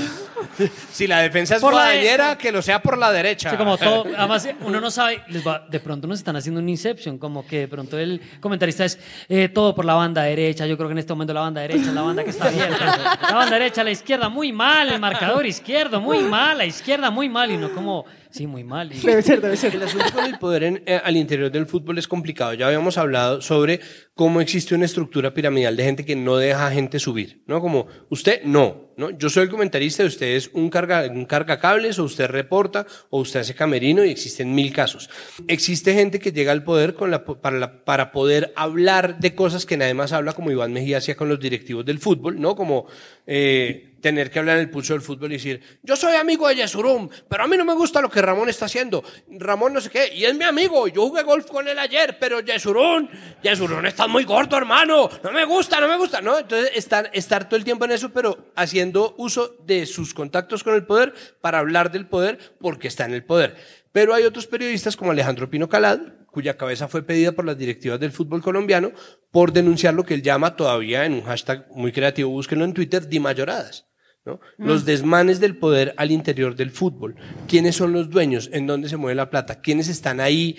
Si 0.92 1.06
la 1.06 1.20
defensa 1.20 1.58
es 1.58 1.62
Por 1.62 1.76
la 1.76 1.90
de- 1.90 2.36
que 2.40 2.52
lo 2.52 2.64
sea 2.64 2.82
por 2.82 2.98
la 2.98 3.12
derecha. 3.12 3.52
Sí, 3.52 3.58
como 3.58 3.78
todo, 3.78 4.06
además 4.18 4.50
uno 4.62 4.82
no 4.82 4.90
sabe, 4.90 5.22
les 5.28 5.46
va- 5.46 5.64
de 5.70 5.80
pronto 5.80 6.08
nos 6.08 6.18
están 6.18 6.36
haciendo 6.36 6.60
un 6.60 6.68
inception, 6.68 7.20
como 7.20 7.46
que 7.46 7.60
de 7.60 7.68
pronto 7.68 7.96
el 8.00 8.20
comentarista 8.40 8.84
es 8.84 8.98
eh, 9.30 9.50
todo 9.50 9.76
por 9.76 9.86
la 9.86 9.94
banda 9.94 10.24
derecha, 10.24 10.66
yo 10.66 10.76
creo 10.76 10.90
que 10.90 10.94
en 10.94 10.98
este 10.98 11.14
momento 11.14 11.32
la 11.36 11.42
banda 11.42 11.62
derecha 11.62 11.90
es 11.90 11.94
la 11.94 12.02
banda 12.02 12.24
que 12.24 12.32
está 12.32 12.48
abierta, 12.48 13.20
la 13.22 13.36
banda 13.36 13.60
derecha, 13.60 13.84
la 13.84 13.92
izquierda, 13.92 14.30
muy 14.30 14.52
mal, 14.52 14.90
el 14.90 15.00
marcador 15.00 15.46
izquierdo, 15.46 16.02
muy 16.02 16.20
mal, 16.24 16.58
la 16.58 16.66
izquierda, 16.66 17.12
muy 17.12 17.30
mal, 17.30 17.52
y 17.52 17.58
no 17.58 17.72
como, 17.72 18.06
sí, 18.32 18.48
muy 18.48 18.64
mal. 18.64 18.92
y- 18.94 19.00
Debe 19.00 19.22
ser, 19.22 19.42
debe 19.42 19.56
ser. 19.58 19.76
El 19.76 19.84
asunto 19.84 20.06
con 20.14 20.26
el 20.26 20.38
poder 20.40 20.64
en- 20.64 20.84
eh, 20.86 21.00
al 21.04 21.16
interior 21.18 21.52
del 21.52 21.66
fútbol 21.66 21.98
es 21.98 22.08
complicado. 22.08 22.54
Ya 22.54 22.68
habíamos 22.68 22.98
hablado 22.98 23.42
sobre 23.42 23.80
cómo 24.14 24.42
existe 24.42 24.76
una 24.76 24.86
estructura 24.86 25.34
piramidal 25.34 25.76
de 25.76 25.84
gente 25.84 26.06
que 26.06 26.16
no 26.16 26.38
deja 26.38 26.68
a 26.68 26.72
gente 26.72 27.00
subir, 27.00 27.44
¿no? 27.48 27.62
Como 27.62 27.88
usted 28.10 28.44
no, 28.44 28.87
¿no? 28.98 29.12
Yo 29.12 29.30
soy 29.30 29.44
el 29.44 29.50
comentarista 29.50 30.04
y 30.04 30.08
usted 30.08 30.36
es 30.36 30.50
un 30.54 30.70
carga, 30.70 31.08
un 31.10 31.26
carga 31.26 31.60
cables 31.60 32.00
o 32.00 32.04
usted 32.04 32.28
reporta 32.28 32.86
o 33.10 33.20
usted 33.20 33.40
hace 33.40 33.56
camerino 33.56 34.04
y 34.04 34.10
existen 34.10 34.54
mil 34.54 34.74
casos. 34.74 35.10
Existe 35.48 35.94
gente 35.94 36.20
que 36.20 36.32
llega 36.32 36.52
al 36.52 36.64
poder 36.64 36.96
para, 36.96 37.84
para 37.84 38.12
poder 38.12 38.52
hablar 38.56 39.20
de 39.20 39.36
cosas 39.36 39.66
que 39.66 39.78
nadie 39.78 39.94
más 39.94 40.12
habla, 40.12 40.34
como 40.34 40.52
Iván 40.52 40.74
Mejía 40.74 40.98
hacía 40.98 41.16
con 41.16 41.30
los 41.30 41.40
directivos 41.40 41.86
del 41.86 42.00
fútbol, 42.00 42.42
¿no? 42.42 42.56
Como 42.56 42.88
eh, 43.26 43.94
tener 44.02 44.32
que 44.32 44.40
hablar 44.40 44.58
en 44.58 44.64
el 44.64 44.70
pulso 44.70 44.94
del 44.94 45.02
fútbol 45.02 45.32
y 45.32 45.36
decir, 45.36 45.62
yo 45.84 45.96
soy 45.96 46.16
amigo 46.16 46.48
de 46.48 46.56
Yesurum, 46.56 47.10
pero 47.28 47.44
a 47.44 47.48
mí 47.48 47.58
no 47.58 47.66
me 47.66 47.74
gusta 47.74 48.02
lo 48.02 48.10
que 48.10 48.22
Ramón 48.22 48.50
está 48.50 48.66
haciendo. 48.66 49.04
Ramón 49.30 49.74
no 49.74 49.82
sé 49.82 49.90
qué, 49.90 50.14
y 50.14 50.26
es 50.26 50.36
mi 50.36 50.46
amigo, 50.46 50.88
yo 50.88 51.08
jugué 51.08 51.24
golf 51.24 51.46
con 51.48 51.68
él 51.68 51.78
ayer, 51.78 52.18
pero 52.20 52.40
Yesurum, 52.40 53.08
Yesurum 53.44 53.86
está 53.86 54.08
muy 54.08 54.26
corto, 54.26 54.56
hermano, 54.58 55.10
no 55.24 55.32
me 55.32 55.46
gusta, 55.46 55.80
no 55.80 55.88
me 55.88 55.98
gusta, 55.98 56.22
¿no? 56.22 56.40
Entonces, 56.40 56.72
estar, 56.76 57.10
estar 57.14 57.50
todo 57.50 57.58
el 57.58 57.64
tiempo 57.64 57.86
en 57.86 57.92
eso, 57.92 58.10
pero 58.10 58.52
haciendo 58.56 58.87
uso 59.18 59.56
de 59.66 59.86
sus 59.86 60.14
contactos 60.14 60.64
con 60.64 60.76
el 60.76 60.86
poder 60.86 61.14
para 61.42 61.60
hablar 61.60 61.92
del 61.92 62.08
poder 62.08 62.40
porque 62.60 62.88
está 62.88 63.06
en 63.06 63.14
el 63.14 63.24
poder. 63.24 63.56
Pero 63.92 64.14
hay 64.14 64.24
otros 64.24 64.48
periodistas 64.48 64.96
como 64.96 65.12
Alejandro 65.12 65.50
Pino 65.50 65.70
Calad, 65.70 66.00
cuya 66.28 66.56
cabeza 66.56 66.88
fue 66.88 67.02
pedida 67.02 67.32
por 67.32 67.46
las 67.46 67.58
directivas 67.58 68.00
del 68.00 68.12
fútbol 68.12 68.44
colombiano 68.44 68.92
por 69.32 69.52
denunciar 69.52 69.96
lo 69.96 70.04
que 70.04 70.14
él 70.14 70.22
llama 70.22 70.56
todavía 70.56 71.06
en 71.06 71.14
un 71.14 71.24
hashtag 71.24 71.68
muy 71.72 71.92
creativo, 71.92 72.30
búsquenlo 72.30 72.64
en 72.64 72.74
Twitter, 72.74 73.08
dimayoradas. 73.08 73.88
¿no? 74.24 74.40
Los 74.58 74.86
desmanes 74.86 75.40
del 75.40 75.58
poder 75.58 75.96
al 75.98 76.12
interior 76.12 76.56
del 76.56 76.70
fútbol. 76.70 77.16
¿Quiénes 77.48 77.76
son 77.76 77.94
los 77.94 78.10
dueños? 78.10 78.50
¿En 78.54 78.68
dónde 78.68 78.88
se 78.90 78.98
mueve 78.98 79.16
la 79.16 79.32
plata? 79.32 79.62
¿Quiénes 79.62 79.88
están 79.88 80.20
ahí 80.20 80.58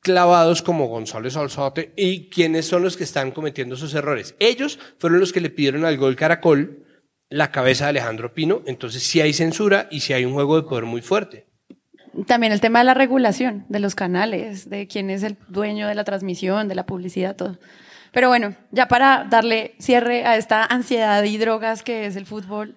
clavados 0.00 0.62
como 0.62 0.88
González 0.88 1.36
Alzate? 1.36 1.92
¿Y 1.96 2.28
quiénes 2.28 2.66
son 2.66 2.82
los 2.82 2.96
que 2.96 3.04
están 3.04 3.30
cometiendo 3.30 3.76
esos 3.76 3.94
errores? 3.94 4.34
Ellos 4.40 4.80
fueron 4.98 5.20
los 5.20 5.32
que 5.32 5.40
le 5.40 5.50
pidieron 5.50 5.84
al 5.84 5.96
Gol 5.96 6.16
Caracol 6.16 6.87
la 7.30 7.50
cabeza 7.50 7.84
de 7.84 7.90
Alejandro 7.90 8.34
Pino. 8.34 8.62
Entonces 8.66 9.02
sí 9.02 9.20
hay 9.20 9.32
censura 9.32 9.88
y 9.90 10.00
sí 10.00 10.12
hay 10.12 10.24
un 10.24 10.34
juego 10.34 10.56
de 10.56 10.68
poder 10.68 10.84
muy 10.84 11.02
fuerte. 11.02 11.46
También 12.26 12.52
el 12.52 12.60
tema 12.60 12.80
de 12.80 12.86
la 12.86 12.94
regulación 12.94 13.64
de 13.68 13.80
los 13.80 13.94
canales, 13.94 14.68
de 14.68 14.88
quién 14.88 15.10
es 15.10 15.22
el 15.22 15.36
dueño 15.48 15.86
de 15.86 15.94
la 15.94 16.04
transmisión, 16.04 16.66
de 16.66 16.74
la 16.74 16.86
publicidad, 16.86 17.36
todo. 17.36 17.58
Pero 18.12 18.28
bueno, 18.28 18.56
ya 18.72 18.88
para 18.88 19.26
darle 19.28 19.74
cierre 19.78 20.24
a 20.24 20.36
esta 20.36 20.64
ansiedad 20.64 21.22
y 21.22 21.36
drogas 21.36 21.82
que 21.82 22.06
es 22.06 22.16
el 22.16 22.26
fútbol, 22.26 22.74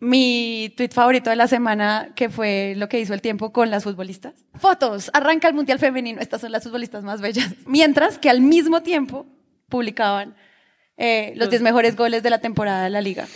mi 0.00 0.72
tweet 0.76 0.88
favorito 0.88 1.28
de 1.28 1.36
la 1.36 1.46
semana, 1.46 2.12
que 2.16 2.30
fue 2.30 2.74
lo 2.76 2.88
que 2.88 2.98
hizo 2.98 3.12
el 3.12 3.20
tiempo 3.20 3.52
con 3.52 3.70
las 3.70 3.84
futbolistas. 3.84 4.46
Fotos, 4.54 5.10
arranca 5.12 5.46
el 5.46 5.54
Mundial 5.54 5.78
Femenino, 5.78 6.20
estas 6.20 6.40
son 6.40 6.50
las 6.50 6.64
futbolistas 6.64 7.04
más 7.04 7.20
bellas. 7.20 7.54
Mientras 7.66 8.18
que 8.18 8.30
al 8.30 8.40
mismo 8.40 8.82
tiempo 8.82 9.26
publicaban 9.68 10.34
eh, 10.96 11.32
los 11.36 11.50
10 11.50 11.62
mejores 11.62 11.96
goles 11.96 12.22
de 12.22 12.30
la 12.30 12.40
temporada 12.40 12.84
de 12.84 12.90
la 12.90 13.00
liga. 13.02 13.26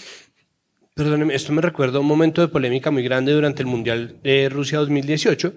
Perdóneme, 0.99 1.35
esto 1.35 1.53
me 1.53 1.61
recuerda 1.61 1.99
a 1.99 2.01
un 2.01 2.07
momento 2.07 2.41
de 2.41 2.47
polémica 2.47 2.93
muy 2.93 3.03
grande 3.03 3.33
durante 3.33 3.63
el 3.63 3.67
Mundial 3.67 4.21
de 4.23 4.49
Rusia 4.49 4.79
2018, 4.79 5.53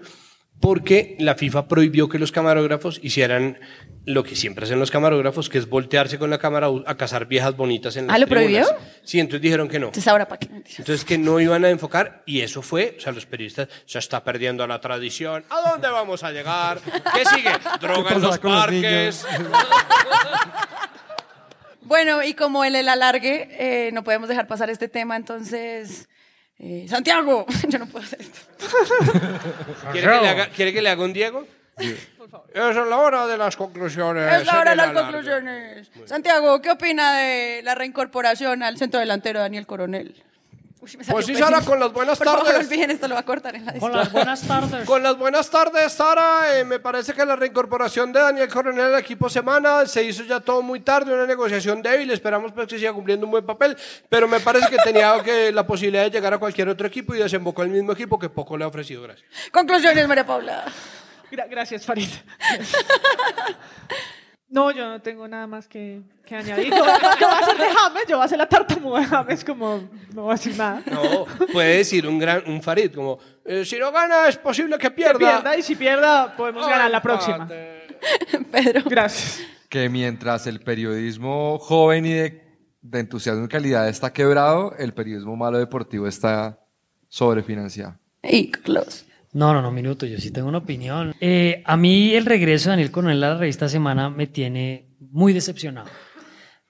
porque 0.60 1.14
la 1.20 1.36
FIFA 1.36 1.68
prohibió 1.68 2.08
que 2.08 2.18
los 2.18 2.32
camarógrafos 2.32 2.98
hicieran 3.04 3.60
lo 4.04 4.24
que 4.24 4.34
siempre 4.34 4.64
hacen 4.64 4.80
los 4.80 4.90
camarógrafos, 4.90 5.48
que 5.48 5.58
es 5.58 5.68
voltearse 5.68 6.18
con 6.18 6.30
la 6.30 6.38
cámara 6.38 6.66
a 6.86 6.96
cazar 6.96 7.26
viejas 7.26 7.56
bonitas 7.56 7.96
en 7.96 8.08
las 8.08 8.16
¿Ah, 8.16 8.18
lo 8.18 8.26
tribunas. 8.26 8.66
prohibió? 8.66 8.86
Sí, 9.04 9.20
entonces 9.20 9.40
dijeron 9.42 9.68
que 9.68 9.78
no. 9.78 9.86
Entonces 9.86 10.08
ahora 10.08 10.26
para 10.26 10.40
qué. 10.40 10.48
Entonces 10.50 11.04
que 11.04 11.18
no 11.18 11.38
iban 11.38 11.64
a 11.64 11.70
enfocar 11.70 12.24
y 12.26 12.40
eso 12.40 12.60
fue, 12.60 12.96
o 12.98 13.00
sea, 13.00 13.12
los 13.12 13.24
periodistas 13.26 13.68
se 13.86 14.00
está 14.00 14.24
perdiendo 14.24 14.66
la 14.66 14.80
tradición. 14.80 15.44
¿A 15.50 15.70
dónde 15.70 15.88
vamos 15.88 16.24
a 16.24 16.32
llegar? 16.32 16.80
¿Qué 17.14 17.24
sigue? 17.26 17.50
Droga 17.80 18.10
en 18.14 18.22
los 18.22 18.38
con 18.40 18.50
los 18.50 18.60
parques. 18.64 19.24
Bueno, 21.88 22.22
y 22.22 22.34
como 22.34 22.64
el, 22.64 22.76
el 22.76 22.88
alargue, 22.88 23.48
eh, 23.50 23.90
no 23.92 24.04
podemos 24.04 24.28
dejar 24.28 24.46
pasar 24.46 24.68
este 24.70 24.88
tema, 24.88 25.16
entonces... 25.16 26.08
eh, 26.58 26.86
Santiago, 26.88 27.46
yo 27.68 27.78
no 27.78 27.86
puedo 27.86 28.04
hacer 28.04 28.20
esto. 28.20 28.38
¿Quiere 29.92 30.06
que 30.06 30.20
le 30.20 30.28
haga, 30.28 30.48
quiere 30.50 30.72
que 30.72 30.82
le 30.82 30.90
haga 30.90 31.02
un 31.02 31.12
Diego? 31.12 31.46
Es 31.78 32.74
la 32.74 32.98
hora 32.98 33.26
de 33.26 33.38
las 33.38 33.56
conclusiones. 33.56 34.40
Es 34.40 34.46
la 34.46 34.60
hora 34.60 34.70
de 34.72 34.76
las 34.76 34.92
conclusiones. 34.92 35.90
Santiago, 36.04 36.60
¿qué 36.60 36.72
opina 36.72 37.16
de 37.18 37.62
la 37.62 37.74
reincorporación 37.74 38.62
al 38.62 38.76
centro 38.76 39.00
delantero 39.00 39.40
Daniel 39.40 39.66
Coronel? 39.66 40.22
Uy, 40.80 40.90
me 40.96 41.02
salió 41.04 41.12
Pues 41.14 41.26
sí, 41.26 41.32
pésimo. 41.32 41.48
Sara, 41.50 41.60
con 41.64 41.80
las 41.80 41.92
buenas 41.92 42.18
Por 42.18 42.26
favor, 42.26 42.44
tardes. 42.44 42.60
no 42.60 42.68
olviden 42.68 42.90
esto, 42.92 43.08
lo 43.08 43.14
va 43.14 43.20
a 43.20 43.24
cortar 43.24 43.56
en 43.56 43.64
la 43.66 43.72
Con 43.74 43.92
las 43.92 44.12
buenas 44.12 44.40
tardes. 44.42 44.86
Con 44.86 45.02
las 45.02 45.18
buenas 45.18 45.50
tardes, 45.50 45.92
Sara. 45.92 46.56
Eh, 46.58 46.64
me 46.64 46.78
parece 46.78 47.12
que 47.14 47.24
la 47.26 47.34
reincorporación 47.34 48.12
de 48.12 48.20
Daniel 48.20 48.48
Coronel 48.48 48.94
al 48.94 49.00
equipo 49.00 49.28
Semana 49.28 49.86
se 49.86 50.04
hizo 50.04 50.22
ya 50.22 50.38
todo 50.40 50.62
muy 50.62 50.80
tarde, 50.80 51.12
una 51.12 51.26
negociación 51.26 51.82
débil. 51.82 52.10
Esperamos 52.12 52.52
pues, 52.52 52.68
que 52.68 52.78
siga 52.78 52.92
cumpliendo 52.92 53.26
un 53.26 53.32
buen 53.32 53.44
papel, 53.44 53.76
pero 54.08 54.28
me 54.28 54.38
parece 54.40 54.68
que 54.70 54.76
tenía 54.84 55.20
que, 55.22 55.50
la 55.52 55.66
posibilidad 55.66 56.04
de 56.04 56.10
llegar 56.10 56.32
a 56.34 56.38
cualquier 56.38 56.68
otro 56.68 56.86
equipo 56.86 57.14
y 57.14 57.18
desembocó 57.18 57.62
el 57.64 57.70
mismo 57.70 57.92
equipo 57.92 58.18
que 58.18 58.28
poco 58.28 58.56
le 58.56 58.64
ha 58.64 58.68
ofrecido. 58.68 59.02
Gracias. 59.02 59.28
Conclusiones, 59.50 60.06
María 60.06 60.24
Paula. 60.26 60.64
Gra- 61.30 61.48
gracias, 61.50 61.84
Farid. 61.84 62.08
No, 64.50 64.70
yo 64.70 64.88
no 64.88 65.02
tengo 65.02 65.28
nada 65.28 65.46
más 65.46 65.68
que, 65.68 66.00
que 66.24 66.34
añadir. 66.36 66.70
Yo, 66.70 66.76
yo 66.76 66.82
voy 66.84 67.34
a 67.34 67.38
hacer 67.38 67.58
de 67.58 67.66
James, 67.68 68.04
yo 68.08 68.16
voy 68.16 68.22
a 68.22 68.24
hacer 68.24 68.38
la 68.38 68.48
tartamuda 68.48 69.00
de 69.00 69.06
James, 69.06 69.44
como 69.44 69.88
no 70.14 70.22
voy 70.22 70.30
a 70.30 70.34
decir 70.34 70.56
nada. 70.56 70.82
No, 70.90 71.26
puede 71.52 71.76
decir 71.78 72.06
un 72.06 72.18
gran 72.18 72.42
un 72.46 72.62
Farid 72.62 72.92
como 72.94 73.18
eh, 73.44 73.64
si 73.64 73.78
no 73.78 73.92
gana 73.92 74.26
es 74.28 74.36
posible 74.38 74.76
que 74.78 74.88
Que 74.88 74.90
pierda. 74.90 75.18
pierda 75.18 75.56
y 75.56 75.62
si 75.62 75.74
pierda 75.76 76.34
podemos 76.36 76.64
Ay, 76.64 76.70
ganar 76.72 76.90
la 76.90 77.02
próxima. 77.02 77.46
Pedro. 78.50 78.82
Gracias. 78.86 79.40
Que 79.68 79.88
mientras 79.90 80.46
el 80.46 80.60
periodismo 80.60 81.58
joven 81.58 82.06
y 82.06 82.12
de, 82.14 82.42
de 82.80 83.00
entusiasmo 83.00 83.44
y 83.44 83.48
calidad 83.48 83.86
está 83.88 84.12
quebrado, 84.12 84.74
el 84.78 84.94
periodismo 84.94 85.36
malo 85.36 85.58
deportivo 85.58 86.06
está 86.06 86.58
sobrefinanciado. 87.08 87.96
Y 88.22 88.50
close. 88.50 89.04
No, 89.32 89.52
no, 89.52 89.60
no, 89.60 89.70
minuto, 89.70 90.06
yo 90.06 90.18
sí 90.18 90.30
tengo 90.30 90.48
una 90.48 90.58
opinión. 90.58 91.14
Eh, 91.20 91.62
a 91.66 91.76
mí 91.76 92.14
el 92.14 92.24
regreso 92.24 92.70
de 92.70 92.72
Daniel 92.72 92.90
Coronel 92.90 93.22
a 93.22 93.34
la 93.34 93.38
revista 93.38 93.68
Semana 93.68 94.08
me 94.08 94.26
tiene 94.26 94.88
muy 94.98 95.32
decepcionado. 95.32 95.88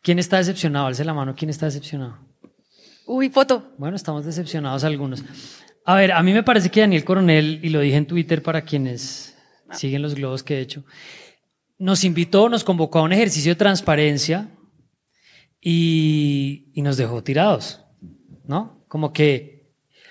¿Quién 0.03 0.19
está 0.19 0.39
decepcionado? 0.39 0.87
Alce 0.87 1.05
la 1.05 1.15
mano, 1.15 1.35
¿quién 1.37 1.51
está 1.51 1.67
decepcionado? 1.67 2.19
Uy, 3.07 3.31
foto. 3.31 3.73
Bueno, 3.79 3.97
estamos 3.97 4.25
decepcionados 4.25 4.85
algunos. 4.85 5.25
A 5.85 5.95
ver, 5.95 6.13
a 6.13 6.23
mí 6.23 6.33
me 6.33 6.43
parece 6.43 6.71
que 6.71 6.81
Daniel 6.81 7.05
Coronel, 7.05 7.61
y 7.63 7.71
lo 7.71 7.81
dije 7.81 7.97
en 7.97 8.07
Twitter 8.07 8.43
para 8.43 8.63
quienes 8.63 9.37
siguen 9.73 10.03
los 10.03 10.15
globos 10.15 10.43
que 10.43 10.57
he 10.57 10.61
hecho, 10.61 10.85
nos 11.79 12.05
invitó, 12.05 12.49
nos 12.49 12.65
convocó 12.65 12.99
a 12.99 13.03
un 13.03 13.13
ejercicio 13.13 13.53
de 13.53 13.57
transparencia 13.57 14.51
y, 15.61 16.71
y 16.75 16.83
nos 16.83 16.97
dejó 16.97 17.23
tirados, 17.23 17.85
¿no? 18.45 18.85
Como 18.89 19.13
que 19.13 19.58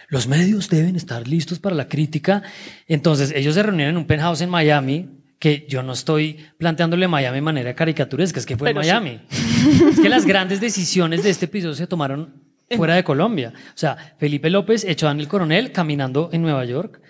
los 0.08 0.28
medios 0.28 0.70
deben 0.70 0.96
estar 0.96 1.28
listos 1.28 1.60
para 1.60 1.76
la 1.76 1.88
crítica. 1.88 2.44
Entonces, 2.88 3.34
ellos 3.36 3.56
se 3.56 3.64
reunieron 3.64 3.92
en 3.92 3.98
un 3.98 4.06
penthouse 4.06 4.42
en 4.42 4.50
Miami, 4.50 5.10
que 5.40 5.66
yo 5.70 5.84
no 5.84 5.94
estoy 5.94 6.38
planteándole 6.58 7.08
Miami 7.08 7.36
de 7.36 7.42
manera 7.42 7.76
caricaturesca, 7.76 8.40
es 8.40 8.46
que 8.46 8.58
fue 8.58 8.72
en 8.72 8.76
sí. 8.76 8.80
Miami. 8.80 9.20
Es 9.92 10.00
que 10.00 10.10
las 10.10 10.26
grandes 10.26 10.62
decisiones 10.62 11.24
de 11.24 11.30
este 11.30 11.46
episodio 11.46 11.76
se 11.76 11.88
tomaron 11.88 12.34
fuera 12.76 12.96
de 12.96 13.04
Colombia. 13.04 13.54
O 13.56 13.78
sea, 13.78 14.16
Felipe 14.18 14.50
López 14.50 14.84
echó 14.86 15.08
a 15.08 15.10
Daniel 15.10 15.28
Coronel 15.28 15.72
caminando 15.72 16.30
en 16.32 16.42
Nueva 16.42 16.66
York 16.66 17.02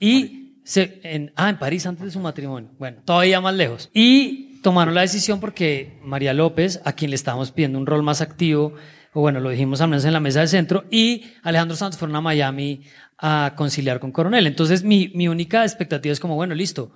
y 0.00 0.60
se, 0.64 1.00
en, 1.04 1.32
ah, 1.36 1.50
en 1.50 1.58
París 1.58 1.86
antes 1.86 2.06
de 2.06 2.10
su 2.10 2.20
matrimonio. 2.20 2.70
Bueno, 2.78 2.98
todavía 3.04 3.40
más 3.40 3.54
lejos. 3.54 3.90
Y 3.92 4.60
tomaron 4.62 4.94
la 4.94 5.02
decisión 5.02 5.40
porque 5.40 5.98
María 6.02 6.34
López, 6.34 6.80
a 6.84 6.92
quien 6.92 7.10
le 7.10 7.16
estábamos 7.16 7.52
pidiendo 7.52 7.78
un 7.78 7.86
rol 7.86 8.02
más 8.02 8.20
activo, 8.20 8.74
o 9.16 9.22
bueno, 9.22 9.40
lo 9.40 9.48
dijimos 9.48 9.80
al 9.80 9.88
menos 9.88 10.04
en 10.04 10.12
la 10.12 10.20
mesa 10.20 10.40
del 10.40 10.48
centro, 10.50 10.84
y 10.90 11.24
Alejandro 11.42 11.74
Santos 11.74 11.98
fueron 11.98 12.16
a 12.16 12.20
Miami 12.20 12.82
a 13.16 13.54
conciliar 13.56 13.98
con 13.98 14.12
Coronel. 14.12 14.46
Entonces, 14.46 14.84
mi, 14.84 15.10
mi 15.14 15.26
única 15.26 15.64
expectativa 15.64 16.12
es 16.12 16.20
como, 16.20 16.34
bueno, 16.34 16.54
listo. 16.54 16.92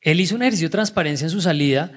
Él 0.00 0.20
hizo 0.20 0.36
un 0.36 0.42
ejercicio 0.42 0.68
de 0.68 0.72
transparencia 0.72 1.24
en 1.24 1.30
su 1.30 1.40
salida, 1.40 1.90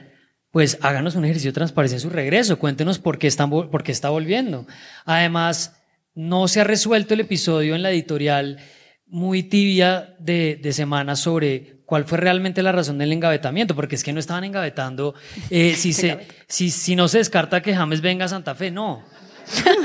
pues 0.50 0.80
háganos 0.82 1.14
un 1.14 1.26
ejercicio 1.26 1.52
de 1.52 1.56
transparencia 1.56 1.98
en 1.98 2.02
su 2.02 2.10
regreso. 2.10 2.58
Cuéntenos 2.58 2.98
por 2.98 3.20
qué, 3.20 3.28
están, 3.28 3.52
por 3.52 3.84
qué 3.84 3.92
está 3.92 4.10
volviendo. 4.10 4.66
Además, 5.06 5.80
no 6.16 6.48
se 6.48 6.62
ha 6.62 6.64
resuelto 6.64 7.14
el 7.14 7.20
episodio 7.20 7.76
en 7.76 7.84
la 7.84 7.92
editorial 7.92 8.58
muy 9.06 9.44
tibia 9.44 10.16
de, 10.18 10.60
de 10.60 10.74
semana 10.74 11.16
sobre 11.16 11.77
cuál 11.88 12.04
fue 12.04 12.18
realmente 12.18 12.62
la 12.62 12.74
razón 12.74 12.98
del 12.98 13.14
engavetamiento, 13.14 13.74
porque 13.74 13.96
es 13.96 14.04
que 14.04 14.12
no 14.12 14.20
estaban 14.20 14.44
engavetando 14.44 15.16
eh, 15.50 15.74
si, 15.78 15.94
se, 15.94 16.28
si, 16.46 16.70
si 16.70 16.98
no 16.98 17.08
se 17.08 17.20
descarta 17.20 17.62
que 17.62 17.74
James 17.74 18.02
venga 18.02 18.26
a 18.26 18.28
Santa 18.28 18.54
Fe, 18.54 18.70
no. 18.70 19.04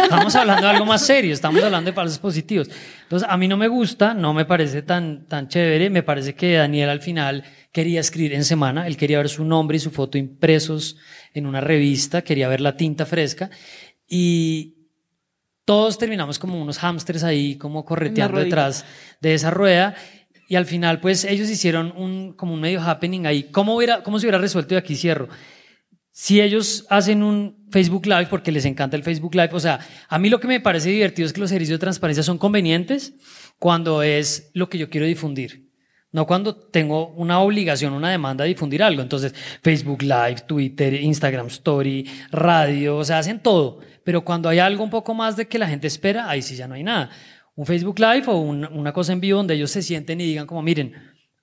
Estamos 0.03 0.35
hablando 0.35 0.67
de 0.67 0.73
algo 0.73 0.85
más 0.85 1.07
serio, 1.07 1.33
estamos 1.33 1.63
hablando 1.63 1.89
de 1.89 1.95
falsos 1.95 2.19
positivos. 2.19 2.69
Entonces, 3.05 3.29
a 3.31 3.37
mí 3.37 3.47
no 3.47 3.57
me 3.57 3.69
gusta, 3.69 4.15
no 4.15 4.35
me 4.35 4.45
parece 4.45 4.83
tan, 4.83 5.29
tan 5.29 5.47
chévere, 5.47 5.91
me 5.91 6.03
parece 6.03 6.35
que 6.35 6.55
Daniel 6.55 6.91
al 6.91 7.01
final 7.01 7.45
quería 7.71 8.01
escribir 8.01 8.35
en 8.35 8.45
semana, 8.45 8.89
él 8.89 8.97
quería 8.97 9.19
ver 9.19 9.29
su 9.29 9.45
nombre 9.45 9.77
y 9.77 9.81
su 9.81 9.93
foto 9.93 10.19
impresos 10.19 10.97
en 11.33 11.47
una 11.47 11.61
revista, 11.61 12.23
quería 12.23 12.49
ver 12.49 12.61
la 12.61 12.77
tinta 12.77 13.07
fresca 13.07 13.49
y 14.09 14.75
todos 15.65 15.97
terminamos 15.97 16.41
como 16.41 16.61
unos 16.61 16.79
hámsters 16.79 17.23
ahí, 17.23 17.55
como 17.55 17.85
correteando 17.85 18.41
detrás 18.41 18.85
de 19.21 19.35
esa 19.35 19.51
rueda. 19.51 19.95
Y 20.53 20.57
al 20.57 20.67
final, 20.67 21.01
pues 21.01 21.25
ellos 21.25 21.49
hicieron 21.49 21.95
un, 21.97 22.35
como 22.35 22.53
un 22.53 22.61
medio 22.61 22.83
happening 22.83 23.25
ahí. 23.25 23.45
¿Cómo, 23.45 23.75
hubiera, 23.75 24.03
¿Cómo 24.03 24.19
se 24.19 24.27
hubiera 24.27 24.37
resuelto? 24.37 24.75
Y 24.75 24.77
aquí 24.77 24.97
cierro. 24.97 25.31
Si 26.11 26.43
ellos 26.43 26.85
hacen 26.91 27.23
un 27.23 27.65
Facebook 27.71 28.05
Live, 28.05 28.27
porque 28.27 28.53
les 28.53 28.67
encanta 28.67 28.95
el 28.95 29.03
Facebook 29.03 29.35
Live, 29.35 29.49
o 29.53 29.61
sea, 29.61 29.81
a 30.11 30.19
mí 30.19 30.29
lo 30.29 30.41
que 30.41 30.49
me 30.49 30.61
parece 30.61 30.91
divertido 30.91 31.25
es 31.25 31.33
que 31.33 31.41
los 31.41 31.51
ejercicios 31.51 31.79
de 31.79 31.81
transparencia 31.81 32.23
son 32.23 32.37
convenientes 32.37 33.15
cuando 33.59 34.03
es 34.03 34.51
lo 34.53 34.69
que 34.69 34.77
yo 34.77 34.91
quiero 34.91 35.07
difundir. 35.07 35.71
No 36.11 36.27
cuando 36.27 36.55
tengo 36.55 37.15
una 37.15 37.41
obligación, 37.41 37.95
una 37.95 38.11
demanda 38.11 38.45
de 38.45 38.49
difundir 38.49 38.83
algo. 38.83 39.01
Entonces, 39.01 39.35
Facebook 39.63 40.03
Live, 40.03 40.43
Twitter, 40.47 40.93
Instagram 40.93 41.47
Story, 41.47 42.07
radio, 42.31 42.99
o 42.99 43.05
sea, 43.07 43.21
hacen 43.21 43.41
todo. 43.41 43.79
Pero 44.05 44.23
cuando 44.23 44.51
hay 44.51 44.59
algo 44.59 44.85
un 44.85 44.91
poco 44.91 45.15
más 45.15 45.35
de 45.35 45.49
que 45.49 45.59
la 45.59 45.67
gente 45.67 45.87
espera, 45.87 46.29
ahí 46.29 46.43
sí 46.43 46.57
ya 46.57 46.69
no 46.69 46.75
hay 46.75 46.83
nada. 46.83 47.09
Un 47.55 47.67
Facebook 47.67 47.99
Live 47.99 48.25
o 48.27 48.37
un- 48.39 48.65
una 48.67 48.93
cosa 48.93 49.13
en 49.13 49.21
vivo 49.21 49.39
donde 49.39 49.55
ellos 49.55 49.71
se 49.71 49.83
sienten 49.83 50.21
y 50.21 50.25
digan 50.25 50.47
como, 50.47 50.63
miren, 50.63 50.95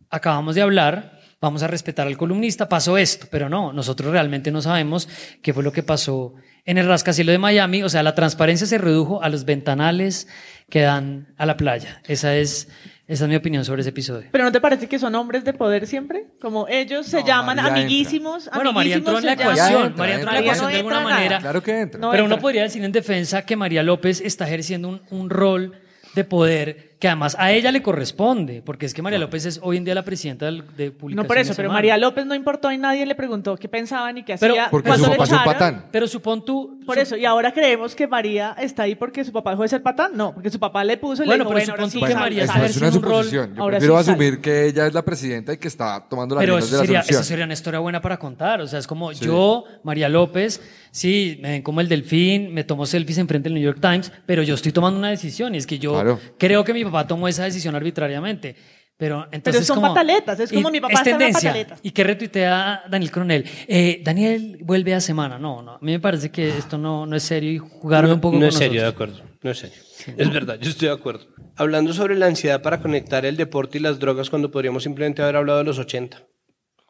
acabamos 0.10 0.56
de 0.56 0.62
hablar, 0.62 1.20
vamos 1.42 1.62
a 1.64 1.68
respetar 1.68 2.08
al 2.08 2.18
columnista, 2.18 2.68
pasó 2.68 2.98
esto, 2.98 3.28
pero 3.30 3.48
no, 3.48 3.72
nosotros 3.74 4.12
realmente 4.12 4.52
no 4.52 4.62
sabemos 4.62 5.08
qué 5.42 5.54
fue 5.54 5.64
lo 5.64 5.72
que 5.72 5.84
pasó 5.84 6.34
en 6.66 6.78
el 6.78 6.88
rascacielos 6.88 7.32
de 7.34 7.38
Miami, 7.38 7.84
o 7.84 7.90
sea, 7.90 8.04
la 8.04 8.16
transparencia 8.16 8.66
se 8.68 8.78
redujo 8.78 9.24
a 9.24 9.30
los 9.30 9.46
ventanales 9.46 10.28
que 10.70 10.82
dan 10.82 11.34
a 11.38 11.46
la 11.46 11.58
playa. 11.58 12.02
Esa 12.08 12.36
es, 12.36 12.68
esa 13.08 13.24
es 13.26 13.30
mi 13.30 13.36
opinión 13.36 13.64
sobre 13.66 13.82
ese 13.82 13.90
episodio. 13.92 14.28
¿Pero 14.32 14.44
no 14.44 14.52
te 14.52 14.60
parece 14.60 14.88
que 14.88 15.00
son 15.00 15.16
hombres 15.16 15.44
de 15.46 15.54
poder 15.54 15.88
siempre? 15.88 16.28
Como 16.42 16.68
ellos 16.68 17.06
se 17.08 17.24
llaman 17.24 17.56
María 17.56 17.68
entra. 17.70 17.82
amiguísimos. 17.82 18.50
Bueno, 18.54 18.74
María 18.74 18.96
entró 18.96 19.18
en 19.20 19.26
la 19.26 19.34
ecuación, 19.34 19.94
María 19.96 20.16
entró 20.16 20.30
en 20.32 20.36
la 20.36 20.42
ecuación 20.42 20.66
no 20.66 20.72
de 20.72 20.78
alguna 20.78 20.96
nada. 21.02 21.10
manera. 21.16 21.40
Claro 21.40 21.64
que 21.64 21.80
entra. 21.82 22.00
No 22.00 22.12
pero 22.12 22.24
entra. 22.24 22.36
uno 22.36 22.42
podría 22.42 22.64
decir 22.64 22.84
en 22.84 22.92
defensa 22.92 23.46
que 23.46 23.56
María 23.56 23.82
López 23.82 24.22
está 24.22 24.46
ejerciendo 24.48 24.90
un, 24.90 25.02
un 25.12 25.30
rol 25.30 25.74
de 26.20 26.26
poder 26.26 26.89
que 27.00 27.08
además 27.08 27.38
a 27.40 27.54
ella 27.54 27.72
le 27.72 27.82
corresponde, 27.82 28.62
porque 28.62 28.86
es 28.86 28.94
que 28.94 29.02
María 29.02 29.20
López 29.20 29.46
es 29.46 29.62
hoy 29.64 29.78
en 29.78 29.86
día 29.86 29.96
la 29.96 30.04
presidenta 30.04 30.48
del- 30.48 30.64
de 30.76 30.92
Publicaciones 30.92 31.16
No 31.16 31.24
por 31.26 31.38
eso, 31.38 31.54
pero. 31.56 31.72
María 31.72 31.96
López 31.98 32.26
no 32.26 32.36
importó 32.36 32.70
y 32.74 32.78
nadie 32.78 33.06
le 33.06 33.16
preguntó 33.16 33.56
qué 33.56 33.70
pensaban 33.70 34.18
y 34.18 34.24
qué 34.24 34.36
Pero- 34.38 34.54
hacía. 34.54 34.68
Porque 34.70 34.90
cuando 34.90 35.06
su 35.06 35.12
le 35.12 35.18
papá 35.18 35.24
es 35.24 35.32
un 35.40 35.44
patán. 35.46 35.86
Pero 35.92 36.08
supón 36.10 36.44
tú... 36.44 36.78
Por 36.86 36.98
eso, 37.00 37.16
y 37.16 37.24
ahora 37.24 37.54
creemos 37.54 37.96
que 37.96 38.06
María 38.06 38.54
está 38.60 38.84
ahí 38.84 38.96
porque 38.96 39.24
su 39.24 39.32
papá 39.32 39.52
dejó 39.52 39.62
de 39.64 39.70
ser 39.70 39.82
patán. 39.82 40.12
No, 40.14 40.34
porque 40.34 40.50
su 40.50 40.60
papá 40.60 40.84
le 40.84 40.98
puso 40.98 41.24
y 41.24 41.28
Bueno, 41.28 41.46
pero 41.46 41.54
bueno, 41.60 41.72
supón 41.74 41.90
sí 41.90 42.00
tú 42.02 42.06
que 42.06 42.16
María 42.16 42.46
sal". 42.48 42.66
Eso 42.66 42.66
es 42.66 42.78
una 42.78 42.88
un 42.88 42.94
rol- 42.96 43.02
suposición. 43.24 43.56
Yo 43.56 43.66
prefiero 43.68 44.04
sí 44.04 44.10
asumir 44.10 44.42
que 44.42 44.66
ella 44.66 44.88
es 44.88 44.94
la 44.94 45.06
presidenta 45.06 45.54
y 45.54 45.58
que 45.58 45.70
está 45.70 46.06
tomando 46.10 46.36
las 46.36 46.42
Pero 46.42 46.58
eso 46.58 46.68
de 46.68 46.74
la 46.74 46.80
sería, 46.82 47.00
esa 47.00 47.24
sería 47.24 47.46
una 47.46 47.54
historia 47.54 47.80
buena 47.80 48.02
para 48.02 48.18
contar. 48.20 48.60
O 48.60 48.68
sea, 48.68 48.78
es 48.80 48.88
como 48.88 49.14
Sí. 49.14 49.24
yo, 49.24 49.64
María 49.84 50.10
López, 50.10 50.60
sí, 50.92 51.40
me 51.42 51.52
ven 51.52 51.62
como 51.62 51.80
el 51.80 51.88
delfín, 51.88 52.54
me 52.54 52.66
tomo 52.66 52.86
selfies 52.86 53.20
enfrente 53.20 53.48
del 53.48 53.54
New 53.54 53.64
York 53.64 53.80
Times, 53.80 54.12
pero 54.26 54.44
yo 54.44 54.56
estoy 54.56 54.74
tomando 54.74 55.00
una 55.00 55.10
decisión 55.12 55.56
y 55.56 55.60
es 55.60 55.66
que 55.66 55.80
yo 55.80 55.94
Claro. 55.94 56.20
creo 56.38 56.64
que 56.66 56.74
mi 56.74 56.84
papá 56.90 57.08
tomó 57.08 57.28
esa 57.28 57.44
decisión 57.44 57.76
arbitrariamente. 57.76 58.56
Pero 58.98 59.28
entonces 59.32 59.66
son 59.66 59.76
como- 59.78 59.94
pataletas, 59.94 60.42
es 60.42 60.52
como 60.52 60.68
y 60.68 60.72
mi 60.74 60.82
papá 60.82 61.02
es 61.02 61.08
está 61.08 61.26
en 61.26 61.32
pataleta. 61.32 61.78
Y 61.82 61.92
que 61.92 62.04
retuitea 62.04 62.84
Daniel 62.90 63.12
Coronel. 63.12 63.46
Eh, 63.66 64.02
Daniel 64.04 64.58
vuelve 64.62 64.94
a 64.94 65.00
semana. 65.00 65.40
No, 65.40 65.62
no. 65.62 65.76
A 65.76 65.80
mí 65.80 65.94
me 65.94 66.02
parece 66.02 66.30
que 66.32 66.50
esto 66.58 66.78
no, 66.78 67.06
no 67.06 67.16
es 67.16 67.24
serio 67.24 67.50
y 67.52 67.58
jugaron 67.60 68.10
no, 68.10 68.16
un 68.16 68.22
poco 68.22 68.34
no 68.36 68.42
con 68.42 68.50
es 68.50 68.56
serio, 68.56 68.82
de 68.82 68.88
nosotros. 68.88 69.12
acuerdo. 69.20 69.36
No 69.42 69.52
es 69.52 69.58
serio. 69.58 69.78
Es 70.18 70.34
verdad, 70.34 70.58
yo 70.60 70.70
estoy 70.70 70.90
de 70.90 70.94
acuerdo. 70.96 71.28
Hablando 71.56 71.94
sobre 71.94 72.18
la 72.18 72.26
ansiedad 72.26 72.62
para 72.62 72.82
conectar 72.82 73.26
el 73.26 73.38
deporte 73.38 73.78
y 73.78 73.82
las 73.82 74.00
drogas 74.00 74.30
cuando 74.30 74.52
podríamos 74.52 74.84
simplemente 74.84 75.22
haber 75.22 75.38
hablado 75.38 75.60
de 75.60 75.64
los 75.66 75.80
80. 75.80 76.22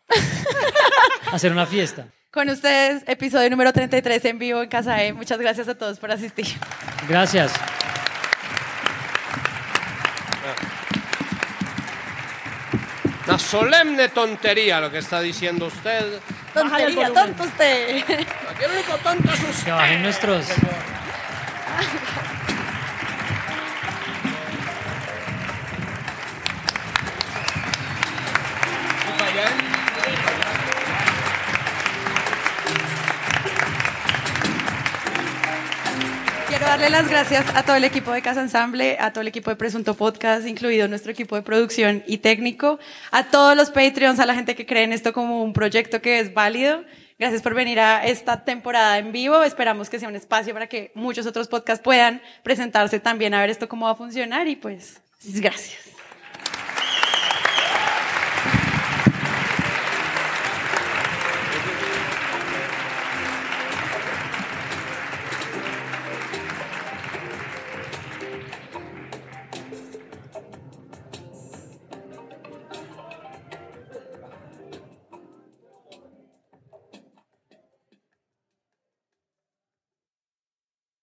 Hacer 1.32 1.52
una 1.52 1.68
fiesta. 1.68 2.08
Con 2.32 2.50
ustedes, 2.50 3.04
episodio 3.08 3.50
número 3.52 3.72
33 3.72 4.26
en 4.26 4.40
vivo 4.40 4.64
en 4.64 4.70
Casa 4.70 5.04
E. 5.04 5.14
Muchas 5.14 5.40
gracias 5.40 5.68
a 5.68 5.76
todos 5.76 6.00
por 6.00 6.12
asistir. 6.12 6.48
Gracias. 7.08 7.52
Una 13.40 13.48
solemne 13.48 14.10
tontería 14.10 14.82
lo 14.82 14.92
que 14.92 14.98
está 14.98 15.22
diciendo 15.22 15.68
usted. 15.68 16.20
Tontería, 16.54 17.14
tonto 17.14 17.44
usted. 17.44 18.04
Aquí 18.04 18.64
el 18.66 18.72
único 18.72 18.98
tonto 18.98 19.32
es 19.32 19.40
usted. 19.40 19.64
Que 19.64 19.72
bajen 19.72 20.04
nuestros... 20.04 20.46
Quiero 29.32 29.69
darle 36.70 36.92
las 36.92 37.10
gracias 37.10 37.48
a 37.56 37.64
todo 37.64 37.78
el 37.78 37.84
equipo 37.84 38.12
de 38.12 38.22
Casa 38.22 38.42
Ensamble, 38.42 38.96
a 39.00 39.12
todo 39.12 39.22
el 39.22 39.28
equipo 39.28 39.50
de 39.50 39.56
Presunto 39.56 39.96
Podcast, 39.96 40.46
incluido 40.46 40.88
nuestro 40.88 41.12
equipo 41.12 41.36
de 41.36 41.42
producción 41.42 42.04
y 42.06 42.20
técnico, 42.20 42.78
a 43.10 43.24
todos 43.24 43.58
los 43.58 43.72
Patreons, 43.72 44.20
a 44.20 44.28
la 44.28 44.36
gente 44.36 44.56
que 44.56 44.68
cree 44.68 44.84
en 44.84 44.94
esto 44.94 45.12
como 45.12 45.42
un 45.44 45.52
proyecto 45.52 46.00
que 46.00 46.20
es 46.20 46.32
válido. 46.32 46.84
Gracias 47.18 47.42
por 47.42 47.56
venir 47.56 47.80
a 47.80 48.06
esta 48.06 48.46
temporada 48.46 49.00
en 49.00 49.12
vivo. 49.12 49.42
Esperamos 49.42 49.90
que 49.90 49.98
sea 49.98 50.10
un 50.10 50.16
espacio 50.16 50.54
para 50.54 50.68
que 50.68 50.92
muchos 50.94 51.26
otros 51.26 51.48
podcasts 51.48 51.84
puedan 51.84 52.22
presentarse 52.44 53.00
también 53.00 53.34
a 53.34 53.42
ver 53.42 53.50
esto 53.50 53.68
cómo 53.68 53.88
va 53.88 53.94
a 53.94 53.96
funcionar 53.96 54.48
y 54.48 54.56
pues 54.56 55.02
gracias. 55.24 55.99